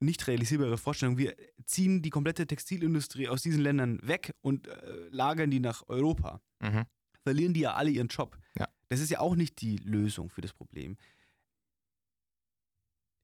nicht 0.00 0.26
realisierbare 0.28 0.78
Vorstellung, 0.78 1.18
wir 1.18 1.34
ziehen 1.64 2.02
die 2.02 2.10
komplette 2.10 2.46
Textilindustrie 2.46 3.28
aus 3.28 3.42
diesen 3.42 3.60
Ländern 3.62 3.98
weg 4.06 4.34
und 4.42 4.68
äh, 4.68 5.08
lagern 5.10 5.50
die 5.50 5.60
nach 5.60 5.82
Europa 5.88 6.40
Mhm. 6.62 6.84
Verlieren 7.26 7.54
die 7.54 7.60
ja 7.62 7.74
alle 7.74 7.90
ihren 7.90 8.06
Job. 8.06 8.38
Ja. 8.56 8.68
Das 8.88 9.00
ist 9.00 9.10
ja 9.10 9.18
auch 9.18 9.34
nicht 9.34 9.60
die 9.60 9.78
Lösung 9.78 10.30
für 10.30 10.42
das 10.42 10.52
Problem. 10.52 10.96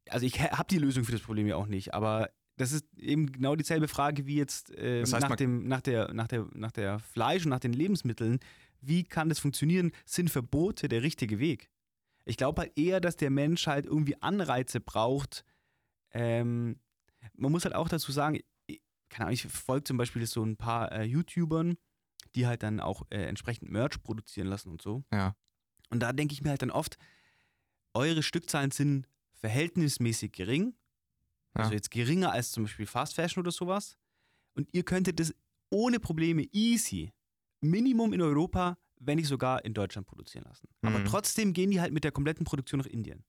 Also 0.09 0.26
ich 0.26 0.40
habe 0.40 0.66
die 0.68 0.78
Lösung 0.78 1.05
für 1.05 1.12
das 1.12 1.20
Problem 1.20 1.46
ja 1.46 1.55
auch 1.55 1.68
nicht, 1.68 1.94
aber 1.94 2.30
das 2.57 2.72
ist 2.72 2.84
eben 2.98 3.30
genau 3.30 3.55
dieselbe 3.55 3.86
Frage 3.86 4.26
wie 4.26 4.34
jetzt 4.34 4.72
äh, 4.72 5.03
Das 5.03 5.12
heißt, 5.12 5.28
nach, 5.28 5.36
dem, 5.36 5.68
nach, 5.68 5.80
der, 5.80 6.12
nach, 6.12 6.26
der, 6.26 6.48
nach 6.53 6.72
der 6.72 6.98
Fleisch 6.98 7.44
und 7.44 7.50
nach 7.50 7.61
den 7.61 7.72
Lebensmitteln. 7.72 8.40
Wie 8.80 9.05
kann 9.05 9.28
das 9.28 9.38
funktionieren? 9.38 9.92
Sind 10.05 10.30
Verbote 10.30 10.88
der 10.88 11.05
richtige 11.05 11.38
Weg? 11.38 11.70
Ich 12.24 12.36
glaube 12.36 12.62
halt 12.62 12.76
eher, 12.76 13.00
dass 13.00 13.16
der 13.16 13.30
Mensch 13.30 13.68
halt 13.68 13.86
irgendwie 13.86 14.20
Anreize 14.20 14.80
braucht. 14.80 15.44
Ähm, 16.11 16.80
man 17.36 17.53
muss 17.53 17.64
halt 17.64 17.76
auch 17.76 17.88
dazu 17.88 18.11
sagen, 18.11 18.40
ich, 18.66 18.82
keine 19.11 19.26
Ahnung, 19.26 19.34
ich 19.34 19.46
folge 19.46 19.84
zum 19.84 19.96
Beispiel 19.96 20.26
so 20.26 20.44
ein 20.44 20.57
paar 20.57 20.90
äh, 20.90 21.05
YouTubern, 21.05 21.76
die 22.35 22.47
halt 22.47 22.62
dann 22.62 22.80
auch 22.80 23.03
äh, 23.11 23.24
entsprechend 23.26 23.70
Merch 23.70 24.03
produzieren 24.03 24.47
lassen 24.49 24.70
und 24.70 24.83
so. 24.83 25.05
Ja. 25.12 25.37
Und 25.91 26.01
da 26.01 26.12
denke 26.12 26.33
ich 26.35 26.43
mir 26.43 26.51
halt 26.51 26.62
dann 26.62 26.70
oft, 26.70 26.97
eure 27.95 28.22
Stückzahlen 28.22 28.70
sind 28.70 29.09
verhältnismäßig 29.35 30.33
gering. 30.33 30.74
Ja. 31.57 31.62
Also 31.64 31.74
jetzt 31.74 31.91
geringer 31.91 32.33
als 32.33 32.51
zum 32.53 32.64
Beispiel 32.64 32.87
Fast 32.87 33.14
Fashion 33.14 33.43
oder 33.43 33.51
sowas. 33.53 33.99
Und 34.55 34.68
ihr 34.72 34.85
könntet 34.85 35.20
das 35.20 35.35
ohne 35.70 36.01
Probleme 36.01 36.43
easy, 36.53 37.12
Minimum 37.61 38.12
in 38.12 38.20
Europa, 38.22 38.78
wenn 39.01 39.16
nicht 39.16 39.28
sogar 39.28 39.64
in 39.64 39.74
Deutschland 39.74 40.07
produzieren 40.07 40.45
lassen. 40.45 40.68
Aber 40.83 40.99
Mhm. 41.01 41.05
trotzdem 41.07 41.53
gehen 41.53 41.70
die 41.70 41.80
halt 41.80 41.93
mit 41.93 42.05
der 42.05 42.12
kompletten 42.12 42.45
Produktion 42.45 42.78
nach 42.78 42.87
Indien. 42.87 43.24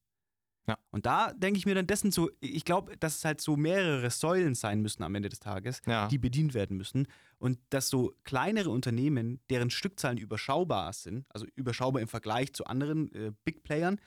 Ja. 0.67 0.77
Und 0.91 1.05
da 1.05 1.33
denke 1.33 1.57
ich 1.57 1.65
mir 1.65 1.75
dann, 1.75 1.87
das 1.87 1.99
sind 2.01 2.13
so, 2.13 2.29
ich 2.39 2.63
glaube, 2.63 2.95
dass 2.97 3.17
es 3.17 3.25
halt 3.25 3.41
so 3.41 3.57
mehrere 3.57 4.09
Säulen 4.09 4.55
sein 4.55 4.81
müssen 4.81 5.03
am 5.03 5.13
Ende 5.13 5.27
des 5.29 5.39
Tages, 5.39 5.81
Ja. 5.85 6.07
die 6.07 6.17
bedient 6.17 6.53
werden 6.53 6.77
müssen. 6.77 7.07
Und 7.37 7.59
dass 7.69 7.89
so 7.89 8.13
kleinere 8.23 8.69
Unternehmen, 8.69 9.41
deren 9.49 9.69
Stückzahlen 9.69 10.17
überschaubar 10.17 10.93
sind, 10.93 11.25
also 11.29 11.45
überschaubar 11.55 12.01
im 12.01 12.07
Vergleich 12.07 12.53
zu 12.53 12.65
anderen 12.65 13.11
äh, 13.13 13.31
Big 13.43 13.63
Playern, 13.63 13.99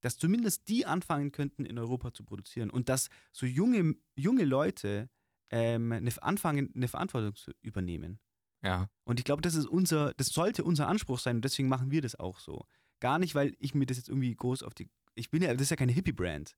dass 0.00 0.16
zumindest 0.16 0.68
die 0.68 0.86
anfangen 0.86 1.32
könnten, 1.32 1.66
in 1.66 1.78
Europa 1.78 2.14
zu 2.14 2.24
produzieren. 2.24 2.70
Und 2.70 2.88
dass 2.88 3.10
so 3.32 3.44
junge, 3.44 3.94
junge 4.16 4.44
Leute 4.44 5.10
ähm, 5.50 5.92
eine, 5.92 6.10
anfangen, 6.22 6.72
eine 6.74 6.88
Verantwortung 6.88 7.34
zu 7.34 7.52
übernehmen. 7.60 8.18
Ja. 8.62 8.88
Und 9.04 9.20
ich 9.20 9.24
glaube, 9.24 9.42
das 9.42 9.54
ist 9.54 9.66
unser, 9.66 10.14
das 10.14 10.28
sollte 10.28 10.64
unser 10.64 10.88
Anspruch 10.88 11.18
sein 11.18 11.36
und 11.36 11.44
deswegen 11.44 11.68
machen 11.68 11.90
wir 11.90 12.00
das 12.02 12.14
auch 12.18 12.38
so. 12.38 12.64
Gar 13.00 13.18
nicht, 13.18 13.34
weil 13.34 13.54
ich 13.58 13.74
mir 13.74 13.86
das 13.86 13.96
jetzt 13.98 14.08
irgendwie 14.08 14.34
groß 14.34 14.62
auf 14.62 14.74
die. 14.74 14.88
Ich 15.18 15.30
bin 15.30 15.42
ja, 15.42 15.52
das 15.52 15.62
ist 15.62 15.70
ja 15.70 15.76
keine 15.76 15.92
Hippie-Brand. 15.92 16.56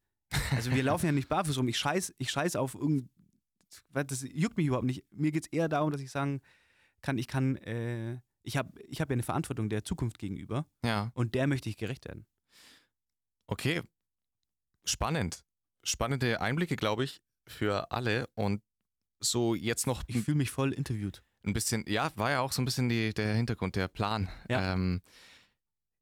Also 0.53 0.71
wir 0.71 0.83
laufen 0.83 1.07
ja 1.07 1.13
nicht 1.13 1.29
barfuß 1.29 1.59
rum. 1.59 1.69
Ich 1.69 1.79
scheiß, 1.79 2.15
ich 2.19 2.31
scheiß 2.31 2.57
auf 2.57 2.75
irgend. 2.75 3.11
Das 3.93 4.23
juckt 4.33 4.57
mich 4.57 4.67
überhaupt 4.67 4.87
nicht. 4.87 5.05
Mir 5.11 5.33
geht 5.33 5.45
es 5.47 5.53
eher 5.53 5.69
darum, 5.69 5.91
dass 5.93 6.01
ich 6.01 6.11
sagen 6.11 6.41
kann, 7.03 7.19
ich 7.19 7.27
kann, 7.29 7.57
äh, 7.57 8.21
ich 8.43 8.57
habe 8.57 8.79
ich 8.83 9.01
hab 9.01 9.09
ja 9.11 9.15
eine 9.15 9.23
Verantwortung 9.23 9.69
der 9.71 9.85
Zukunft 9.85 10.19
gegenüber 10.19 10.67
Ja. 10.85 11.11
und 11.15 11.35
der 11.35 11.47
möchte 11.47 11.69
ich 11.69 11.77
gerecht 11.77 12.05
werden. 12.07 12.27
Okay. 13.47 13.83
Spannend. 14.85 15.45
Spannende 15.83 16.41
Einblicke, 16.41 16.77
glaube 16.77 17.05
ich, 17.05 17.23
für 17.47 17.91
alle. 17.91 18.27
Und 18.35 18.63
so 19.21 19.55
jetzt 19.55 19.87
noch 19.87 20.03
Ich 20.07 20.21
fühle 20.23 20.37
mich 20.37 20.51
voll 20.51 20.73
interviewt. 20.73 21.23
ein 21.45 21.53
bisschen, 21.53 21.85
ja, 21.89 22.13
war 22.17 22.31
ja 22.31 22.41
auch 22.41 22.53
so 22.53 22.63
ein 22.63 22.65
bisschen 22.65 22.89
die, 22.89 23.13
der 23.15 23.35
Hintergrund, 23.35 23.77
der 23.77 23.89
Plan. 23.89 24.29
Ja. 24.49 24.75
Ähm, 24.75 25.01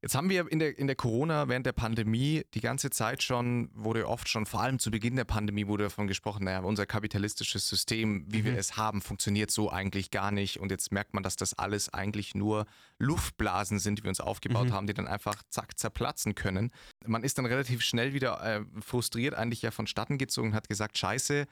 jetzt 0.01 0.15
haben 0.15 0.29
wir 0.29 0.51
in 0.51 0.59
der, 0.59 0.77
in 0.77 0.87
der 0.87 0.95
Corona, 0.95 1.47
während 1.47 1.65
der 1.65 1.73
Pandemie, 1.73 2.43
die 2.53 2.61
ganze 2.61 2.89
Zeit 2.89 3.23
schon, 3.23 3.69
wurde 3.73 4.07
oft 4.07 4.27
schon, 4.29 4.45
vor 4.45 4.61
allem 4.61 4.79
zu 4.79 4.91
Beginn 4.91 5.15
der 5.15 5.25
Pandemie, 5.25 5.67
wurde 5.67 5.85
davon 5.85 6.07
gesprochen, 6.07 6.45
naja, 6.45 6.59
unser 6.59 6.85
kapitalistisches 6.85 7.67
System, 7.67 8.25
wie 8.27 8.45
wir 8.45 8.53
Mhm. 8.53 8.57
es 8.57 8.77
haben, 8.77 9.01
funktioniert 9.01 9.51
so 9.51 9.71
eigentlich 9.71 10.11
gar 10.11 10.31
nicht. 10.31 10.59
Und 10.59 10.71
jetzt 10.71 10.91
merkt 10.91 11.13
man, 11.13 11.23
dass 11.23 11.35
das 11.35 11.53
alles 11.57 11.89
eigentlich 11.93 12.35
nur 12.35 12.65
Luftblasen 12.99 13.79
sind, 13.79 13.99
die 13.99 14.03
wir 14.03 14.09
uns 14.09 14.19
aufgebaut 14.19 14.67
Mhm. 14.69 14.73
haben, 14.73 14.87
die 14.87 14.93
dann 14.93 15.07
einfach 15.07 15.41
zack 15.49 15.77
zerplatzen 15.79 16.35
können. 16.35 16.71
Man 17.05 17.23
ist 17.23 17.37
dann 17.37 17.45
relativ 17.45 17.81
schnell 17.81 18.13
wieder 18.13 18.41
äh, 18.43 18.61
frustriert 18.81 19.33
eigentlich 19.35 19.61
ja 19.61 19.71
vonstatten 19.71 20.17
gezogen 20.17 20.49
und 20.49 20.53
hat 20.55 20.69
gesagt, 20.69 20.97
scheiße, 20.97 21.47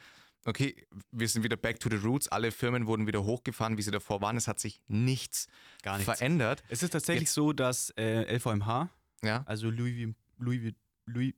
okay, 0.48 0.88
wir 1.12 1.28
sind 1.28 1.44
wieder 1.44 1.58
back 1.58 1.80
to 1.80 1.90
the 1.90 1.98
roots, 1.98 2.28
alle 2.30 2.52
Firmen 2.52 2.88
wurden 2.88 3.06
wieder 3.06 3.24
hochgefahren, 3.24 3.78
wie 3.78 3.82
sie 3.82 3.92
davor 3.92 4.22
waren, 4.22 4.38
es 4.38 4.48
hat 4.48 4.60
sich 4.60 4.82
nichts, 4.88 5.48
Gar 5.84 6.00
verändert. 6.00 6.64
Es 6.70 6.84
ist 6.84 6.92
tatsächlich 6.92 7.30
so, 7.32 7.54
dass 7.54 7.92
äh, 7.98 8.24
LVMH, 8.38 8.90
Ja, 9.24 9.44
also 9.46 9.70
Louis, 9.70 10.14
Louis, 10.38 10.74
Louis, 11.06 11.34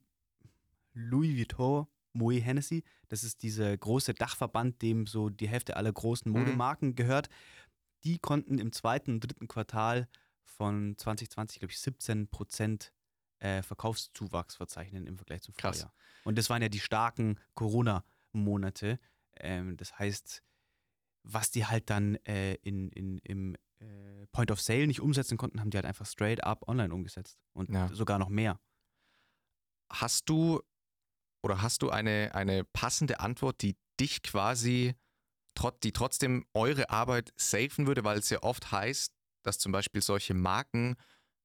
Louis 0.94 1.36
Vuitton, 1.36 1.86
Moet 2.12 2.42
Hennessy, 2.42 2.82
das 3.08 3.22
ist 3.24 3.42
dieser 3.42 3.76
große 3.76 4.14
Dachverband, 4.14 4.82
dem 4.82 5.06
so 5.06 5.28
die 5.28 5.48
Hälfte 5.48 5.76
aller 5.76 5.92
großen 5.92 6.30
Mhm. 6.30 6.38
Modemarken 6.38 6.94
gehört, 6.94 7.28
die 8.04 8.18
konnten 8.18 8.58
im 8.58 8.72
zweiten 8.72 9.12
und 9.14 9.20
dritten 9.20 9.46
Quartal 9.48 10.08
von 10.44 10.96
2020, 10.96 11.60
glaube 11.60 11.72
ich, 11.72 11.80
17 11.80 12.28
Prozent 12.28 12.92
äh, 13.38 13.62
Verkaufszuwachs 13.62 14.56
verzeichnen 14.56 15.06
im 15.06 15.16
Vergleich 15.16 15.42
zum 15.42 15.54
Krass. 15.54 15.78
Vorjahr. 15.78 15.94
Und 16.24 16.36
das 16.36 16.50
waren 16.50 16.60
ja 16.62 16.68
die 16.68 16.80
starken 16.80 17.38
Corona-Monate. 18.32 18.98
Ähm, 19.36 19.76
das 19.76 19.98
heißt, 19.98 20.42
was 21.22 21.50
die 21.50 21.66
halt 21.66 21.90
dann 21.90 22.16
äh, 22.26 22.54
in, 22.62 22.90
in, 22.90 23.18
im 23.18 23.56
äh, 23.78 24.26
Point 24.32 24.50
of 24.50 24.60
Sale 24.60 24.86
nicht 24.86 25.00
umsetzen 25.00 25.36
konnten, 25.36 25.60
haben 25.60 25.70
die 25.70 25.76
halt 25.76 25.86
einfach 25.86 26.06
straight 26.06 26.42
up 26.44 26.66
online 26.68 26.92
umgesetzt. 26.92 27.38
Und 27.52 27.70
Ja. 27.70 27.88
sogar 27.92 28.18
noch 28.18 28.28
mehr. 28.28 28.60
hast 29.92 30.28
du 30.28 30.60
oder 31.42 31.62
hast 31.62 31.82
du 31.82 31.90
eine, 31.90 32.32
eine 32.34 32.64
passende 32.64 33.18
Antwort, 33.18 33.60
die 33.60 33.76
dich 33.98 34.22
quasi, 34.22 34.94
trot, 35.56 35.82
die 35.82 35.92
trotzdem 35.92 36.46
eure 36.54 36.90
Arbeit 36.90 37.32
safen 37.36 37.88
würde, 37.88 38.04
weil 38.04 38.18
es 38.18 38.30
ja 38.30 38.40
oft 38.42 38.70
heißt, 38.70 39.12
dass 39.42 39.58
zum 39.58 39.72
Beispiel 39.72 40.00
solche 40.00 40.32
Marken, 40.32 40.96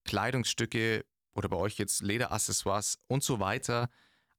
Kleidungsstücke 0.03 1.05
oder 1.33 1.49
bei 1.49 1.57
euch 1.57 1.79
jetzt 1.79 2.03
Lederaccessoires 2.03 2.99
und 3.07 3.23
so 3.23 3.39
weiter 3.39 3.89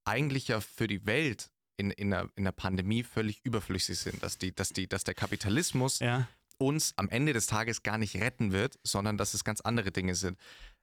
eigentlich 0.05 0.47
ja 0.47 0.61
für 0.61 0.86
die 0.86 1.05
Welt 1.05 1.51
in, 1.77 1.91
in, 1.91 2.12
einer, 2.12 2.29
in 2.37 2.45
einer 2.45 2.53
Pandemie 2.53 3.03
völlig 3.03 3.45
überflüssig 3.45 3.99
sind, 3.99 4.22
dass, 4.22 4.39
die, 4.39 4.55
dass, 4.55 4.70
die, 4.70 4.89
dass 4.89 5.05
der 5.05 5.14
Kapitalismus 5.14 5.99
Ja. 6.01 6.29
uns 6.59 6.95
am 6.97 7.09
Ende 7.09 7.33
des 7.33 7.47
Tages 7.47 7.83
gar 7.83 7.99
nicht 7.99 8.16
retten 8.16 8.53
wird, 8.53 8.79
sondern 8.83 9.18
dass 9.18 9.35
es 9.35 9.45
ganz 9.45 9.61
andere 9.61 9.91
Dinge 9.93 10.14
sind. 10.14 10.39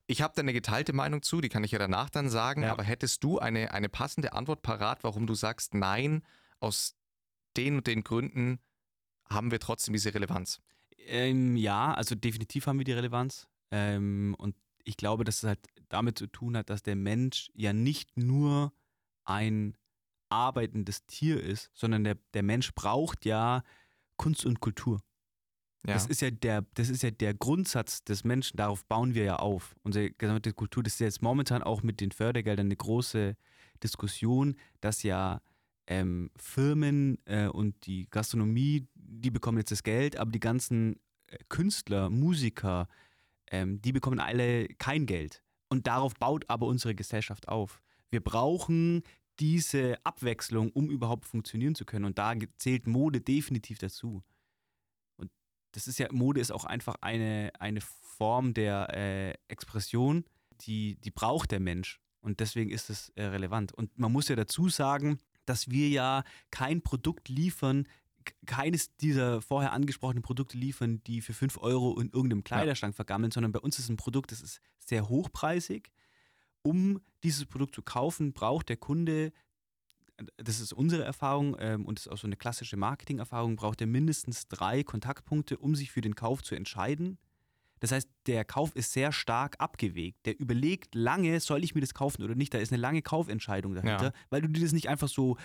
Ich 0.05 0.21
habe 0.21 0.33
da 0.35 0.41
eine 0.41 0.53
geteilte 0.53 0.93
Meinung 0.93 1.21
zu, 1.23 1.39
die 1.41 1.49
kann 1.49 1.63
ich 1.63 1.71
ja 1.71 1.79
danach 1.79 2.09
dann 2.09 2.29
sagen, 2.29 2.63
Ja. 2.63 2.71
aber 2.71 2.83
hättest 2.83 3.23
du 3.23 3.39
eine, 3.39 3.71
eine 3.71 3.89
passende 3.89 4.33
Antwort 4.33 4.61
parat, 4.61 5.03
warum 5.03 5.25
du 5.27 5.33
sagst, 5.33 5.73
nein, 5.73 6.23
aus 6.59 6.95
den 7.57 7.77
und 7.77 7.87
den 7.87 8.03
Gründen 8.03 8.59
haben 9.29 9.51
wir 9.51 9.59
trotzdem 9.59 9.93
diese 9.93 10.13
Relevanz? 10.13 10.61
Ähm, 10.97 11.55
ja, 11.55 11.93
also 11.93 12.15
definitiv 12.15 12.67
haben 12.67 12.77
wir 12.77 12.85
die 12.85 12.91
Relevanz. 12.93 13.47
Ähm, 13.71 14.35
und 14.37 14.55
ich 14.83 14.97
glaube, 14.97 15.23
dass 15.23 15.37
es 15.37 15.43
halt 15.43 15.59
damit 15.89 16.17
zu 16.19 16.27
tun 16.27 16.55
hat, 16.57 16.69
dass 16.69 16.83
der 16.83 16.95
Mensch 16.95 17.49
ja 17.53 17.73
nicht 17.73 18.17
nur 18.17 18.73
ein 19.23 19.75
arbeitendes 20.33 21.05
Tier 21.05 21.41
ist, 21.41 21.69
sondern 21.73 22.03
der, 22.03 22.17
der 22.33 22.43
Mensch 22.43 22.73
braucht 22.73 23.25
ja 23.25 23.63
Kunst 24.17 24.45
und 24.45 24.59
Kultur. 24.59 24.99
Ja, 25.85 25.93
Das 25.93 26.07
ist 26.07 26.21
ja 26.21 26.31
der, 26.31 26.65
das 26.73 26.89
ist 26.89 27.03
ja 27.03 27.11
der 27.11 27.33
Grundsatz 27.33 28.03
des 28.03 28.23
Menschen, 28.23 28.57
darauf 28.57 28.85
bauen 28.85 29.13
wir 29.15 29.23
ja 29.23 29.35
auf. 29.37 29.75
Unsere 29.83 30.11
gesamte 30.11 30.53
Kultur, 30.53 30.81
das 30.81 30.93
ist 30.93 30.99
jetzt 30.99 31.21
momentan 31.21 31.61
auch 31.61 31.83
mit 31.83 31.99
den 31.99 32.11
Fördergeldern 32.11 32.67
eine 32.67 32.75
große 32.75 33.35
Diskussion, 33.83 34.55
dass 34.79 35.03
ja 35.03 35.41
ähm, 35.87 36.31
Firmen 36.37 37.17
äh, 37.25 37.47
und 37.47 37.85
die 37.85 38.07
Gastronomie, 38.09 38.87
die 38.95 39.31
bekommen 39.31 39.57
jetzt 39.57 39.71
das 39.71 39.83
Geld, 39.83 40.15
aber 40.15 40.31
die 40.31 40.39
ganzen 40.39 40.95
äh, 41.27 41.37
Künstler, 41.49 42.09
Musiker, 42.09 42.87
ähm, 43.47 43.81
die 43.81 43.91
bekommen 43.91 44.19
alle 44.19 44.67
kein 44.77 45.05
Geld. 45.05 45.43
Und 45.67 45.87
darauf 45.87 46.13
baut 46.13 46.45
aber 46.49 46.67
unsere 46.67 46.95
Gesellschaft 46.95 47.49
auf. 47.49 47.81
Wir 48.09 48.21
brauchen 48.21 49.03
diese 49.39 49.97
Abwechslung, 50.05 50.71
um 50.71 50.89
überhaupt 50.89 51.25
funktionieren 51.25 51.75
zu 51.75 51.85
können. 51.85 52.05
Und 52.05 52.17
da 52.17 52.33
zählt 52.57 52.87
Mode 52.87 53.21
definitiv 53.21 53.79
dazu 53.79 54.23
das 55.73 55.87
ist 55.87 55.99
ja, 55.99 56.07
Mode 56.11 56.39
ist 56.39 56.51
auch 56.51 56.65
einfach 56.65 56.95
eine, 57.01 57.51
eine 57.59 57.81
Form 57.81 58.53
der 58.53 58.89
äh, 58.93 59.33
Expression, 59.47 60.23
die, 60.61 60.95
die 61.01 61.11
braucht 61.11 61.51
der 61.51 61.59
Mensch. 61.59 61.99
Und 62.21 62.39
deswegen 62.39 62.69
ist 62.69 62.89
es 62.89 63.09
äh, 63.15 63.23
relevant. 63.23 63.73
Und 63.73 63.97
man 63.99 64.11
muss 64.11 64.29
ja 64.29 64.35
dazu 64.35 64.69
sagen, 64.69 65.19
dass 65.45 65.69
wir 65.69 65.89
ja 65.89 66.23
kein 66.51 66.81
Produkt 66.81 67.27
liefern, 67.27 67.87
keines 68.45 68.95
dieser 68.95 69.41
vorher 69.41 69.73
angesprochenen 69.73 70.23
Produkte 70.23 70.57
liefern, 70.57 71.03
die 71.03 71.19
für 71.19 71.33
5 71.33 71.57
Euro 71.57 71.99
in 71.99 72.09
irgendeinem 72.09 72.45
Kleiderschrank 72.45 72.95
vergammeln, 72.95 73.31
sondern 73.31 73.51
bei 73.51 73.59
uns 73.59 73.77
ist 73.79 73.89
ein 73.89 73.97
Produkt, 73.97 74.31
das 74.31 74.41
ist 74.41 74.61
sehr 74.79 75.09
hochpreisig. 75.09 75.91
Um 76.63 77.01
dieses 77.23 77.45
Produkt 77.45 77.75
zu 77.75 77.81
kaufen, 77.81 78.33
braucht 78.33 78.69
der 78.69 78.77
Kunde 78.77 79.31
das 80.37 80.59
ist 80.59 80.73
unsere 80.73 81.03
Erfahrung 81.03 81.55
ähm, 81.59 81.85
und 81.85 81.97
das 81.97 82.05
ist 82.05 82.11
auch 82.11 82.17
so 82.17 82.27
eine 82.27 82.35
klassische 82.37 82.77
Marketingerfahrung, 82.77 83.55
braucht 83.55 83.81
er 83.81 83.87
mindestens 83.87 84.47
drei 84.47 84.83
Kontaktpunkte, 84.83 85.57
um 85.57 85.75
sich 85.75 85.91
für 85.91 86.01
den 86.01 86.15
Kauf 86.15 86.43
zu 86.43 86.55
entscheiden. 86.55 87.17
Das 87.79 87.91
heißt, 87.91 88.07
der 88.27 88.45
Kauf 88.45 88.75
ist 88.75 88.93
sehr 88.93 89.11
stark 89.11 89.55
abgewegt. 89.59 90.25
Der 90.25 90.39
überlegt 90.39 90.95
lange, 90.95 91.39
soll 91.39 91.63
ich 91.63 91.75
mir 91.75 91.81
das 91.81 91.93
kaufen 91.93 92.23
oder 92.23 92.35
nicht. 92.35 92.53
Da 92.53 92.59
ist 92.59 92.71
eine 92.71 92.81
lange 92.81 93.01
Kaufentscheidung 93.01 93.73
dahinter, 93.73 94.05
Ja. 94.05 94.13
weil 94.29 94.41
du 94.41 94.47
dir 94.47 94.61
das 94.61 94.71
nicht 94.71 94.87
einfach 94.87 95.09
so 95.09 95.37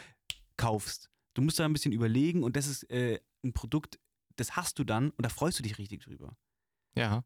kaufst. 0.57 1.11
Du 1.35 1.43
musst 1.43 1.59
da 1.59 1.65
ein 1.65 1.73
bisschen 1.73 1.93
überlegen 1.93 2.43
und 2.45 2.55
das 2.55 2.67
ist 2.67 2.89
äh, 2.91 3.21
ein 3.43 3.53
Produkt, 3.55 3.99
das 4.37 4.55
hast 4.55 4.79
du 4.79 4.85
dann 4.85 5.11
und 5.11 5.25
da 5.25 5.31
freust 5.31 5.59
du 5.59 5.63
dich 5.63 5.79
richtig 5.79 6.03
drüber 6.03 6.37
ja, 6.95 7.23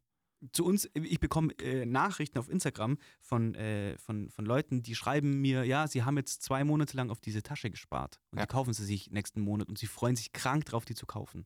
zu 0.51 0.65
uns, 0.65 0.89
ich 0.93 1.19
bekomme 1.19 1.53
äh, 1.59 1.85
Nachrichten 1.85 2.37
auf 2.37 2.49
Instagram 2.49 2.97
von, 3.21 3.55
äh, 3.55 3.97
von, 3.97 4.29
von 4.29 4.45
Leuten, 4.45 4.81
die 4.83 4.95
schreiben 4.95 5.39
mir, 5.41 5.63
ja, 5.63 5.87
sie 5.87 6.03
haben 6.03 6.17
jetzt 6.17 6.41
zwei 6.43 6.63
Monate 6.63 6.97
lang 6.97 7.09
auf 7.09 7.21
diese 7.21 7.43
Tasche 7.43 7.69
gespart 7.69 8.19
und 8.31 8.39
Ja. 8.39 8.45
die 8.45 8.51
kaufen 8.51 8.73
sie 8.73 8.85
sich 8.85 9.09
nächsten 9.11 9.41
Monat 9.41 9.69
und 9.69 9.77
sie 9.77 9.87
freuen 9.87 10.15
sich 10.15 10.33
krank 10.33 10.65
drauf, 10.65 10.85
die 10.85 10.95
zu 10.95 11.05
kaufen. 11.05 11.45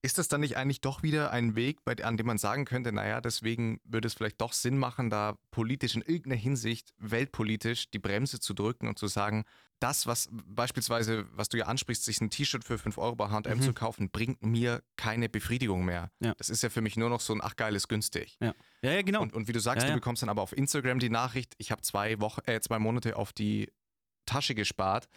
Ist 0.00 0.16
das 0.18 0.28
dann 0.28 0.40
nicht 0.42 0.56
eigentlich 0.56 0.80
doch 0.80 1.02
wieder 1.02 1.32
ein 1.32 1.56
Weg, 1.56 1.84
bei, 1.84 1.96
an 2.04 2.16
dem 2.16 2.26
man 2.26 2.38
sagen 2.38 2.64
könnte, 2.64 2.92
naja, 2.92 3.20
deswegen 3.20 3.80
würde 3.84 4.06
es 4.06 4.14
vielleicht 4.14 4.40
doch 4.40 4.52
Sinn 4.52 4.78
machen, 4.78 5.10
da 5.10 5.36
politisch 5.50 5.96
in 5.96 6.02
irgendeiner 6.02 6.36
Hinsicht, 6.36 6.94
weltpolitisch, 6.98 7.90
die 7.90 7.98
Bremse 7.98 8.38
zu 8.38 8.54
drücken 8.54 8.86
und 8.86 8.96
zu 8.98 9.08
sagen, 9.08 9.44
das, 9.80 10.06
was 10.06 10.28
beispielsweise, 10.32 11.26
was 11.36 11.48
du 11.48 11.56
ja 11.58 11.66
ansprichst, 11.66 12.04
sich 12.04 12.20
ein 12.20 12.30
T-Shirt 12.30 12.64
für 12.64 12.78
5 12.78 12.98
Euro 12.98 13.16
bei 13.16 13.28
HM 13.28 13.58
Mhm. 13.58 13.62
zu 13.62 13.72
kaufen, 13.72 14.10
bringt 14.10 14.42
mir 14.44 14.82
keine 14.96 15.28
Befriedigung 15.28 15.84
mehr. 15.84 16.10
Ja. 16.20 16.34
Das 16.36 16.48
ist 16.50 16.62
ja 16.62 16.70
für 16.70 16.80
mich 16.80 16.96
nur 16.96 17.10
noch 17.10 17.20
so 17.20 17.32
ein, 17.32 17.40
ach 17.42 17.56
geil, 17.56 17.74
ist 17.76 17.88
günstig. 17.88 18.36
Ja, 18.40 18.54
ja, 18.82 18.92
ja 18.92 19.02
genau. 19.02 19.22
Und, 19.22 19.32
und 19.32 19.48
wie 19.48 19.52
du 19.52 19.60
sagst, 19.60 19.82
Ja, 19.84 19.90
du 19.90 19.94
bekommst 19.96 20.22
dann 20.22 20.28
aber 20.28 20.42
auf 20.42 20.56
Instagram 20.56 20.98
die 21.00 21.10
Nachricht, 21.10 21.54
ich 21.58 21.70
habe 21.70 21.82
zwei 21.82 22.20
Wochen, 22.20 22.40
äh, 22.46 22.60
zwei 22.60 22.78
Monate 22.78 23.16
auf 23.16 23.32
die 23.32 23.70
Tasche 24.26 24.54
gespart 24.54 25.08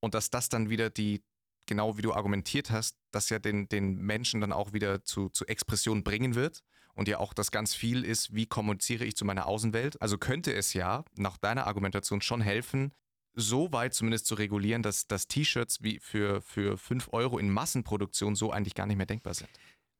und 0.00 0.14
dass 0.14 0.30
das 0.30 0.48
dann 0.48 0.68
wieder 0.70 0.90
die, 0.90 1.22
genau 1.66 1.96
wie 1.96 2.02
du 2.02 2.12
argumentiert 2.12 2.70
hast, 2.70 2.98
das 3.10 3.28
ja 3.28 3.38
den, 3.38 3.68
den 3.68 3.96
Menschen 3.96 4.40
dann 4.40 4.52
auch 4.52 4.72
wieder 4.72 5.04
zu, 5.04 5.28
zu 5.28 5.46
Expression 5.46 6.04
bringen 6.04 6.34
wird. 6.34 6.62
Und 6.94 7.08
ja 7.08 7.18
auch 7.18 7.32
das 7.32 7.50
ganz 7.50 7.74
viel 7.74 8.04
ist, 8.04 8.34
wie 8.34 8.46
kommuniziere 8.46 9.04
ich 9.04 9.16
zu 9.16 9.24
meiner 9.24 9.46
Außenwelt. 9.46 10.00
Also 10.02 10.18
könnte 10.18 10.52
es 10.52 10.74
ja 10.74 11.04
nach 11.16 11.38
deiner 11.38 11.66
Argumentation 11.66 12.20
schon 12.20 12.42
helfen, 12.42 12.92
so 13.34 13.72
weit 13.72 13.94
zumindest 13.94 14.26
zu 14.26 14.34
regulieren, 14.34 14.82
dass, 14.82 15.06
dass 15.06 15.26
T-Shirts 15.26 15.82
wie 15.82 15.98
für, 16.00 16.42
für 16.42 16.76
5 16.76 17.08
Euro 17.12 17.38
in 17.38 17.50
Massenproduktion 17.50 18.34
so 18.34 18.50
eigentlich 18.50 18.74
gar 18.74 18.86
nicht 18.86 18.98
mehr 18.98 19.06
denkbar 19.06 19.34
sind. 19.34 19.48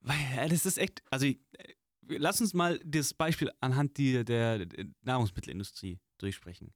Weil, 0.00 0.18
ja, 0.36 0.48
das 0.48 0.66
ist 0.66 0.78
echt, 0.78 1.02
also 1.10 1.26
äh, 1.26 1.36
lass 2.08 2.40
uns 2.40 2.54
mal 2.54 2.78
das 2.84 3.14
Beispiel 3.14 3.50
anhand 3.60 3.96
die, 3.96 4.24
der 4.24 4.66
Nahrungsmittelindustrie 5.02 5.98
durchsprechen. 6.18 6.74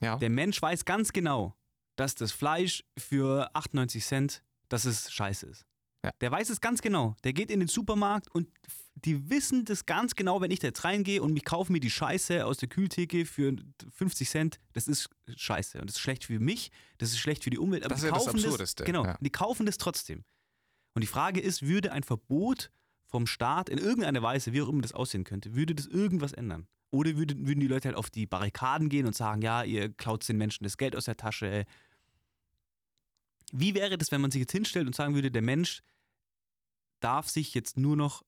Ja. 0.00 0.16
Der 0.16 0.30
Mensch 0.30 0.60
weiß 0.60 0.84
ganz 0.84 1.12
genau, 1.12 1.56
dass 1.96 2.14
das 2.14 2.32
Fleisch 2.32 2.84
für 2.98 3.54
98 3.54 4.04
Cent, 4.04 4.42
dass 4.68 4.84
es 4.84 5.12
scheiße 5.12 5.46
ist. 5.46 5.66
Ja. 6.04 6.10
Der 6.20 6.30
weiß 6.30 6.50
es 6.50 6.60
ganz 6.60 6.82
genau. 6.82 7.14
Der 7.22 7.32
geht 7.32 7.50
in 7.50 7.60
den 7.60 7.68
Supermarkt 7.68 8.28
und 8.34 8.48
die 8.94 9.30
wissen 9.30 9.64
das 9.64 9.86
ganz 9.86 10.14
genau, 10.14 10.40
wenn 10.40 10.50
ich 10.50 10.58
da 10.58 10.68
jetzt 10.68 10.84
reingehe 10.84 11.22
und 11.22 11.36
ich 11.36 11.44
kaufe 11.44 11.72
mir 11.72 11.80
die 11.80 11.90
Scheiße 11.90 12.44
aus 12.44 12.58
der 12.58 12.68
Kühltheke 12.68 13.24
für 13.24 13.54
50 13.90 14.28
Cent, 14.28 14.60
das 14.72 14.88
ist 14.88 15.08
scheiße 15.34 15.80
und 15.80 15.88
das 15.88 15.96
ist 15.96 16.02
schlecht 16.02 16.24
für 16.24 16.38
mich, 16.40 16.70
das 16.98 17.10
ist 17.10 17.18
schlecht 17.18 17.44
für 17.44 17.50
die 17.50 17.58
Umwelt. 17.58 17.84
Aber 17.84 17.94
Das 17.94 18.02
ist 18.02 18.08
ja 18.08 18.14
das 18.14 18.28
Absurdeste, 18.28 18.84
Genau, 18.84 19.04
ja. 19.04 19.16
die 19.20 19.30
kaufen 19.30 19.66
das 19.66 19.78
trotzdem. 19.78 20.24
Und 20.94 21.02
die 21.02 21.06
Frage 21.06 21.40
ist, 21.40 21.62
würde 21.62 21.92
ein 21.92 22.02
Verbot 22.02 22.70
vom 23.06 23.26
Staat 23.26 23.68
in 23.68 23.78
irgendeiner 23.78 24.22
Weise, 24.22 24.52
wie 24.52 24.62
auch 24.62 24.68
immer 24.68 24.82
das 24.82 24.92
aussehen 24.92 25.24
könnte, 25.24 25.54
würde 25.54 25.74
das 25.74 25.86
irgendwas 25.86 26.32
ändern? 26.32 26.66
Oder 26.92 27.16
würde, 27.16 27.34
würden 27.38 27.60
die 27.60 27.68
Leute 27.68 27.88
halt 27.88 27.96
auf 27.96 28.10
die 28.10 28.26
Barrikaden 28.26 28.90
gehen 28.90 29.06
und 29.06 29.16
sagen, 29.16 29.40
ja, 29.40 29.64
ihr 29.64 29.90
klaut 29.92 30.28
den 30.28 30.36
Menschen 30.36 30.64
das 30.64 30.76
Geld 30.76 30.94
aus 30.94 31.06
der 31.06 31.16
Tasche. 31.16 31.64
Wie 33.50 33.74
wäre 33.74 33.96
das, 33.96 34.12
wenn 34.12 34.20
man 34.20 34.30
sich 34.30 34.40
jetzt 34.40 34.52
hinstellt 34.52 34.86
und 34.86 34.94
sagen 34.94 35.14
würde, 35.14 35.30
der 35.30 35.42
Mensch 35.42 35.82
darf 37.00 37.28
sich 37.30 37.54
jetzt 37.54 37.78
nur 37.78 37.96
noch 37.96 38.22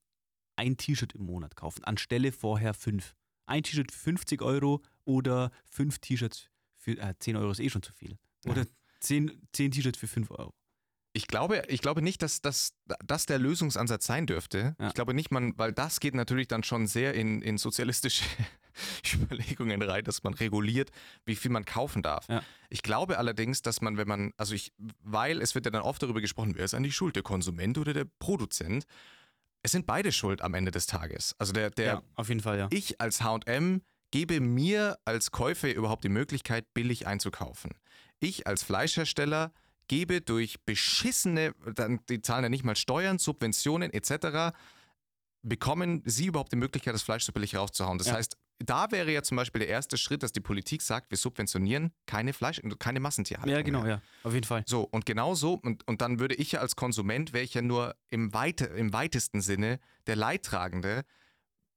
ein 0.57 0.79
T-Shirt 0.79 1.15
im 1.15 1.27
Monat 1.27 1.57
kaufen, 1.57 1.85
anstelle 1.85 2.33
vorher 2.33 2.73
fünf. 2.73 3.15
Ein 3.45 3.63
T-Shirt 3.63 3.93
für 3.93 3.99
50 3.99 4.41
Euro 4.41 4.83
oder 5.05 5.51
fünf 5.67 5.99
T-Shirts 5.99 6.49
für 6.77 6.99
äh, 6.99 7.15
10 7.19 7.37
Euro 7.37 7.51
ist 7.51 7.61
eh 7.61 7.69
schon 7.69 7.83
zu 7.83 7.93
viel. 7.93 8.19
Oder 8.47 8.67
zehn, 9.01 9.47
zehn 9.53 9.71
T-Shirts 9.71 9.99
für 9.99 10.09
5 10.09 10.31
Euro. 10.31 10.55
Ich 11.17 11.29
glaube, 11.29 11.63
ich 11.69 11.81
glaube 11.81 12.03
nicht, 12.03 12.23
dass 12.23 12.43
das 12.43 12.75
dass 13.07 13.25
der 13.25 13.39
Lösungsansatz 13.39 14.05
sein 14.05 14.27
dürfte. 14.27 14.75
Ja. 14.81 14.89
Ich 14.89 14.95
glaube 14.95 15.15
nicht, 15.15 15.31
man, 15.31 15.57
weil 15.57 15.73
das 15.73 16.01
geht 16.01 16.15
natürlich 16.15 16.49
dann 16.49 16.65
schon 16.65 16.89
sehr 16.89 17.15
in, 17.15 17.41
in 17.41 17.57
sozialistische 17.57 18.25
Überlegungen 19.15 19.81
rein, 19.81 20.03
dass 20.03 20.25
man 20.25 20.35
reguliert, 20.35 20.91
wie 21.25 21.37
viel 21.37 21.53
man 21.53 21.65
kaufen 21.65 22.03
darf. 22.03 22.29
Ja. 22.29 22.43
Ich 22.69 22.83
glaube 22.83 23.17
allerdings, 23.17 23.63
dass 23.63 23.81
man, 23.81 23.97
wenn 23.97 24.09
man, 24.09 24.33
also 24.37 24.55
ich, 24.55 24.73
weil 25.05 25.41
es 25.41 25.55
wird 25.55 25.67
ja 25.67 25.71
dann 25.71 25.83
oft 25.83 26.03
darüber 26.03 26.21
gesprochen, 26.21 26.55
wer 26.57 26.65
ist 26.65 26.75
eigentlich 26.75 26.97
schuld, 26.97 27.15
der 27.15 27.23
Konsument 27.23 27.79
oder 27.79 27.93
der 27.93 28.07
Produzent? 28.19 28.85
Es 29.63 29.71
sind 29.71 29.87
beide 29.87 30.11
schuld 30.11 30.43
am 30.43 30.55
Ende 30.55 30.73
des 30.73 30.87
Tages. 30.87 31.37
Also 31.39 31.53
der, 31.53 31.71
der 31.71 31.87
ja, 31.87 32.03
auf 32.17 32.29
jeden 32.29 32.41
Fall, 32.41 32.59
ja. 32.59 32.67
ich 32.71 33.01
als 33.01 33.23
HM 33.23 33.83
gebe 34.11 34.41
mir 34.41 34.99
als 35.05 35.31
Käufer 35.31 35.73
überhaupt 35.73 36.03
die 36.03 36.09
Möglichkeit, 36.09 36.75
billig 36.75 37.07
einzukaufen. 37.07 37.71
Ich 38.21 38.47
als 38.47 38.63
Fleischhersteller 38.63 39.53
gebe 39.89 40.21
durch 40.21 40.61
beschissene, 40.65 41.55
dann, 41.75 42.01
die 42.09 42.23
zahlen 42.23 42.45
ja 42.45 42.49
nicht 42.49 42.65
mal 42.65 42.77
Steuern, 42.77 43.19
Subventionen 43.19 43.93
etc., 43.93 44.55
bekommen 45.43 46.03
sie 46.07 46.27
überhaupt 46.27 46.53
die 46.53 46.57
Möglichkeit, 46.57 46.95
das 46.95 47.03
Fleisch 47.03 47.25
so 47.25 47.33
billig 47.33 47.55
rauszuhauen. 47.55 47.99
Das 47.99 48.07
Ja. 48.07 48.15
heißt, 48.15 48.37
da 48.61 48.91
wäre 48.93 49.13
ja 49.13 49.23
zum 49.23 49.37
Beispiel 49.37 49.59
der 49.59 49.69
erste 49.69 49.99
Schritt, 49.99 50.23
dass 50.23 50.33
die 50.33 50.41
Politik 50.41 50.81
sagt, 50.81 51.11
wir 51.11 51.19
subventionieren 51.19 51.93
keine 52.07 52.33
Fleisch, 52.33 52.63
keine 52.79 53.01
Massentierhaltung. 53.01 53.53
Ja, 53.55 53.63
genau, 53.63 53.83
mehr. 53.83 53.97
ja. 53.97 54.03
Auf 54.23 54.33
jeden 54.33 54.47
Fall. 54.47 54.63
So, 54.67 54.83
und 54.83 55.05
genau 55.05 55.35
so, 55.35 55.55
und, 55.55 55.87
und 55.87 56.01
dann 56.01 56.19
würde 56.19 56.35
ich 56.37 56.53
ja 56.53 56.61
als 56.61 56.77
Konsument, 56.77 57.33
wäre 57.33 57.45
ich 57.45 57.53
ja 57.53 57.63
nur 57.63 57.95
im, 58.11 58.33
weite, 58.33 58.67
im 58.67 58.93
weitesten 58.93 59.41
Sinne 59.43 59.81
der 60.07 60.17
Leidtragende, 60.17 61.03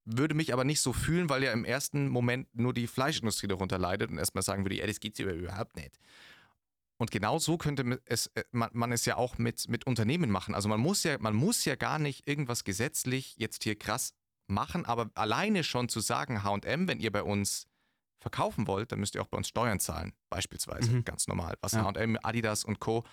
würde 0.06 0.36
mich 0.36 0.54
aber 0.54 0.64
nicht 0.64 0.80
so 0.80 0.94
fühlen, 0.94 1.30
weil 1.30 1.44
ja 1.44 1.52
im 1.52 1.66
ersten 1.66 2.08
Moment 2.08 2.48
nur 2.56 2.74
die 2.74 2.88
Fleischindustrie 2.88 3.48
darunter 3.48 3.78
leidet 3.78 4.10
und 4.10 4.18
erstmal 4.18 4.44
sagen 4.44 4.64
würde, 4.64 4.76
ja, 4.78 4.88
das 4.88 5.02
geht's 5.02 5.20
überhaupt 5.20 5.76
nicht. 5.76 6.00
Und 6.98 7.12
genau 7.12 7.38
so 7.38 7.58
könnte 7.58 8.02
es, 8.06 8.28
äh, 8.36 8.44
man, 8.52 8.70
man 8.74 8.92
es 8.92 9.06
ja 9.06 9.18
auch 9.18 9.38
mit, 9.38 9.70
mit 9.70 9.86
Unternehmen 9.86 10.32
machen. 10.32 10.56
Also 10.56 10.68
man 10.68 10.80
muss 10.80 11.04
ja, 11.04 11.18
man 11.20 11.36
muss 11.36 11.64
ja 11.66 11.76
gar 11.76 12.00
nicht 12.00 12.28
irgendwas 12.28 12.64
gesetzlich 12.64 13.36
jetzt 13.38 13.64
hier 13.64 13.78
krass 13.78 14.14
machen, 14.48 14.86
aber 14.86 15.12
alleine 15.14 15.64
schon 15.64 15.90
zu 15.90 16.00
sagen, 16.00 16.44
HM, 16.44 16.88
wenn 16.88 17.00
ihr 17.00 17.12
bei 17.12 17.22
uns 17.24 17.68
verkaufen 18.20 18.66
wollt, 18.66 18.92
dann 18.92 19.00
müsst 19.00 19.14
ihr 19.14 19.22
auch 19.22 19.28
bei 19.28 19.38
uns 19.38 19.48
Steuern 19.50 19.80
zahlen, 19.80 20.14
beispielsweise, 20.30 20.92
Mhm. 20.92 21.04
ganz 21.06 21.28
normal. 21.28 21.56
Was 21.62 21.74
Ja. 21.74 21.84
HM, 21.94 22.18
Adidas 22.24 22.64
und 22.64 22.80
Co. 22.80 23.04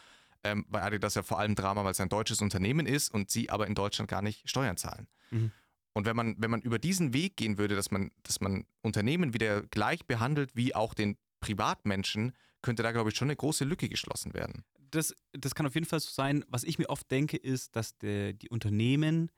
Ähm, 0.45 0.65
bei 0.69 0.83
Adidas 0.83 1.15
ja 1.15 1.23
vor 1.23 1.39
allem 1.39 1.55
Drama, 1.55 1.85
weil 1.85 1.93
es 1.93 2.01
ein 2.01 2.09
deutsches 2.09 2.41
Unternehmen 2.41 2.87
ist 2.87 3.13
und 3.13 3.31
sie 3.31 3.51
aber 3.51 3.67
in 3.67 3.75
Deutschland 3.75 4.11
gar 4.11 4.23
nicht 4.23 4.49
Steuern 4.49 4.77
zahlen. 4.77 5.09
Mhm. 5.31 5.53
Und 5.93 6.07
wenn 6.07 6.17
man, 6.17 6.37
wenn 6.39 6.51
man 6.51 6.61
über 6.63 6.79
diesen 6.79 7.13
Weg 7.13 7.37
gehen 7.37 7.57
würde, 7.59 7.77
dass 7.77 7.91
man, 7.91 8.11
dass 8.23 8.41
man 8.41 8.67
Unternehmen 8.83 9.33
wieder 9.35 9.63
gleich 9.63 10.07
behandelt 10.07 10.55
wie 10.57 10.75
auch 10.75 10.93
den 10.95 11.17
Privatmenschen, 11.41 12.33
könnte 12.65 12.83
da, 12.83 12.91
glaube 12.93 13.11
ich, 13.11 13.17
schon 13.17 13.27
eine 13.27 13.37
große 13.37 13.65
Lücke 13.65 13.89
geschlossen 13.89 14.33
werden. 14.35 14.65
Das, 14.91 15.15
das 15.33 15.55
kann 15.55 15.67
auf 15.67 15.75
jeden 15.75 15.87
Fall 15.87 16.01
so 16.01 16.11
sein. 16.11 16.45
Was 16.49 16.65
ich 16.65 16.79
mir 16.79 16.89
oft 16.89 17.09
denke, 17.11 17.37
ist, 17.37 17.77
dass 17.77 17.97
der, 17.99 18.33
die 18.33 18.49
Unternehmen 18.49 19.31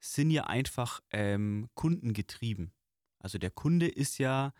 sind 0.00 0.30
ja 0.30 0.44
einfach 0.44 1.00
ähm, 1.10 1.68
kundengetrieben. 1.74 2.72
Also 3.18 3.38
der 3.38 3.50
Kunde 3.50 3.88
ist 3.88 4.18
ja 4.18 4.52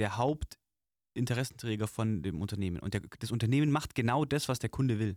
der 0.00 0.16
Hauptinteressenträger 0.16 1.86
von 1.86 2.22
dem 2.22 2.40
Unternehmen. 2.42 2.80
Und 2.80 2.92
der, 2.94 3.02
das 3.20 3.30
Unternehmen 3.30 3.70
macht 3.70 3.94
genau 3.94 4.24
das, 4.24 4.48
was 4.48 4.58
der 4.58 4.70
Kunde 4.70 4.98
will. 4.98 5.16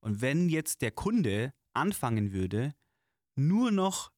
Und 0.00 0.22
wenn 0.22 0.48
jetzt 0.48 0.80
der 0.80 0.90
Kunde 0.90 1.52
anfangen 1.74 2.32
würde, 2.32 2.74
nur 3.36 3.70
noch 3.70 4.10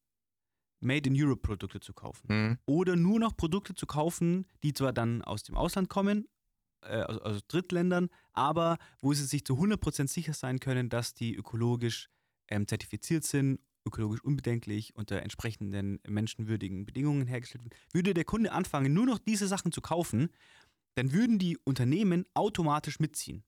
Made 0.80 1.09
in 1.09 1.16
Europe 1.20 1.43
Produkte 1.43 1.80
zu 1.80 1.93
kaufen, 1.95 2.28
Hm. 2.28 2.59
oder 2.66 2.95
nur 2.95 3.18
noch 3.18 3.37
Produkte 3.37 3.74
zu 3.74 3.87
kaufen, 3.87 4.47
die 4.62 4.72
zwar 4.72 4.93
dann 4.93 5.22
aus 5.22 5.43
dem 5.43 5.57
Ausland 5.57 5.89
kommen, 5.89 6.28
äh, 6.85 7.03
also 7.03 7.20
aus 7.22 7.47
Drittländern, 7.49 8.09
aber 8.32 8.78
wo 9.01 9.12
sie 9.12 9.24
sich 9.24 9.45
zu 9.45 9.55
100% 9.55 10.09
sicher 10.09 10.32
sein 10.35 10.61
können, 10.61 10.89
dass 10.89 11.14
die 11.14 11.35
ökologisch 11.35 12.09
ähm, 12.49 12.66
zertifiziert 12.68 13.24
sind, 13.24 13.61
ökologisch 13.87 14.22
unbedenklich, 14.22 14.95
unter 14.97 15.22
entsprechenden 15.22 16.01
menschenwürdigen 16.07 16.87
Bedingungen 16.87 17.26
hergestellt 17.26 17.64
werden. 17.64 17.74
Würde 17.93 18.14
der 18.14 18.24
Kunde 18.24 18.53
anfangen, 18.53 18.93
nur 18.95 19.07
noch 19.07 19.18
diese 19.18 19.47
Sachen 19.47 19.72
zu 19.72 19.80
kaufen, 19.80 20.30
dann 20.95 21.12
würden 21.12 21.39
die 21.39 21.59
Unternehmen 21.64 22.24
automatisch 22.35 22.99
mitziehen. 23.01 23.45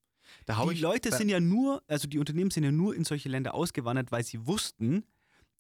Die 0.49 0.81
Leute 0.81 1.13
sind 1.13 1.29
ja 1.29 1.39
nur, 1.41 1.83
also 1.87 2.09
die 2.09 2.19
Unternehmen 2.19 2.51
sind 2.51 2.65
ja 2.65 2.73
nur 2.73 2.95
in 2.97 3.05
solche 3.05 3.29
Länder 3.29 3.55
ausgewandert, 3.55 4.11
weil 4.11 4.25
sie 4.25 4.45
wussten, 4.47 5.05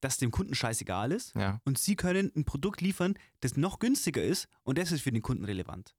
dass 0.00 0.18
dem 0.18 0.30
Kunden 0.30 0.54
scheißegal 0.54 1.12
ist 1.12 1.34
Ja. 1.36 1.60
und 1.64 1.78
sie 1.78 1.96
können 1.96 2.30
ein 2.36 2.44
Produkt 2.44 2.80
liefern, 2.80 3.14
das 3.40 3.56
noch 3.56 3.78
günstiger 3.78 4.22
ist 4.22 4.48
und 4.62 4.76
das 4.78 4.92
ist 4.92 5.02
für 5.02 5.12
den 5.12 5.22
Kunden 5.22 5.44
relevant. 5.44 5.94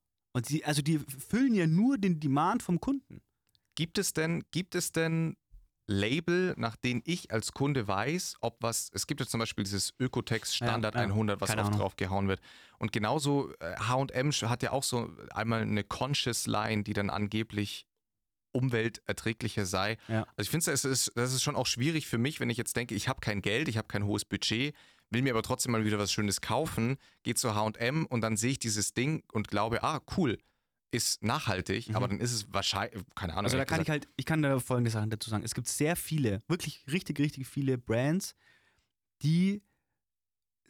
Sie, 0.46 0.64
also 0.64 0.82
die 0.82 0.98
füllen 0.98 1.54
ja 1.54 1.66
nur 1.66 1.98
den 1.98 2.20
Demand 2.20 2.62
vom 2.62 2.80
Kunden. 2.80 3.20
Gibt 3.74 3.98
es 3.98 4.12
denn, 4.12 4.44
gibt 4.50 4.74
es 4.74 4.92
denn 4.92 5.36
Label, 5.86 6.54
nach 6.58 6.76
denen 6.76 7.00
ich 7.04 7.30
als 7.32 7.52
Kunde 7.52 7.88
weiß, 7.88 8.36
ob 8.40 8.58
was, 8.60 8.90
es 8.92 9.06
gibt 9.06 9.20
ja 9.20 9.26
zum 9.26 9.40
Beispiel 9.40 9.64
dieses 9.64 9.94
Ökotex 9.98 10.54
Standard 10.54 10.94
Ja, 10.94 11.02
ja. 11.02 11.06
100, 11.08 11.40
was 11.40 11.56
oft 11.56 11.78
drauf 11.78 11.96
gehauen 11.96 12.28
wird. 12.28 12.40
Und 12.78 12.92
genauso 12.92 13.52
H&M 13.60 14.30
hat 14.32 14.62
ja 14.62 14.72
auch 14.72 14.82
so 14.82 15.10
einmal 15.30 15.62
eine 15.62 15.84
Conscious 15.84 16.46
Line, 16.46 16.82
die 16.82 16.92
dann 16.92 17.08
angeblich 17.08 17.86
umwelterträglicher 18.52 19.64
sei. 19.64 19.96
Ja. 20.08 20.26
Also 20.36 20.42
ich 20.42 20.50
finde, 20.50 20.70
es 20.70 20.84
ist, 20.84 21.12
das 21.14 21.32
ist 21.32 21.42
schon 21.42 21.56
auch 21.56 21.66
schwierig 21.66 22.06
für 22.06 22.18
mich, 22.18 22.40
wenn 22.40 22.50
ich 22.50 22.58
jetzt 22.58 22.76
denke, 22.76 22.94
ich 22.94 23.08
habe 23.08 23.20
kein 23.20 23.40
Geld, 23.40 23.68
ich 23.68 23.78
habe 23.78 23.88
kein 23.88 24.04
hohes 24.04 24.24
Budget, 24.24 24.74
will 25.10 25.22
mir 25.22 25.32
aber 25.32 25.42
trotzdem 25.42 25.72
mal 25.72 25.84
wieder 25.84 25.98
was 25.98 26.12
Schönes 26.12 26.40
kaufen, 26.40 26.96
gehe 27.22 27.34
zu 27.34 27.54
H&M 27.54 28.06
und 28.06 28.20
dann 28.20 28.36
sehe 28.36 28.52
ich 28.52 28.58
dieses 28.58 28.92
Ding 28.94 29.22
und 29.32 29.48
glaube, 29.48 29.82
ah, 29.82 30.00
cool, 30.16 30.38
ist 30.90 31.22
nachhaltig, 31.22 31.88
Mhm. 31.90 31.96
aber 31.96 32.08
dann 32.08 32.20
ist 32.20 32.32
es 32.32 32.52
wahrscheinlich, 32.52 33.02
keine 33.14 33.34
Ahnung. 33.34 33.44
Also 33.46 33.56
da 33.58 33.64
kann 33.64 33.80
ich 33.80 33.86
gesagt. 33.86 34.06
halt, 34.06 34.14
ich 34.16 34.24
kann 34.24 34.42
da 34.42 34.58
folgende 34.58 34.90
Sachen 34.90 35.10
dazu 35.10 35.28
sagen. 35.30 35.44
Es 35.44 35.54
gibt 35.54 35.68
sehr 35.68 35.96
viele, 35.96 36.42
wirklich 36.48 36.84
richtig, 36.90 37.18
richtig 37.18 37.46
viele 37.46 37.76
Brands, 37.78 38.34
die 39.22 39.62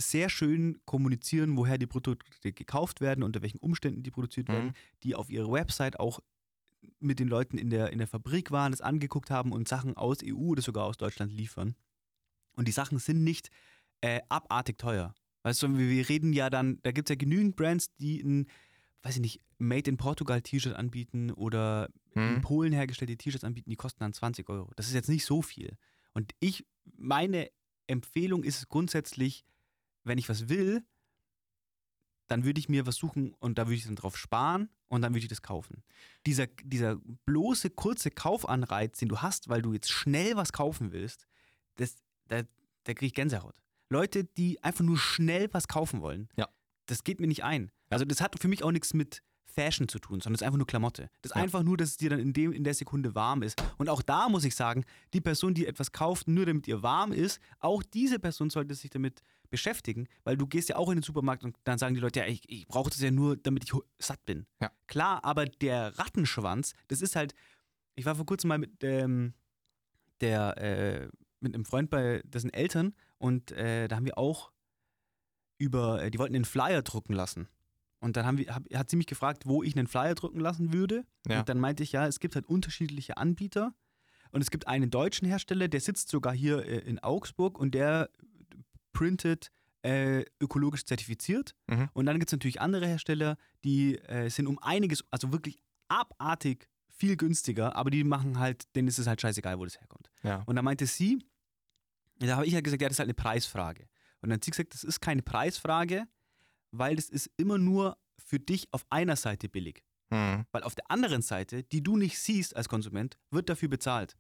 sehr 0.01 0.29
schön 0.29 0.81
kommunizieren, 0.85 1.57
woher 1.57 1.77
die 1.79 1.87
Produkte 1.87 2.53
gekauft 2.53 3.01
werden, 3.01 3.25
unter 3.25 3.43
welchen 3.43 3.59
Umständen 3.59 4.03
die 4.03 4.11
produziert 4.13 4.49
Mhm. 4.49 4.53
werden, 4.53 4.73
die 5.03 5.15
auf 5.17 5.29
ihrer 5.31 5.51
Website 5.51 5.99
auch 5.99 6.21
mit 7.01 7.19
den 7.19 7.27
Leuten 7.29 7.59
in 7.59 7.71
der, 7.71 7.91
in 7.91 7.99
der 7.99 8.07
Fabrik 8.07 8.53
waren, 8.53 8.71
das 8.71 8.81
angeguckt 8.81 9.31
haben 9.31 9.51
und 9.53 9.67
Sachen 9.69 9.97
aus 9.97 10.19
EU 10.25 10.37
oder 10.51 10.63
sogar 10.63 10.85
aus 10.85 10.97
Deutschland 10.97 11.33
liefern. 11.33 11.75
Und 12.55 12.69
die 12.69 12.73
Sachen 12.73 12.99
sind 12.99 13.25
nicht 13.25 13.51
äh, 14.01 14.21
abartig 14.29 14.79
teuer. 14.79 15.15
Weißt 15.43 15.63
du, 15.63 15.79
wir 15.79 16.09
reden 16.09 16.33
ja 16.33 16.51
dann, 16.51 16.79
da 16.83 16.93
gibt 16.93 17.09
es 17.09 17.15
ja 17.15 17.17
genügend 17.17 17.57
Brands, 17.57 17.95
die 17.97 18.21
ein, 18.21 18.47
weiß 19.03 19.17
ich 19.17 19.21
nicht, 19.21 19.41
Made 19.59 19.91
in 19.91 19.97
Portugal 19.97 20.41
T-Shirt 20.43 20.75
anbieten 20.75 21.31
oder 21.33 21.89
in 22.15 22.37
Hm. 22.37 22.41
Polen 22.43 22.73
hergestellte 22.73 23.17
T-Shirts 23.17 23.45
anbieten, 23.45 23.71
die 23.71 23.77
kosten 23.77 24.01
dann 24.01 24.13
20 24.13 24.49
Euro. 24.49 24.73
Das 24.77 24.89
ist 24.89 24.95
jetzt 24.95 25.09
nicht 25.09 25.25
so 25.25 25.43
viel. 25.43 25.77
Und 26.15 26.33
ich, 26.41 26.67
meine 26.97 27.51
Empfehlung 27.87 28.45
ist 28.45 28.59
es 28.59 28.69
grundsätzlich, 28.69 29.45
wenn 30.05 30.19
ich 30.19 30.29
was 30.29 30.49
will, 30.49 30.83
dann 32.27 32.45
würde 32.45 32.61
ich 32.61 32.69
mir 32.69 32.87
was 32.87 32.97
suchen 32.97 33.35
und 33.39 33.59
da 33.59 33.67
würde 33.67 33.77
ich 33.77 33.85
dann 33.87 33.97
drauf 33.97 34.17
sparen 34.17 34.69
und 34.89 35.03
dann 35.03 35.13
würde 35.13 35.25
ich 35.25 35.29
das 35.29 35.43
kaufen. 35.43 35.83
Dieser, 36.27 36.47
dieser 36.47 36.97
bloße, 37.25 37.71
kurze 37.71 38.11
Kaufanreiz, 38.11 38.99
den 38.99 39.09
du 39.09 39.19
hast, 39.19 39.49
weil 39.49 39.63
du 39.63 39.73
jetzt 39.73 39.91
schnell 39.91 40.37
was 40.37 40.53
kaufen 40.53 40.93
willst, 40.93 41.27
das, 41.77 41.97
da, 42.27 42.43
da 42.85 42.95
kriege 42.95 43.07
ich 43.07 43.15
Gänsehaut. 43.15 43.55
Leute, 43.91 44.25
die 44.25 44.63
einfach 44.63 44.85
nur 44.85 44.99
schnell 44.99 45.49
was 45.53 45.69
kaufen 45.69 46.01
wollen, 46.01 46.29
Ja. 46.37 46.49
das 46.87 47.05
geht 47.05 47.21
mir 47.21 47.27
nicht 47.27 47.45
ein. 47.45 47.71
Also 47.91 48.05
das 48.05 48.21
hat 48.21 48.39
für 48.41 48.49
mich 48.49 48.63
auch 48.63 48.73
nichts 48.73 48.93
mit 48.95 49.23
Fashion 49.47 49.89
zu 49.89 49.99
tun, 49.99 50.21
sondern 50.21 50.35
es 50.37 50.41
ist 50.43 50.47
einfach 50.47 50.59
nur 50.59 50.67
Klamotte. 50.67 51.11
Das 51.23 51.33
ist 51.33 51.37
Ja. 51.37 51.43
einfach 51.43 51.63
nur, 51.63 51.77
dass 51.77 51.89
es 51.91 51.97
dir 51.97 52.11
dann 52.11 52.21
in, 52.21 52.33
dem, 52.33 52.53
in 52.53 52.63
der 52.65 52.75
Sekunde 52.75 53.15
warm 53.15 53.43
ist. 53.43 53.61
Und 53.79 53.89
auch 53.89 54.03
da 54.03 54.29
muss 54.29 54.45
ich 54.45 54.55
sagen, 54.55 54.85
die 55.15 55.21
Person, 55.21 55.55
die 55.55 55.67
etwas 55.67 55.91
kauft, 55.91 56.29
nur 56.29 56.47
damit 56.47 56.69
ihr 56.69 56.83
warm 56.83 57.13
ist, 57.13 57.41
auch 57.59 57.83
diese 57.83 58.19
Person 58.21 58.51
sollte 58.51 58.75
sich 58.75 58.91
damit 58.91 59.23
beschäftigen, 59.51 60.07
weil 60.25 60.37
du 60.37 60.47
gehst 60.47 60.69
ja 60.69 60.77
auch 60.77 60.91
in 60.91 60.99
den 60.99 61.03
Supermarkt 61.03 61.43
und 61.43 61.57
dann 61.65 61.79
sagen 61.79 61.95
die 61.95 62.01
Leute, 62.01 62.21
ja, 62.21 62.27
ich, 62.27 62.43
ich 62.49 62.69
brauche 62.69 62.91
das 62.91 63.01
ja 63.01 63.11
nur, 63.11 63.37
damit 63.37 63.65
ich 63.65 63.73
satt 63.99 64.25
bin. 64.27 64.47
Ja. 64.61 64.71
Klar, 64.87 65.25
aber 65.25 65.47
der 65.47 65.99
Rattenschwanz, 65.99 66.75
das 66.89 67.01
ist 67.03 67.17
halt, 67.17 67.35
ich 67.97 68.05
war 68.05 68.15
vor 68.15 68.27
kurzem 68.27 68.49
mal 68.49 68.59
mit 68.59 68.85
ähm, 68.85 69.33
der, 70.21 70.57
äh, 70.59 71.09
mit 71.41 71.55
einem 71.55 71.65
Freund 71.65 71.89
bei 71.91 72.21
dessen 72.25 72.53
Eltern 72.53 72.95
und 73.19 73.53
äh, 73.53 73.89
da 73.89 73.97
haben 73.97 74.07
wir 74.07 74.19
auch 74.19 74.53
über, 75.59 76.03
äh, 76.03 76.11
die 76.11 76.19
wollten 76.19 76.35
einen 76.35 76.45
Flyer 76.45 76.83
drucken 76.83 77.13
lassen. 77.13 77.49
Und 78.01 78.17
dann 78.17 78.27
haben 78.27 78.39
wir, 78.39 78.55
hab, 78.55 78.63
hat 78.73 78.91
sie 78.91 78.97
mich 78.97 79.07
gefragt, 79.07 79.45
wo 79.45 79.63
ich 79.63 79.77
einen 79.77 79.89
Flyer 79.89 80.15
drucken 80.15 80.41
lassen 80.41 80.73
würde. 80.73 81.05
Ja. 81.27 81.41
Und 81.41 81.49
dann 81.49 81.59
meinte 81.59 81.83
ich, 81.83 81.93
ja, 81.93 82.07
es 82.07 82.21
gibt 82.21 82.37
halt 82.37 82.47
unterschiedliche 82.47 83.17
Anbieter. 83.17 83.75
Und 84.31 84.41
es 84.41 84.51
gibt 84.51 84.69
einen 84.69 84.91
deutschen 84.91 85.27
Hersteller, 85.27 85.69
der 85.69 85.81
sitzt 85.81 86.11
sogar 86.11 86.33
hier 86.35 86.65
äh, 86.65 86.79
in 86.79 86.99
Augsburg 87.01 87.59
und 87.59 87.75
der 87.75 88.11
printet 88.93 89.51
äh, 89.83 90.25
ökologisch 90.41 90.85
zertifiziert. 90.85 91.55
Mhm. 91.67 91.89
Und 91.93 92.07
dann 92.07 92.19
gibt 92.19 92.29
es 92.29 92.33
natürlich 92.33 92.61
andere 92.61 92.87
Hersteller, 92.87 93.37
die 93.65 93.97
äh, 93.99 94.29
sind 94.29 94.47
um 94.47 94.59
einiges, 94.59 95.05
also 95.11 95.33
wirklich 95.33 95.63
abartig 95.89 96.69
viel 96.89 97.17
günstiger, 97.17 97.77
aber 97.77 97.91
die 97.91 98.05
machen 98.05 98.39
halt, 98.39 98.75
denen 98.75 98.89
ist 98.89 98.99
es 98.99 99.07
halt 99.07 99.21
scheißegal, 99.21 99.59
wo 99.59 99.65
das 99.65 99.81
herkommt. 99.81 100.11
Ja. 100.23 100.43
Und 100.47 100.57
dann 100.57 100.65
meinte 100.65 100.87
sie, 100.87 101.25
da 102.19 102.37
habe 102.37 102.47
ich 102.47 102.53
ja 102.53 102.61
gesagt, 102.61 102.83
ja, 102.83 102.89
das 102.89 102.97
ist 102.97 102.99
halt 103.01 103.07
eine 103.07 103.15
Preisfrage. 103.15 103.89
Und 104.21 104.31
dann 104.31 104.35
hat 104.35 104.45
sie 104.45 104.51
gesagt, 104.51 104.75
das 104.75 104.85
ist 104.85 105.01
keine 105.01 105.23
Preisfrage, 105.23 106.07
weil 106.73 106.97
das 106.97 107.09
ist 107.09 107.31
immer 107.37 107.59
nur 107.59 107.97
für 108.19 108.41
dich 108.41 108.69
auf 108.73 108.85
einer 108.91 109.17
Seite 109.17 109.49
billig. 109.49 109.85
Hm. 110.13 110.45
Weil 110.53 110.63
auf 110.63 110.75
der 110.75 110.91
anderen 110.91 111.23
Seite, 111.23 111.63
die 111.65 111.83
du 111.83 111.97
nicht 111.97 112.19
siehst 112.19 112.57
als 112.57 112.69
Konsument, 112.69 113.19
wird 113.31 113.49
dafür 113.49 113.69
bezahlt. 113.69 114.17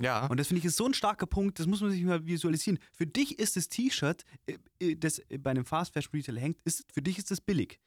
Ja. 0.00 0.26
Und 0.26 0.40
das 0.40 0.48
finde 0.48 0.60
ich 0.60 0.64
ist 0.64 0.76
so 0.76 0.86
ein 0.86 0.94
starker 0.94 1.26
Punkt, 1.26 1.58
das 1.58 1.66
muss 1.66 1.80
man 1.80 1.90
sich 1.90 2.02
mal 2.02 2.26
visualisieren. 2.26 2.78
Für 2.92 3.06
dich 3.06 3.38
ist 3.38 3.56
das 3.56 3.68
T-Shirt, 3.68 4.24
äh, 4.46 4.58
äh, 4.80 4.96
das 4.96 5.20
bei 5.38 5.50
einem 5.50 5.64
Fast 5.64 5.92
Fashion 5.92 6.12
Retailer 6.14 6.40
hängt, 6.40 6.60
ist, 6.64 6.84
für 6.92 7.02
dich 7.02 7.18
ist 7.18 7.30
das 7.30 7.40
billig. 7.40 7.78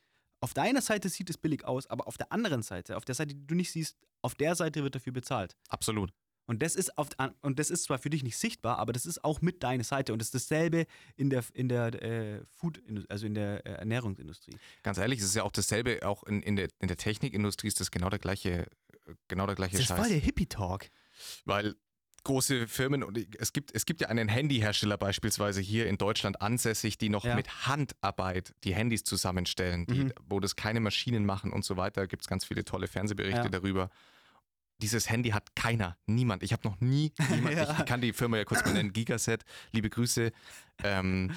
Auf 0.41 0.53
deiner 0.53 0.81
Seite 0.81 1.09
sieht 1.09 1.29
es 1.29 1.37
billig 1.37 1.65
aus, 1.65 1.87
aber 1.87 2.07
auf 2.07 2.17
der 2.17 2.31
anderen 2.31 2.61
Seite, 2.61 2.97
auf 2.97 3.05
der 3.05 3.15
Seite, 3.15 3.33
die 3.35 3.47
du 3.47 3.55
nicht 3.55 3.71
siehst, 3.71 3.97
auf 4.21 4.35
der 4.35 4.55
Seite 4.55 4.83
wird 4.83 4.95
dafür 4.95 5.13
bezahlt. 5.13 5.55
absolut. 5.69 6.11
Und 6.47 6.61
das 6.61 6.75
ist 6.75 6.97
auf, 6.97 7.09
an- 7.17 7.33
und 7.41 7.57
das 7.59 7.69
ist 7.69 7.83
zwar 7.85 7.97
für 7.97 8.09
dich 8.09 8.23
nicht 8.23 8.37
sichtbar, 8.37 8.77
aber 8.77 8.93
das 8.93 9.05
ist 9.05 9.23
auch 9.23 9.41
mit 9.41 9.63
deiner 9.63 9.83
Seite 9.83 10.13
und 10.13 10.19
das 10.19 10.27
ist 10.27 10.35
dasselbe 10.35 10.85
in 11.15 11.29
der 11.29 11.43
in 11.53 11.69
der 11.69 12.01
äh, 12.03 12.41
Food, 12.45 12.81
also 13.09 13.25
in 13.25 13.33
der 13.33 13.65
äh, 13.65 13.71
Ernährungsindustrie. 13.79 14.55
Ganz 14.83 14.97
ehrlich, 14.97 15.19
es 15.19 15.25
ist 15.25 15.35
ja 15.35 15.43
auch 15.43 15.51
dasselbe, 15.51 16.05
auch 16.07 16.23
in, 16.23 16.41
in, 16.43 16.55
der, 16.55 16.67
in 16.79 16.87
der 16.87 16.97
Technikindustrie 16.97 17.67
ist 17.67 17.79
das 17.79 17.89
genau 17.91 18.09
der 18.09 18.19
gleiche, 18.19 18.67
genau 19.27 19.45
der 19.47 19.55
gleiche 19.55 19.73
Das 19.73 19.81
ist 19.81 19.87
Scheiß. 19.87 19.99
voll 19.99 20.09
der 20.09 20.19
Hippie 20.19 20.45
Talk. 20.45 20.89
Weil 21.45 21.75
große 22.23 22.67
Firmen 22.67 23.03
und 23.03 23.19
es 23.39 23.53
gibt, 23.53 23.73
es 23.75 23.85
gibt 23.85 24.01
ja 24.01 24.07
einen 24.07 24.27
Handyhersteller 24.27 24.97
beispielsweise 24.97 25.61
hier 25.61 25.87
in 25.87 25.97
Deutschland 25.97 26.41
ansässig, 26.41 26.97
die 26.97 27.09
noch 27.09 27.23
Ja. 27.23 27.35
mit 27.35 27.67
Handarbeit 27.67 28.53
die 28.63 28.73
Handys 28.73 29.03
zusammenstellen, 29.03 29.85
die, 29.85 30.05
Mhm. 30.05 30.13
wo 30.27 30.39
das 30.39 30.55
keine 30.55 30.79
Maschinen 30.79 31.25
machen 31.25 31.51
und 31.53 31.63
so 31.65 31.77
weiter. 31.77 32.07
Gibt 32.07 32.23
es 32.23 32.27
ganz 32.27 32.43
viele 32.45 32.65
tolle 32.65 32.87
Fernsehberichte 32.87 33.41
Ja. 33.43 33.49
darüber. 33.49 33.89
Dieses 34.81 35.09
Handy 35.09 35.29
hat 35.29 35.55
keiner, 35.55 35.97
niemand. 36.05 36.43
Ich 36.43 36.51
habe 36.53 36.67
noch 36.67 36.79
nie, 36.81 37.13
niemand, 37.29 37.55
Ja. 37.55 37.75
ich 37.79 37.85
kann 37.85 38.01
die 38.01 38.13
Firma 38.13 38.37
ja 38.37 38.43
kurz 38.45 38.63
mal 38.65 38.73
nennen, 38.73 38.91
Gigaset, 38.93 39.43
liebe 39.71 39.89
Grüße, 39.89 40.31
ähm, 40.83 41.33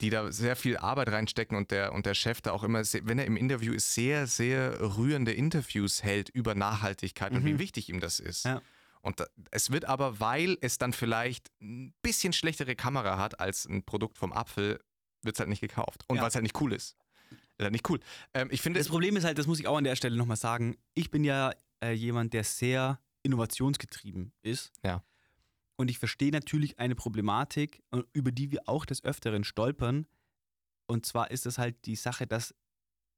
die 0.00 0.10
da 0.10 0.30
sehr 0.32 0.56
viel 0.56 0.76
Arbeit 0.76 1.08
reinstecken 1.10 1.56
und 1.56 1.70
der, 1.70 1.92
und 1.92 2.06
der 2.06 2.14
Chef 2.14 2.40
da 2.40 2.52
auch 2.52 2.64
immer, 2.64 2.80
wenn 3.02 3.18
er 3.18 3.24
im 3.24 3.36
Interview 3.36 3.72
ist, 3.72 3.94
sehr, 3.94 4.26
sehr 4.26 4.80
rührende 4.96 5.32
Interviews 5.32 6.02
hält 6.02 6.28
über 6.28 6.54
Nachhaltigkeit 6.54 7.32
und 7.32 7.42
Mhm. 7.42 7.46
wie 7.46 7.58
wichtig 7.58 7.88
ihm 7.88 8.00
das 8.00 8.18
ist. 8.20 8.44
Ja. 8.44 8.60
Und 9.00 9.18
da, 9.20 9.26
es 9.50 9.70
wird 9.70 9.84
aber, 9.84 10.20
weil 10.20 10.56
es 10.60 10.78
dann 10.78 10.92
vielleicht 10.92 11.50
ein 11.60 11.92
bisschen 12.02 12.32
schlechtere 12.32 12.76
Kamera 12.76 13.18
hat 13.18 13.40
als 13.40 13.64
ein 13.64 13.84
Produkt 13.84 14.18
vom 14.18 14.32
Apfel, 14.32 14.80
wird 15.22 15.36
es 15.36 15.40
halt 15.40 15.48
nicht 15.48 15.60
gekauft. 15.60 16.04
Und 16.08 16.16
Ja. 16.16 16.22
weil 16.22 16.28
es 16.28 16.34
halt 16.36 16.44
nicht 16.44 16.60
cool 16.60 16.72
ist. 16.72 16.96
Ist 17.58 17.64
halt 17.64 17.72
nicht 17.72 17.88
cool. 17.90 17.98
Ähm, 18.34 18.48
ich 18.52 18.60
finde 18.62 18.78
Das. 18.80 18.88
Problem 18.88 19.16
ist 19.16 19.24
halt, 19.24 19.38
das 19.38 19.46
muss 19.46 19.58
ich 19.60 19.66
auch 19.66 19.76
an 19.76 19.84
der 19.84 19.96
Stelle 19.96 20.16
nochmal 20.16 20.36
sagen, 20.36 20.76
ich 20.94 21.10
bin 21.10 21.22
ja 21.24 21.52
äh, 21.82 21.92
jemand, 21.92 22.32
der 22.32 22.44
sehr 22.44 23.00
innovationsgetrieben 23.22 24.32
ist. 24.42 24.72
Ja. 24.84 25.04
Und 25.76 25.90
ich 25.90 25.98
verstehe 25.98 26.30
natürlich 26.30 26.78
eine 26.78 26.94
Problematik, 26.94 27.82
äh, 27.90 28.02
über 28.12 28.30
die 28.32 28.50
wir 28.50 28.68
auch 28.68 28.84
des 28.84 29.04
Öfteren 29.04 29.44
stolpern. 29.44 30.06
Und 30.86 31.06
zwar 31.06 31.30
ist 31.30 31.46
es 31.46 31.58
halt 31.58 31.86
die 31.86 31.96
Sache, 31.96 32.26
dass 32.26 32.54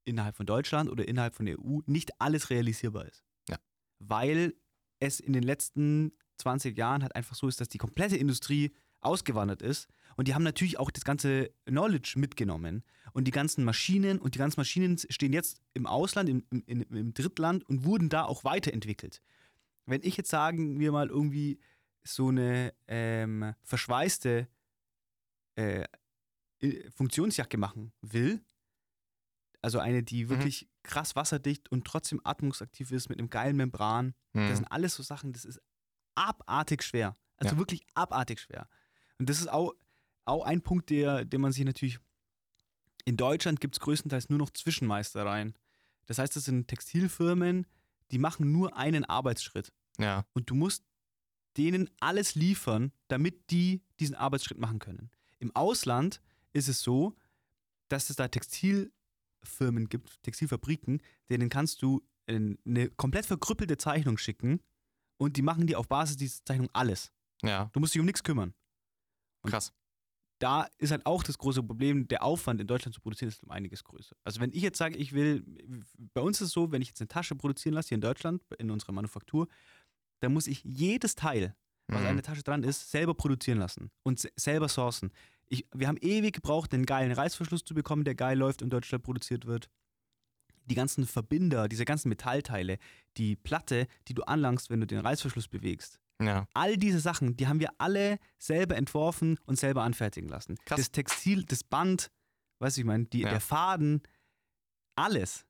innerhalb 0.05 0.35
von 0.35 0.45
Deutschland 0.45 0.89
oder 0.89 1.07
innerhalb 1.07 1.35
von 1.35 1.45
der 1.45 1.59
EU 1.59 1.79
nicht 1.85 2.19
alles 2.21 2.49
realisierbar 2.49 3.05
ist. 3.05 3.23
Ja. 3.49 3.57
Weil 3.99 4.53
es 4.99 5.19
in 5.19 5.33
den 5.33 5.43
letzten 5.43 6.13
20 6.37 6.77
Jahren 6.77 7.01
halt 7.01 7.15
einfach 7.15 7.35
so 7.35 7.47
ist, 7.47 7.59
dass 7.59 7.69
die 7.69 7.77
komplette 7.77 8.17
Industrie 8.17 8.73
ausgewandert 9.05 9.61
ist. 9.61 9.87
Und 10.17 10.27
die 10.27 10.33
haben 10.33 10.43
natürlich 10.43 10.79
auch 10.79 10.91
das 10.91 11.03
ganze 11.03 11.51
Knowledge 11.65 12.13
mitgenommen. 12.17 12.83
Und 13.13 13.25
die 13.25 13.31
ganzen 13.31 13.63
Maschinen 13.63 14.19
und 14.19 14.35
die 14.35 14.39
ganzen 14.39 14.59
Maschinen 14.59 14.97
stehen 14.97 15.33
jetzt 15.33 15.61
im 15.73 15.85
Ausland, 15.85 16.29
im, 16.29 16.43
im, 16.49 16.81
im 16.81 17.13
Drittland 17.13 17.63
und 17.69 17.83
wurden 17.85 18.09
da 18.09 18.23
auch 18.25 18.43
weiterentwickelt. 18.43 19.21
Wenn 19.85 20.01
ich 20.03 20.17
jetzt 20.17 20.29
sagen 20.29 20.79
wir 20.79 20.91
mal 20.91 21.09
irgendwie 21.09 21.59
so 22.03 22.29
eine 22.29 22.73
ähm, 22.87 23.53
verschweißte 23.63 24.47
äh, 25.57 25.85
äh, 26.61 26.91
Funktionsjacke 26.91 27.57
machen 27.57 27.91
will, 28.01 28.41
also 29.61 29.79
eine, 29.79 30.03
die 30.03 30.29
wirklich 30.29 30.67
krass 30.83 31.15
wasserdicht 31.15 31.71
und 31.71 31.85
trotzdem 31.85 32.21
atmungsaktiv 32.23 32.91
ist 32.91 33.09
mit 33.09 33.17
einem 33.19 33.29
geilen 33.29 33.55
Membran, 33.55 34.13
das 34.33 34.49
Hm. 34.49 34.55
sind 34.57 34.65
alles 34.67 34.95
so 34.95 35.03
Sachen, 35.03 35.33
das 35.33 35.43
ist 35.45 35.59
abartig 36.15 36.83
schwer. 36.83 37.17
Also 37.37 37.55
Ja. 37.55 37.59
wirklich 37.59 37.85
abartig 37.95 38.39
schwer. 38.39 38.69
Und 39.19 39.29
das 39.29 39.39
ist 39.39 39.49
auch, 39.49 39.73
auch 40.25 40.45
ein 40.45 40.61
Punkt, 40.61 40.89
der, 40.89 41.25
den 41.25 41.41
man 41.41 41.51
sich 41.51 41.65
natürlich. 41.65 41.99
In 43.05 43.17
Deutschland 43.17 43.61
gibt 43.61 43.75
es 43.75 43.79
größtenteils 43.79 44.29
nur 44.29 44.39
noch 44.39 44.49
Zwischenmeistereien. 44.49 45.53
Das 46.07 46.17
heißt, 46.17 46.35
das 46.35 46.45
sind 46.45 46.67
Textilfirmen, 46.67 47.67
die 48.11 48.17
machen 48.17 48.51
nur 48.51 48.75
einen 48.77 49.05
Arbeitsschritt. 49.05 49.71
Ja. 49.99 50.25
Und 50.33 50.49
du 50.49 50.55
musst 50.55 50.83
denen 51.57 51.89
alles 51.99 52.35
liefern, 52.35 52.91
damit 53.07 53.49
die 53.51 53.81
diesen 53.99 54.15
Arbeitsschritt 54.15 54.57
machen 54.57 54.79
können. 54.79 55.09
Im 55.39 55.55
Ausland 55.55 56.21
ist 56.53 56.67
es 56.67 56.81
so, 56.81 57.15
dass 57.87 58.09
es 58.09 58.15
da 58.15 58.27
Textilfirmen 58.27 59.89
gibt, 59.89 60.21
Textilfabriken, 60.23 61.01
denen 61.29 61.49
kannst 61.49 61.81
du 61.81 62.03
eine 62.27 62.89
komplett 62.97 63.25
verkrüppelte 63.25 63.77
Zeichnung 63.77 64.17
schicken 64.17 64.59
und 65.17 65.37
die 65.37 65.43
machen 65.43 65.67
dir 65.67 65.79
auf 65.79 65.87
Basis 65.87 66.17
dieser 66.17 66.43
Zeichnung 66.43 66.69
alles. 66.73 67.11
Ja. 67.43 67.69
Du 67.73 67.79
musst 67.79 67.93
dich 67.93 67.99
um 67.99 68.05
nichts 68.05 68.23
kümmern. 68.23 68.53
Und 69.45 69.51
Krass. 69.51 69.73
Da 70.39 70.67
ist 70.79 70.91
halt 70.91 71.05
auch 71.05 71.23
das 71.23 71.37
große 71.37 71.63
Problem, 71.63 72.09
der 72.09 72.21
Aufwand 72.21 72.59
in 72.59 72.67
Deutschland 72.67 72.93
zu 72.93 72.99
produzieren 72.99 73.29
ist 73.29 73.41
um 73.41 73.51
einiges 73.51 73.85
größer. 73.85 74.17
Also 74.25 74.41
wenn 74.41 74.51
ich 74.51 74.61
jetzt 74.61 74.77
sage, 74.77 74.97
ich 74.97 75.13
will, 75.13 75.45
bei 76.13 76.19
uns 76.19 76.41
ist 76.41 76.47
es 76.47 76.53
so, 76.53 76.73
wenn 76.73 76.81
ich 76.81 76.89
jetzt 76.89 76.99
eine 76.99 77.07
Tasche 77.07 77.35
produzieren 77.35 77.73
lasse 77.73 77.89
hier 77.89 77.95
in 77.95 78.01
Deutschland, 78.01 78.43
in 78.59 78.69
unserer 78.69 78.91
Manufaktur, 78.91 79.47
dann 80.19 80.33
muss 80.33 80.47
ich 80.47 80.61
jedes 80.65 81.15
Teil, 81.15 81.55
was 81.87 82.01
Mhm. 82.01 82.07
an 82.07 82.15
der 82.17 82.23
Tasche 82.23 82.43
dran 82.43 82.63
ist, 82.63 82.91
selber 82.91 83.13
produzieren 83.13 83.59
lassen 83.59 83.91
und 84.03 84.19
se- 84.19 84.31
selber 84.35 84.67
sourcen. 84.67 85.11
Ich, 85.47 85.67
wir 85.73 85.87
haben 85.87 85.97
ewig 86.01 86.33
gebraucht, 86.33 86.73
einen 86.73 86.85
geilen 86.85 87.13
Reißverschluss 87.13 87.63
zu 87.63 87.73
bekommen, 87.73 88.03
der 88.03 88.15
geil 88.15 88.37
läuft 88.37 88.61
und 88.61 88.65
in 88.65 88.69
Deutschland 88.71 89.05
produziert 89.05 89.45
wird. 89.45 89.69
Die 90.65 90.75
ganzen 90.75 91.05
Verbinder, 91.05 91.69
diese 91.69 91.85
ganzen 91.85 92.09
Metallteile, 92.09 92.77
die 93.17 93.35
Platte, 93.37 93.87
die 94.07 94.15
du 94.15 94.23
anlangst, 94.23 94.69
wenn 94.69 94.81
du 94.81 94.87
den 94.87 94.99
Reißverschluss 94.99 95.47
bewegst. 95.47 96.01
Ja. 96.21 96.47
All 96.53 96.77
diese 96.77 96.99
Sachen, 96.99 97.35
die 97.35 97.47
haben 97.47 97.59
wir 97.59 97.69
alle 97.77 98.19
selber 98.37 98.75
entworfen 98.77 99.37
und 99.45 99.57
selber 99.59 99.83
anfertigen 99.83 100.29
lassen. 100.29 100.55
Krass. 100.65 100.79
Das 100.79 100.91
Textil, 100.91 101.43
das 101.43 101.63
Band, 101.63 102.09
weißt 102.59 102.77
du, 102.77 102.81
ich 102.81 102.85
meine, 102.87 103.05
die, 103.05 103.21
Ja. 103.21 103.29
der 103.29 103.41
Faden, 103.41 104.01
alles. 104.95 105.45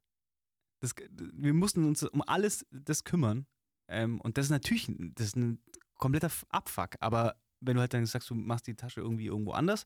Das, 0.80 0.94
wir 1.12 1.54
mussten 1.54 1.86
uns 1.86 2.04
um 2.04 2.22
alles 2.24 2.66
das 2.72 3.04
kümmern. 3.04 3.46
Ähm, 3.88 4.20
und 4.22 4.38
das 4.38 4.48
ist 4.48 4.52
natürlich 4.52 4.88
das 5.16 5.28
ist 5.28 5.36
ein 5.36 5.62
kompletter 5.96 6.32
Abfuck. 6.50 6.96
Aber 7.00 7.36
wenn 7.62 7.76
du 7.76 7.82
halt 7.82 7.94
dann 7.94 8.06
sagst, 8.06 8.30
du 8.30 8.36
machst 8.36 8.66
die 8.68 8.76
Tasche 8.76 9.02
irgendwie 9.02 9.28
irgendwo 9.28 9.52
anders, 9.52 9.86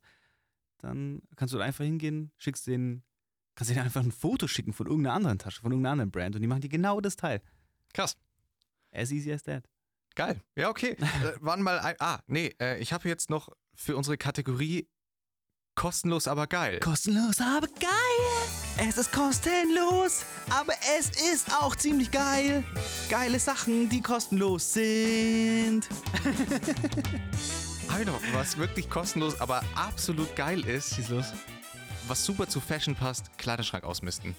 dann 0.78 1.22
kannst 1.36 1.54
du 1.54 1.60
einfach 1.60 1.84
hingehen, 1.84 2.32
schickst 2.38 2.66
den, 2.68 3.04
kannst 3.56 3.70
denen 3.72 3.82
einfach 3.84 4.02
ein 4.04 4.14
Foto 4.14 4.48
schicken 4.48 4.72
von 4.72 4.88
irgendeiner 4.88 5.16
anderen 5.16 5.40
Tasche, 5.40 5.62
von 5.62 5.72
irgendeiner 5.72 5.92
anderen 5.92 6.12
Brand 6.12 6.36
und 6.36 6.42
die 6.42 6.48
machen 6.48 6.62
dir 6.62 6.70
genau 6.70 7.02
das 7.02 7.18
Teil. 7.18 7.42
Krass. 7.94 8.16
As 8.92 9.12
easy 9.12 9.32
as 9.34 9.44
that. 9.44 9.68
Geil. 10.20 10.42
Ja, 10.58 10.68
okay. 10.68 10.90
äh, 11.00 11.38
wann 11.40 11.62
mal 11.62 11.80
ein. 11.80 11.96
Ah, 12.00 12.20
nee, 12.28 12.54
äh, 12.60 12.78
ich 12.80 12.92
habe 12.92 13.08
jetzt 13.08 13.30
noch 13.30 13.48
für 13.74 13.96
unsere 13.96 14.18
Kategorie 14.18 14.90
kostenlos, 15.76 16.28
aber 16.28 16.46
geil. 16.46 16.82
Kostenlos, 16.82 17.40
aber 17.40 17.68
geil. 17.68 18.86
Es 18.86 18.98
ist 18.98 19.14
kostenlos, 19.14 20.26
aber 20.50 20.74
es 20.98 21.12
ist 21.32 21.54
auch 21.54 21.74
ziemlich 21.74 22.12
geil. 22.12 22.66
Geile 23.10 23.40
Sachen, 23.40 23.88
die 23.88 24.02
kostenlos 24.02 24.74
sind. 24.74 25.88
Hab 27.88 28.02
ich 28.02 28.06
noch 28.06 28.22
was 28.34 28.58
wirklich 28.58 28.90
kostenlos, 28.90 29.40
aber 29.40 29.64
absolut 29.76 30.36
geil 30.36 30.68
ist, 30.68 30.96
Schieß 30.96 31.08
los. 31.08 31.28
was 32.10 32.26
super 32.26 32.50
zu 32.50 32.60
Fashion 32.60 32.94
passt, 32.94 33.38
Kleiderschrank 33.38 33.86
ausmisten. 33.86 34.36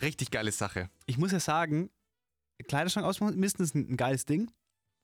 Richtig 0.00 0.30
geile 0.30 0.52
Sache. 0.52 0.88
Ich 1.04 1.18
muss 1.18 1.32
ja 1.32 1.40
sagen, 1.40 1.90
Kleiderschrank 2.64 3.06
ausmisten 3.06 3.64
ist 3.64 3.74
ein, 3.74 3.92
ein 3.92 3.96
geiles 3.96 4.24
Ding. 4.26 4.50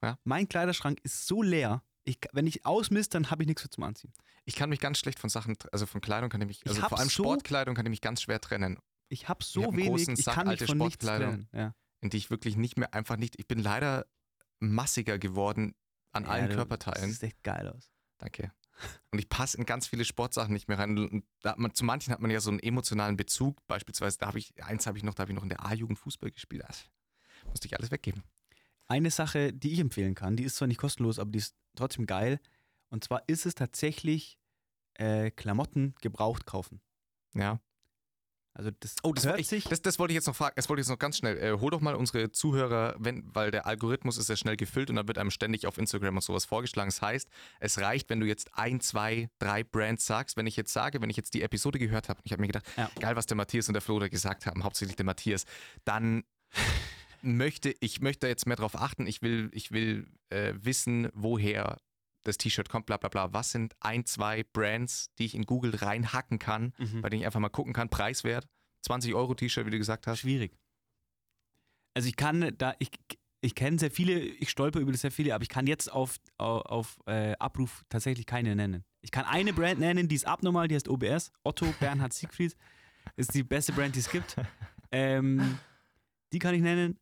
Ja. 0.02 0.18
Mein 0.24 0.48
Kleiderschrank 0.48 1.00
ist 1.02 1.26
so 1.26 1.42
leer. 1.42 1.82
Ich, 2.04 2.18
wenn 2.32 2.46
ich 2.46 2.64
ausmiste, 2.64 3.18
dann 3.18 3.30
habe 3.30 3.42
ich 3.42 3.48
nichts 3.48 3.64
mehr 3.64 3.70
zum 3.70 3.84
Anziehen. 3.84 4.12
Ich 4.44 4.54
kann 4.54 4.68
mich 4.70 4.78
ganz 4.80 4.98
schlecht 4.98 5.18
von 5.18 5.28
Sachen, 5.30 5.56
also 5.72 5.86
von 5.86 6.00
Kleidung 6.00 6.30
kann 6.30 6.40
ich 6.42 6.46
mich, 6.46 6.60
Ich 6.62 6.68
also 6.68 6.82
hab 6.82 6.90
vor 6.90 6.98
allem 6.98 7.08
so- 7.08 7.24
Sportkleidung 7.24 7.74
kann 7.74 7.84
ich 7.86 7.90
mich 7.90 8.00
ganz 8.00 8.22
schwer 8.22 8.40
trennen, 8.40 8.78
Ich 9.08 9.28
habe 9.28 9.40
Ich 9.42 9.48
so 9.48 9.62
hab 9.62 9.68
einen 9.68 9.76
wenig, 9.78 9.88
großen 9.90 10.14
ich 10.14 10.24
Sack 10.24 10.34
kann 10.34 10.48
mich 10.48 10.62
von 10.64 10.78
nichts 10.78 10.94
Sportkleidung. 10.94 11.30
trennen. 11.30 11.48
Ja. 11.52 11.74
in 12.02 12.10
die 12.10 12.18
ich 12.18 12.30
wirklich 12.30 12.56
nicht 12.56 12.76
mehr, 12.76 12.92
einfach 12.94 13.16
nicht, 13.16 13.38
ich 13.40 13.48
bin 13.48 13.58
leider 13.58 14.06
massiger 14.60 15.18
geworden 15.18 15.74
an 16.12 16.24
Ja, 16.24 16.30
allen 16.30 16.48
du- 16.50 16.54
Körperteilen. 16.56 17.08
Das 17.10 17.18
sieht 17.20 17.22
echt 17.30 17.42
geil 17.42 17.68
aus. 17.68 17.90
Danke. 18.18 18.52
Und 19.10 19.18
ich 19.18 19.28
passe 19.28 19.56
in 19.56 19.64
ganz 19.64 19.86
viele 19.86 20.04
Sportsachen 20.04 20.52
nicht 20.52 20.68
mehr 20.68 20.78
rein. 20.78 20.98
Und 20.98 21.24
da 21.40 21.52
hat 21.52 21.58
man, 21.58 21.74
zu 21.74 21.84
manchen 21.84 22.12
hat 22.12 22.20
man 22.20 22.30
ja 22.30 22.40
so 22.40 22.50
einen 22.50 22.60
emotionalen 22.60 23.16
Bezug. 23.16 23.58
Beispielsweise, 23.66 24.18
da 24.18 24.26
habe 24.26 24.38
ich, 24.38 24.62
eins 24.62 24.86
habe 24.86 24.98
ich 24.98 25.04
noch, 25.04 25.14
da 25.14 25.22
habe 25.22 25.32
ich 25.32 25.36
noch 25.36 25.42
in 25.42 25.48
der 25.48 25.64
A-Jugend 25.64 25.98
Fußball 25.98 26.30
gespielt. 26.30 26.64
Musste 27.56 27.68
ich 27.68 27.76
alles 27.78 27.90
weggeben. 27.90 28.22
Eine 28.86 29.10
Sache, 29.10 29.54
die 29.54 29.72
ich 29.72 29.78
empfehlen 29.78 30.14
kann, 30.14 30.36
die 30.36 30.44
ist 30.44 30.56
zwar 30.56 30.68
nicht 30.68 30.78
kostenlos, 30.78 31.18
aber 31.18 31.30
die 31.30 31.38
ist 31.38 31.54
trotzdem 31.74 32.04
geil. 32.06 32.38
Und 32.90 33.02
zwar 33.02 33.22
ist 33.28 33.46
es 33.46 33.54
tatsächlich 33.54 34.36
äh, 34.94 35.30
Klamotten 35.30 35.94
gebraucht 36.02 36.44
kaufen. 36.44 36.82
Ja. 37.34 37.60
Also 38.52 38.70
das, 38.80 38.96
Oh, 39.02 39.12
das, 39.14 39.24
hört 39.26 39.40
ich, 39.40 39.48
sich. 39.48 39.64
das, 39.64 39.80
das 39.82 39.98
wollte 39.98 40.12
ich 40.12 40.16
jetzt 40.16 40.26
noch 40.26 40.36
fragen. 40.36 40.52
Das 40.56 40.68
wollte 40.68 40.80
ich 40.80 40.84
jetzt 40.86 40.90
noch 40.92 40.98
ganz 40.98 41.16
schnell. 41.18 41.36
Äh, 41.38 41.58
hol 41.58 41.70
doch 41.70 41.80
mal 41.80 41.94
unsere 41.94 42.30
Zuhörer, 42.30 42.94
wenn, 42.98 43.24
weil 43.34 43.50
der 43.50 43.66
Algorithmus 43.66 44.16
ist 44.18 44.26
sehr 44.28 44.36
schnell 44.36 44.56
gefüllt 44.56 44.88
und 44.90 44.96
dann 44.96 45.08
wird 45.08 45.16
einem 45.18 45.30
ständig 45.30 45.66
auf 45.66 45.78
Instagram 45.78 46.16
und 46.16 46.22
sowas 46.22 46.44
vorgeschlagen. 46.44 46.88
Das 46.88 47.00
heißt, 47.02 47.28
es 47.60 47.78
reicht, 47.80 48.08
wenn 48.10 48.20
du 48.20 48.26
jetzt 48.26 48.50
ein, 48.54 48.80
zwei, 48.80 49.28
drei 49.38 49.64
Brands 49.64 50.06
sagst. 50.06 50.36
Wenn 50.36 50.46
ich 50.46 50.56
jetzt 50.56 50.72
sage, 50.72 51.00
wenn 51.02 51.10
ich 51.10 51.16
jetzt 51.16 51.34
die 51.34 51.42
Episode 51.42 51.78
gehört 51.78 52.08
habe, 52.08 52.18
und 52.20 52.26
ich 52.26 52.32
habe 52.32 52.40
mir 52.42 52.46
gedacht, 52.48 52.66
Ja. 52.76 52.90
geil, 53.00 53.16
was 53.16 53.26
der 53.26 53.36
Matthias 53.36 53.68
und 53.68 53.72
der 53.74 53.82
Flo 53.82 53.98
da 53.98 54.08
gesagt 54.08 54.46
haben, 54.46 54.62
hauptsächlich 54.64 54.96
der 54.96 55.04
Matthias, 55.06 55.44
dann 55.84 56.22
möchte 57.34 57.74
ich 57.80 58.00
möchte 58.00 58.28
jetzt 58.28 58.46
mehr 58.46 58.56
drauf 58.56 58.76
achten. 58.76 59.06
Ich 59.06 59.22
will, 59.22 59.50
ich 59.52 59.72
will 59.72 60.06
äh, 60.30 60.54
wissen, 60.56 61.08
woher 61.14 61.78
das 62.24 62.38
T-Shirt 62.38 62.68
kommt, 62.68 62.86
bla 62.86 62.96
bla 62.96 63.08
bla. 63.08 63.32
Was 63.32 63.52
sind 63.52 63.74
ein, 63.80 64.04
zwei 64.04 64.42
Brands, 64.44 65.12
die 65.18 65.24
ich 65.26 65.34
in 65.34 65.44
Google 65.46 65.74
reinhacken 65.74 66.38
kann, 66.38 66.72
Mhm. 66.78 67.00
bei 67.00 67.08
denen 67.08 67.20
ich 67.22 67.26
einfach 67.26 67.40
mal 67.40 67.48
gucken 67.48 67.72
kann, 67.72 67.88
preiswert. 67.88 68.48
20 68.82 69.14
Euro 69.14 69.34
T-Shirt, 69.34 69.66
wie 69.66 69.70
du 69.70 69.78
gesagt 69.78 70.06
hast. 70.06 70.20
Schwierig. 70.20 70.56
Also 71.94 72.08
ich 72.08 72.16
kann 72.16 72.52
da, 72.58 72.74
ich, 72.78 72.90
ich 73.40 73.54
kenne 73.54 73.78
sehr 73.78 73.90
viele, 73.90 74.18
ich 74.20 74.50
stolper 74.50 74.80
über 74.80 74.92
sehr 74.94 75.10
viele, 75.10 75.34
aber 75.34 75.42
ich 75.42 75.48
kann 75.48 75.66
jetzt 75.66 75.90
auf, 75.90 76.16
auf, 76.36 76.62
auf 76.66 76.98
äh, 77.06 77.34
Abruf 77.38 77.84
tatsächlich 77.88 78.26
keine 78.26 78.54
nennen. 78.54 78.84
Ich 79.00 79.10
kann 79.10 79.24
eine 79.24 79.52
Brand 79.52 79.78
nennen, 79.80 80.08
die 80.08 80.14
ist 80.16 80.26
abnormal, 80.26 80.68
die 80.68 80.74
heißt 80.74 80.88
OBS. 80.88 81.32
Otto 81.44 81.66
Bernhard 81.80 82.12
Siegfried. 82.12 82.56
Ist 83.16 83.34
die 83.34 83.44
beste 83.44 83.72
Brand, 83.72 83.94
die 83.94 84.00
es 84.00 84.10
gibt. 84.10 84.36
Ähm, 84.90 85.58
die 86.32 86.38
kann 86.40 86.54
ich 86.54 86.60
nennen. 86.60 86.98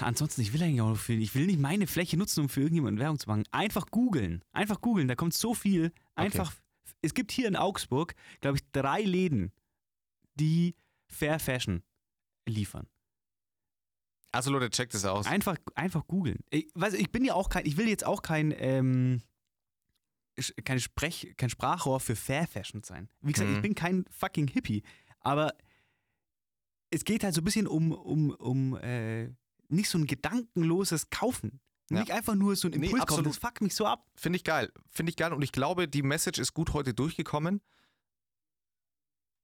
Ansonsten, 0.00 0.42
ich 0.42 0.52
will 0.52 0.62
eigentlich 0.62 0.80
auch 0.82 0.90
noch 0.90 0.98
viel. 0.98 1.22
Ich 1.22 1.34
will 1.34 1.46
nicht 1.46 1.58
meine 1.58 1.86
Fläche 1.86 2.16
nutzen, 2.16 2.40
um 2.42 2.48
für 2.48 2.60
irgendjemanden 2.60 3.00
Werbung 3.00 3.18
zu 3.18 3.28
machen. 3.28 3.44
Einfach 3.50 3.86
googeln. 3.90 4.44
Einfach 4.52 4.80
googeln. 4.80 5.08
Da 5.08 5.14
kommt 5.14 5.34
so 5.34 5.54
viel. 5.54 5.92
Einfach. 6.14 6.52
Es 7.02 7.14
gibt 7.14 7.32
hier 7.32 7.48
in 7.48 7.56
Augsburg, 7.56 8.14
glaube 8.40 8.58
ich, 8.58 8.70
drei 8.72 9.00
Läden, 9.02 9.52
die 10.34 10.74
Fair 11.08 11.38
Fashion 11.38 11.82
liefern. 12.46 12.86
Also 14.32 14.50
Leute, 14.52 14.70
checkt 14.70 14.94
es 14.94 15.04
aus. 15.04 15.26
Einfach, 15.26 15.56
einfach 15.74 16.06
googeln. 16.06 16.40
Ich, 16.50 16.68
weiß, 16.74 16.94
ich 16.94 17.10
bin 17.10 17.24
ja 17.24 17.34
auch 17.34 17.48
kein, 17.48 17.64
ich 17.66 17.76
will 17.76 17.88
jetzt 17.88 18.04
auch 18.04 18.22
kein, 18.22 18.54
ähm, 18.56 19.22
kein, 20.64 20.78
Sprech, 20.78 21.34
kein 21.36 21.50
Sprachrohr 21.50 22.00
für 22.00 22.14
Fair 22.16 22.46
Fashion 22.46 22.82
sein. 22.82 23.08
Wie 23.22 23.32
gesagt, 23.32 23.50
Mhm. 23.50 23.56
ich 23.56 23.62
bin 23.62 23.74
kein 23.74 24.04
fucking 24.10 24.46
Hippie. 24.48 24.82
Aber 25.20 25.54
es 26.90 27.04
geht 27.04 27.24
halt 27.24 27.34
so 27.34 27.40
ein 27.40 27.44
bisschen 27.44 27.66
um, 27.66 27.92
um, 27.92 28.30
um 28.30 28.76
äh, 28.76 29.30
nicht 29.70 29.88
so 29.88 29.98
ein 29.98 30.06
gedankenloses 30.06 31.10
Kaufen. 31.10 31.60
Ja. 31.90 32.00
Nicht 32.00 32.12
einfach 32.12 32.34
nur 32.36 32.54
so 32.56 32.68
ein 32.68 32.72
Nee, 32.72 32.86
Impuls 32.86 33.00
kaufen. 33.00 33.02
absolut. 33.02 33.26
Das 33.30 33.38
fuckt 33.38 33.60
mich 33.62 33.74
so 33.74 33.84
ab. 33.86 34.06
Finde 34.14 34.36
ich 34.36 34.44
geil. 34.44 34.72
Finde 34.90 35.10
ich 35.10 35.16
geil. 35.16 35.32
Und 35.32 35.42
ich 35.42 35.50
glaube, 35.52 35.88
die 35.88 36.02
Message 36.02 36.38
ist 36.38 36.54
gut 36.54 36.72
heute 36.72 36.94
durchgekommen. 36.94 37.60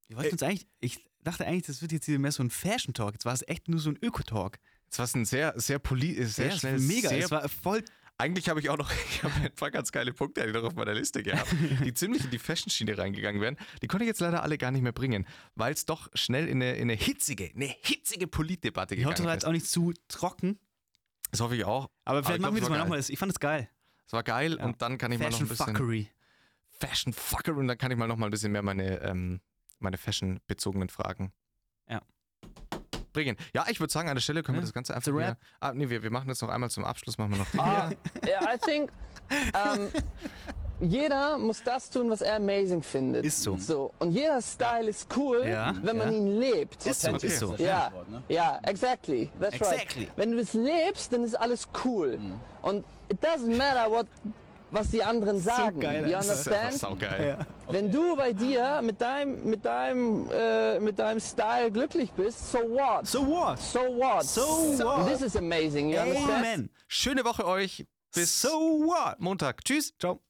Wir 0.07 0.15
wollten 0.17 0.29
Äh, 0.29 0.31
uns 0.33 0.43
eigentlich, 0.43 0.67
ich 0.79 1.05
dachte 1.23 1.45
eigentlich, 1.45 1.65
das 1.67 1.81
wird 1.81 1.91
jetzt 1.91 2.05
hier 2.05 2.19
mehr 2.19 2.31
so 2.31 2.41
ein 2.43 2.49
Fashion 2.49 2.93
Talk. 2.93 3.13
Jetzt 3.13 3.25
war 3.25 3.33
es 3.33 3.43
echt 3.47 3.67
nur 3.67 3.79
so 3.79 3.89
ein 3.89 3.97
Öko-Talk. 4.01 4.59
Es 4.89 4.99
war 4.99 5.09
ein 5.13 5.25
sehr, 5.25 5.53
sehr 5.59 5.79
poli 5.79 6.23
sehr 6.25 6.47
Ja, 6.47 6.53
es 6.53 6.59
schnell. 6.59 6.79
mega. 6.79 7.09
Sehr, 7.09 7.25
es 7.25 7.31
war 7.31 7.47
voll. 7.49 7.83
Eigentlich 8.17 8.49
habe 8.49 8.59
ich 8.59 8.69
auch 8.69 8.77
noch 8.77 8.91
ich 9.09 9.23
habe 9.23 9.33
ein 9.41 9.51
paar 9.53 9.71
ganz 9.71 9.91
geile 9.91 10.13
Punkte 10.13 10.45
noch 10.51 10.63
auf 10.63 10.75
meiner 10.75 10.93
Liste 10.93 11.23
gehabt, 11.23 11.53
die 11.83 11.93
ziemlich 11.93 12.23
in 12.25 12.31
die 12.31 12.39
Fashion-Schiene 12.39 12.97
reingegangen 12.97 13.41
wären. 13.41 13.57
Die 13.81 13.87
konnte 13.87 14.03
ich 14.05 14.07
jetzt 14.07 14.21
leider 14.21 14.43
alle 14.43 14.57
gar 14.57 14.71
nicht 14.71 14.81
mehr 14.81 14.91
bringen, 14.91 15.27
weil 15.55 15.73
es 15.73 15.85
doch 15.85 16.09
schnell 16.13 16.47
in 16.47 16.61
eine, 16.61 16.75
in 16.75 16.83
eine 16.83 16.93
hitzige, 16.93 17.51
eine 17.53 17.65
hitzige 17.65 18.27
Politdebatte 18.27 18.95
Ich 18.95 19.05
hoffe, 19.05 19.11
das 19.13 19.19
gegangen 19.19 19.27
war 19.27 19.33
jetzt 19.35 19.45
auch 19.45 19.51
nicht 19.51 19.67
zu 19.67 19.93
trocken. 20.07 20.59
Das 21.31 21.41
hoffe 21.41 21.55
ich 21.55 21.65
auch. 21.65 21.89
Aber 22.05 22.19
ich 22.19 22.25
vielleicht 22.25 22.39
glaub, 22.39 22.51
machen 22.51 22.55
wir 22.55 22.61
das 22.61 22.69
mal 22.69 22.79
nochmal. 22.79 22.99
Ich 22.99 23.19
fand 23.19 23.31
es 23.31 23.39
geil. 23.39 23.69
Es 24.05 24.13
war 24.13 24.23
geil 24.23 24.55
Ja. 24.57 24.65
und 24.65 24.81
dann 24.81 24.97
kann 24.97 25.11
ich 25.11 25.19
mal 25.19 25.29
noch 25.29 25.39
ein 25.39 25.47
Fashion 25.47 25.49
bisschen 25.49 25.75
Fuckery. 25.75 26.09
Fashion 26.69 27.13
Fucker 27.13 27.55
und 27.55 27.67
dann 27.67 27.77
kann 27.77 27.91
ich 27.91 27.97
mal 27.97 28.07
noch 28.07 28.17
mal 28.17 28.27
ein 28.27 28.31
bisschen 28.31 28.51
mehr 28.51 28.61
meine, 28.63 29.01
ähm, 29.01 29.41
meine 29.79 29.97
Fashion-bezogenen 29.97 30.89
Fragen 30.89 31.33
Ja. 31.89 32.01
Bringen. 33.17 33.35
Ja, 33.53 33.65
ich 33.69 33.79
würde 33.79 33.91
sagen, 33.91 34.09
an 34.09 34.15
der 34.15 34.21
Stelle 34.21 34.43
können 34.43 34.57
wir 34.57 34.61
Ja, 34.61 34.65
das 34.67 34.73
Ganze 34.73 34.95
einfach 34.95 35.11
wieder. 35.11 35.37
Ah, 35.59 35.73
nee, 35.73 35.89
wir, 35.89 36.03
wir 36.03 36.11
machen 36.11 36.27
das 36.29 36.39
noch 36.41 36.49
einmal 36.49 36.69
zum 36.69 36.85
Abschluss, 36.85 37.17
machen 37.17 37.31
wir 37.31 37.39
noch 37.39 37.47
Ah, 37.57 37.89
yeah, 38.25 38.53
I 38.53 38.57
think 38.59 38.91
ähm, 39.31 39.89
jeder 40.79 41.37
muss 41.39 41.63
das 41.63 41.89
tun, 41.89 42.09
was 42.11 42.21
er 42.21 42.35
amazing 42.35 42.83
findet. 42.83 43.25
Ist 43.25 43.41
so. 43.41 43.57
So 43.57 43.91
und 43.97 44.11
jeder 44.11 44.39
Style 44.41 44.87
ist 44.87 45.07
cool, 45.17 45.43
Ja, 45.47 45.73
wenn 45.81 45.97
man 45.97 46.11
ja. 46.11 46.17
ihn 46.17 46.39
lebt. 46.39 46.85
Ist 46.85 47.01
so, 47.01 47.09
Okay. 47.13 47.25
ist 47.27 47.39
so. 47.39 47.55
Ja, 47.57 47.91
ja, 48.29 48.59
exactly. 48.63 49.29
That's 49.39 49.55
Exactly. 49.55 50.03
right. 50.03 50.13
Wenn 50.17 50.31
du 50.33 50.37
es 50.39 50.53
lebst, 50.53 51.11
dann 51.11 51.23
ist 51.23 51.33
alles 51.33 51.67
cool. 51.83 52.19
Und 52.61 52.85
it 53.09 53.17
doesn't 53.23 53.57
matter 53.57 53.89
what 53.89 54.05
was 54.71 54.89
die 54.89 55.03
anderen 55.03 55.39
sagen. 55.39 55.79
geil, 55.79 56.09
you 56.09 56.15
Alter. 56.15 56.27
Das 56.27 56.39
ist 56.39 56.47
understand? 56.47 56.73
saugeil. 56.73 57.37
Wenn 57.69 57.91
du 57.91 58.15
bei 58.15 58.33
dir 58.33 58.81
mit 58.83 58.99
deinem 59.01 59.43
mit 59.49 59.65
deinem 59.65 60.29
äh, 60.31 60.79
mit 60.79 60.99
deinem 60.99 61.19
Style 61.19 61.71
glücklich 61.71 62.11
bist, 62.11 62.51
so 62.51 62.59
what? 62.59 63.07
So 63.07 63.25
what? 63.27 63.59
So 63.59 63.79
what? 63.79 64.23
So 64.25 64.41
what? 64.83 65.07
This 65.07 65.21
is 65.21 65.35
amazing. 65.35 65.89
You 65.89 65.99
understand? 65.99 66.29
Amen. 66.31 66.69
Schöne 66.87 67.23
Woche 67.25 67.45
euch. 67.45 67.85
Bis 68.13 68.41
So 68.41 68.49
what? 68.49 69.19
Montag. 69.19 69.63
Tschüss. 69.63 69.93
Ciao. 69.99 70.21